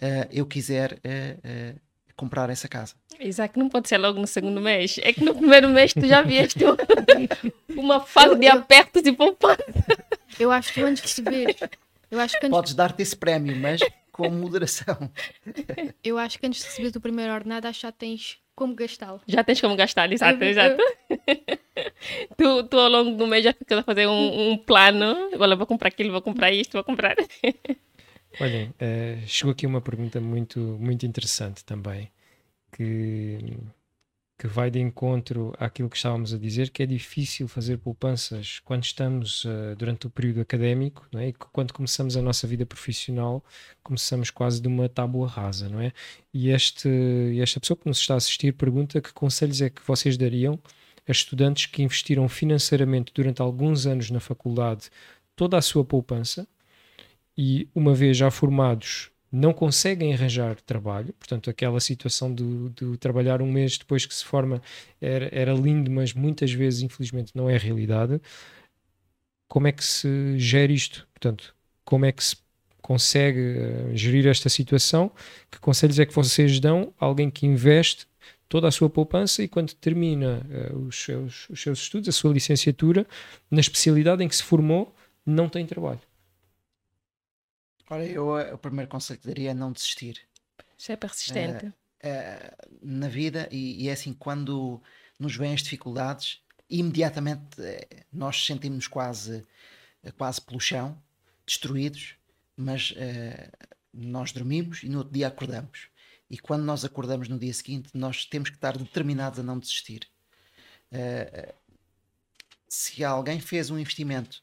uh, 0.00 0.28
eu 0.30 0.46
quiser 0.46 0.94
uh, 0.94 1.76
uh, 1.76 1.80
comprar 2.16 2.50
essa 2.50 2.68
casa. 2.68 2.94
Exato, 3.18 3.58
não 3.58 3.68
pode 3.68 3.88
ser 3.88 3.98
logo 3.98 4.18
no 4.20 4.26
segundo 4.26 4.60
mês. 4.60 4.98
É 5.02 5.12
que 5.12 5.24
no 5.24 5.34
primeiro 5.34 5.68
mês 5.68 5.92
tu 5.92 6.06
já 6.06 6.22
vieste 6.22 6.60
uma 7.76 8.00
fase 8.06 8.36
de 8.36 8.48
apertos 8.48 9.02
e 9.04 9.12
poupança. 9.12 9.64
Eu 10.38 10.50
acho 10.50 10.72
que 10.72 10.80
antes 10.80 11.02
de 11.02 11.22
receber. 11.22 11.70
Eu 12.10 12.20
acho 12.20 12.38
que 12.38 12.46
antes... 12.46 12.56
Podes 12.56 12.74
dar-te 12.74 13.02
esse 13.02 13.16
prémio, 13.16 13.56
mas 13.56 13.80
com 14.12 14.28
moderação. 14.28 15.10
Eu 16.04 16.18
acho 16.18 16.38
que 16.38 16.46
antes 16.46 16.60
de 16.60 16.66
receber 16.68 16.96
o 16.96 17.00
primeiro 17.00 17.32
ordenado, 17.32 17.66
acho 17.66 17.80
que 17.80 17.86
já 17.86 17.92
tens 17.92 18.38
como 18.54 18.74
gastá-lo. 18.74 19.20
Já 19.26 19.42
tens 19.42 19.60
como 19.60 19.74
gastar, 19.74 20.12
exato, 20.12 20.44
exato. 20.44 20.76
tu, 22.36 22.64
tu 22.64 22.78
ao 22.78 22.90
longo 22.90 23.16
do 23.16 23.26
mês 23.26 23.42
já 23.42 23.52
ficas 23.54 23.78
a 23.78 23.82
fazer 23.82 24.06
um, 24.06 24.50
um 24.50 24.58
plano. 24.58 25.30
Olha, 25.38 25.56
vou 25.56 25.66
comprar 25.66 25.88
aquilo, 25.88 26.12
vou 26.12 26.20
comprar 26.20 26.52
isto, 26.52 26.72
vou 26.72 26.84
comprar. 26.84 27.16
Olhem, 28.40 28.68
uh, 28.70 29.26
chegou 29.26 29.52
aqui 29.52 29.66
uma 29.66 29.80
pergunta 29.80 30.20
muito, 30.20 30.58
muito 30.58 31.04
interessante 31.04 31.64
também, 31.64 32.10
que, 32.72 33.56
que 34.38 34.46
vai 34.46 34.70
de 34.70 34.80
encontro 34.80 35.52
àquilo 35.58 35.90
que 35.90 35.96
estávamos 35.96 36.32
a 36.32 36.38
dizer, 36.38 36.70
que 36.70 36.82
é 36.82 36.86
difícil 36.86 37.46
fazer 37.46 37.78
poupanças 37.78 38.60
quando 38.60 38.84
estamos 38.84 39.44
uh, 39.44 39.76
durante 39.76 40.06
o 40.06 40.10
período 40.10 40.40
académico, 40.40 41.06
não 41.12 41.20
é? 41.20 41.28
E 41.28 41.32
quando 41.32 41.72
começamos 41.72 42.16
a 42.16 42.22
nossa 42.22 42.46
vida 42.46 42.64
profissional, 42.64 43.44
começamos 43.82 44.30
quase 44.30 44.60
de 44.60 44.68
uma 44.68 44.88
tábua 44.88 45.28
rasa, 45.28 45.68
não 45.68 45.80
é? 45.80 45.92
E 46.32 46.50
este, 46.50 46.88
esta 47.40 47.60
pessoa 47.60 47.76
que 47.76 47.86
nos 47.86 47.98
está 47.98 48.14
a 48.14 48.16
assistir 48.16 48.52
pergunta 48.54 49.00
que 49.00 49.12
conselhos 49.12 49.60
é 49.60 49.68
que 49.68 49.82
vocês 49.86 50.16
dariam 50.16 50.58
a 51.06 51.12
estudantes 51.12 51.66
que 51.66 51.82
investiram 51.82 52.28
financeiramente 52.28 53.12
durante 53.14 53.42
alguns 53.42 53.86
anos 53.86 54.10
na 54.10 54.20
faculdade 54.20 54.90
toda 55.34 55.56
a 55.56 55.62
sua 55.62 55.84
poupança, 55.84 56.46
e 57.36 57.68
uma 57.74 57.94
vez 57.94 58.16
já 58.16 58.30
formados 58.30 59.10
não 59.32 59.54
conseguem 59.54 60.12
arranjar 60.12 60.60
trabalho, 60.60 61.14
portanto 61.14 61.48
aquela 61.48 61.80
situação 61.80 62.34
de, 62.34 62.68
de 62.70 62.98
trabalhar 62.98 63.40
um 63.40 63.50
mês 63.50 63.78
depois 63.78 64.04
que 64.04 64.14
se 64.14 64.24
forma 64.24 64.60
era, 65.00 65.28
era 65.32 65.54
lindo, 65.54 65.90
mas 65.90 66.12
muitas 66.12 66.52
vezes 66.52 66.82
infelizmente 66.82 67.32
não 67.34 67.48
é 67.48 67.56
realidade. 67.56 68.20
Como 69.48 69.66
é 69.66 69.72
que 69.72 69.82
se 69.82 70.38
gera 70.38 70.70
isto? 70.70 71.08
Portanto, 71.14 71.54
como 71.84 72.04
é 72.04 72.12
que 72.12 72.22
se 72.22 72.36
consegue 72.82 73.40
uh, 73.40 73.96
gerir 73.96 74.26
esta 74.26 74.48
situação? 74.50 75.10
Que 75.50 75.58
conselhos 75.58 75.98
é 75.98 76.04
que 76.04 76.14
vocês 76.14 76.60
dão 76.60 76.92
a 77.00 77.06
alguém 77.06 77.30
que 77.30 77.46
investe 77.46 78.06
toda 78.48 78.68
a 78.68 78.70
sua 78.70 78.90
poupança 78.90 79.42
e 79.42 79.48
quando 79.48 79.72
termina 79.74 80.46
uh, 80.72 80.78
os, 80.78 81.02
seus, 81.02 81.48
os 81.48 81.62
seus 81.62 81.80
estudos, 81.80 82.08
a 82.08 82.12
sua 82.12 82.32
licenciatura, 82.32 83.06
na 83.50 83.60
especialidade 83.60 84.22
em 84.22 84.28
que 84.28 84.36
se 84.36 84.42
formou, 84.42 84.94
não 85.24 85.48
tem 85.48 85.64
trabalho? 85.64 86.00
Ora, 87.92 88.06
eu 88.06 88.38
eh, 88.38 88.54
o 88.54 88.56
primeiro 88.56 88.90
conselho 88.90 89.20
que 89.20 89.26
daria 89.26 89.50
é 89.50 89.54
não 89.54 89.70
desistir. 89.70 90.18
Ser 90.78 90.96
persistente. 90.96 91.66
Uh, 91.66 91.68
uh, 91.68 92.78
na 92.80 93.06
vida, 93.06 93.46
e, 93.52 93.84
e, 93.84 93.88
é 93.90 93.92
assim, 93.92 94.14
quando 94.14 94.82
nos 95.18 95.36
vêm 95.36 95.52
as 95.52 95.62
dificuldades, 95.62 96.40
imediatamente 96.70 97.60
uh, 97.60 98.04
nós 98.10 98.46
sentimos 98.46 98.88
quase, 98.88 99.46
quase 100.16 100.40
pelo 100.40 100.58
chão, 100.58 100.98
destruídos, 101.46 102.16
mas 102.56 102.94
nós 103.92 104.32
dormimos 104.32 104.82
e 104.82 104.88
no 104.88 104.98
outro 104.98 105.12
dia 105.12 105.28
acordamos. 105.28 105.88
E 106.30 106.38
quando 106.38 106.62
nós 106.62 106.86
acordamos 106.86 107.28
no 107.28 107.38
dia 107.38 107.52
seguinte, 107.52 107.90
nós 107.92 108.24
temos 108.24 108.48
que 108.48 108.56
estar 108.56 108.78
determinados 108.78 109.38
a 109.38 109.42
não 109.42 109.58
desistir. 109.58 110.08
se 112.66 113.04
alguém 113.04 113.38
fez 113.38 113.70
um 113.70 113.78
investimento 113.78 114.42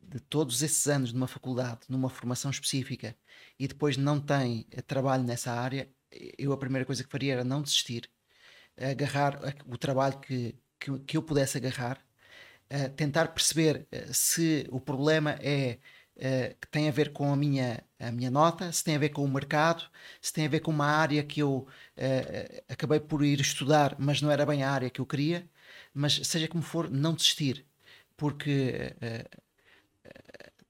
de 0.00 0.20
todos 0.20 0.62
esses 0.62 0.86
anos 0.88 1.12
numa 1.12 1.28
faculdade, 1.28 1.80
numa 1.88 2.08
formação 2.08 2.50
específica, 2.50 3.16
e 3.58 3.68
depois 3.68 3.96
não 3.96 4.20
tem 4.20 4.66
eh, 4.70 4.80
trabalho 4.82 5.22
nessa 5.24 5.52
área, 5.52 5.88
eu 6.38 6.52
a 6.52 6.56
primeira 6.58 6.86
coisa 6.86 7.04
que 7.04 7.10
faria 7.10 7.34
era 7.34 7.44
não 7.44 7.62
desistir, 7.62 8.10
agarrar 8.76 9.40
o 9.66 9.76
trabalho 9.76 10.18
que, 10.20 10.54
que, 10.78 10.98
que 11.00 11.16
eu 11.16 11.22
pudesse 11.22 11.58
agarrar, 11.58 12.00
tentar 12.96 13.28
perceber 13.28 13.86
eh, 13.90 14.08
se 14.12 14.66
o 14.70 14.80
problema 14.80 15.32
é 15.40 15.78
que 16.60 16.66
tem 16.68 16.88
a 16.88 16.92
ver 16.92 17.12
com 17.12 17.32
a 17.32 17.36
minha, 17.36 17.84
a 17.98 18.10
minha 18.10 18.28
nota, 18.30 18.72
se 18.72 18.82
tem 18.82 18.96
a 18.96 18.98
ver 18.98 19.10
com 19.10 19.24
o 19.24 19.28
mercado, 19.28 19.88
se 20.20 20.32
tem 20.32 20.46
a 20.46 20.48
ver 20.48 20.58
com 20.60 20.72
uma 20.72 20.86
área 20.86 21.22
que 21.22 21.40
eu 21.40 21.68
acabei 22.68 22.98
por 22.98 23.24
ir 23.24 23.40
estudar, 23.40 23.94
mas 24.00 24.20
não 24.20 24.28
era 24.30 24.44
bem 24.44 24.64
a 24.64 24.70
área 24.70 24.90
que 24.90 25.00
eu 25.00 25.06
queria. 25.06 25.48
Mas 25.94 26.14
seja 26.26 26.48
como 26.48 26.62
for, 26.62 26.90
não 26.90 27.14
desistir, 27.14 27.64
porque 28.16 28.96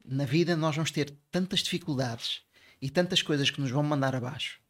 na 0.09 0.24
vida 0.24 0.56
nós 0.56 0.74
vamos 0.74 0.90
ter 0.90 1.14
tantas 1.30 1.60
dificuldades 1.60 2.43
e 2.80 2.90
tantas 2.90 3.22
coisas 3.22 3.51
que 3.51 3.60
nos 3.60 3.70
vão 3.70 3.82
mandar 3.82 4.14
abaixo 4.14 4.60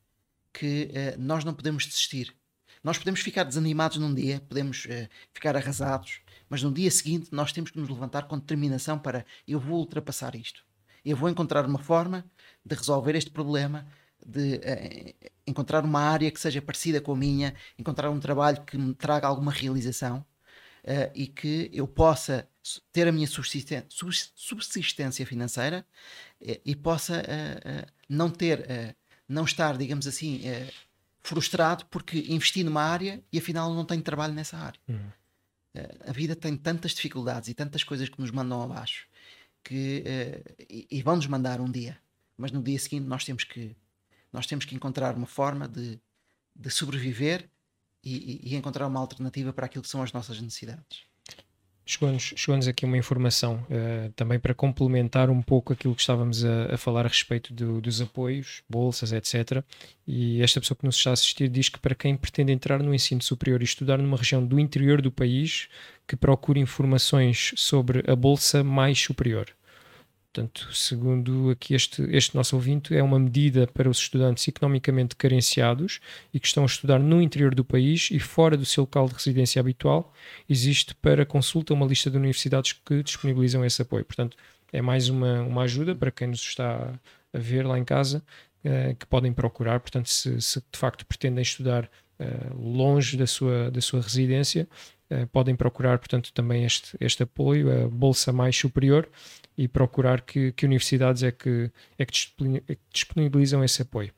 que 0.53 0.91
nós 1.19 1.45
não 1.45 1.55
podemos 1.55 1.87
desistir. 1.87 2.35
Nós 2.83 2.99
podemos 2.99 3.21
ficar 3.21 3.45
desanimados 3.45 3.99
num 3.99 4.13
dia, 4.13 4.41
podemos 4.49 4.89
ficar 5.33 5.55
arrasados, 5.57 6.21
mas 6.49 6.63
no 6.63 6.73
dia 6.73 6.91
seguinte 6.91 7.29
nós 7.31 7.53
temos 7.53 7.71
que 7.71 7.79
nos 7.79 7.89
levantar 7.89 8.23
com 8.27 8.39
determinação 8.39 8.99
para 8.99 9.25
eu 9.47 9.61
vou 9.61 9.79
ultrapassar 9.79 10.35
isto. 10.35 10.65
Eu 11.05 11.17
vou 11.17 11.29
encontrar 11.29 11.65
uma 11.65 11.79
forma 11.79 12.25
de 12.65 12.75
resolver 12.75 13.15
este 13.15 13.31
problema, 13.31 13.87
de 14.25 14.57
uh, 14.57 15.31
encontrar 15.47 15.85
uma 15.85 16.01
área 16.01 16.31
que 16.31 16.41
seja 16.41 16.61
parecida 16.61 17.01
com 17.01 17.13
a 17.13 17.17
minha, 17.17 17.55
encontrar 17.79 18.11
um 18.11 18.21
trabalho 18.21 18.63
que 18.65 18.77
me 18.77 18.95
traga 18.95 19.27
alguma 19.27 19.53
realização 19.53 20.25
uh, 20.85 21.11
e 21.15 21.27
que 21.27 21.71
eu 21.73 21.87
possa 21.87 22.49
ter 22.93 23.09
a 23.09 23.13
minha 23.13 23.27
subsistência 23.27 25.27
financeira 25.27 25.85
uh, 26.41 26.61
e 26.65 26.77
possa 26.77 27.23
não 28.09 28.31
ter, 28.31 28.97
não 29.29 29.45
estar, 29.45 29.77
digamos 29.77 30.07
assim, 30.07 30.43
frustrado 31.21 31.85
porque 31.87 32.25
investi 32.29 32.63
numa 32.65 32.83
área 32.83 33.23
e 33.33 33.39
afinal 33.39 33.75
não 33.75 33.85
tenho 33.85 34.03
trabalho 34.03 34.35
nessa 34.35 34.57
área. 34.57 34.81
Uhum 34.89 35.11
a 36.07 36.13
vida 36.13 36.35
tem 36.35 36.57
tantas 36.57 36.93
dificuldades 36.93 37.49
e 37.49 37.55
tantas 37.55 37.85
coisas 37.85 38.09
que 38.09 38.21
nos 38.21 38.31
mandam 38.31 38.63
abaixo 38.63 39.07
que 39.63 40.03
e, 40.91 41.03
vão 41.03 41.17
nos 41.17 41.27
mandar 41.27 41.61
um 41.61 41.71
dia, 41.71 41.99
mas 42.37 42.51
no 42.51 42.63
dia 42.63 42.79
seguinte 42.79 43.07
nós 43.07 43.25
temos 43.25 43.45
que 43.45 43.77
nós 44.33 44.47
temos 44.47 44.65
que 44.65 44.75
encontrar 44.75 45.17
uma 45.17 45.27
forma 45.27 45.67
de, 45.67 45.99
de 46.55 46.71
sobreviver 46.71 47.49
e, 48.03 48.41
e 48.43 48.57
encontrar 48.57 48.87
uma 48.87 49.01
alternativa 49.01 49.53
para 49.53 49.67
aquilo 49.67 49.83
que 49.83 49.89
são 49.89 50.03
as 50.03 50.13
nossas 50.13 50.41
necessidades. 50.41 51.07
Chegou-nos 51.91 52.35
chegou 52.37 52.69
aqui 52.69 52.85
uma 52.85 52.99
informação 52.99 53.65
uh, 53.71 54.13
também 54.15 54.39
para 54.39 54.53
complementar 54.53 55.31
um 55.31 55.41
pouco 55.41 55.73
aquilo 55.73 55.95
que 55.95 56.03
estávamos 56.03 56.45
a, 56.45 56.75
a 56.75 56.77
falar 56.77 57.07
a 57.07 57.09
respeito 57.09 57.55
do, 57.55 57.81
dos 57.81 58.03
apoios, 58.03 58.63
bolsas, 58.69 59.11
etc. 59.11 59.65
E 60.07 60.43
esta 60.43 60.61
pessoa 60.61 60.77
que 60.77 60.85
nos 60.85 60.97
está 60.97 61.09
a 61.09 61.13
assistir 61.15 61.49
diz 61.49 61.71
que 61.71 61.79
para 61.79 61.95
quem 61.95 62.15
pretende 62.15 62.53
entrar 62.53 62.83
no 62.83 62.95
ensino 62.95 63.23
superior 63.23 63.63
e 63.63 63.65
estudar 63.65 63.97
numa 63.97 64.19
região 64.19 64.45
do 64.45 64.61
interior 64.61 65.01
do 65.01 65.11
país, 65.11 65.69
que 66.07 66.15
procure 66.15 66.61
informações 66.61 67.55
sobre 67.57 68.05
a 68.07 68.15
bolsa 68.15 68.63
mais 68.63 69.01
superior. 69.01 69.47
Portanto, 70.33 70.69
segundo 70.73 71.51
aqui 71.51 71.75
este, 71.75 72.03
este 72.15 72.37
nosso 72.37 72.55
ouvinte, 72.55 72.95
é 72.95 73.03
uma 73.03 73.19
medida 73.19 73.67
para 73.67 73.89
os 73.89 73.99
estudantes 73.99 74.47
economicamente 74.47 75.17
carenciados 75.17 76.01
e 76.33 76.39
que 76.39 76.47
estão 76.47 76.63
a 76.65 76.67
estudar 76.67 76.99
no 76.99 77.21
interior 77.21 77.55
do 77.55 77.65
país 77.65 78.11
e 78.11 78.21
fora 78.21 78.57
do 78.57 78.65
seu 78.65 78.83
local 78.83 79.09
de 79.09 79.15
residência 79.15 79.59
habitual. 79.59 80.13
Existe 80.49 80.95
para 80.95 81.25
consulta 81.25 81.73
uma 81.73 81.87
lista 81.87 82.11
de 82.11 82.19
universidades 82.19 82.73
que 82.73 83.03
disponibilizam 83.03 83.65
esse 83.65 83.81
apoio. 83.81 84.05
Portanto, 84.05 84.37
é 84.73 84.83
mais 84.83 85.09
uma, 85.09 85.41
uma 85.43 85.63
ajuda 85.63 85.95
para 85.95 86.11
quem 86.11 86.29
nos 86.29 86.41
está 86.41 86.93
a 87.33 87.39
ver 87.39 87.67
lá 87.67 87.79
em 87.79 87.85
casa, 87.85 88.23
uh, 88.65 88.95
que 88.97 89.07
podem 89.07 89.33
procurar. 89.33 89.81
Portanto, 89.81 90.09
se, 90.09 90.41
se, 90.41 90.61
de 90.61 90.79
facto 90.79 91.07
pretendem 91.07 91.43
estudar 91.43 91.85
uh, 92.21 92.55
longe 92.57 93.17
da 93.17 93.27
sua, 93.27 93.71
da 93.71 93.81
sua 93.81 94.01
residência, 94.01 94.69
uh, 95.11 95.27
podem 95.29 95.57
procurar, 95.57 95.99
portanto, 95.99 96.33
também 96.33 96.65
este, 96.65 96.97
este 97.01 97.23
apoio, 97.23 97.85
a 97.85 97.89
Bolsa 97.89 98.33
Mais 98.33 98.57
Superior, 98.57 99.09
e 99.59 99.67
procurar 99.67 100.21
que, 100.21 100.53
que 100.53 100.65
universidades 100.65 101.25
é 101.25 101.33
que, 101.33 101.69
é 101.99 102.07
que 102.07 102.13
disponibilizam 102.93 103.65
esse 103.65 103.83
apoio. 103.83 104.13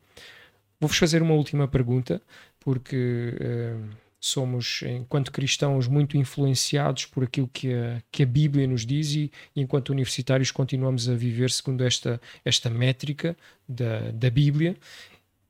Vou-vos 0.78 0.98
fazer 0.98 1.22
uma 1.22 1.32
última 1.32 1.66
pergunta, 1.66 2.20
porque 2.60 3.34
uh, 3.40 3.88
somos, 4.20 4.82
enquanto 4.82 5.32
cristãos, 5.32 5.88
muito 5.88 6.18
influenciados 6.18 7.06
por 7.06 7.24
aquilo 7.24 7.48
que 7.48 7.72
a, 7.72 8.02
que 8.12 8.22
a 8.22 8.26
Bíblia 8.26 8.66
nos 8.66 8.84
diz 8.84 9.14
e, 9.14 9.32
enquanto 9.56 9.88
universitários, 9.88 10.50
continuamos 10.50 11.08
a 11.08 11.14
viver 11.14 11.50
segundo 11.50 11.82
esta, 11.84 12.20
esta 12.44 12.68
métrica 12.68 13.34
da, 13.66 14.10
da 14.10 14.28
Bíblia. 14.28 14.76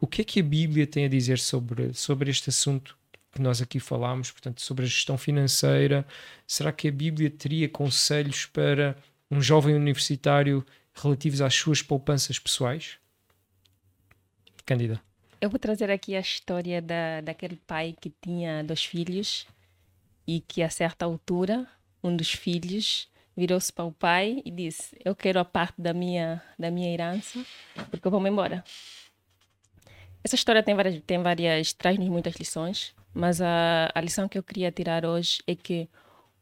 O 0.01 0.07
que 0.07 0.23
é 0.23 0.25
que 0.25 0.39
a 0.39 0.45
Bíblia 0.45 0.87
tem 0.87 1.05
a 1.05 1.09
dizer 1.09 1.41
sobre, 1.41 1.93
sobre 1.95 2.31
este 2.31 2.49
assunto 2.49 2.97
que 3.33 3.43
nós 3.43 3.61
aqui 3.61 3.81
falámos, 3.81 4.31
portanto, 4.31 4.61
sobre 4.63 4.85
a 4.85 4.89
gestão 4.89 5.19
financeira? 5.19 6.07
Será 6.47 6.71
que 6.73 6.89
a 6.89 6.93
Bíblia 6.93 7.29
teria 7.29 7.69
conselhos 7.69 8.47
para 8.47 8.97
um 9.31 9.41
jovem 9.41 9.75
universitário 9.75 10.65
relativos 10.95 11.41
às 11.41 11.55
suas 11.55 11.83
poupanças 11.83 12.39
pessoais? 12.39 12.99
Cândida. 14.67 15.01
Eu 15.41 15.49
vou 15.49 15.59
trazer 15.59 15.91
aqui 15.91 16.15
a 16.15 16.21
história 16.21 16.83
da, 16.83 17.21
daquele 17.23 17.57
pai 17.57 17.97
que 17.99 18.13
tinha 18.23 18.63
dois 18.63 18.85
filhos 18.85 19.47
e 20.27 20.41
que 20.41 20.63
a 20.63 20.69
certa 20.69 21.05
altura 21.05 21.67
um 22.03 22.15
dos 22.15 22.33
filhos 22.33 23.09
virou-se 23.37 23.73
para 23.73 23.85
o 23.85 23.93
pai 23.93 24.43
e 24.45 24.51
disse: 24.51 24.97
Eu 25.05 25.15
quero 25.15 25.39
a 25.39 25.45
parte 25.45 25.81
da 25.81 25.95
minha, 25.95 26.43
da 26.59 26.71
minha 26.71 26.93
herança 26.93 27.45
porque 27.91 28.07
eu 28.07 28.11
vou-me 28.11 28.29
embora. 28.29 28.63
Essa 30.23 30.35
história 30.35 30.63
tem 30.63 30.75
várias, 30.75 31.01
tem 31.07 31.23
várias 31.23 31.73
traz-nos 31.73 32.09
muitas 32.09 32.35
lições, 32.35 32.95
mas 33.15 33.41
a, 33.41 33.91
a 33.95 34.01
lição 34.01 34.29
que 34.29 34.37
eu 34.37 34.43
queria 34.43 34.71
tirar 34.71 35.07
hoje 35.07 35.43
é 35.47 35.55
que 35.55 35.89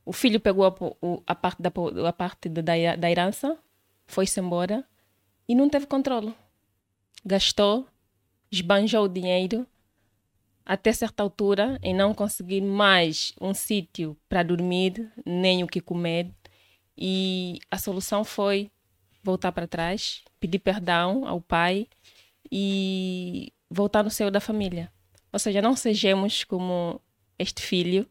o 0.08 0.12
filho 0.14 0.40
pegou 0.40 0.64
a, 0.64 0.74
a 1.26 1.34
parte, 1.34 1.60
da, 1.60 1.70
a 2.08 2.12
parte 2.14 2.48
da, 2.48 2.62
da 2.96 3.10
herança, 3.10 3.58
foi-se 4.06 4.40
embora 4.40 4.82
e 5.46 5.54
não 5.54 5.68
teve 5.68 5.86
controle. 5.86 6.34
Gastou, 7.22 7.86
esbanjou 8.50 9.04
o 9.04 9.08
dinheiro 9.08 9.66
até 10.64 10.94
certa 10.94 11.22
altura 11.22 11.78
em 11.82 11.94
não 11.94 12.14
conseguir 12.14 12.62
mais 12.62 13.34
um 13.38 13.52
sítio 13.52 14.16
para 14.30 14.42
dormir, 14.42 15.12
nem 15.26 15.62
o 15.62 15.66
que 15.66 15.78
comer. 15.78 16.30
E 16.96 17.58
a 17.70 17.76
solução 17.76 18.24
foi 18.24 18.70
voltar 19.22 19.52
para 19.52 19.68
trás, 19.68 20.22
pedir 20.40 20.58
perdão 20.58 21.28
ao 21.28 21.38
pai 21.38 21.86
e 22.50 23.52
voltar 23.70 24.02
no 24.02 24.10
seio 24.10 24.30
da 24.30 24.40
família. 24.40 24.90
Ou 25.30 25.38
seja, 25.38 25.60
não 25.60 25.76
sejamos 25.76 26.44
como 26.44 26.98
este 27.38 27.60
filho 27.60 28.08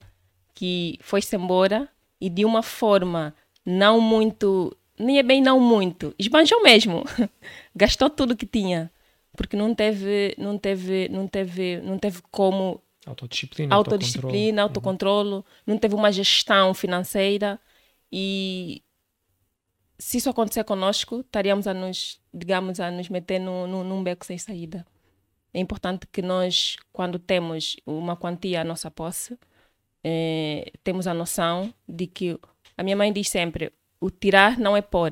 que 0.57 0.97
foi-se 1.01 1.35
embora 1.35 1.87
e 2.19 2.31
de 2.31 2.43
uma 2.43 2.63
forma 2.63 3.31
não 3.63 4.01
muito, 4.01 4.75
nem 4.97 5.19
é 5.19 5.23
bem 5.23 5.39
não 5.39 5.59
muito, 5.59 6.15
esbanjou 6.17 6.63
mesmo. 6.63 7.03
Gastou 7.75 8.09
tudo 8.09 8.35
que 8.35 8.47
tinha, 8.47 8.91
porque 9.35 9.55
não 9.55 9.75
teve, 9.75 10.33
não 10.35 10.57
teve, 10.57 11.09
não 11.09 11.27
teve, 11.27 11.79
não 11.81 11.99
teve 11.99 12.23
como 12.31 12.81
autodisciplina, 13.05 13.75
autodisciplina, 13.75 14.63
autocontrole, 14.63 15.29
uhum. 15.29 15.43
não 15.67 15.77
teve 15.77 15.93
uma 15.93 16.11
gestão 16.11 16.73
financeira 16.73 17.59
e 18.11 18.81
se 19.99 20.17
isso 20.17 20.27
acontecer 20.31 20.63
conosco, 20.63 21.19
estaríamos 21.19 21.67
a 21.67 21.73
nos, 21.75 22.19
digamos, 22.33 22.79
a 22.79 22.89
nos 22.89 23.09
meter 23.09 23.37
no, 23.37 23.67
no, 23.67 23.83
num 23.83 24.03
beco 24.03 24.25
sem 24.25 24.39
saída. 24.39 24.83
É 25.53 25.59
importante 25.59 26.07
que 26.11 26.23
nós, 26.23 26.77
quando 26.91 27.19
temos 27.19 27.75
uma 27.85 28.17
quantia 28.17 28.61
à 28.61 28.63
nossa 28.63 28.89
posse, 28.89 29.37
é, 30.09 30.71
temos 30.85 31.05
a 31.05 31.13
noção 31.13 31.73
de 31.85 32.07
que 32.07 32.39
a 32.77 32.83
minha 32.83 32.95
mãe 32.95 33.11
diz 33.11 33.27
sempre: 33.27 33.73
o 33.99 34.09
tirar 34.09 34.57
não 34.57 34.77
é 34.77 34.81
pôr. 34.81 35.11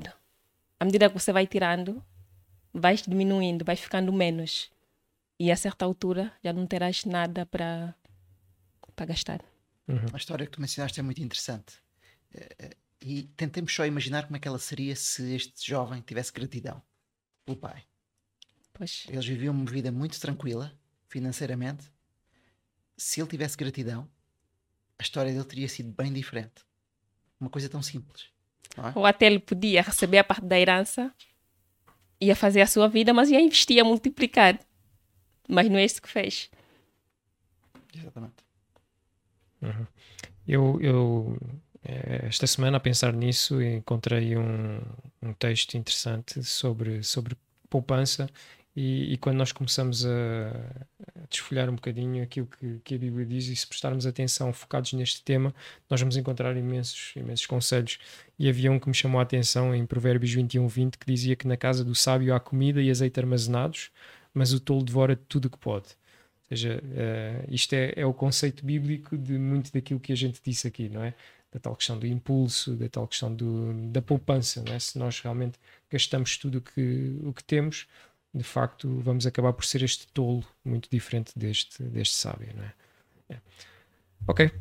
À 0.79 0.85
medida 0.85 1.09
que 1.09 1.19
você 1.19 1.33
vai 1.33 1.45
tirando, 1.45 2.01
vais 2.73 3.01
diminuindo, 3.01 3.65
vais 3.65 3.79
ficando 3.79 4.13
menos. 4.13 4.71
E 5.37 5.51
a 5.51 5.57
certa 5.57 5.83
altura 5.83 6.31
já 6.41 6.53
não 6.53 6.65
terás 6.65 7.03
nada 7.03 7.45
para 7.45 7.93
gastar. 8.99 9.43
Uhum. 9.85 10.05
A 10.13 10.17
história 10.17 10.45
que 10.45 10.53
tu 10.53 10.61
mencionaste 10.61 10.97
é 10.97 11.03
muito 11.03 11.21
interessante. 11.21 11.75
Eh, 12.33 12.55
eh, 12.57 12.77
e 13.01 13.23
tentemos 13.35 13.75
só 13.75 13.85
imaginar 13.85 14.23
como 14.23 14.37
é 14.37 14.39
que 14.39 14.47
ela 14.47 14.57
seria 14.57 14.95
se 14.95 15.35
este 15.35 15.69
jovem 15.69 16.01
tivesse 16.01 16.31
gratidão 16.31 16.81
pelo 17.43 17.57
pai. 17.57 17.83
Pois. 18.71 19.05
Eles 19.09 19.25
viviam 19.25 19.53
uma 19.53 19.69
vida 19.69 19.91
muito 19.91 20.17
tranquila, 20.21 20.73
financeiramente. 21.09 21.91
Se 22.95 23.19
ele 23.19 23.29
tivesse 23.29 23.57
gratidão, 23.57 24.09
a 24.99 25.03
história 25.03 25.31
dele 25.31 25.45
teria 25.45 25.67
sido 25.67 25.91
bem 25.91 26.11
diferente. 26.11 26.63
Uma 27.39 27.49
coisa 27.49 27.69
tão 27.69 27.81
simples. 27.81 28.25
É? 28.77 28.97
Ou 28.97 29.05
até 29.05 29.25
ele 29.25 29.39
podia 29.39 29.81
receber 29.81 30.17
a 30.19 30.23
parte 30.23 30.45
da 30.45 30.59
herança, 30.59 31.13
ia 32.19 32.35
fazer 32.35 32.61
a 32.61 32.67
sua 32.67 32.87
vida, 32.87 33.13
mas 33.13 33.29
ia 33.29 33.39
investir, 33.39 33.79
a 33.81 33.83
multiplicar. 33.83 34.59
Mas 35.47 35.69
não 35.69 35.77
é 35.77 35.85
isso 35.85 36.01
que 36.01 36.09
fez. 36.09 36.49
Exatamente. 37.93 38.43
Uhum. 39.61 39.87
Eu, 40.47 40.81
eu, 40.81 41.37
eh, 41.83 42.25
esta 42.27 42.47
semana, 42.47 42.77
a 42.77 42.79
pensar 42.79 43.13
nisso, 43.13 43.61
encontrei 43.61 44.37
um, 44.37 44.81
um 45.21 45.33
texto 45.33 45.75
interessante 45.75 46.43
sobre, 46.43 47.03
sobre 47.03 47.37
poupança 47.69 48.29
E, 48.75 49.13
e, 49.13 49.17
quando 49.17 49.37
nós 49.37 49.53
começamos 49.53 50.05
a, 50.05 50.09
a, 50.09 51.27
desfolhar 51.29 51.69
um 51.69 51.75
bocadinho 51.75 52.21
aquilo 52.21 52.45
que, 52.45 52.79
que, 52.83 52.95
a 52.95 52.97
Bíblia 52.97 53.25
diz 53.25 53.47
e 53.47 53.55
se 53.55 53.65
prestarmos 53.65 54.05
atenção 54.05 54.51
focados 54.51 54.91
neste 54.91 55.23
tema, 55.23 55.55
nós 55.89 56.01
vamos 56.01 56.17
encontrar 56.17 56.57
imensos, 56.57 57.13
imensos 57.15 57.45
conselhos. 57.45 57.97
E 58.37 58.49
havia 58.49 58.69
um 58.69 58.77
que 58.77 58.89
me 58.89 58.93
chamou 58.93 59.19
a 59.19 59.23
atenção 59.23 59.73
em 59.73 59.85
Provérbios 59.85 60.33
21, 60.33 60.67
20, 60.67 60.97
que 60.97 61.05
dizia 61.05 61.37
que 61.37 61.47
na 61.47 61.55
casa 61.55 61.85
do 61.85 61.95
sábio 61.95 62.35
há 62.35 62.39
comida 62.39 62.81
e 62.81 62.91
azeite 62.91 63.17
armazenados, 63.17 63.91
mas 64.33 64.51
o 64.51 64.59
tolo 64.59 64.83
devora 64.83 65.15
tudo 65.15 65.45
o 65.45 65.49
que 65.49 65.57
pode. 65.57 65.87
Ou 65.87 66.49
seja, 66.49 66.83
uh, 66.83 67.47
isto 67.49 67.73
é, 67.73 67.93
é 67.95 68.05
o 68.05 68.13
conceito 68.13 68.65
bíblico 68.65 69.17
de 69.17 69.37
muito 69.39 69.71
daquilo 69.71 70.01
que 70.01 70.11
a 70.11 70.17
gente 70.17 70.41
disse 70.43 70.67
aqui, 70.67 70.89
não 70.89 71.01
é? 71.01 71.13
Da 71.49 71.59
tal 71.61 71.75
questão 71.77 71.97
do 71.97 72.05
impulso, 72.05 72.75
da 72.75 72.89
tal 72.89 73.07
questão 73.07 73.33
do, 73.33 73.73
da 73.89 74.01
poupança, 74.01 74.61
não 74.61 74.73
é? 74.73 74.79
Se 74.79 74.99
nós 74.99 75.21
realmente 75.21 75.57
gastamos 75.89 76.37
tudo 76.37 76.57
o 76.57 76.61
que, 76.61 77.17
o 77.23 77.31
que 77.33 77.43
temos, 77.43 77.87
de 78.35 78.43
facto 78.43 78.99
vamos 78.99 79.25
acabar 79.25 79.53
por 79.53 79.65
ser 79.65 79.81
este 79.81 80.07
tolo 80.07 80.43
muito 80.63 80.89
diferente 80.89 81.31
deste, 81.35 81.81
deste 81.83 82.15
sábio, 82.15 82.49
não 82.55 82.63
é? 82.63 82.73
é. 83.29 83.37
Ok, 84.27 84.51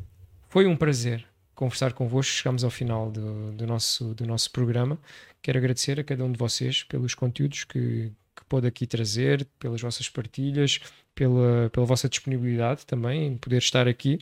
foi 0.47 0.65
um 0.65 0.75
prazer 0.75 1.27
conversar 1.55 1.93
convosco. 1.93 2.33
Chegamos 2.33 2.63
ao 2.63 2.69
final 2.69 3.09
do, 3.09 3.51
do, 3.53 3.65
nosso, 3.65 4.13
do 4.13 4.25
nosso 4.25 4.51
programa. 4.51 4.99
Quero 5.41 5.57
agradecer 5.57 5.99
a 5.99 6.03
cada 6.03 6.23
um 6.23 6.31
de 6.31 6.37
vocês 6.37 6.83
pelos 6.83 7.15
conteúdos 7.15 7.63
que, 7.63 8.11
que 8.35 8.45
pôde 8.47 8.67
aqui 8.67 8.85
trazer, 8.85 9.47
pelas 9.57 9.81
vossas 9.81 10.09
partilhas, 10.09 10.79
pela, 11.15 11.69
pela 11.71 11.85
vossa 11.85 12.09
disponibilidade 12.09 12.85
também 12.85 13.27
em 13.27 13.37
poder 13.37 13.57
estar 13.57 13.87
aqui. 13.87 14.19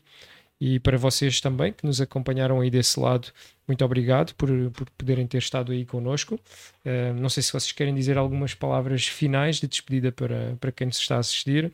E 0.65 0.79
para 0.79 0.97
vocês 0.97 1.41
também 1.41 1.73
que 1.73 1.85
nos 1.85 1.99
acompanharam 1.99 2.61
aí 2.61 2.71
desse 2.71 2.97
lado, 2.97 3.33
muito 3.67 3.83
obrigado 3.83 4.33
por, 4.35 4.47
por 4.71 4.89
poderem 4.91 5.27
ter 5.27 5.39
estado 5.39 5.73
aí 5.73 5.85
connosco. 5.85 6.35
Uh, 6.35 7.13
não 7.19 7.27
sei 7.27 7.43
se 7.43 7.51
vocês 7.51 7.73
querem 7.73 7.93
dizer 7.93 8.17
algumas 8.17 8.53
palavras 8.53 9.05
finais 9.05 9.57
de 9.57 9.67
despedida 9.67 10.09
para, 10.09 10.55
para 10.61 10.71
quem 10.71 10.87
nos 10.87 10.97
está 10.97 11.17
a 11.17 11.19
assistir. 11.19 11.73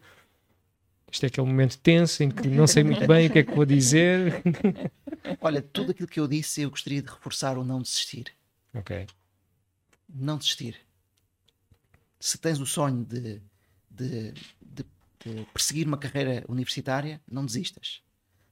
Este 1.12 1.24
é 1.24 1.28
aquele 1.28 1.46
momento 1.46 1.78
tenso 1.78 2.24
em 2.24 2.32
que 2.32 2.48
não 2.48 2.66
sei 2.66 2.84
muito 2.84 3.06
bem 3.06 3.28
o 3.28 3.32
que 3.32 3.38
é 3.38 3.44
que 3.44 3.54
vou 3.54 3.64
dizer. 3.64 4.42
Olha, 5.40 5.62
tudo 5.62 5.92
aquilo 5.92 6.08
que 6.08 6.20
eu 6.20 6.28
disse, 6.28 6.64
eu 6.64 6.72
gostaria 6.72 7.04
de 7.04 7.12
reforçar 7.12 7.60
o 7.60 7.64
não 7.64 7.84
desistir. 7.84 8.34
Ok. 8.74 9.06
Não 10.12 10.36
desistir. 10.36 10.76
Se 12.20 12.40
tens 12.40 12.60
o 12.60 12.66
sonho 12.66 13.06
de, 13.06 13.40
de, 13.88 14.34
de, 14.60 14.86
de 15.24 15.46
perseguir 15.54 15.86
uma 15.86 15.98
carreira 16.00 16.44
universitária, 16.48 17.22
não 17.32 17.46
desistas. 17.46 18.02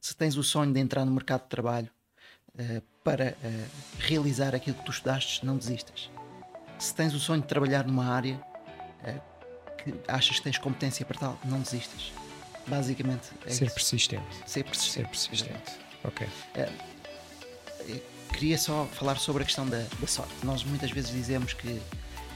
Se 0.08 0.16
tens 0.16 0.38
o 0.38 0.44
sonho 0.44 0.72
de 0.72 0.80
entrar 0.80 1.04
no 1.04 1.12
mercado 1.12 1.42
de 1.42 1.50
trabalho, 1.50 1.90
uh, 2.56 2.82
para 3.04 3.36
uh, 3.44 3.70
realizar 4.00 4.56
aquilo 4.56 4.78
que 4.78 4.86
tu 4.86 4.92
estudaste, 4.92 5.46
não 5.46 5.58
desistas. 5.58 6.10
Se 6.80 6.96
tens 6.96 7.14
o 7.14 7.20
sonho 7.20 7.42
de 7.42 7.48
trabalhar 7.50 7.86
numa 7.86 8.06
área 8.06 8.36
uh, 9.04 9.76
que 9.76 9.94
achas 10.08 10.38
que 10.38 10.44
tens 10.44 10.58
competência 10.58 11.06
para 11.06 11.20
tal, 11.20 11.38
não 11.44 11.60
desistas. 11.60 12.14
Basicamente 12.66 13.32
é 13.46 13.50
ser 13.50 13.66
isso. 13.66 13.76
persistente. 13.76 14.24
Ser 14.46 14.64
persistente. 14.64 15.20
Ser 15.20 15.28
persistente. 15.28 15.74
Ok. 16.06 16.26
queria 18.32 18.58
só 18.58 18.86
falar 18.86 19.18
sobre 19.18 19.44
a 19.44 19.46
questão 19.46 19.68
da, 19.68 19.84
da 20.00 20.08
sorte. 20.08 20.34
Nós 20.42 20.64
muitas 20.64 20.90
vezes 20.90 21.12
dizemos 21.12 21.52
que 21.52 21.82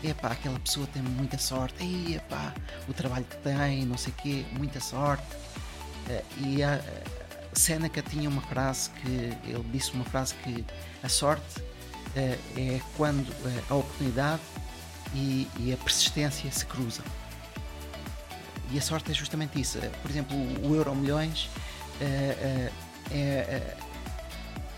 epá, 0.04 0.34
aquela 0.34 0.60
pessoa 0.60 0.86
tem 0.88 1.02
muita 1.02 1.38
sorte, 1.38 1.82
Ei, 1.82 2.18
epá, 2.18 2.54
o 2.90 2.94
trabalho 2.94 3.24
que 3.24 3.38
tem, 3.38 3.86
não 3.86 3.98
sei 3.98 4.12
o 4.12 4.16
quê, 4.18 4.46
muita 4.52 4.82
sorte. 4.82 5.24
e 6.46 6.62
a, 6.62 6.82
Seneca 7.54 8.02
tinha 8.02 8.30
uma 8.30 8.42
frase 8.42 8.90
que 8.92 9.08
ele 9.08 9.66
disse 9.72 9.92
uma 9.94 10.06
frase 10.06 10.34
que 10.36 10.66
a 11.04 11.10
sorte 11.10 11.60
uh, 11.60 11.70
é 12.16 12.82
quando 12.96 13.28
uh, 13.28 13.64
a 13.70 13.76
oportunidade 13.76 14.42
e, 15.14 15.48
e, 15.60 15.74
a 15.74 15.78
persistência 15.78 16.50
se 16.52 16.66
cruzam. 16.66 17.06
E 18.72 18.78
a 18.78 18.82
sorte 18.82 19.12
é 19.12 19.14
justamente 19.14 19.60
isso. 19.60 19.78
Uh, 19.80 19.90
por 20.02 20.10
exemplo, 20.10 20.38
o 20.66 20.76
Euro 20.76 20.96
Milhões 20.96 21.50
é, 22.00 22.72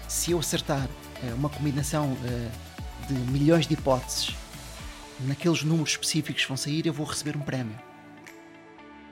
se 0.09 0.31
eu 0.31 0.39
acertar 0.39 0.89
uma 1.37 1.47
combinação 1.47 2.17
de 3.07 3.13
milhões 3.31 3.65
de 3.65 3.75
hipóteses 3.75 4.35
naqueles 5.21 5.63
números 5.63 5.91
específicos 5.91 6.41
que 6.41 6.47
vão 6.49 6.57
sair, 6.57 6.85
eu 6.85 6.91
vou 6.91 7.05
receber 7.05 7.37
um 7.37 7.39
prémio. 7.39 7.79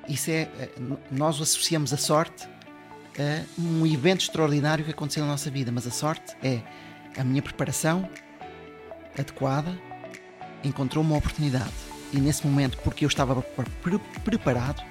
Isso 0.09 0.29
é, 0.29 0.49
nós 1.09 1.39
associamos 1.39 1.93
a 1.93 1.97
sorte 1.97 2.49
a 3.19 3.43
um 3.59 3.85
evento 3.85 4.21
extraordinário 4.21 4.85
que 4.85 4.91
aconteceu 4.91 5.23
na 5.23 5.31
nossa 5.31 5.49
vida, 5.49 5.71
mas 5.71 5.85
a 5.87 5.91
sorte 5.91 6.35
é 6.43 6.61
a 7.17 7.23
minha 7.23 7.41
preparação 7.41 8.09
adequada 9.17 9.77
encontrou 10.63 11.03
uma 11.03 11.17
oportunidade 11.17 11.71
e 12.13 12.19
nesse 12.19 12.45
momento, 12.45 12.77
porque 12.83 13.05
eu 13.05 13.07
estava 13.07 13.41
pre 13.41 13.99
preparado, 14.23 14.83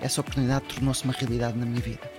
essa 0.00 0.20
oportunidade 0.20 0.64
tornou-se 0.66 1.04
uma 1.04 1.12
realidade 1.12 1.56
na 1.56 1.66
minha 1.66 1.80
vida. 1.80 2.10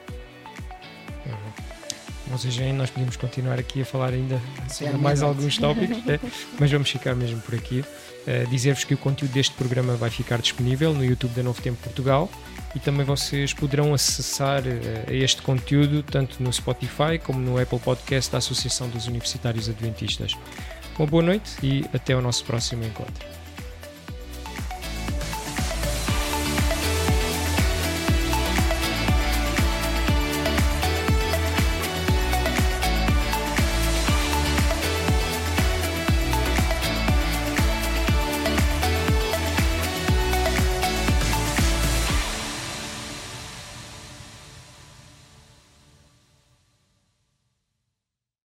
Uhum. 1.25 2.31
Ou 2.31 2.37
seja, 2.37 2.71
nós 2.71 2.89
podemos 2.89 3.17
continuar 3.17 3.59
aqui 3.59 3.81
a 3.81 3.85
falar 3.85 4.13
ainda 4.13 4.39
sobre 4.69 4.97
mais 4.97 5.23
alguns 5.23 5.57
tópicos, 5.57 5.97
é, 6.07 6.19
mas 6.59 6.71
vamos 6.71 6.89
ficar 6.89 7.15
mesmo 7.15 7.41
por 7.41 7.55
aqui. 7.55 7.83
Uh, 8.25 8.47
Dizer-vos 8.49 8.83
que 8.83 8.93
o 8.93 8.97
conteúdo 8.97 9.31
deste 9.31 9.53
programa 9.55 9.95
vai 9.95 10.09
ficar 10.09 10.39
disponível 10.41 10.93
no 10.93 11.03
YouTube 11.03 11.33
da 11.33 11.43
Novo 11.43 11.61
Tempo 11.61 11.77
Portugal 11.83 12.29
e 12.73 12.79
também 12.79 13.05
vocês 13.05 13.53
poderão 13.53 13.93
acessar 13.93 14.63
uh, 14.63 15.11
este 15.13 15.41
conteúdo 15.41 16.01
tanto 16.03 16.41
no 16.41 16.51
Spotify 16.51 17.19
como 17.21 17.39
no 17.39 17.59
Apple 17.59 17.79
Podcast 17.79 18.31
da 18.31 18.37
Associação 18.37 18.87
dos 18.89 19.07
Universitários 19.07 19.67
Adventistas. 19.67 20.33
Uma 20.97 21.07
boa 21.07 21.23
noite 21.23 21.51
e 21.61 21.83
até 21.93 22.15
o 22.15 22.21
nosso 22.21 22.45
próximo 22.45 22.83
encontro. 22.83 23.42